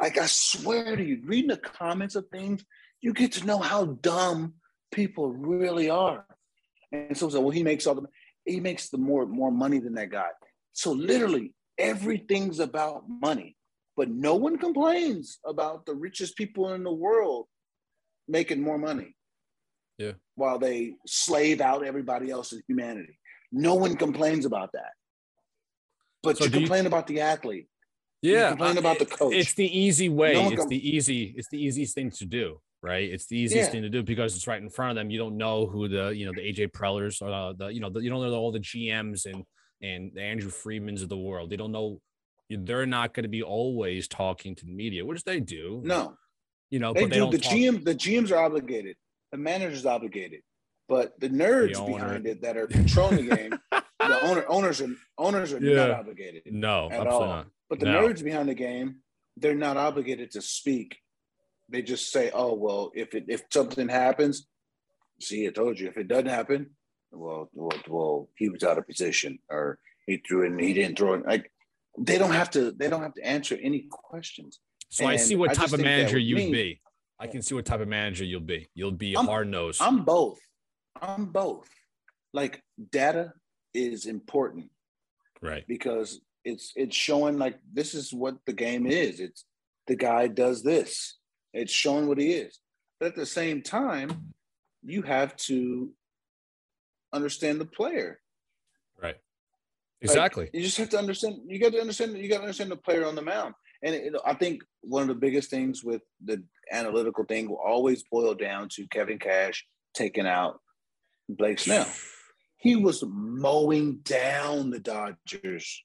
Like 0.00 0.18
I 0.18 0.26
swear 0.26 0.96
to 0.96 1.04
you, 1.04 1.22
reading 1.24 1.50
the 1.50 1.56
comments 1.56 2.14
of 2.14 2.26
things, 2.28 2.64
you 3.00 3.12
get 3.12 3.32
to 3.32 3.46
know 3.46 3.58
how 3.58 3.86
dumb 3.86 4.54
people 4.92 5.30
really 5.30 5.90
are. 5.90 6.26
And 6.92 7.16
so, 7.16 7.28
so 7.28 7.40
well, 7.40 7.50
he 7.50 7.62
makes 7.62 7.86
all 7.86 7.94
the 7.94 8.06
he 8.44 8.60
makes 8.60 8.88
the 8.88 8.98
more 8.98 9.26
more 9.26 9.52
money 9.52 9.78
than 9.78 9.94
that 9.94 10.10
guy. 10.10 10.28
So 10.72 10.92
literally 10.92 11.52
everything's 11.78 12.58
about 12.58 13.04
money 13.08 13.56
but 13.98 14.08
no 14.08 14.36
one 14.36 14.56
complains 14.58 15.40
about 15.44 15.84
the 15.84 15.92
richest 15.92 16.36
people 16.36 16.72
in 16.72 16.84
the 16.84 16.92
world 16.92 17.46
making 18.28 18.62
more 18.62 18.78
money. 18.78 19.16
Yeah. 19.98 20.12
While 20.36 20.58
they 20.58 20.94
slave 21.06 21.60
out 21.60 21.84
everybody 21.84 22.30
else 22.30 22.52
in 22.52 22.62
humanity. 22.68 23.18
No 23.50 23.74
one 23.74 23.96
complains 23.96 24.44
about 24.46 24.70
that. 24.72 24.92
But 26.22 26.38
So 26.38 26.44
you 26.44 26.50
do 26.50 26.56
you- 26.60 26.66
complain 26.66 26.86
about 26.86 27.06
the 27.06 27.20
athlete. 27.20 27.66
Yeah. 28.22 28.50
complain 28.50 28.76
uh, 28.76 28.80
about 28.80 28.98
the 28.98 29.06
coach. 29.06 29.34
It's 29.34 29.54
the 29.54 29.66
easy 29.66 30.08
way. 30.08 30.32
No 30.34 30.48
it's 30.50 30.60
com- 30.60 30.68
the 30.68 30.88
easy, 30.96 31.34
it's 31.36 31.48
the 31.48 31.62
easiest 31.62 31.94
thing 31.94 32.10
to 32.12 32.24
do, 32.26 32.60
right? 32.82 33.08
It's 33.08 33.26
the 33.26 33.36
easiest 33.38 33.68
Yeah. 33.68 33.72
thing 33.72 33.82
to 33.82 33.88
do 33.90 34.02
because 34.02 34.34
it's 34.36 34.46
right 34.46 34.60
in 34.60 34.70
front 34.70 34.90
of 34.90 34.96
them. 34.96 35.10
You 35.10 35.18
don't 35.18 35.36
know 35.36 35.66
who 35.66 35.88
the, 35.88 36.08
you 36.08 36.26
know, 36.26 36.32
the 36.34 36.40
AJ 36.42 36.72
Prellers 36.72 37.20
or 37.22 37.30
the, 37.30 37.54
the 37.58 37.66
you 37.72 37.80
know, 37.80 37.90
the, 37.90 38.00
you 38.00 38.10
don't 38.10 38.20
know 38.22 38.34
all 38.34 38.52
the 38.52 38.60
GMs 38.60 39.26
and 39.26 39.44
and 39.80 40.10
the 40.14 40.20
Andrew 40.22 40.50
Friedmans 40.50 41.02
of 41.02 41.08
the 41.08 41.16
world. 41.16 41.50
They 41.50 41.56
don't 41.56 41.70
know 41.72 42.00
they're 42.50 42.86
not 42.86 43.14
going 43.14 43.22
to 43.24 43.28
be 43.28 43.42
always 43.42 44.08
talking 44.08 44.54
to 44.56 44.64
the 44.64 44.72
media, 44.72 45.04
which 45.04 45.22
they 45.22 45.38
do. 45.38 45.80
No, 45.84 46.16
you 46.70 46.78
know, 46.80 46.92
they 46.92 47.02
but 47.02 47.10
they 47.10 47.16
do. 47.16 47.20
don't 47.20 47.30
The 47.32 47.38
talk- 47.38 47.52
GM, 47.52 47.84
the 47.84 47.94
GMs 47.94 48.32
are 48.32 48.42
obligated. 48.42 48.96
The 49.32 49.38
manager's 49.38 49.86
obligated. 49.86 50.42
But 50.88 51.20
the 51.20 51.28
nerds 51.28 51.76
owner. 51.76 51.92
behind 51.92 52.26
it 52.26 52.42
that 52.42 52.56
are 52.56 52.66
controlling 52.66 53.28
the 53.28 53.36
game, 53.36 53.50
the 53.70 54.20
owner 54.26 54.44
owners 54.48 54.80
are 54.80 54.88
owners 55.18 55.52
are 55.52 55.60
not 55.60 55.90
obligated. 55.90 56.42
No, 56.46 56.88
at 56.90 57.06
all. 57.06 57.26
not. 57.26 57.46
But 57.68 57.80
the 57.80 57.86
No. 57.86 58.02
nerds 58.08 58.24
behind 58.24 58.48
the 58.48 58.54
game, 58.54 58.96
they're 59.36 59.54
not 59.54 59.76
obligated 59.76 60.30
to 60.32 60.40
speak. 60.40 60.96
They 61.68 61.82
just 61.82 62.10
say, 62.10 62.30
"Oh 62.32 62.54
well, 62.54 62.90
if 62.94 63.14
it, 63.14 63.26
if 63.28 63.42
something 63.50 63.88
happens, 63.90 64.46
see, 65.20 65.46
I 65.46 65.50
told 65.50 65.78
you. 65.78 65.88
If 65.88 65.98
it 65.98 66.08
doesn't 66.08 66.28
happen, 66.28 66.70
well, 67.12 67.50
well, 67.52 67.78
well, 67.86 68.28
he 68.36 68.48
was 68.48 68.62
out 68.62 68.78
of 68.78 68.86
position, 68.86 69.40
or 69.50 69.78
he 70.06 70.16
threw 70.26 70.44
it 70.44 70.52
and 70.52 70.60
he 70.60 70.72
didn't 70.72 70.96
throw 70.96 71.12
it." 71.14 71.26
Like 71.26 71.52
they 71.98 72.16
don't 72.16 72.32
have 72.32 72.50
to. 72.52 72.70
They 72.72 72.88
don't 72.88 73.02
have 73.02 73.12
to 73.14 73.26
answer 73.26 73.58
any 73.62 73.86
questions. 73.90 74.60
So 74.88 75.04
I 75.06 75.16
see 75.16 75.36
what 75.36 75.52
type 75.52 75.74
of 75.74 75.80
manager 75.80 76.18
you'd 76.18 76.50
be. 76.50 76.80
I 77.20 77.26
can 77.26 77.42
see 77.42 77.54
what 77.54 77.64
type 77.66 77.80
of 77.80 77.88
manager 77.88 78.24
you'll 78.24 78.40
be. 78.40 78.68
You'll 78.74 78.92
be 78.92 79.14
hard 79.14 79.48
nosed. 79.48 79.82
I'm 79.82 80.04
both. 80.04 80.38
I'm 81.00 81.26
both. 81.26 81.68
Like 82.32 82.62
data 82.92 83.32
is 83.74 84.06
important 84.06 84.70
Right. 85.42 85.64
because 85.66 86.20
it's 86.44 86.72
it's 86.76 86.96
showing 86.96 87.38
like 87.38 87.58
this 87.72 87.94
is 87.94 88.12
what 88.12 88.36
the 88.46 88.52
game 88.52 88.86
is. 88.86 89.20
It's 89.20 89.44
the 89.86 89.96
guy 89.96 90.28
does 90.28 90.62
this. 90.62 91.16
It's 91.52 91.72
showing 91.72 92.06
what 92.06 92.18
he 92.18 92.32
is. 92.32 92.58
But 93.00 93.06
at 93.08 93.16
the 93.16 93.26
same 93.26 93.62
time, 93.62 94.32
you 94.82 95.02
have 95.02 95.34
to 95.36 95.90
understand 97.12 97.60
the 97.60 97.64
player. 97.64 98.20
Right. 99.00 99.14
Like, 99.14 100.10
Exactly. 100.10 100.50
you 100.52 100.62
just 100.62 100.76
have 100.76 100.90
to 100.90 100.98
understand. 100.98 101.40
You 101.46 101.58
got 101.58 101.72
to 101.72 101.80
understand. 101.80 102.16
You 102.18 102.28
got 102.28 102.36
to 102.36 102.42
understand 102.42 102.70
the 102.70 102.76
player 102.76 103.04
on 103.06 103.14
the 103.14 103.22
mound. 103.22 103.54
And 103.82 103.94
it, 103.94 104.14
I 104.24 104.34
think 104.34 104.62
one 104.88 105.02
of 105.02 105.08
the 105.08 105.14
biggest 105.14 105.50
things 105.50 105.84
with 105.84 106.02
the 106.24 106.42
analytical 106.72 107.24
thing 107.24 107.48
will 107.48 107.60
always 107.64 108.02
boil 108.10 108.34
down 108.34 108.68
to 108.70 108.86
Kevin 108.88 109.18
Cash 109.18 109.66
taking 109.94 110.26
out 110.26 110.60
Blake 111.28 111.58
Snell. 111.58 111.88
He 112.56 112.74
was 112.74 113.04
mowing 113.06 113.98
down 113.98 114.70
the 114.70 114.80
Dodgers 114.80 115.84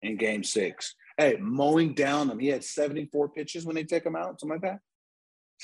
in 0.00 0.16
Game 0.16 0.44
Six. 0.44 0.94
Hey, 1.18 1.36
mowing 1.38 1.94
down 1.94 2.28
them. 2.28 2.38
He 2.38 2.48
had 2.48 2.64
seventy-four 2.64 3.28
pitches 3.28 3.66
when 3.66 3.76
they 3.76 3.84
take 3.84 4.06
him 4.06 4.16
out, 4.16 4.40
something 4.40 4.56
like 4.56 4.62
that. 4.62 4.80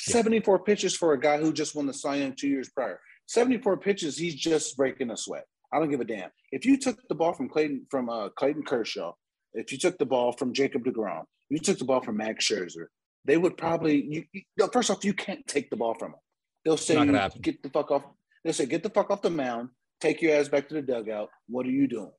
Yeah. 0.07 0.13
Seventy-four 0.13 0.59
pitches 0.61 0.95
for 0.95 1.15
a 1.15 1.21
guy 1.21 1.39
who 1.39 1.53
just 1.53 1.75
won 1.75 1.87
the 1.87 1.95
Cy 1.95 2.17
Young 2.17 2.35
two 2.35 2.49
years 2.49 2.69
prior. 2.69 3.01
Seventy-four 3.27 3.79
pitches. 3.79 4.19
He's 4.19 4.35
just 4.35 4.77
breaking 4.77 5.11
a 5.11 5.17
sweat. 5.17 5.47
I 5.73 5.79
don't 5.79 5.91
give 5.91 6.01
a 6.01 6.05
damn. 6.05 6.31
If 6.53 6.67
you 6.67 6.79
took 6.79 6.99
the 7.09 7.15
ball 7.15 7.33
from 7.33 7.49
Clayton 7.49 7.87
from 7.91 8.11
uh, 8.11 8.29
Clayton 8.31 8.65
Kershaw, 8.65 9.13
if 9.55 9.73
you 9.73 9.79
took 9.79 9.99
the 9.99 10.07
ball 10.07 10.33
from 10.33 10.53
Jacob 10.53 10.85
Degrom, 10.85 11.25
you 11.51 11.59
took 11.59 11.79
the 11.79 11.85
ball 11.85 12.01
from 12.01 12.17
Max 12.17 12.47
Scherzer, 12.47 12.87
they 13.25 13.37
would 13.37 13.57
probably. 13.57 14.05
You, 14.05 14.25
you, 14.33 14.43
no, 14.59 14.69
first 14.69 14.91
off, 14.91 15.05
you 15.05 15.15
can't 15.15 15.47
take 15.47 15.71
the 15.71 15.77
ball 15.77 15.95
from 15.95 16.13
them. 16.13 16.21
They'll 16.65 16.77
say, 16.77 16.95
Not 16.95 17.07
gonna 17.07 17.21
happen. 17.21 17.41
"Get 17.41 17.63
the 17.63 17.71
fuck 17.71 17.91
off." 17.91 18.05
They'll 18.45 18.53
say, 18.53 18.67
"Get 18.67 18.83
the 18.83 18.91
fuck 18.91 19.11
off 19.11 19.23
the 19.23 19.31
mound. 19.31 19.71
Take 20.01 20.23
your 20.23 20.35
ass 20.35 20.49
back 20.49 20.69
to 20.69 20.75
the 20.75 20.83
dugout. 20.83 21.29
What 21.49 21.67
are 21.67 21.71
you 21.71 21.87
doing?" 21.87 22.13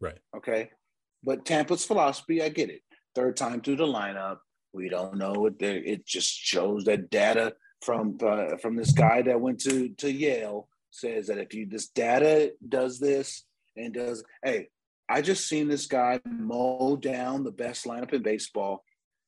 Right. 0.00 0.18
Okay. 0.36 0.70
But 1.22 1.44
Tampa's 1.44 1.84
philosophy, 1.84 2.42
I 2.42 2.50
get 2.50 2.70
it. 2.70 2.82
Third 3.14 3.36
time 3.36 3.60
through 3.60 3.76
the 3.76 3.86
lineup, 3.86 4.38
we 4.72 4.88
don't 4.88 5.16
know 5.16 5.32
what 5.32 5.58
they 5.58 5.78
It 5.78 6.06
just 6.06 6.30
shows 6.30 6.84
that 6.84 7.10
data 7.10 7.54
from 7.80 8.18
uh, 8.22 8.56
from 8.58 8.76
this 8.76 8.92
guy 8.92 9.22
that 9.22 9.40
went 9.40 9.60
to 9.60 9.88
to 9.90 10.10
Yale 10.10 10.68
says 10.90 11.26
that 11.26 11.38
if 11.38 11.54
you 11.54 11.66
this 11.66 11.88
data 11.88 12.52
does 12.68 12.98
this 12.98 13.44
and 13.76 13.94
does 13.94 14.24
hey, 14.44 14.68
I 15.08 15.20
just 15.20 15.46
seen 15.48 15.68
this 15.68 15.86
guy 15.86 16.20
mow 16.24 16.96
down 16.96 17.44
the 17.44 17.50
best 17.52 17.84
lineup 17.84 18.12
in 18.12 18.22
baseball 18.22 18.84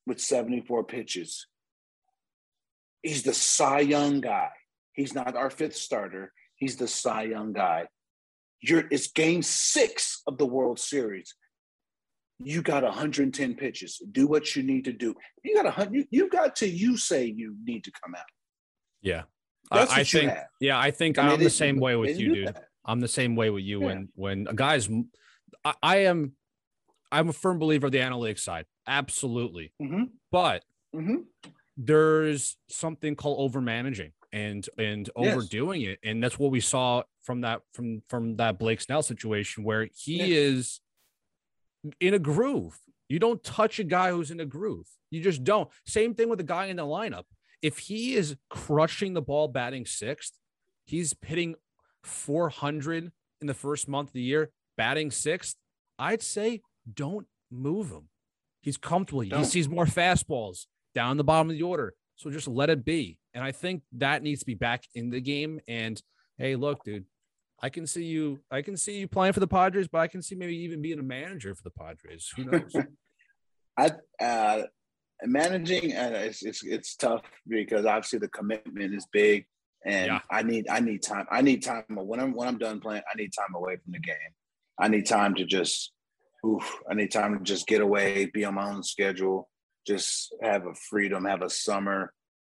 with 0.06 0.20
74 0.20 0.84
pitches. 0.84 1.46
He's 3.02 3.22
the 3.22 3.34
Cy 3.34 3.80
Young 3.80 4.20
guy. 4.20 4.48
He's 4.92 5.14
not 5.14 5.36
our 5.36 5.50
fifth 5.50 5.76
starter. 5.76 6.32
He's 6.56 6.76
the 6.76 6.88
Cy 6.88 7.24
Young 7.24 7.52
guy. 7.52 7.86
You're 8.62 8.84
it's 8.90 9.08
game 9.08 9.42
six 9.42 10.22
of 10.26 10.38
the 10.38 10.46
World 10.46 10.78
Series. 10.80 11.34
You 12.42 12.62
got 12.62 12.82
110 12.82 13.54
pitches. 13.54 14.00
Do 14.12 14.26
what 14.26 14.56
you 14.56 14.62
need 14.62 14.84
to 14.86 14.92
do. 14.92 15.14
You 15.44 15.54
got 15.54 15.66
a 15.66 15.70
hundred. 15.70 15.94
You, 15.94 16.04
you 16.10 16.28
got 16.30 16.56
to 16.56 16.68
you 16.68 16.96
say 16.96 17.26
you 17.26 17.54
need 17.64 17.84
to 17.84 17.92
come 18.02 18.14
out. 18.14 18.24
Yeah. 19.02 19.22
That's 19.70 19.92
I, 19.92 20.00
I 20.00 20.04
think 20.04 20.30
have. 20.30 20.44
yeah, 20.60 20.78
I 20.78 20.90
think 20.90 21.18
And 21.18 21.28
I'm 21.28 21.42
the 21.42 21.50
same 21.50 21.78
way 21.80 21.96
with 21.96 22.18
you, 22.18 22.34
dude. 22.34 22.48
that. 22.48 22.64
I'm 22.84 23.00
the 23.00 23.08
same 23.08 23.36
way 23.36 23.50
with 23.50 23.64
you 23.64 23.80
Yeah. 23.80 23.86
when 23.86 24.08
when 24.14 24.44
guys 24.54 24.88
I, 25.64 25.74
I 25.82 25.97
am 26.05 26.32
I'm 27.12 27.28
a 27.28 27.32
firm 27.32 27.59
believer 27.59 27.86
of 27.86 27.93
the 27.93 27.98
analytics 27.98 28.40
side. 28.40 28.66
Absolutely. 28.86 29.73
Mhm. 29.81 30.10
But 30.32 30.64
Mhm. 30.94 31.27
there's 31.77 32.56
something 32.68 33.14
called 33.16 33.39
over 33.40 33.60
managing 33.60 34.12
and 34.32 34.68
and 34.78 35.09
Yes. 35.16 35.35
overdoing 35.35 35.82
it 35.82 35.98
and 36.02 36.23
that's 36.23 36.39
what 36.39 36.51
we 36.51 36.60
saw 36.60 37.02
from 37.23 37.43
that 37.43 37.62
from 37.73 38.02
from 38.09 38.36
that 38.36 38.59
Blake 38.59 38.81
Snell 38.81 39.02
situation 39.02 39.62
where 39.64 39.89
he 39.94 40.18
Yeah. 40.18 40.27
is 40.27 40.81
in 42.01 42.14
a 42.14 42.18
groove. 42.18 42.78
You 43.09 43.18
don't 43.20 43.43
touch 43.44 43.78
a 43.78 43.85
guy 43.85 44.10
who's 44.10 44.32
in 44.32 44.40
a 44.40 44.47
groove. 44.47 44.89
You 45.10 45.23
just 45.23 45.44
don't. 45.44 45.70
Same 45.85 46.14
thing 46.14 46.28
with 46.28 46.39
the 46.39 46.44
guy 46.44 46.66
in 46.66 46.77
the 46.77 46.82
lineup. 46.85 47.24
If 47.62 47.78
he 47.78 48.14
is 48.16 48.36
crushing 48.51 49.14
the 49.14 49.23
ball 49.23 49.47
batting 49.48 49.86
sixth, 49.86 50.36
he's 50.85 51.14
hitting 51.23 51.55
400 52.02 53.12
in 53.40 53.47
the 53.47 53.55
first 53.55 53.89
month 53.89 54.09
of 54.09 54.12
the 54.14 54.23
year, 54.23 54.51
batting 54.76 55.10
sixth. 55.10 55.56
I'd 55.98 56.22
say 56.22 56.60
don't 56.92 57.26
move 57.50 57.90
him. 57.90 58.08
He's 58.60 58.76
comfortable. 58.76 59.22
He 59.22 59.44
sees 59.44 59.68
more 59.68 59.86
fastballs 59.86 60.66
down 60.94 61.16
the 61.16 61.24
bottom 61.24 61.50
of 61.50 61.56
the 61.56 61.62
order. 61.62 61.94
So 62.16 62.30
just 62.30 62.48
let 62.48 62.70
it 62.70 62.84
be. 62.84 63.18
And 63.34 63.44
I 63.44 63.52
think 63.52 63.82
that 63.92 64.22
needs 64.22 64.40
to 64.40 64.46
be 64.46 64.54
back 64.54 64.84
in 64.94 65.10
the 65.10 65.20
game. 65.20 65.60
And 65.68 66.00
hey, 66.38 66.56
look, 66.56 66.82
dude, 66.82 67.04
I 67.62 67.68
can 67.68 67.86
see 67.86 68.04
you. 68.04 68.40
I 68.50 68.62
can 68.62 68.76
see 68.76 68.98
you 68.98 69.08
playing 69.08 69.34
for 69.34 69.40
the 69.40 69.46
Padres, 69.46 69.88
but 69.88 69.98
I 69.98 70.08
can 70.08 70.22
see 70.22 70.34
maybe 70.34 70.56
even 70.56 70.82
being 70.82 70.98
a 70.98 71.02
manager 71.02 71.54
for 71.54 71.62
the 71.62 71.70
Padres. 71.70 72.32
Who 72.36 72.44
knows? 72.44 72.74
I 73.78 73.90
uh, 74.24 74.62
managing 75.24 75.92
and 75.92 76.14
it's, 76.14 76.42
it's 76.42 76.64
it's 76.64 76.96
tough 76.96 77.22
because 77.46 77.84
obviously 77.84 78.18
the 78.18 78.28
commitment 78.28 78.94
is 78.94 79.06
big, 79.12 79.46
and 79.84 80.06
Yeah. 80.06 80.20
I 80.30 80.42
need 80.42 80.66
I 80.68 80.80
need 80.80 81.02
time. 81.02 81.26
I 81.30 81.42
need 81.42 81.62
time 81.62 81.84
when 81.88 82.20
I'm 82.20 82.32
when 82.34 82.48
I'm 82.48 82.58
done 82.58 82.80
playing. 82.80 83.02
I 83.12 83.16
need 83.16 83.32
time 83.36 83.54
away 83.54 83.76
from 83.76 83.92
the 83.92 84.00
game. 84.00 84.16
I 84.78 84.88
need 84.88 85.06
time 85.06 85.34
to 85.36 85.44
just, 85.44 85.92
oof. 86.46 86.78
I 86.90 86.94
need 86.94 87.10
time 87.10 87.38
to 87.38 87.44
just 87.44 87.66
get 87.66 87.80
away, 87.80 88.26
be 88.26 88.44
on 88.44 88.54
my 88.54 88.68
own 88.70 88.82
schedule, 88.82 89.48
just 89.86 90.34
have 90.42 90.66
a 90.66 90.74
freedom, 90.74 91.24
have 91.24 91.42
a 91.42 91.50
summer, 91.50 92.12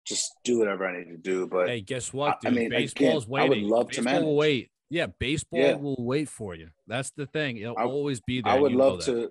just 0.06 0.32
do 0.44 0.58
whatever 0.58 0.86
I 0.86 0.98
need 0.98 1.10
to 1.10 1.16
do. 1.18 1.46
But 1.46 1.68
hey, 1.68 1.80
guess 1.80 2.12
what, 2.12 2.38
I- 2.44 2.48
I 2.48 2.50
mean, 2.50 2.70
Baseball's 2.70 3.24
again, 3.26 3.40
I 3.40 3.48
would 3.48 3.58
love 3.58 3.90
to 3.90 4.02
Baseball 4.02 4.14
will 4.14 4.20
manage. 4.32 4.38
wait. 4.38 4.70
Yeah, 4.90 5.06
baseball 5.18 5.60
Yeah. 5.60 5.74
will 5.74 5.96
wait 6.02 6.28
for 6.30 6.54
you. 6.54 6.70
That's 6.86 7.10
the 7.10 7.26
thing. 7.26 7.58
It'll 7.58 7.78
I- 7.78 7.84
always 7.84 8.20
be 8.20 8.40
there. 8.40 8.52
I 8.52 8.58
would 8.58 8.72
love 8.72 9.04
to. 9.04 9.30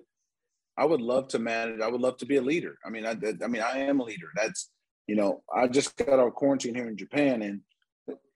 I 0.76 0.84
would 0.84 1.00
love 1.00 1.26
to 1.28 1.40
manage. 1.40 1.80
I 1.80 1.88
would 1.88 2.00
love 2.00 2.16
to 2.18 2.26
be 2.26 2.36
a 2.36 2.40
leader. 2.42 2.78
I 2.86 2.90
mean, 2.90 3.04
I, 3.04 3.16
I 3.42 3.48
mean, 3.48 3.62
I 3.62 3.78
am 3.80 3.98
a 3.98 4.04
leader. 4.04 4.28
That's 4.36 4.70
you 5.08 5.16
know, 5.16 5.42
I 5.52 5.66
just 5.66 5.96
got 5.96 6.10
out 6.10 6.20
of 6.28 6.34
quarantine 6.34 6.74
here 6.76 6.86
in 6.86 6.96
Japan, 6.96 7.42
and 7.42 7.62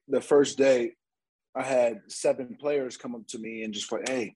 the 0.08 0.20
first 0.20 0.58
day, 0.58 0.94
I 1.54 1.62
had 1.62 2.00
seven 2.08 2.56
players 2.58 2.96
come 2.96 3.14
up 3.14 3.26
to 3.28 3.38
me 3.38 3.62
and 3.62 3.72
just 3.72 3.92
like, 3.92 4.08
"Hey, 4.08 4.34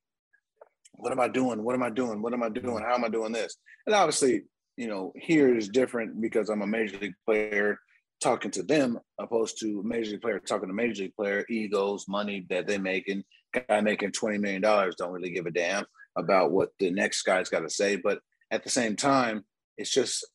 what 0.96 1.12
am 1.12 1.20
I 1.20 1.28
doing? 1.28 1.62
What 1.62 1.74
am 1.74 1.82
I 1.82 1.90
doing? 1.90 2.22
What 2.22 2.32
am 2.32 2.42
I 2.42 2.48
doing? 2.48 2.82
How 2.82 2.94
am 2.94 3.04
I 3.04 3.08
doing 3.08 3.32
this?" 3.32 3.56
And 3.86 3.94
obviously, 3.94 4.42
you 4.76 4.88
know, 4.88 5.12
here 5.16 5.56
is 5.56 5.68
different 5.68 6.20
because 6.20 6.48
I'm 6.48 6.62
a 6.62 6.66
major 6.66 6.98
league 6.98 7.14
player 7.24 7.78
talking 8.20 8.50
to 8.52 8.62
them, 8.62 8.98
opposed 9.18 9.58
to 9.60 9.82
major 9.84 10.12
league 10.12 10.22
player 10.22 10.38
talking 10.38 10.68
to 10.68 10.74
major 10.74 11.04
league 11.04 11.16
player. 11.16 11.44
Egos, 11.48 12.06
money 12.08 12.46
that 12.50 12.66
they 12.66 12.78
making, 12.78 13.24
guy 13.68 13.80
making 13.80 14.12
twenty 14.12 14.38
million 14.38 14.62
dollars 14.62 14.96
don't 14.96 15.12
really 15.12 15.30
give 15.30 15.46
a 15.46 15.50
damn 15.50 15.84
about 16.16 16.50
what 16.50 16.70
the 16.78 16.90
next 16.90 17.22
guy's 17.22 17.48
got 17.48 17.60
to 17.60 17.70
say. 17.70 17.96
But 17.96 18.20
at 18.50 18.64
the 18.64 18.70
same 18.70 18.96
time, 18.96 19.44
it's 19.76 19.90
just, 19.90 20.26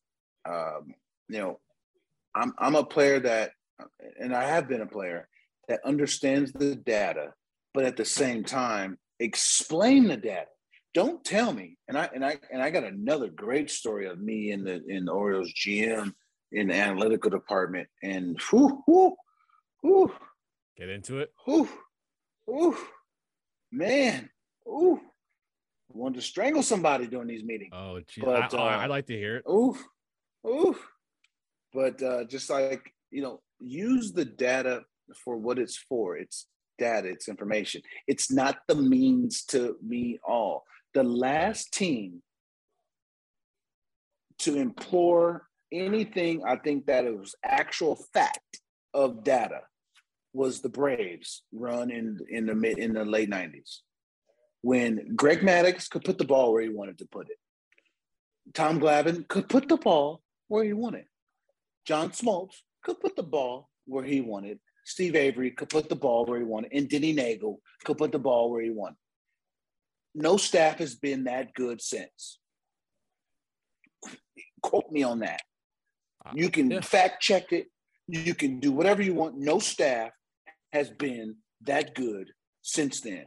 um, 0.48 0.94
you 1.30 1.40
know, 1.40 1.60
I'm 2.36 2.54
I'm 2.58 2.76
a 2.76 2.84
player 2.84 3.20
that, 3.20 3.52
and 4.20 4.36
I 4.36 4.44
have 4.44 4.68
been 4.68 4.82
a 4.82 4.88
player 4.88 5.28
that 5.68 5.86
understands 5.86 6.52
the 6.52 6.76
data, 6.76 7.34
but 7.74 7.86
at 7.86 7.98
the 7.98 8.06
same 8.06 8.44
time, 8.44 8.98
explain 9.22 10.08
the 10.08 10.18
data. 10.18 10.48
Don't 10.94 11.24
tell 11.24 11.54
me. 11.54 11.78
And 11.88 11.98
I 11.98 12.10
and 12.14 12.26
I 12.26 12.38
and 12.52 12.62
I 12.62 12.70
got 12.70 12.84
another 12.84 13.30
great 13.30 13.70
story 13.72 14.08
of 14.08 14.20
me 14.20 14.52
in 14.52 14.64
the 14.64 14.82
in 14.88 15.06
the 15.06 15.12
Orioles 15.12 15.54
GM 15.54 16.14
in 16.52 16.68
the 16.68 16.76
analytical 16.76 17.30
department, 17.30 17.88
and 18.04 18.38
whoo, 18.52 18.84
whoo, 18.86 19.16
whoo, 19.84 20.12
Get 20.78 20.90
into 20.90 21.20
it. 21.20 21.32
whoo, 21.48 21.70
whoo, 22.46 22.78
man, 23.72 24.30
whoo. 24.66 25.00
Wanted 25.94 26.16
to 26.16 26.22
strangle 26.22 26.64
somebody 26.64 27.08
during 27.08 27.28
these 27.28 27.44
meetings. 27.44 27.72
Oh, 27.74 28.00
gee. 28.08 28.22
But, 28.22 28.54
I, 28.54 28.58
I, 28.58 28.76
uh, 28.76 28.78
I'd 28.80 28.90
like 28.90 29.08
to 29.08 29.18
hear 29.18 29.38
it. 29.38 29.50
Oof, 29.50 29.82
oof. 30.48 30.88
But 31.74 32.02
uh, 32.02 32.24
just 32.26 32.50
like 32.50 32.94
you 33.12 33.22
know, 33.22 33.42
use 33.60 34.12
the 34.12 34.26
data 34.26 34.84
for 35.16 35.38
what 35.38 35.60
it's 35.60 35.78
for. 35.78 36.18
It's 36.18 36.48
data. 36.82 37.08
It's 37.08 37.30
information. 37.30 37.82
It's 38.08 38.32
not 38.32 38.58
the 38.68 38.76
means 38.76 39.46
to 39.46 39.78
me 39.86 40.20
all. 40.28 40.66
The 40.94 41.04
last 41.04 41.72
team 41.72 42.22
to 44.40 44.58
implore 44.58 45.48
anything, 45.72 46.44
I 46.46 46.56
think 46.58 46.88
that 46.88 47.06
it 47.06 47.18
was 47.18 47.36
actual 47.46 47.96
fact 48.14 48.60
of 48.94 49.24
data 49.24 49.62
was 50.34 50.62
the 50.62 50.70
Braves 50.70 51.44
run 51.54 51.92
in 51.92 52.18
in 52.30 52.46
the 52.46 52.56
mid 52.56 52.78
in 52.78 52.94
the 52.94 53.06
late 53.06 53.30
90s 53.30 53.80
when 54.62 55.16
Greg 55.16 55.42
Maddux 55.42 55.90
could 55.90 56.04
put 56.04 56.18
the 56.18 56.26
ball 56.34 56.54
where 56.54 56.64
he 56.64 56.70
wanted 56.70 56.98
to 57.00 57.06
put 57.06 57.30
it. 57.30 57.38
Tom 58.54 58.80
Glavine 58.80 59.28
could 59.28 59.48
put 59.50 59.68
the 59.68 59.78
ball 59.78 60.22
where 60.48 60.64
he 60.64 60.74
wanted. 60.74 61.06
John 61.86 62.10
Smoltz 62.12 62.56
could 62.84 63.00
put 63.00 63.16
the 63.16 63.24
ball 63.24 63.70
where 63.86 64.04
he 64.04 64.22
wanted. 64.22 64.60
Steve 64.86 65.16
Avery 65.16 65.52
could 65.52 65.70
put 65.70 65.90
the 65.90 65.96
ball 65.96 66.26
where 66.26 66.40
he 66.40 66.46
wanted. 66.46 66.74
And 66.74 66.90
Denny 66.90 67.14
Neagle 67.14 67.58
could 67.84 67.98
put 67.98 68.12
the 68.12 68.20
ball 68.20 68.52
where 68.52 68.62
he 68.62 68.70
wanted. 68.70 68.98
No 70.14 70.38
staff 70.38 70.80
has 70.80 70.96
been 70.96 71.26
that 71.26 71.54
good 71.54 71.82
since. 71.82 72.40
Quote 74.62 74.92
me 74.92 75.04
on 75.04 75.20
that. 75.20 75.42
You 76.34 76.50
can 76.50 76.72
yeah. 76.72 76.82
fact 76.82 77.22
check 77.22 77.52
it. 77.52 77.68
You 78.08 78.36
can 78.36 78.60
do 78.60 78.72
whatever 78.72 79.02
you 79.02 79.14
want. 79.14 79.38
No 79.38 79.60
staff 79.60 80.12
has 80.74 80.90
been 80.90 81.38
that 81.62 81.96
good 81.96 82.30
since 82.62 83.02
then. 83.02 83.26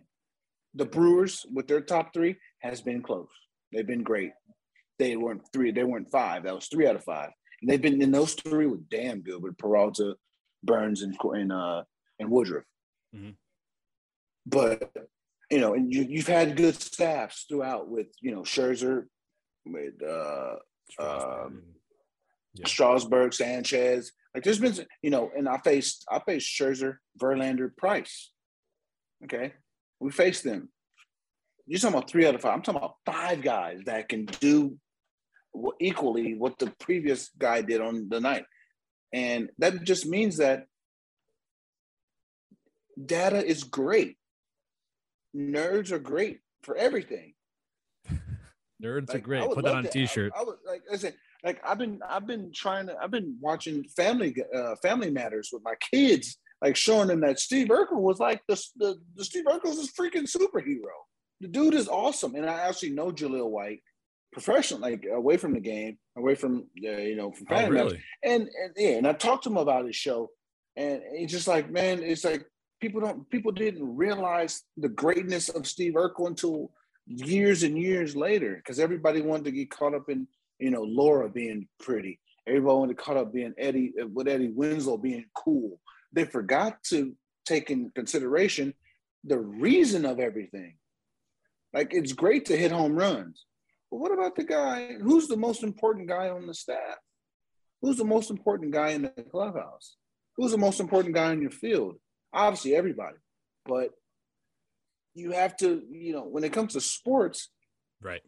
The 0.75 0.85
Brewers, 0.85 1.47
with 1.53 1.69
their 1.69 1.81
top 1.81 2.13
three, 2.13 2.37
has 2.61 2.81
been 2.81 3.03
close. 3.03 3.29
They've 3.73 3.87
been 3.87 4.03
great. 4.03 4.33
They 4.99 5.17
weren't 5.17 5.43
three, 5.53 5.73
they 5.73 5.85
weren't 5.85 6.11
five. 6.11 6.45
That 6.45 6.55
was 6.55 6.67
three 6.67 6.87
out 6.87 6.97
of 6.97 7.05
five. 7.05 7.31
And 7.61 7.71
they've 7.71 7.83
been 7.83 8.03
in 8.03 8.13
those 8.13 8.35
three 8.35 8.67
were 8.67 8.81
damn 8.91 9.21
good 9.23 9.43
with 9.43 9.59
Peralta, 9.59 10.17
Burnes, 10.65 11.03
and 11.03 11.17
and 11.23 11.53
uh 11.53 11.83
and 12.19 12.31
Woodruff. 12.31 12.65
Mm-hmm. 13.15 13.31
But 14.47 14.91
you 15.51 15.61
know, 15.61 15.75
and 15.75 15.93
you, 15.93 16.07
you've 16.09 16.27
had 16.27 16.57
good 16.57 16.81
staffs 16.81 17.47
throughout 17.49 17.89
with 17.89 18.09
you 18.21 18.35
know 18.35 18.43
Scherzer, 18.43 19.05
with 19.65 20.03
uh, 20.03 20.57
Strasburg. 20.91 21.47
Um, 21.47 21.63
yeah. 22.55 22.67
Strasburg, 22.67 23.35
Sanchez. 23.35 24.13
Like 24.35 24.45
there's 24.45 24.59
been, 24.59 24.75
you 25.03 25.11
know, 25.11 25.31
and 25.37 25.49
I 25.49 25.59
faced 25.59 26.05
I 26.11 26.21
faced 26.21 26.49
Scherzer, 26.49 26.97
Verlander, 27.21 27.75
Price. 27.77 28.31
Okay, 29.25 29.53
we 30.01 30.11
faced 30.11 30.45
them. 30.45 30.69
You're 31.67 31.79
talking 31.79 31.97
about 31.97 32.11
three 32.11 32.27
out 32.27 32.35
of 32.35 32.43
five. 32.43 32.53
I'm 32.53 32.63
talking 32.63 32.81
about 32.81 32.97
five 33.07 33.43
guys 33.43 33.81
that 33.87 34.09
can 34.09 34.27
do 34.27 34.77
equally 35.81 36.35
what 36.35 36.59
the 36.59 36.73
previous 36.81 37.31
guy 37.39 37.63
did 37.63 37.81
on 37.81 38.09
the 38.09 38.21
night, 38.21 38.45
and 39.13 39.51
that 39.59 39.85
just 39.85 40.07
means 40.07 40.39
that 40.39 40.67
data 43.03 43.45
is 43.45 43.65
great. 43.65 44.17
Nerds 45.37 45.91
are 45.91 45.99
great 45.99 46.41
for 46.63 46.77
everything. 46.77 47.35
Nerds 48.83 49.09
like, 49.09 49.17
are 49.17 49.21
great. 49.21 49.51
Put 49.51 49.65
that 49.65 49.75
on 49.75 49.87
a 49.87 49.89
t-shirt. 49.89 50.33
I, 50.35 50.41
I 50.41 50.43
was 50.45 50.57
like 50.67 50.83
I 50.93 50.97
said, 50.97 51.15
like 51.43 51.61
I've 51.65 51.79
been 51.79 52.01
I've 52.09 52.27
been 52.27 52.53
trying 52.55 52.87
to 52.87 52.97
I've 53.01 53.11
been 53.11 53.37
watching 53.41 53.85
Family 53.97 54.35
uh, 54.55 54.77
Family 54.83 55.11
Matters 55.11 55.51
with 55.53 55.63
my 55.65 55.75
kids, 55.93 56.39
like 56.63 56.77
showing 56.77 57.09
them 57.09 57.21
that 57.21 57.41
Steve 57.41 57.69
Urkel 57.69 58.01
was 58.01 58.19
like 58.19 58.43
the 58.49 58.63
the, 58.77 58.97
the 59.17 59.25
Steve 59.25 59.45
Urkel's 59.45 59.79
is 59.79 59.93
freaking 59.93 60.29
superhero. 60.29 60.95
The 61.41 61.49
dude 61.49 61.75
is 61.75 61.89
awesome, 61.89 62.35
and 62.37 62.49
I 62.49 62.69
actually 62.69 62.91
know 62.91 63.11
Jaleel 63.11 63.51
White 63.51 63.81
professional, 64.35 64.81
like 64.81 65.07
away 65.11 65.39
from 65.39 65.55
the 65.55 65.61
game, 65.61 65.97
away 66.17 66.35
from 66.35 66.67
uh, 66.87 66.91
you 66.91 67.17
know 67.17 67.33
from 67.33 67.47
family 67.47 67.81
oh, 67.81 67.85
really? 67.85 68.03
and 68.23 68.43
and 68.43 68.73
yeah, 68.77 68.97
and 68.99 69.07
I 69.07 69.15
talked 69.15 69.45
to 69.45 69.51
him 69.51 69.57
about 69.57 69.87
his 69.87 69.97
show, 69.97 70.31
and 70.77 71.01
he's 71.17 71.31
just 71.31 71.49
like, 71.49 71.71
man, 71.71 72.03
it's 72.03 72.25
like 72.25 72.45
people 72.81 73.01
don't 73.01 73.29
people 73.31 73.53
didn't 73.53 73.97
realize 73.97 74.63
the 74.77 74.91
greatness 74.91 75.49
of 75.49 75.67
Steve 75.67 75.95
Urkel 75.95 76.27
until 76.27 76.71
years 77.07 77.63
and 77.63 77.79
years 77.79 78.15
later 78.15 78.57
because 78.57 78.79
everybody 78.79 79.23
wanted 79.23 79.45
to 79.45 79.53
get 79.53 79.71
caught 79.71 79.95
up 79.95 80.11
in 80.11 80.27
you 80.59 80.71
know, 80.71 80.83
Laura 80.83 81.29
being 81.29 81.69
pretty. 81.81 82.21
Everybody 82.47 82.77
wanted 82.79 82.97
to 82.97 83.03
caught 83.03 83.17
up 83.17 83.33
being 83.33 83.55
Eddie 83.59 83.93
with 84.13 84.29
Eddie 84.29 84.49
Winslow 84.49 84.99
being 84.99 85.25
cool. 85.35 85.81
They 86.13 86.25
forgot 86.25 86.83
to 86.85 87.15
take 87.47 87.71
in 87.71 87.91
consideration 87.95 88.75
the 89.25 89.39
reason 89.39 90.05
of 90.05 90.21
everything. 90.21 90.77
Like 91.73 91.93
it's 91.93 92.13
great 92.13 92.47
to 92.47 92.57
hit 92.57 92.71
home 92.71 92.95
runs, 92.95 93.45
but 93.95 94.01
what 94.01 94.13
about 94.13 94.35
the 94.35 94.43
guy? 94.43 94.95
Who's 95.01 95.29
the 95.29 95.37
most 95.37 95.63
important 95.63 96.09
guy 96.09 96.29
on 96.29 96.49
the 96.49 96.55
staff? 96.55 96.97
Who's 97.81 97.97
the 97.97 98.05
most 98.05 98.29
important 98.29 98.73
guy 98.73 98.89
in 98.89 99.03
the 99.03 99.25
clubhouse? 99.31 99.95
Who's 100.37 100.51
the 100.51 100.59
most 100.59 100.81
important 100.81 101.15
guy 101.15 101.31
in 101.31 101.41
your 101.41 101.53
field? 101.53 102.01
Obviously, 102.33 102.75
everybody, 102.75 103.19
but 103.65 103.91
you 105.15 105.31
have 105.31 105.57
to, 105.59 105.81
you 105.93 106.13
know, 106.13 106.25
when 106.25 106.43
it 106.43 106.53
comes 106.53 106.73
to 106.73 106.81
sports, 106.81 107.51
right? 108.03 108.21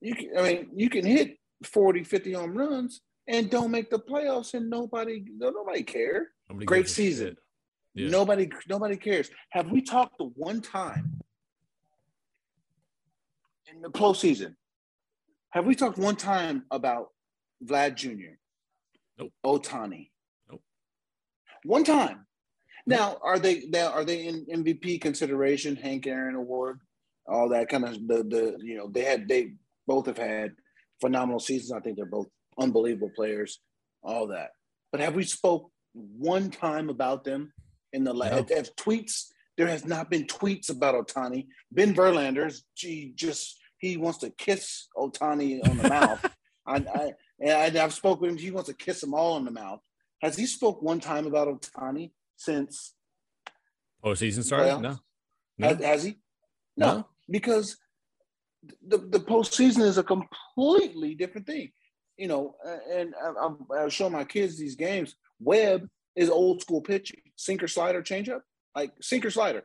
You 0.00 0.16
can, 0.16 0.30
I 0.36 0.42
mean, 0.42 0.70
you 0.74 0.90
can 0.90 1.06
hit 1.06 1.38
40, 1.62 2.02
50 2.02 2.32
home 2.32 2.58
runs 2.58 3.00
and 3.28 3.48
don't 3.48 3.70
make 3.70 3.90
the 3.90 4.00
playoffs 4.00 4.54
and 4.54 4.68
nobody 4.68 5.24
nobody 5.36 5.84
care. 5.84 6.30
Nobody 6.48 6.66
Great 6.66 6.88
season. 6.88 7.36
Yeah. 7.94 8.08
Nobody 8.08 8.50
nobody 8.68 8.96
cares. 8.96 9.30
Have 9.50 9.70
we 9.70 9.80
talked 9.80 10.18
the 10.18 10.24
one 10.24 10.60
time 10.60 11.20
in 13.72 13.80
the 13.80 13.90
postseason? 13.90 14.56
Have 15.54 15.66
we 15.66 15.76
talked 15.76 15.98
one 15.98 16.16
time 16.16 16.64
about 16.72 17.10
Vlad 17.64 17.94
Jr. 17.94 18.34
Nope. 19.16 19.32
Ohtani? 19.46 20.10
Nope. 20.50 20.62
One 21.62 21.84
time. 21.84 22.26
Now, 22.86 23.18
are 23.22 23.38
they 23.38 23.62
now 23.68 23.92
are 23.92 24.04
they 24.04 24.26
in 24.26 24.46
MVP 24.46 25.00
consideration? 25.00 25.76
Hank 25.76 26.08
Aaron 26.08 26.34
Award, 26.34 26.80
all 27.28 27.48
that 27.50 27.68
kind 27.68 27.84
of 27.84 27.92
the 28.06 28.24
the 28.24 28.58
you 28.62 28.76
know 28.76 28.88
they 28.88 29.04
had 29.04 29.28
they 29.28 29.52
both 29.86 30.06
have 30.06 30.18
had 30.18 30.56
phenomenal 31.00 31.38
seasons. 31.38 31.70
I 31.70 31.78
think 31.78 31.96
they're 31.96 32.04
both 32.04 32.28
unbelievable 32.58 33.12
players, 33.14 33.60
all 34.02 34.26
that. 34.28 34.50
But 34.90 35.02
have 35.02 35.14
we 35.14 35.22
spoke 35.22 35.70
one 35.92 36.50
time 36.50 36.90
about 36.90 37.22
them 37.22 37.52
in 37.92 38.02
the 38.02 38.12
last 38.12 38.50
no. 38.50 38.62
tweets? 38.76 39.26
There 39.56 39.68
has 39.68 39.84
not 39.86 40.10
been 40.10 40.26
tweets 40.26 40.68
about 40.68 40.96
Ohtani. 40.96 41.46
Ben 41.70 41.94
Verlander's, 41.94 42.64
gee, 42.76 43.12
just 43.14 43.56
he 43.84 43.96
wants 43.96 44.18
to 44.18 44.30
kiss 44.30 44.88
Ohtani 44.96 45.66
on 45.68 45.76
the 45.76 45.88
mouth. 45.88 46.34
I, 46.66 46.76
I 46.76 47.12
and 47.40 47.76
I've 47.76 47.92
spoken 47.92 48.22
with 48.22 48.30
him. 48.30 48.38
He 48.38 48.50
wants 48.50 48.70
to 48.70 48.74
kiss 48.74 49.00
them 49.00 49.14
all 49.14 49.36
in 49.36 49.44
the 49.44 49.50
mouth. 49.50 49.80
Has 50.22 50.36
he 50.36 50.46
spoke 50.46 50.80
one 50.80 51.00
time 51.00 51.26
about 51.26 51.48
Ohtani 51.48 52.12
since 52.36 52.94
oh, 54.02 54.10
postseason 54.10 54.44
started? 54.44 54.80
No. 54.80 54.98
no. 55.58 55.68
Has, 55.68 55.84
has, 55.84 56.04
he? 56.04 56.18
No, 56.76 56.86
no, 56.86 57.06
because 57.28 57.76
the, 58.86 58.98
the 58.98 59.20
postseason 59.20 59.82
is 59.82 59.98
a 59.98 60.02
completely 60.02 61.14
different 61.14 61.46
thing. 61.46 61.70
You 62.16 62.28
know, 62.28 62.54
and 62.90 63.12
I, 63.22 63.48
I, 63.76 63.84
I 63.84 63.88
show 63.88 64.08
my 64.08 64.24
kids 64.24 64.56
these 64.56 64.76
games. 64.76 65.16
Webb 65.40 65.88
is 66.16 66.30
old 66.30 66.62
school 66.62 66.80
pitching, 66.80 67.20
sinker 67.36 67.68
slider 67.68 68.02
changeup, 68.02 68.40
like 68.74 68.92
sinker 69.02 69.30
slider. 69.30 69.64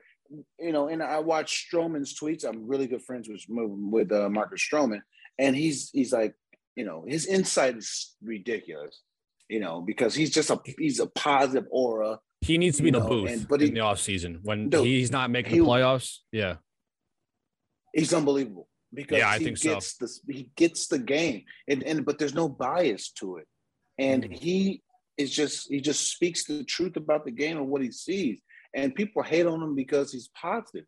You 0.59 0.71
know, 0.71 0.87
and 0.87 1.01
I 1.01 1.19
watch 1.19 1.67
Stroman's 1.71 2.17
tweets. 2.19 2.45
I'm 2.45 2.67
really 2.67 2.87
good 2.87 3.03
friends 3.03 3.27
with 3.27 3.43
with 3.49 4.11
uh, 4.11 4.29
Marcus 4.29 4.61
Stroman, 4.61 5.01
and 5.37 5.55
he's 5.55 5.89
he's 5.91 6.13
like, 6.13 6.35
you 6.75 6.85
know, 6.85 7.05
his 7.07 7.25
insight 7.25 7.77
is 7.77 8.15
ridiculous. 8.21 9.01
You 9.47 9.59
know, 9.59 9.81
because 9.81 10.13
he's 10.13 10.29
just 10.29 10.51
a 10.51 10.59
he's 10.77 10.99
a 10.99 11.07
positive 11.07 11.65
aura. 11.71 12.19
He 12.41 12.57
needs 12.57 12.77
to 12.77 12.83
be 12.83 12.89
in 12.89 12.93
the 12.93 13.01
booth 13.01 13.29
and, 13.29 13.47
but 13.47 13.61
he, 13.61 13.67
in 13.67 13.73
the 13.73 13.79
off 13.81 13.99
season 13.99 14.39
when 14.43 14.69
dude, 14.69 14.85
he's 14.85 15.11
not 15.11 15.31
making 15.31 15.53
he, 15.53 15.59
the 15.59 15.65
playoffs. 15.65 16.17
Yeah, 16.31 16.57
he's 17.93 18.13
unbelievable 18.13 18.69
because 18.93 19.19
yeah, 19.19 19.29
I 19.29 19.37
he 19.37 19.45
think 19.45 19.59
gets 19.59 19.97
so. 19.97 20.05
the 20.05 20.33
he 20.33 20.49
gets 20.55 20.87
the 20.87 20.99
game 20.99 21.43
and, 21.67 21.83
and 21.83 22.05
but 22.05 22.17
there's 22.17 22.33
no 22.33 22.47
bias 22.47 23.11
to 23.13 23.37
it. 23.37 23.47
And 23.97 24.23
mm. 24.23 24.37
he 24.37 24.81
is 25.17 25.31
just 25.31 25.69
he 25.69 25.81
just 25.81 26.11
speaks 26.11 26.45
the 26.45 26.63
truth 26.63 26.95
about 26.95 27.25
the 27.25 27.31
game 27.31 27.57
and 27.57 27.67
what 27.67 27.81
he 27.81 27.91
sees. 27.91 28.39
And 28.75 28.95
people 28.95 29.23
hate 29.23 29.45
on 29.45 29.61
him 29.61 29.75
because 29.75 30.11
he's 30.11 30.29
positive. 30.29 30.85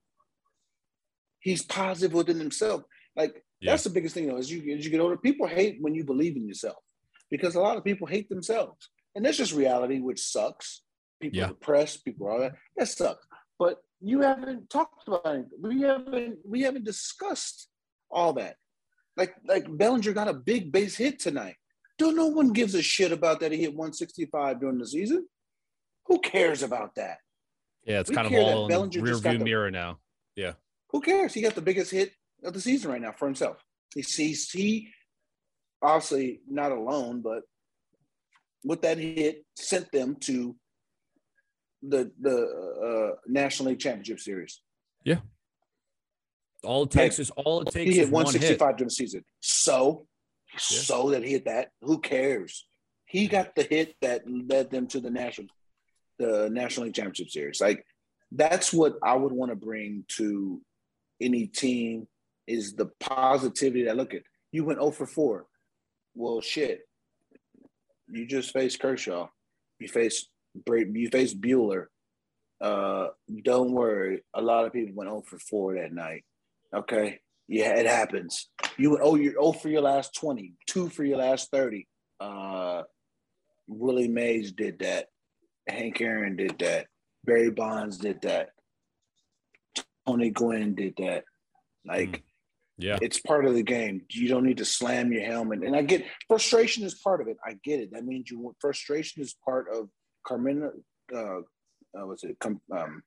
He's 1.39 1.63
positive 1.63 2.13
within 2.13 2.39
himself. 2.39 2.83
Like 3.15 3.43
yeah. 3.59 3.71
that's 3.71 3.83
the 3.83 3.89
biggest 3.89 4.13
thing 4.13 4.27
though, 4.27 4.37
as 4.37 4.51
you 4.51 4.75
as 4.75 4.85
you 4.85 4.91
get 4.91 5.01
older, 5.01 5.17
people 5.17 5.47
hate 5.47 5.77
when 5.81 5.95
you 5.95 6.03
believe 6.03 6.35
in 6.35 6.47
yourself 6.47 6.77
because 7.29 7.55
a 7.55 7.59
lot 7.59 7.77
of 7.77 7.83
people 7.83 8.07
hate 8.07 8.29
themselves. 8.29 8.89
And 9.15 9.25
that's 9.25 9.37
just 9.37 9.53
reality, 9.53 9.99
which 9.99 10.21
sucks. 10.21 10.83
People 11.19 11.39
yeah. 11.39 11.45
are 11.45 11.49
depressed, 11.49 12.05
people 12.05 12.27
are 12.27 12.31
all 12.31 12.39
that. 12.39 12.53
That 12.77 12.87
sucks. 12.87 13.25
But 13.57 13.77
you 13.99 14.21
haven't 14.21 14.69
talked 14.69 15.07
about 15.07 15.35
it. 15.35 15.45
We 15.59 15.81
haven't 15.81 16.37
we 16.45 16.61
haven't 16.61 16.85
discussed 16.85 17.67
all 18.09 18.33
that. 18.33 18.55
Like 19.17 19.35
like 19.45 19.65
Bellinger 19.69 20.13
got 20.13 20.27
a 20.27 20.33
big 20.33 20.71
base 20.71 20.97
hit 20.97 21.19
tonight. 21.19 21.55
Don't 21.97 22.15
no 22.15 22.27
one 22.27 22.53
gives 22.53 22.75
a 22.75 22.81
shit 22.81 23.11
about 23.11 23.39
that 23.41 23.51
he 23.51 23.59
hit 23.59 23.75
165 23.75 24.59
during 24.59 24.79
the 24.79 24.87
season. 24.87 25.27
Who 26.07 26.19
cares 26.19 26.63
about 26.63 26.95
that? 26.95 27.17
Yeah, 27.85 27.99
it's 27.99 28.09
we 28.09 28.15
kind 28.15 28.27
of 28.27 28.33
all 28.33 28.71
in 28.71 28.89
the 28.89 29.01
rear 29.01 29.17
view 29.17 29.39
mirror 29.39 29.71
now. 29.71 29.99
Yeah. 30.35 30.53
Who 30.89 31.01
cares? 31.01 31.33
He 31.33 31.41
got 31.41 31.55
the 31.55 31.61
biggest 31.61 31.91
hit 31.91 32.13
of 32.43 32.53
the 32.53 32.61
season 32.61 32.91
right 32.91 33.01
now 33.01 33.11
for 33.11 33.25
himself. 33.25 33.63
He 33.93 34.01
sees 34.01 34.49
he 34.51 34.89
obviously 35.81 36.41
not 36.47 36.71
alone, 36.71 37.21
but 37.21 37.43
with 38.63 38.81
that 38.81 38.97
hit 38.97 39.45
sent 39.55 39.91
them 39.91 40.15
to 40.21 40.55
the 41.81 42.11
the 42.19 43.15
uh, 43.15 43.15
National 43.27 43.69
League 43.69 43.79
Championship 43.79 44.19
Series. 44.19 44.61
Yeah, 45.03 45.19
all 46.63 46.83
it 46.83 46.91
takes 46.91 47.19
is 47.19 47.31
all 47.31 47.61
it 47.61 47.71
takes. 47.71 47.91
He 47.91 47.97
hit 47.99 48.11
165 48.11 48.77
during 48.77 48.87
the 48.87 48.93
season. 48.93 49.23
So 49.39 50.05
So 50.57 51.11
that 51.11 51.23
he 51.23 51.31
hit 51.31 51.45
that. 51.45 51.69
Who 51.81 51.99
cares? 51.99 52.67
He 53.05 53.27
got 53.27 53.55
the 53.55 53.63
hit 53.63 53.95
that 54.01 54.23
led 54.27 54.69
them 54.69 54.87
to 54.87 54.99
the 54.99 55.09
national, 55.09 55.47
the 56.21 56.49
National 56.51 56.85
League 56.85 56.95
Championship 56.95 57.29
Series. 57.29 57.61
Like 57.61 57.85
that's 58.31 58.71
what 58.71 58.95
I 59.03 59.15
would 59.15 59.33
want 59.33 59.51
to 59.51 59.55
bring 59.55 60.05
to 60.17 60.61
any 61.19 61.47
team 61.47 62.07
is 62.47 62.73
the 62.73 62.87
positivity 62.99 63.85
that 63.85 63.97
look 63.97 64.13
at 64.13 64.23
you 64.51 64.65
went 64.65 64.79
0 64.79 64.91
for 64.91 65.05
4. 65.05 65.45
Well, 66.15 66.41
shit. 66.41 66.81
You 68.09 68.25
just 68.25 68.51
faced 68.51 68.79
Kershaw. 68.79 69.27
You 69.79 69.87
faced 69.87 70.29
you 70.67 71.09
faced 71.09 71.39
Buehler. 71.39 71.85
Uh, 72.59 73.07
don't 73.43 73.71
worry. 73.71 74.21
A 74.33 74.41
lot 74.41 74.65
of 74.65 74.73
people 74.73 74.93
went 74.95 75.09
0 75.09 75.23
for 75.25 75.39
4 75.39 75.75
that 75.75 75.93
night. 75.93 76.25
Okay. 76.73 77.19
Yeah, 77.47 77.75
it 77.77 77.85
happens. 77.85 78.49
You 78.77 78.91
went, 78.91 79.01
oh, 79.03 79.15
you're 79.15 79.33
0 79.33 79.53
for 79.53 79.69
your 79.69 79.81
last 79.81 80.13
20, 80.15 80.53
two 80.67 80.89
for 80.89 81.03
your 81.03 81.17
last 81.17 81.49
30. 81.51 81.87
Uh, 82.19 82.83
Willie 83.67 84.07
Mays 84.07 84.51
did 84.51 84.79
that. 84.79 85.07
Hank 85.71 86.01
Aaron 86.01 86.35
did 86.35 86.59
that. 86.59 86.87
Barry 87.23 87.51
Bonds 87.51 87.97
did 87.97 88.21
that. 88.21 88.49
Tony 90.07 90.29
Gwynn 90.29 90.75
did 90.75 90.95
that. 90.97 91.23
Like, 91.85 92.11
mm. 92.11 92.21
yeah, 92.77 92.97
it's 93.01 93.19
part 93.19 93.45
of 93.45 93.53
the 93.53 93.63
game. 93.63 94.01
You 94.09 94.27
don't 94.27 94.45
need 94.45 94.57
to 94.57 94.65
slam 94.65 95.11
your 95.11 95.23
helmet. 95.23 95.63
And 95.63 95.75
I 95.75 95.81
get 95.81 96.05
frustration 96.27 96.83
is 96.83 96.95
part 96.95 97.21
of 97.21 97.27
it. 97.27 97.37
I 97.45 97.57
get 97.63 97.79
it. 97.79 97.91
That 97.91 98.05
means 98.05 98.29
you 98.29 98.39
want 98.39 98.57
frustration 98.59 99.21
is 99.21 99.35
part 99.45 99.67
of 99.73 99.89
Carmina. 100.25 100.71
Uh, 101.13 101.39
uh, 101.97 102.07
what's 102.07 102.23
it? 102.23 102.37
Com, 102.39 102.61
um, 102.75 103.03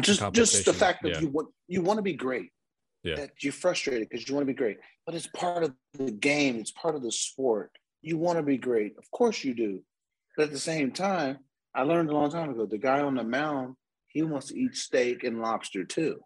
just 0.00 0.22
just 0.32 0.64
the 0.64 0.72
fact 0.72 1.02
that 1.02 1.14
yeah. 1.14 1.20
you 1.20 1.28
want 1.28 1.48
you 1.68 1.82
want 1.82 1.98
to 1.98 2.02
be 2.02 2.14
great. 2.14 2.50
Yeah. 3.02 3.16
That 3.16 3.30
you're 3.40 3.52
frustrated 3.52 4.08
because 4.10 4.28
you 4.28 4.34
want 4.34 4.46
to 4.46 4.52
be 4.52 4.56
great, 4.56 4.76
but 5.06 5.14
it's 5.14 5.26
part 5.28 5.64
of 5.64 5.74
the 5.94 6.10
game. 6.10 6.56
It's 6.56 6.70
part 6.70 6.94
of 6.94 7.02
the 7.02 7.10
sport. 7.10 7.70
You 8.02 8.18
want 8.18 8.38
to 8.38 8.42
be 8.42 8.58
great, 8.58 8.92
of 8.98 9.10
course 9.10 9.42
you 9.42 9.54
do. 9.54 9.82
But 10.36 10.44
at 10.44 10.52
the 10.52 10.58
same 10.58 10.92
time, 10.92 11.38
I 11.74 11.82
learned 11.82 12.10
a 12.10 12.14
long 12.14 12.30
time 12.30 12.50
ago. 12.50 12.66
The 12.66 12.78
guy 12.78 13.00
on 13.00 13.14
the 13.14 13.24
mound, 13.24 13.76
he 14.08 14.22
wants 14.22 14.48
to 14.48 14.58
eat 14.58 14.74
steak 14.74 15.24
and 15.24 15.40
lobster 15.40 15.84
too. 15.84 16.20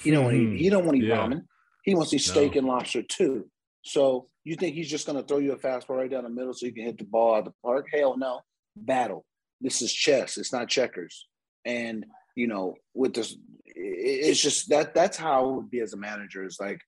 He 0.00 0.10
don't 0.10 0.24
want 0.24 0.36
to 0.36 0.42
eat, 0.42 0.60
he 0.60 0.70
don't 0.70 0.84
want 0.84 0.98
to 0.98 1.04
eat 1.04 1.10
hmm, 1.12 1.18
yeah. 1.18 1.26
ramen. 1.26 1.42
He 1.82 1.94
wants 1.94 2.10
to 2.10 2.16
eat 2.16 2.22
steak 2.22 2.54
no. 2.54 2.58
and 2.58 2.68
lobster 2.68 3.02
too. 3.02 3.50
So 3.82 4.28
you 4.44 4.56
think 4.56 4.74
he's 4.74 4.90
just 4.90 5.06
going 5.06 5.20
to 5.20 5.26
throw 5.26 5.38
you 5.38 5.52
a 5.52 5.56
fastball 5.56 5.96
right 5.96 6.10
down 6.10 6.24
the 6.24 6.30
middle 6.30 6.52
so 6.52 6.66
you 6.66 6.72
can 6.72 6.84
hit 6.84 6.98
the 6.98 7.04
ball 7.04 7.34
out 7.34 7.38
of 7.40 7.44
the 7.46 7.54
park? 7.64 7.86
Hell 7.92 8.16
no. 8.16 8.40
Battle. 8.76 9.24
This 9.60 9.82
is 9.82 9.92
chess. 9.92 10.38
It's 10.38 10.52
not 10.52 10.68
checkers. 10.68 11.26
And 11.64 12.06
you 12.36 12.46
know, 12.46 12.76
with 12.94 13.14
this, 13.14 13.36
it's 13.64 14.40
just 14.40 14.68
that 14.68 14.94
that's 14.94 15.16
how 15.16 15.48
it 15.48 15.54
would 15.54 15.70
be 15.70 15.80
as 15.80 15.92
a 15.92 15.96
manager. 15.96 16.44
Is 16.44 16.58
like, 16.60 16.80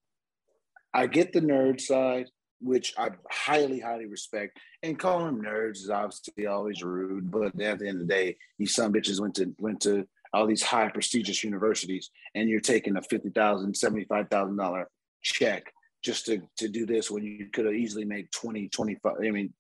I 0.95 1.09
get 1.09 1.33
the 1.33 1.41
nerd 1.41 1.81
side, 1.81 2.29
which 2.61 2.95
I 2.99 3.11
highly, 3.31 3.81
highly 3.81 4.07
respect. 4.07 4.59
And 4.83 4.99
calling 4.99 5.27
them 5.27 5.43
nerds 5.45 5.79
is 5.79 5.91
obviously 5.91 6.47
always 6.47 6.83
rude, 6.83 7.31
but 7.31 7.47
at 7.47 7.57
the 7.57 7.67
end 7.67 8.01
of 8.01 8.07
the 8.07 8.15
day, 8.15 8.37
these 8.59 8.75
some 8.75 8.93
bitches 8.93 9.21
went 9.21 9.35
to 9.37 9.55
went 9.59 9.81
to 9.83 10.07
all 10.33 10.47
these 10.47 10.63
high 10.63 10.89
prestigious 10.89 11.43
universities, 11.43 12.11
and 12.35 12.49
you're 12.49 12.61
taking 12.61 12.97
a 12.97 13.03
fifty 13.03 13.31
thousand, 13.31 13.77
seventy 13.77 14.05
five 14.05 14.29
thousand 14.29 14.57
dollar 14.57 14.89
check 15.23 15.73
just 16.03 16.27
to 16.27 16.43
to 16.59 16.69
do 16.69 16.87
this 16.87 17.11
when 17.11 17.25
you 17.25 17.47
could 17.53 17.67
have 17.67 17.75
easily 17.75 18.05
made 18.05 18.31
20, 18.33 18.69
25. 18.69 19.13
I 19.23 19.31
mean, 19.31 19.53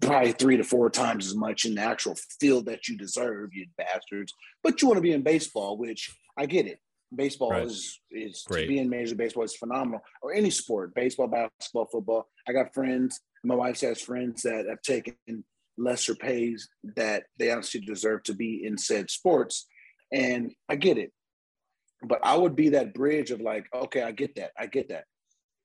probably 0.00 0.32
three 0.32 0.56
to 0.56 0.64
four 0.64 0.90
times 0.90 1.26
as 1.26 1.34
much 1.34 1.64
in 1.64 1.74
the 1.74 1.80
actual 1.80 2.16
field 2.40 2.66
that 2.66 2.88
you 2.88 2.96
deserve, 2.96 3.50
you 3.52 3.66
bastards. 3.76 4.32
But 4.62 4.82
you 4.82 4.88
want 4.88 4.98
to 4.98 5.02
be 5.02 5.12
in 5.12 5.22
baseball, 5.22 5.76
which 5.76 6.14
I 6.36 6.46
get 6.46 6.66
it. 6.66 6.78
Baseball 7.16 7.50
right. 7.50 7.66
is 7.66 8.00
is 8.10 8.44
Great. 8.46 8.62
to 8.62 8.68
be 8.68 8.78
in 8.78 8.88
major 8.88 9.14
baseball 9.14 9.44
is 9.44 9.56
phenomenal, 9.56 10.00
or 10.22 10.32
any 10.32 10.50
sport, 10.50 10.94
baseball, 10.94 11.28
basketball, 11.28 11.86
football. 11.86 12.28
I 12.48 12.52
got 12.52 12.74
friends. 12.74 13.20
My 13.42 13.54
wife 13.54 13.80
has 13.80 14.00
friends 14.00 14.42
that 14.42 14.66
have 14.68 14.82
taken 14.82 15.44
lesser 15.76 16.14
pays 16.14 16.68
that 16.96 17.24
they 17.38 17.50
honestly 17.50 17.80
deserve 17.80 18.22
to 18.24 18.34
be 18.34 18.64
in 18.64 18.78
said 18.78 19.10
sports, 19.10 19.66
and 20.12 20.52
I 20.68 20.76
get 20.76 20.98
it. 20.98 21.12
But 22.02 22.20
I 22.22 22.36
would 22.36 22.56
be 22.56 22.70
that 22.70 22.94
bridge 22.94 23.30
of 23.30 23.40
like, 23.40 23.66
okay, 23.74 24.02
I 24.02 24.12
get 24.12 24.34
that, 24.36 24.52
I 24.58 24.66
get 24.66 24.88
that, 24.88 25.04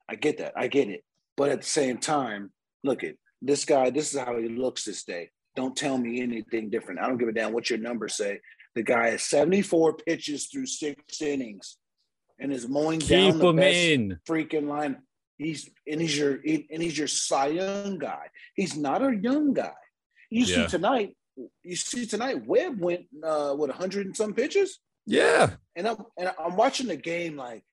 I 0.10 0.16
get 0.16 0.38
that, 0.38 0.54
I 0.56 0.68
get 0.68 0.90
it. 0.90 1.04
But 1.38 1.50
at 1.50 1.62
the 1.62 1.68
same 1.68 1.98
time, 1.98 2.52
look 2.84 3.04
at 3.04 3.16
this 3.42 3.66
guy. 3.66 3.90
This 3.90 4.14
is 4.14 4.20
how 4.20 4.38
he 4.38 4.50
looks 4.50 4.84
this 4.84 5.04
day. 5.04 5.30
Don't 5.56 5.76
tell 5.76 5.98
me 5.98 6.22
anything 6.22 6.70
different. 6.70 7.00
I 7.00 7.08
don't 7.08 7.18
give 7.18 7.28
a 7.28 7.34
damn 7.34 7.54
what 7.54 7.70
your 7.70 7.80
numbers 7.80 8.16
say. 8.16 8.40
The 8.76 8.84
guy 8.84 9.10
has 9.10 9.24
74 9.24 9.98
pitches 9.98 10.48
through 10.48 10.68
six 10.68 11.22
innings 11.22 11.78
and 12.40 12.54
is 12.54 12.68
mowing 12.68 13.00
Keep 13.00 13.10
down 13.10 13.40
the 13.40 13.54
best 13.54 13.78
in. 13.78 14.20
freaking 14.28 14.68
line. 14.68 15.02
He's 15.38 15.70
and 15.88 16.02
he's 16.02 16.18
your 16.18 16.34
and 16.34 16.84
he's 16.84 16.98
your 16.98 17.08
Cy 17.08 17.48
Young 17.48 17.98
guy. 17.98 18.28
He's 18.56 18.76
not 18.76 19.02
a 19.02 19.16
young 19.16 19.54
guy. 19.54 19.74
You 20.30 20.46
yeah. 20.46 20.66
see 20.66 20.68
tonight. 20.68 21.16
You 21.64 21.76
see 21.76 22.06
tonight. 22.06 22.46
Webb 22.46 22.80
went 22.82 23.06
uh, 23.24 23.54
what 23.54 23.70
100 23.70 24.06
and 24.06 24.16
some 24.16 24.34
pitches. 24.34 24.80
Yeah. 25.06 25.52
And 25.76 25.88
I'm 25.88 25.98
and 26.18 26.34
I'm 26.38 26.56
watching 26.56 26.88
the 26.88 26.98
game 26.98 27.38
like 27.38 27.64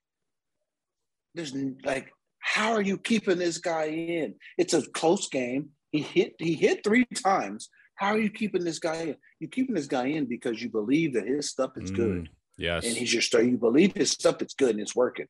there's 1.34 1.54
like 1.84 2.12
how 2.38 2.72
are 2.72 2.82
you 2.82 2.96
keeping 2.96 3.38
this 3.38 3.58
guy 3.58 3.86
in? 3.86 4.36
It's 4.56 4.72
a 4.72 4.82
close 4.92 5.28
game. 5.28 5.70
He 5.90 6.00
hit 6.00 6.34
he 6.38 6.54
hit 6.54 6.84
three 6.84 7.04
times. 7.06 7.68
How 7.96 8.08
are 8.08 8.18
you 8.18 8.30
keeping 8.30 8.62
this 8.62 8.78
guy 8.78 8.96
in? 8.96 9.16
You're 9.40 9.50
keeping 9.50 9.74
this 9.74 9.86
guy 9.86 10.06
in 10.06 10.26
because 10.26 10.62
you 10.62 10.68
believe 10.68 11.14
that 11.14 11.26
his 11.26 11.50
stuff 11.50 11.72
is 11.76 11.90
mm, 11.90 11.96
good. 11.96 12.28
Yes. 12.58 12.86
And 12.86 12.94
he's 12.94 13.12
your 13.12 13.22
star. 13.22 13.42
You 13.42 13.56
believe 13.56 13.94
his 13.94 14.10
stuff 14.10 14.40
is 14.42 14.54
good 14.54 14.70
and 14.70 14.80
it's 14.80 14.94
working. 14.94 15.26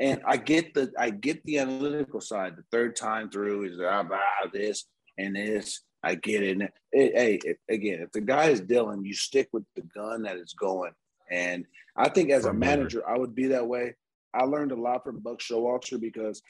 And 0.00 0.20
I 0.26 0.36
get 0.36 0.74
the 0.74 0.92
I 0.98 1.10
get 1.10 1.42
the 1.44 1.58
analytical 1.58 2.20
side. 2.20 2.56
The 2.56 2.64
third 2.70 2.94
time 2.94 3.30
through 3.30 3.64
is 3.64 3.80
ah, 3.80 4.04
this 4.52 4.84
and 5.16 5.34
this. 5.34 5.82
I 6.04 6.14
get 6.14 6.42
it. 6.42 6.60
it 6.60 6.72
hey, 6.92 7.40
again, 7.68 8.00
if 8.02 8.12
the 8.12 8.20
guy 8.20 8.46
is 8.46 8.60
Dylan, 8.60 9.04
you 9.04 9.14
stick 9.14 9.48
with 9.52 9.64
the 9.74 9.82
gun 9.82 10.22
that 10.22 10.36
is 10.36 10.54
going. 10.54 10.92
And 11.30 11.66
I 11.96 12.08
think 12.08 12.30
as 12.30 12.44
a 12.44 12.52
manager, 12.52 13.08
I 13.08 13.18
would 13.18 13.34
be 13.34 13.48
that 13.48 13.66
way. 13.66 13.94
I 14.32 14.44
learned 14.44 14.72
a 14.72 14.76
lot 14.76 15.04
from 15.04 15.18
Buck 15.18 15.40
Showalter 15.40 16.00
because 16.00 16.40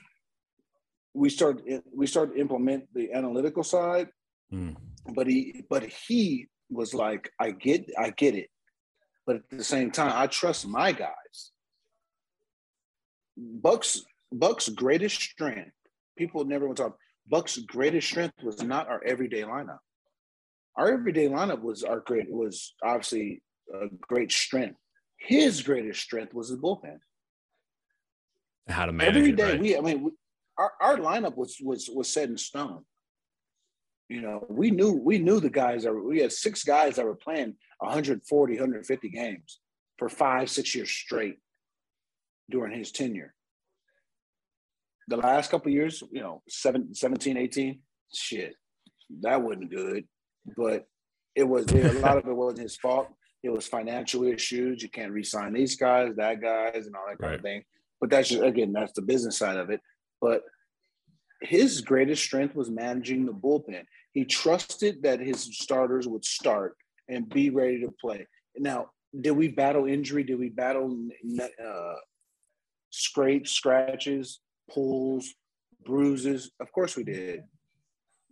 we 1.15 1.31
started 1.31 1.83
we 1.95 2.07
started 2.07 2.35
to 2.35 2.41
implement 2.41 2.85
the 2.95 3.13
analytical 3.13 3.65
side 3.65 4.09
Mm. 4.53 4.77
But 5.07 5.27
he 5.27 5.65
but 5.69 5.85
he 5.85 6.49
was 6.71 6.95
like, 6.95 7.31
I 7.41 7.51
get 7.51 7.91
I 7.99 8.11
get 8.11 8.35
it. 8.35 8.49
But 9.27 9.37
at 9.37 9.51
the 9.51 9.65
same 9.65 9.91
time, 9.91 10.13
I 10.15 10.27
trust 10.27 10.67
my 10.67 10.93
guys. 10.93 11.53
Buck's 13.37 14.03
Buck's 14.33 14.69
greatest 14.69 15.21
strength, 15.21 15.73
people 16.17 16.45
never 16.45 16.67
want 16.67 16.77
to 16.79 16.83
talk. 16.85 16.99
Buck's 17.29 17.59
greatest 17.59 18.09
strength 18.09 18.43
was 18.43 18.63
not 18.63 18.89
our 18.89 19.03
everyday 19.05 19.43
lineup. 19.43 19.79
Our 20.77 20.93
everyday 20.93 21.29
lineup 21.29 21.61
was 21.61 21.83
our 21.85 22.01
great 22.01 22.31
was 22.31 22.75
obviously 22.83 23.43
a 23.75 23.87
great 24.01 24.33
strength. 24.33 24.79
His 25.19 25.63
greatest 25.63 26.01
strength 26.01 26.33
was 26.33 26.49
his 26.49 26.59
bullpen. 26.59 26.99
How 28.69 28.87
to 28.87 28.93
manage 28.93 29.17
every 29.17 29.33
day. 29.33 29.43
it. 29.43 29.53
Right? 29.53 29.61
We, 29.61 29.77
I 29.77 29.81
mean, 29.81 30.03
we, 30.05 30.11
our, 30.59 30.73
our 30.81 30.97
lineup 30.97 31.37
was 31.37 31.57
was 31.61 31.91
was 31.93 32.09
set 32.09 32.29
in 32.29 32.39
stone 32.39 32.85
you 34.09 34.23
know, 34.23 34.47
we 34.49 34.71
knew 34.71 34.93
we 34.93 35.19
knew 35.19 35.39
the 35.39 35.51
guys 35.51 35.85
that 35.85 35.93
were, 35.93 36.03
we 36.03 36.21
had 36.21 36.33
six 36.33 36.65
guys 36.65 36.97
that 36.97 37.05
were 37.05 37.15
playing 37.15 37.55
140, 37.81 38.55
150 38.55 39.09
games 39.11 39.61
for 39.99 40.09
five, 40.09 40.49
six 40.49 40.75
years 40.75 40.91
straight 40.91 41.39
during 42.51 42.77
his 42.77 42.91
tenure. 42.91 43.35
The 45.09 45.17
last 45.17 45.51
couple 45.51 45.73
years, 45.73 46.03
you 46.11 46.21
know, 46.21 46.43
seven, 46.49 46.95
17, 46.95 47.37
18, 47.37 47.81
shit, 48.15 48.55
that 49.21 49.43
wasn't 49.43 49.71
good. 49.71 50.05
But 50.57 50.87
it 51.35 51.45
was 51.45 51.67
a 51.73 51.93
lot 52.01 52.17
of 52.17 52.27
it 52.27 52.35
wasn't 52.35 52.63
his 52.63 52.77
fault. 52.77 53.09
It 53.43 53.51
was 53.51 53.67
financial 53.67 54.25
issues. 54.25 54.83
You 54.83 54.89
can't 54.89 55.13
re-sign 55.13 55.53
these 55.53 55.77
guys, 55.77 56.15
that 56.17 56.41
guys, 56.41 56.87
and 56.87 56.97
all 56.97 57.05
that 57.09 57.19
kind 57.19 57.31
right. 57.31 57.39
of 57.39 57.43
thing. 57.43 57.63
But 58.01 58.11
that's 58.11 58.29
just 58.29 58.43
again, 58.43 58.73
that's 58.73 58.93
the 58.93 59.03
business 59.03 59.39
side 59.39 59.59
of 59.59 59.71
it. 59.71 59.81
But 60.21 60.43
his 61.43 61.81
greatest 61.81 62.23
strength 62.23 62.55
was 62.55 62.71
managing 62.71 63.27
the 63.27 63.33
bullpen. 63.33 63.85
He 64.13 64.25
trusted 64.25 65.03
that 65.03 65.21
his 65.21 65.43
starters 65.43 66.09
would 66.09 66.25
start 66.25 66.77
and 67.09 67.29
be 67.29 67.51
ready 67.51 67.81
to 67.81 67.93
play. 68.01 68.27
Now, 68.57 68.91
did 69.19 69.33
we 69.33 69.49
battle 69.49 69.87
injury? 69.87 70.25
Did 70.25 70.39
we 70.39 70.49
battle 70.49 71.09
uh, 71.41 71.95
scrapes, 72.91 73.53
scratches, 73.53 74.41
pulls, 74.71 75.33
bruises? 75.85 76.51
Of 76.61 76.73
course 76.73 76.97
we 76.97 77.05
did. 77.05 77.43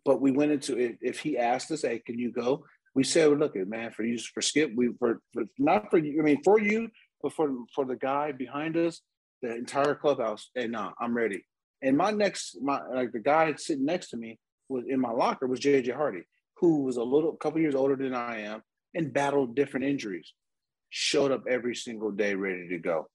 But 0.05 0.20
we 0.20 0.33
went 0.33 0.53
into 0.53 0.78
it. 0.78 0.99
If 1.01 1.20
he 1.20 1.39
asked 1.39 1.70
us, 1.70 1.83
"Hey, 1.83 2.01
can 2.05 2.19
you 2.19 2.31
go?" 2.31 2.65
We 2.95 3.05
said, 3.05 3.28
well, 3.28 3.39
"Look, 3.39 3.57
man, 3.57 3.91
for 3.91 4.05
you, 4.05 4.19
for 4.19 4.41
Skip, 4.41 4.73
we 4.77 4.91
for, 4.99 5.20
for 5.33 5.45
not 5.59 5.91
for 5.91 5.99
you. 5.99 6.20
I 6.20 6.24
mean, 6.24 6.43
for 6.45 6.61
you, 6.61 6.89
but 7.23 7.33
for 7.33 7.51
for 7.74 7.85
the 7.85 7.97
guy 7.97 8.33
behind 8.33 8.77
us, 8.77 9.01
the 9.43 9.55
entire 9.55 9.95
clubhouse. 9.95 10.51
Hey, 10.55 10.69
nah, 10.69 10.93
I'm 11.01 11.16
ready." 11.16 11.45
And 11.82 11.97
my 11.97 12.11
next, 12.11 12.57
my 12.62 12.81
like 12.89 13.12
the 13.12 13.20
guy 13.20 13.55
sitting 13.57 13.85
next 13.85 14.11
to 14.11 14.16
me 14.16 14.39
was 14.69 14.85
in 14.89 15.01
my 15.01 15.11
locker 15.12 15.47
was 15.47 15.61
JJ 15.61 15.94
Hardy, 15.94 16.23
who 16.57 16.82
was 16.85 16.97
a 16.97 17.03
little 17.05 17.32
couple 17.36 17.61
years 17.61 17.74
older 17.74 17.97
than 17.97 18.15
I 18.15 18.40
am 18.43 18.62
and 18.94 19.12
battled 19.12 19.55
different 19.55 19.86
injuries. 19.86 20.32
Showed 20.90 21.32
up 21.32 21.44
every 21.48 21.74
single 21.74 22.11
day 22.11 22.35
ready 22.35 22.69
to 22.69 22.78
go. 22.78 23.09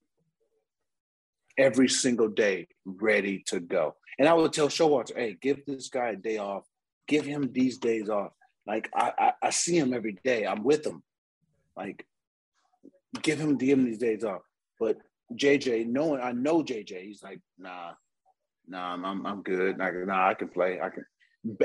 every 1.58 1.90
single 1.90 2.30
day, 2.30 2.68
ready 2.86 3.44
to 3.48 3.60
go. 3.60 3.96
And 4.20 4.28
I 4.28 4.34
would 4.34 4.54
tell 4.54 4.68
Showalter, 4.68 5.16
hey, 5.16 5.38
give 5.42 5.66
this 5.66 5.90
guy 5.90 6.10
a 6.10 6.16
day 6.16 6.38
off. 6.38 6.66
Give 7.08 7.26
him 7.26 7.52
these 7.52 7.78
days 7.78 8.10
off. 8.10 8.32
Like 8.68 8.90
I, 8.96 9.12
I, 9.18 9.34
I 9.44 9.50
see 9.50 9.78
him 9.78 9.94
every 9.94 10.18
day. 10.24 10.46
I'm 10.46 10.64
with 10.64 10.86
him. 10.86 11.04
Like, 11.76 12.06
give 13.22 13.40
him 13.40 13.60
him 13.60 13.86
these 13.86 13.98
days 13.98 14.24
off. 14.24 14.42
But 14.80 14.98
JJ, 15.34 15.88
knowing 15.88 16.22
I 16.22 16.32
know 16.32 16.64
JJ, 16.64 17.04
he's 17.04 17.24
like, 17.24 17.40
nah, 17.58 17.92
nah, 18.72 18.94
I'm 18.94 19.26
I'm, 19.26 19.42
good. 19.44 19.78
Like, 19.78 19.94
nah, 20.06 20.30
I 20.30 20.34
can 20.34 20.48
play. 20.48 20.80
I 20.82 20.90
can, 20.90 21.06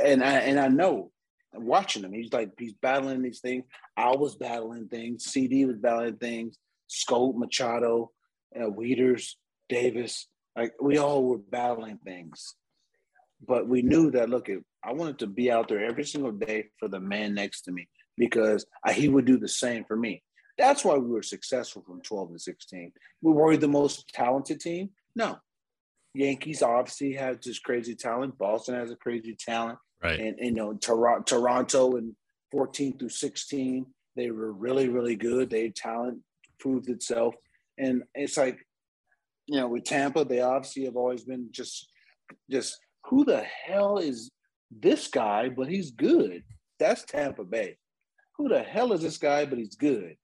and 0.02 0.22
I 0.22 0.32
and 0.40 0.60
I 0.60 0.68
know 0.68 1.10
watching 1.54 2.04
him. 2.04 2.12
He's 2.12 2.32
like 2.32 2.50
he's 2.58 2.74
battling 2.74 3.22
these 3.22 3.40
things. 3.40 3.64
I 3.96 4.14
was 4.14 4.36
battling 4.36 4.88
things. 4.88 5.24
CD 5.24 5.64
was 5.64 5.76
battling 5.76 6.16
things. 6.16 6.58
Schoop, 6.90 7.36
Machado, 7.36 8.10
uh, 8.54 8.68
Wieters, 8.70 9.32
Davis. 9.68 10.26
Like 10.56 10.74
we 10.80 10.98
all 10.98 11.24
were 11.24 11.38
battling 11.38 11.98
things, 12.04 12.54
but 13.46 13.68
we 13.68 13.82
knew 13.82 14.10
that. 14.12 14.30
Look, 14.30 14.48
I 14.84 14.92
wanted 14.92 15.18
to 15.20 15.26
be 15.26 15.50
out 15.50 15.68
there 15.68 15.84
every 15.84 16.04
single 16.04 16.32
day 16.32 16.66
for 16.78 16.88
the 16.88 17.00
man 17.00 17.34
next 17.34 17.62
to 17.62 17.72
me 17.72 17.88
because 18.16 18.66
I, 18.84 18.92
he 18.92 19.08
would 19.08 19.26
do 19.26 19.38
the 19.38 19.48
same 19.48 19.84
for 19.84 19.96
me. 19.96 20.22
That's 20.58 20.84
why 20.84 20.96
we 20.96 21.08
were 21.08 21.22
successful 21.22 21.82
from 21.86 22.00
12 22.00 22.32
to 22.32 22.38
16. 22.38 22.92
We 23.20 23.32
were 23.32 23.56
the 23.58 23.68
most 23.68 24.08
talented 24.08 24.60
team? 24.60 24.90
No. 25.14 25.38
Yankees 26.16 26.62
obviously 26.62 27.12
have 27.14 27.40
this 27.40 27.58
crazy 27.58 27.94
talent. 27.94 28.38
Boston 28.38 28.74
has 28.74 28.90
a 28.90 28.96
crazy 28.96 29.36
talent. 29.38 29.78
Right. 30.02 30.18
And, 30.18 30.38
and 30.38 30.56
you 30.56 30.62
know, 30.62 30.74
Tor- 30.74 31.22
Toronto 31.24 31.96
in 31.96 32.16
14 32.52 32.98
through 32.98 33.08
16, 33.10 33.86
they 34.14 34.30
were 34.30 34.52
really, 34.52 34.88
really 34.88 35.16
good. 35.16 35.50
Their 35.50 35.68
talent 35.70 36.20
proved 36.58 36.88
itself. 36.88 37.34
And 37.78 38.02
it's 38.14 38.36
like, 38.36 38.58
you 39.46 39.58
know, 39.60 39.68
with 39.68 39.84
Tampa, 39.84 40.24
they 40.24 40.40
obviously 40.40 40.84
have 40.84 40.96
always 40.96 41.24
been 41.24 41.48
just, 41.50 41.88
just 42.50 42.78
who 43.04 43.24
the 43.24 43.42
hell 43.42 43.98
is 43.98 44.30
this 44.70 45.08
guy? 45.08 45.48
But 45.48 45.68
he's 45.68 45.90
good. 45.90 46.42
That's 46.78 47.04
Tampa 47.04 47.44
Bay. 47.44 47.76
Who 48.36 48.48
the 48.48 48.62
hell 48.62 48.92
is 48.92 49.02
this 49.02 49.18
guy? 49.18 49.46
But 49.46 49.58
he's 49.58 49.76
good. 49.76 50.16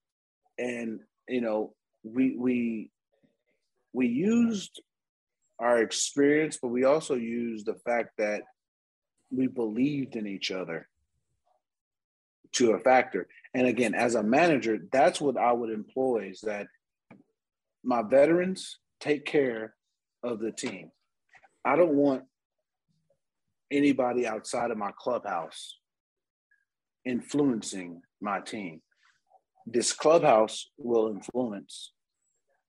And 0.57 0.99
you 1.27 1.41
know, 1.41 1.73
we 2.03 2.35
we 2.37 2.91
we 3.93 4.07
used 4.07 4.81
our 5.59 5.81
experience, 5.81 6.57
but 6.61 6.69
we 6.69 6.83
also 6.83 7.15
used 7.15 7.65
the 7.65 7.75
fact 7.85 8.11
that 8.17 8.43
we 9.31 9.47
believed 9.47 10.15
in 10.15 10.27
each 10.27 10.51
other 10.51 10.87
to 12.53 12.71
a 12.71 12.79
factor. 12.79 13.27
And 13.53 13.67
again, 13.67 13.95
as 13.95 14.15
a 14.15 14.23
manager, 14.23 14.77
that's 14.91 15.19
what 15.19 15.37
I 15.37 15.51
would 15.51 15.69
employ 15.69 16.29
is 16.31 16.41
that 16.41 16.67
my 17.83 18.01
veterans 18.01 18.79
take 18.99 19.25
care 19.25 19.73
of 20.23 20.39
the 20.39 20.51
team. 20.51 20.91
I 21.65 21.75
don't 21.75 21.95
want 21.95 22.23
anybody 23.71 24.27
outside 24.27 24.71
of 24.71 24.77
my 24.77 24.91
clubhouse 24.97 25.77
influencing 27.05 28.01
my 28.21 28.39
team. 28.39 28.81
This 29.65 29.93
clubhouse 29.93 30.69
will 30.77 31.09
influence 31.09 31.91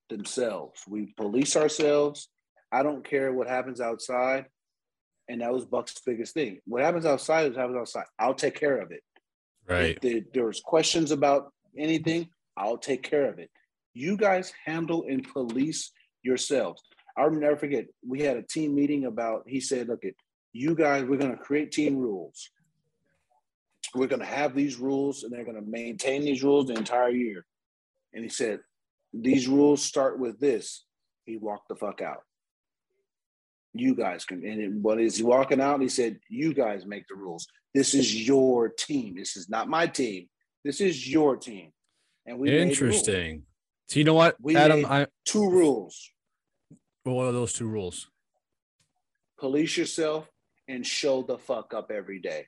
themselves. 0.08 0.80
We 0.88 1.12
police 1.16 1.56
ourselves. 1.56 2.28
I 2.74 2.82
don't 2.82 3.08
care 3.08 3.32
what 3.32 3.48
happens 3.48 3.80
outside. 3.80 4.46
And 5.28 5.40
that 5.40 5.52
was 5.52 5.64
Buck's 5.64 5.94
biggest 6.04 6.34
thing. 6.34 6.58
What 6.66 6.82
happens 6.82 7.06
outside 7.06 7.50
is 7.50 7.56
happens 7.56 7.78
outside. 7.78 8.04
I'll 8.18 8.34
take 8.34 8.56
care 8.58 8.78
of 8.78 8.90
it. 8.90 9.02
Right. 9.66 9.96
If 10.02 10.32
there's 10.34 10.60
questions 10.60 11.12
about 11.12 11.52
anything, 11.78 12.28
I'll 12.56 12.76
take 12.76 13.02
care 13.02 13.30
of 13.30 13.38
it. 13.38 13.50
You 13.94 14.16
guys 14.16 14.52
handle 14.66 15.06
and 15.08 15.26
police 15.32 15.92
yourselves. 16.22 16.82
I'll 17.16 17.30
never 17.30 17.56
forget. 17.56 17.86
We 18.06 18.20
had 18.22 18.36
a 18.36 18.42
team 18.42 18.74
meeting 18.74 19.04
about. 19.04 19.44
He 19.46 19.60
said, 19.60 19.88
"Look, 19.88 20.04
it 20.04 20.16
you 20.52 20.74
guys, 20.74 21.04
we're 21.04 21.16
going 21.16 21.36
to 21.36 21.42
create 21.42 21.70
team 21.70 21.96
rules. 21.96 22.50
We're 23.94 24.08
going 24.08 24.20
to 24.20 24.26
have 24.26 24.54
these 24.54 24.76
rules, 24.76 25.22
and 25.22 25.32
they're 25.32 25.44
going 25.44 25.62
to 25.62 25.70
maintain 25.70 26.22
these 26.22 26.42
rules 26.42 26.66
the 26.66 26.74
entire 26.74 27.10
year." 27.10 27.46
And 28.12 28.24
he 28.24 28.28
said, 28.28 28.60
"These 29.12 29.46
rules 29.48 29.80
start 29.80 30.18
with 30.18 30.40
this." 30.40 30.84
He 31.24 31.36
walked 31.36 31.68
the 31.68 31.76
fuck 31.76 32.02
out. 32.02 32.24
You 33.74 33.94
guys 33.94 34.24
can. 34.24 34.44
And 34.46 34.82
what 34.82 35.00
is 35.00 35.16
he 35.16 35.24
walking 35.24 35.60
out? 35.60 35.80
He 35.82 35.88
said, 35.88 36.20
"You 36.28 36.54
guys 36.54 36.86
make 36.86 37.06
the 37.08 37.16
rules. 37.16 37.46
This 37.74 37.92
is 37.92 38.26
your 38.26 38.68
team. 38.68 39.16
This 39.16 39.36
is 39.36 39.48
not 39.48 39.68
my 39.68 39.86
team. 39.88 40.28
This 40.64 40.80
is 40.80 41.10
your 41.10 41.36
team." 41.36 41.72
And 42.24 42.38
we 42.38 42.56
interesting. 42.56 43.42
So 43.88 43.98
you 43.98 44.04
know 44.04 44.14
what, 44.14 44.36
we 44.40 44.56
Adam? 44.56 44.86
I 44.86 45.08
two 45.24 45.50
rules. 45.50 46.10
What 47.02 47.26
are 47.26 47.32
those 47.32 47.52
two 47.52 47.68
rules? 47.68 48.08
Police 49.38 49.76
yourself 49.76 50.30
and 50.68 50.86
show 50.86 51.22
the 51.22 51.36
fuck 51.36 51.74
up 51.74 51.90
every 51.90 52.20
day. 52.20 52.46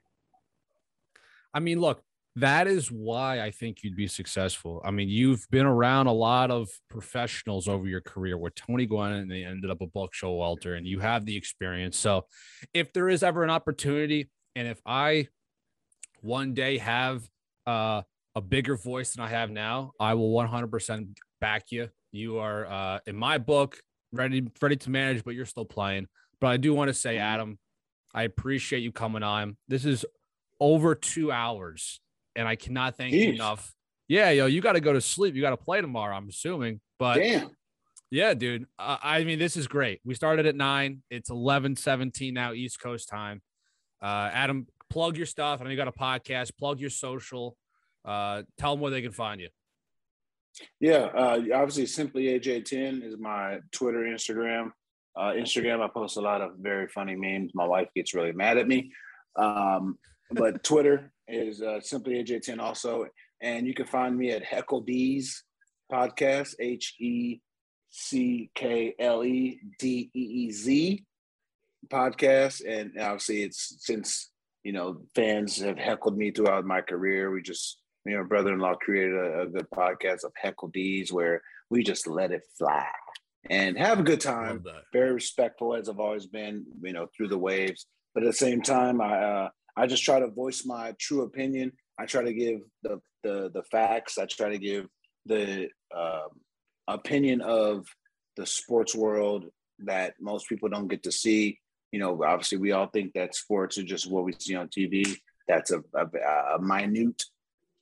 I 1.52 1.60
mean, 1.60 1.80
look, 1.80 2.02
that 2.36 2.66
is 2.66 2.88
why 2.88 3.40
I 3.40 3.50
think 3.50 3.82
you'd 3.82 3.96
be 3.96 4.06
successful. 4.06 4.82
I 4.84 4.90
mean, 4.90 5.08
you've 5.08 5.46
been 5.50 5.64
around 5.64 6.06
a 6.06 6.12
lot 6.12 6.50
of 6.50 6.68
professionals 6.90 7.66
over 7.66 7.86
your 7.86 8.02
career 8.02 8.36
where 8.36 8.50
Tony 8.50 8.84
Gwynn 8.84 9.12
and 9.12 9.30
they 9.30 9.42
ended 9.42 9.70
up 9.70 9.80
a 9.80 9.86
Buck 9.86 10.12
Showalter, 10.12 10.76
and 10.76 10.86
you 10.86 11.00
have 11.00 11.24
the 11.24 11.36
experience. 11.36 11.98
So 11.98 12.26
if 12.74 12.92
there 12.92 13.08
is 13.08 13.22
ever 13.22 13.42
an 13.42 13.50
opportunity, 13.50 14.28
and 14.54 14.68
if 14.68 14.80
I 14.84 15.28
one 16.20 16.52
day 16.52 16.76
have 16.78 17.22
uh, 17.66 18.02
a 18.34 18.40
bigger 18.42 18.76
voice 18.76 19.14
than 19.14 19.24
I 19.24 19.28
have 19.28 19.50
now, 19.50 19.92
I 19.98 20.14
will 20.14 20.30
100% 20.32 21.16
back 21.40 21.64
you. 21.70 21.88
You 22.12 22.38
are 22.38 22.66
uh, 22.66 22.98
in 23.06 23.16
my 23.16 23.38
book 23.38 23.80
ready 24.12 24.46
ready 24.60 24.76
to 24.76 24.90
manage, 24.90 25.24
but 25.24 25.34
you're 25.34 25.46
still 25.46 25.64
playing. 25.64 26.06
But 26.40 26.48
I 26.48 26.56
do 26.58 26.74
want 26.74 26.88
to 26.88 26.94
say, 26.94 27.16
Adam, 27.16 27.58
I 28.14 28.24
appreciate 28.24 28.80
you 28.80 28.92
coming 28.92 29.22
on. 29.22 29.56
This 29.68 29.84
is 29.84 30.04
over 30.60 30.94
two 30.94 31.32
hours, 31.32 32.00
and 32.36 32.46
I 32.46 32.56
cannot 32.56 32.96
thank 32.96 33.14
Jeez. 33.14 33.26
you 33.26 33.32
enough. 33.32 33.74
Yeah, 34.08 34.30
yo, 34.30 34.46
you 34.46 34.60
got 34.60 34.72
to 34.72 34.80
go 34.80 34.92
to 34.92 35.00
sleep. 35.00 35.34
You 35.34 35.42
got 35.42 35.50
to 35.50 35.56
play 35.56 35.80
tomorrow. 35.80 36.14
I'm 36.14 36.28
assuming, 36.28 36.80
but 36.98 37.16
damn. 37.16 37.50
Yeah, 38.10 38.34
dude. 38.34 38.66
Uh, 38.78 38.98
I 39.02 39.24
mean, 39.24 39.38
this 39.38 39.56
is 39.56 39.66
great. 39.66 40.00
We 40.04 40.14
started 40.14 40.46
at 40.46 40.54
nine. 40.54 41.02
It's 41.10 41.28
11 41.28 41.76
17 41.76 42.32
now, 42.32 42.52
East 42.52 42.80
Coast 42.80 43.08
time. 43.08 43.42
Uh, 44.00 44.30
Adam, 44.32 44.66
plug 44.90 45.16
your 45.16 45.26
stuff. 45.26 45.60
I 45.60 45.64
know 45.64 45.70
you 45.70 45.76
got 45.76 45.88
a 45.88 45.92
podcast. 45.92 46.56
Plug 46.56 46.80
your 46.80 46.90
social. 46.90 47.56
Uh, 48.04 48.42
tell 48.58 48.72
them 48.72 48.80
where 48.80 48.92
they 48.92 49.02
can 49.02 49.10
find 49.10 49.40
you. 49.40 49.48
Yeah, 50.80 51.10
uh, 51.14 51.40
obviously, 51.54 51.86
simply 51.86 52.24
AJ10 52.38 53.04
is 53.04 53.16
my 53.18 53.58
Twitter, 53.72 53.98
Instagram. 54.00 54.70
Uh, 55.16 55.32
Instagram, 55.32 55.82
I 55.82 55.88
post 55.88 56.16
a 56.16 56.20
lot 56.20 56.40
of 56.40 56.52
very 56.58 56.88
funny 56.88 57.16
memes. 57.16 57.52
My 57.54 57.66
wife 57.66 57.88
gets 57.94 58.14
really 58.14 58.32
mad 58.32 58.56
at 58.56 58.68
me. 58.68 58.92
Um, 59.34 59.98
but 60.30 60.62
Twitter 60.62 61.12
is 61.28 61.62
uh, 61.62 61.80
simply 61.80 62.14
AJ10 62.22 62.58
also. 62.58 63.06
And 63.40 63.66
you 63.66 63.74
can 63.74 63.86
find 63.86 64.16
me 64.16 64.30
at 64.30 64.44
Heckle 64.44 64.84
Deez 64.84 65.28
podcast, 65.92 66.54
H 66.58 66.94
E 66.98 67.40
C 67.90 68.50
K 68.54 68.94
L 68.98 69.24
E 69.24 69.60
D 69.78 70.10
E 70.14 70.20
E 70.20 70.50
Z 70.50 71.04
podcast. 71.88 72.62
And 72.66 72.92
obviously, 72.98 73.42
it's 73.42 73.76
since, 73.80 74.30
you 74.64 74.72
know, 74.72 75.02
fans 75.14 75.58
have 75.58 75.78
heckled 75.78 76.16
me 76.16 76.30
throughout 76.30 76.64
my 76.64 76.80
career. 76.80 77.30
We 77.30 77.42
just 77.42 77.80
me 78.04 78.12
and 78.12 78.22
my 78.22 78.28
brother-in-law 78.28 78.76
created 78.76 79.14
a, 79.14 79.42
a 79.42 79.46
good 79.46 79.68
podcast 79.70 80.24
of 80.24 80.32
Heckle 80.36 80.70
Deez 80.70 81.12
where 81.12 81.42
we 81.70 81.82
just 81.82 82.06
let 82.06 82.30
it 82.30 82.42
fly 82.56 82.86
and 83.50 83.76
have 83.76 84.00
a 84.00 84.04
good 84.04 84.20
time. 84.20 84.64
Very 84.92 85.12
respectful 85.12 85.74
as 85.74 85.88
I've 85.88 85.98
always 86.00 86.26
been, 86.26 86.64
you 86.82 86.92
know, 86.92 87.08
through 87.16 87.28
the 87.28 87.38
waves. 87.38 87.86
But 88.14 88.22
at 88.22 88.28
the 88.28 88.36
same 88.36 88.62
time, 88.62 89.00
I 89.00 89.18
uh, 89.18 89.48
I 89.76 89.86
just 89.86 90.04
try 90.04 90.20
to 90.20 90.28
voice 90.28 90.64
my 90.64 90.94
true 90.98 91.22
opinion. 91.22 91.72
I 91.98 92.06
try 92.06 92.22
to 92.22 92.32
give 92.32 92.60
the 92.82 93.00
the, 93.22 93.50
the 93.52 93.62
facts. 93.64 94.18
I 94.18 94.26
try 94.26 94.50
to 94.50 94.58
give 94.58 94.86
the 95.26 95.68
uh, 95.94 96.28
opinion 96.86 97.40
of 97.40 97.86
the 98.36 98.46
sports 98.46 98.94
world 98.94 99.46
that 99.80 100.14
most 100.20 100.48
people 100.48 100.68
don't 100.68 100.88
get 100.88 101.02
to 101.04 101.12
see. 101.12 101.58
You 101.92 102.00
know, 102.00 102.22
obviously, 102.24 102.58
we 102.58 102.72
all 102.72 102.86
think 102.86 103.12
that 103.14 103.34
sports 103.34 103.78
are 103.78 103.82
just 103.82 104.10
what 104.10 104.24
we 104.24 104.32
see 104.38 104.54
on 104.54 104.68
TV. 104.68 105.16
That's 105.48 105.70
a, 105.70 105.82
a, 105.94 106.56
a 106.56 106.60
minute 106.60 107.22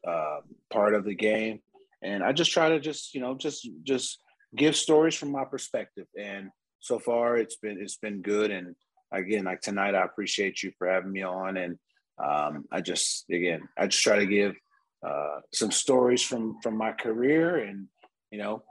uh, 0.07 0.41
part 0.71 0.95
of 0.95 1.05
the 1.05 1.15
game, 1.15 1.61
and 2.03 2.23
I 2.23 2.33
just 2.33 2.53
try 2.53 2.69
to 2.71 2.81
just 2.81 3.15
you 3.15 3.21
know 3.21 3.35
just 3.37 3.69
just 3.85 4.19
give 4.57 4.77
stories 4.77 5.15
from 5.15 5.31
my 5.31 5.45
perspective. 5.45 6.07
And 6.19 6.51
so 6.81 6.99
far, 6.99 7.37
it's 7.37 7.57
been 7.57 7.79
it's 7.81 7.97
been 7.97 8.23
good. 8.23 8.51
And 8.51 8.75
again, 9.19 9.45
like 9.45 9.61
tonight, 9.61 9.95
I 9.95 10.05
appreciate 10.05 10.63
you 10.63 10.73
for 10.79 10.89
having 10.89 11.13
me 11.13 11.23
on. 11.23 11.57
And 11.57 11.79
um, 12.23 12.65
I 12.71 12.81
just 12.81 13.25
again, 13.31 13.69
I 13.79 13.87
just 13.87 14.03
try 14.03 14.19
to 14.19 14.27
give 14.27 14.55
uh, 15.07 15.41
some 15.53 15.71
stories 15.71 16.23
from 16.23 16.61
from 16.63 16.77
my 16.77 16.93
career, 16.93 17.59
and 17.59 17.89
you 18.31 18.39
know, 18.39 18.63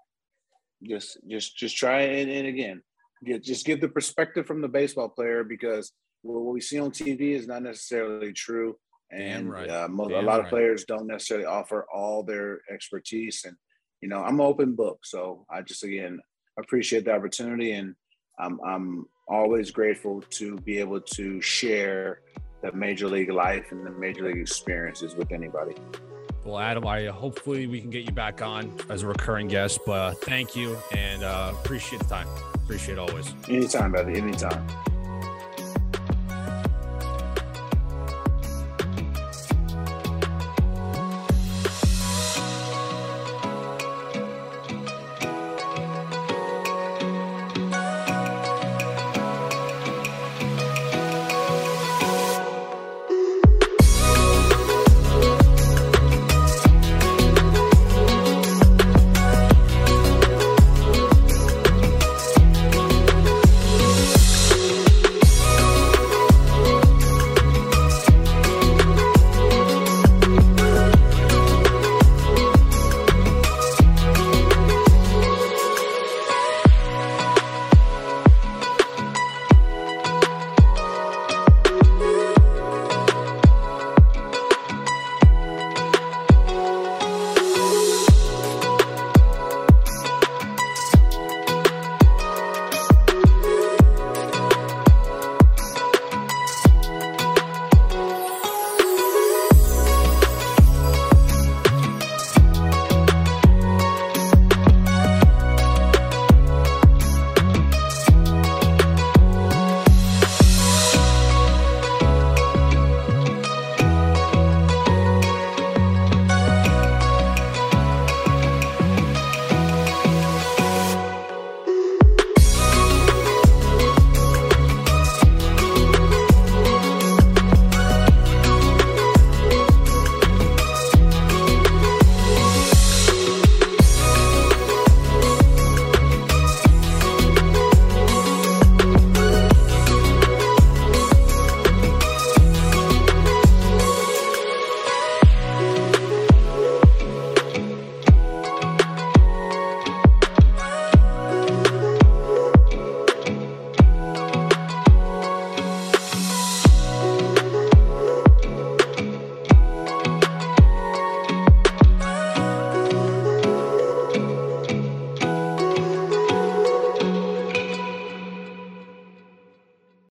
just 0.83 1.17
just 1.29 1.57
just 1.57 1.77
try 1.77 2.01
and, 2.01 2.29
and 2.29 2.47
again, 2.47 2.81
get, 3.25 3.43
just 3.43 3.65
give 3.65 3.81
the 3.81 3.89
perspective 3.89 4.45
from 4.45 4.61
the 4.61 4.67
baseball 4.67 5.09
player 5.09 5.43
because 5.43 5.91
what 6.21 6.53
we 6.53 6.61
see 6.61 6.79
on 6.79 6.91
TV 6.91 7.33
is 7.33 7.47
not 7.47 7.63
necessarily 7.63 8.31
true 8.31 8.77
and 9.11 9.51
right. 9.51 9.69
uh, 9.69 9.87
a 9.89 9.91
lot 9.91 10.25
right. 10.25 10.39
of 10.39 10.47
players 10.47 10.85
don't 10.85 11.05
necessarily 11.05 11.45
offer 11.45 11.85
all 11.93 12.23
their 12.23 12.61
expertise 12.71 13.43
and 13.45 13.55
you 14.01 14.07
know 14.07 14.23
i'm 14.23 14.39
an 14.39 14.45
open 14.45 14.73
book 14.73 14.99
so 15.03 15.45
i 15.51 15.61
just 15.61 15.83
again 15.83 16.17
appreciate 16.57 17.05
the 17.05 17.13
opportunity, 17.13 17.73
and 17.73 17.95
I'm 18.39 18.59
I'm 18.65 19.05
always 19.27 19.71
grateful 19.71 20.21
to 20.31 20.57
be 20.59 20.79
able 20.79 21.01
to 21.01 21.41
share 21.41 22.21
the 22.61 22.71
major 22.71 23.07
league 23.07 23.31
life 23.31 23.71
and 23.71 23.85
the 23.85 23.91
major 23.91 24.25
league 24.25 24.37
experiences 24.37 25.15
with 25.15 25.31
anybody. 25.31 25.75
Well, 26.45 26.59
Adam, 26.59 26.85
I 26.85 27.05
hopefully 27.07 27.67
we 27.67 27.79
can 27.79 27.89
get 27.89 28.05
you 28.05 28.11
back 28.11 28.41
on 28.41 28.77
as 28.89 29.03
a 29.03 29.07
recurring 29.07 29.47
guest. 29.47 29.79
But 29.85 29.91
uh, 29.93 30.11
thank 30.13 30.55
you 30.55 30.77
and 30.95 31.23
uh, 31.23 31.53
appreciate 31.53 31.99
the 31.99 32.07
time. 32.07 32.27
Appreciate 32.55 32.97
it 32.97 32.99
always. 32.99 33.33
Anytime, 33.47 33.91
buddy. 33.93 34.17
Anytime. 34.17 34.65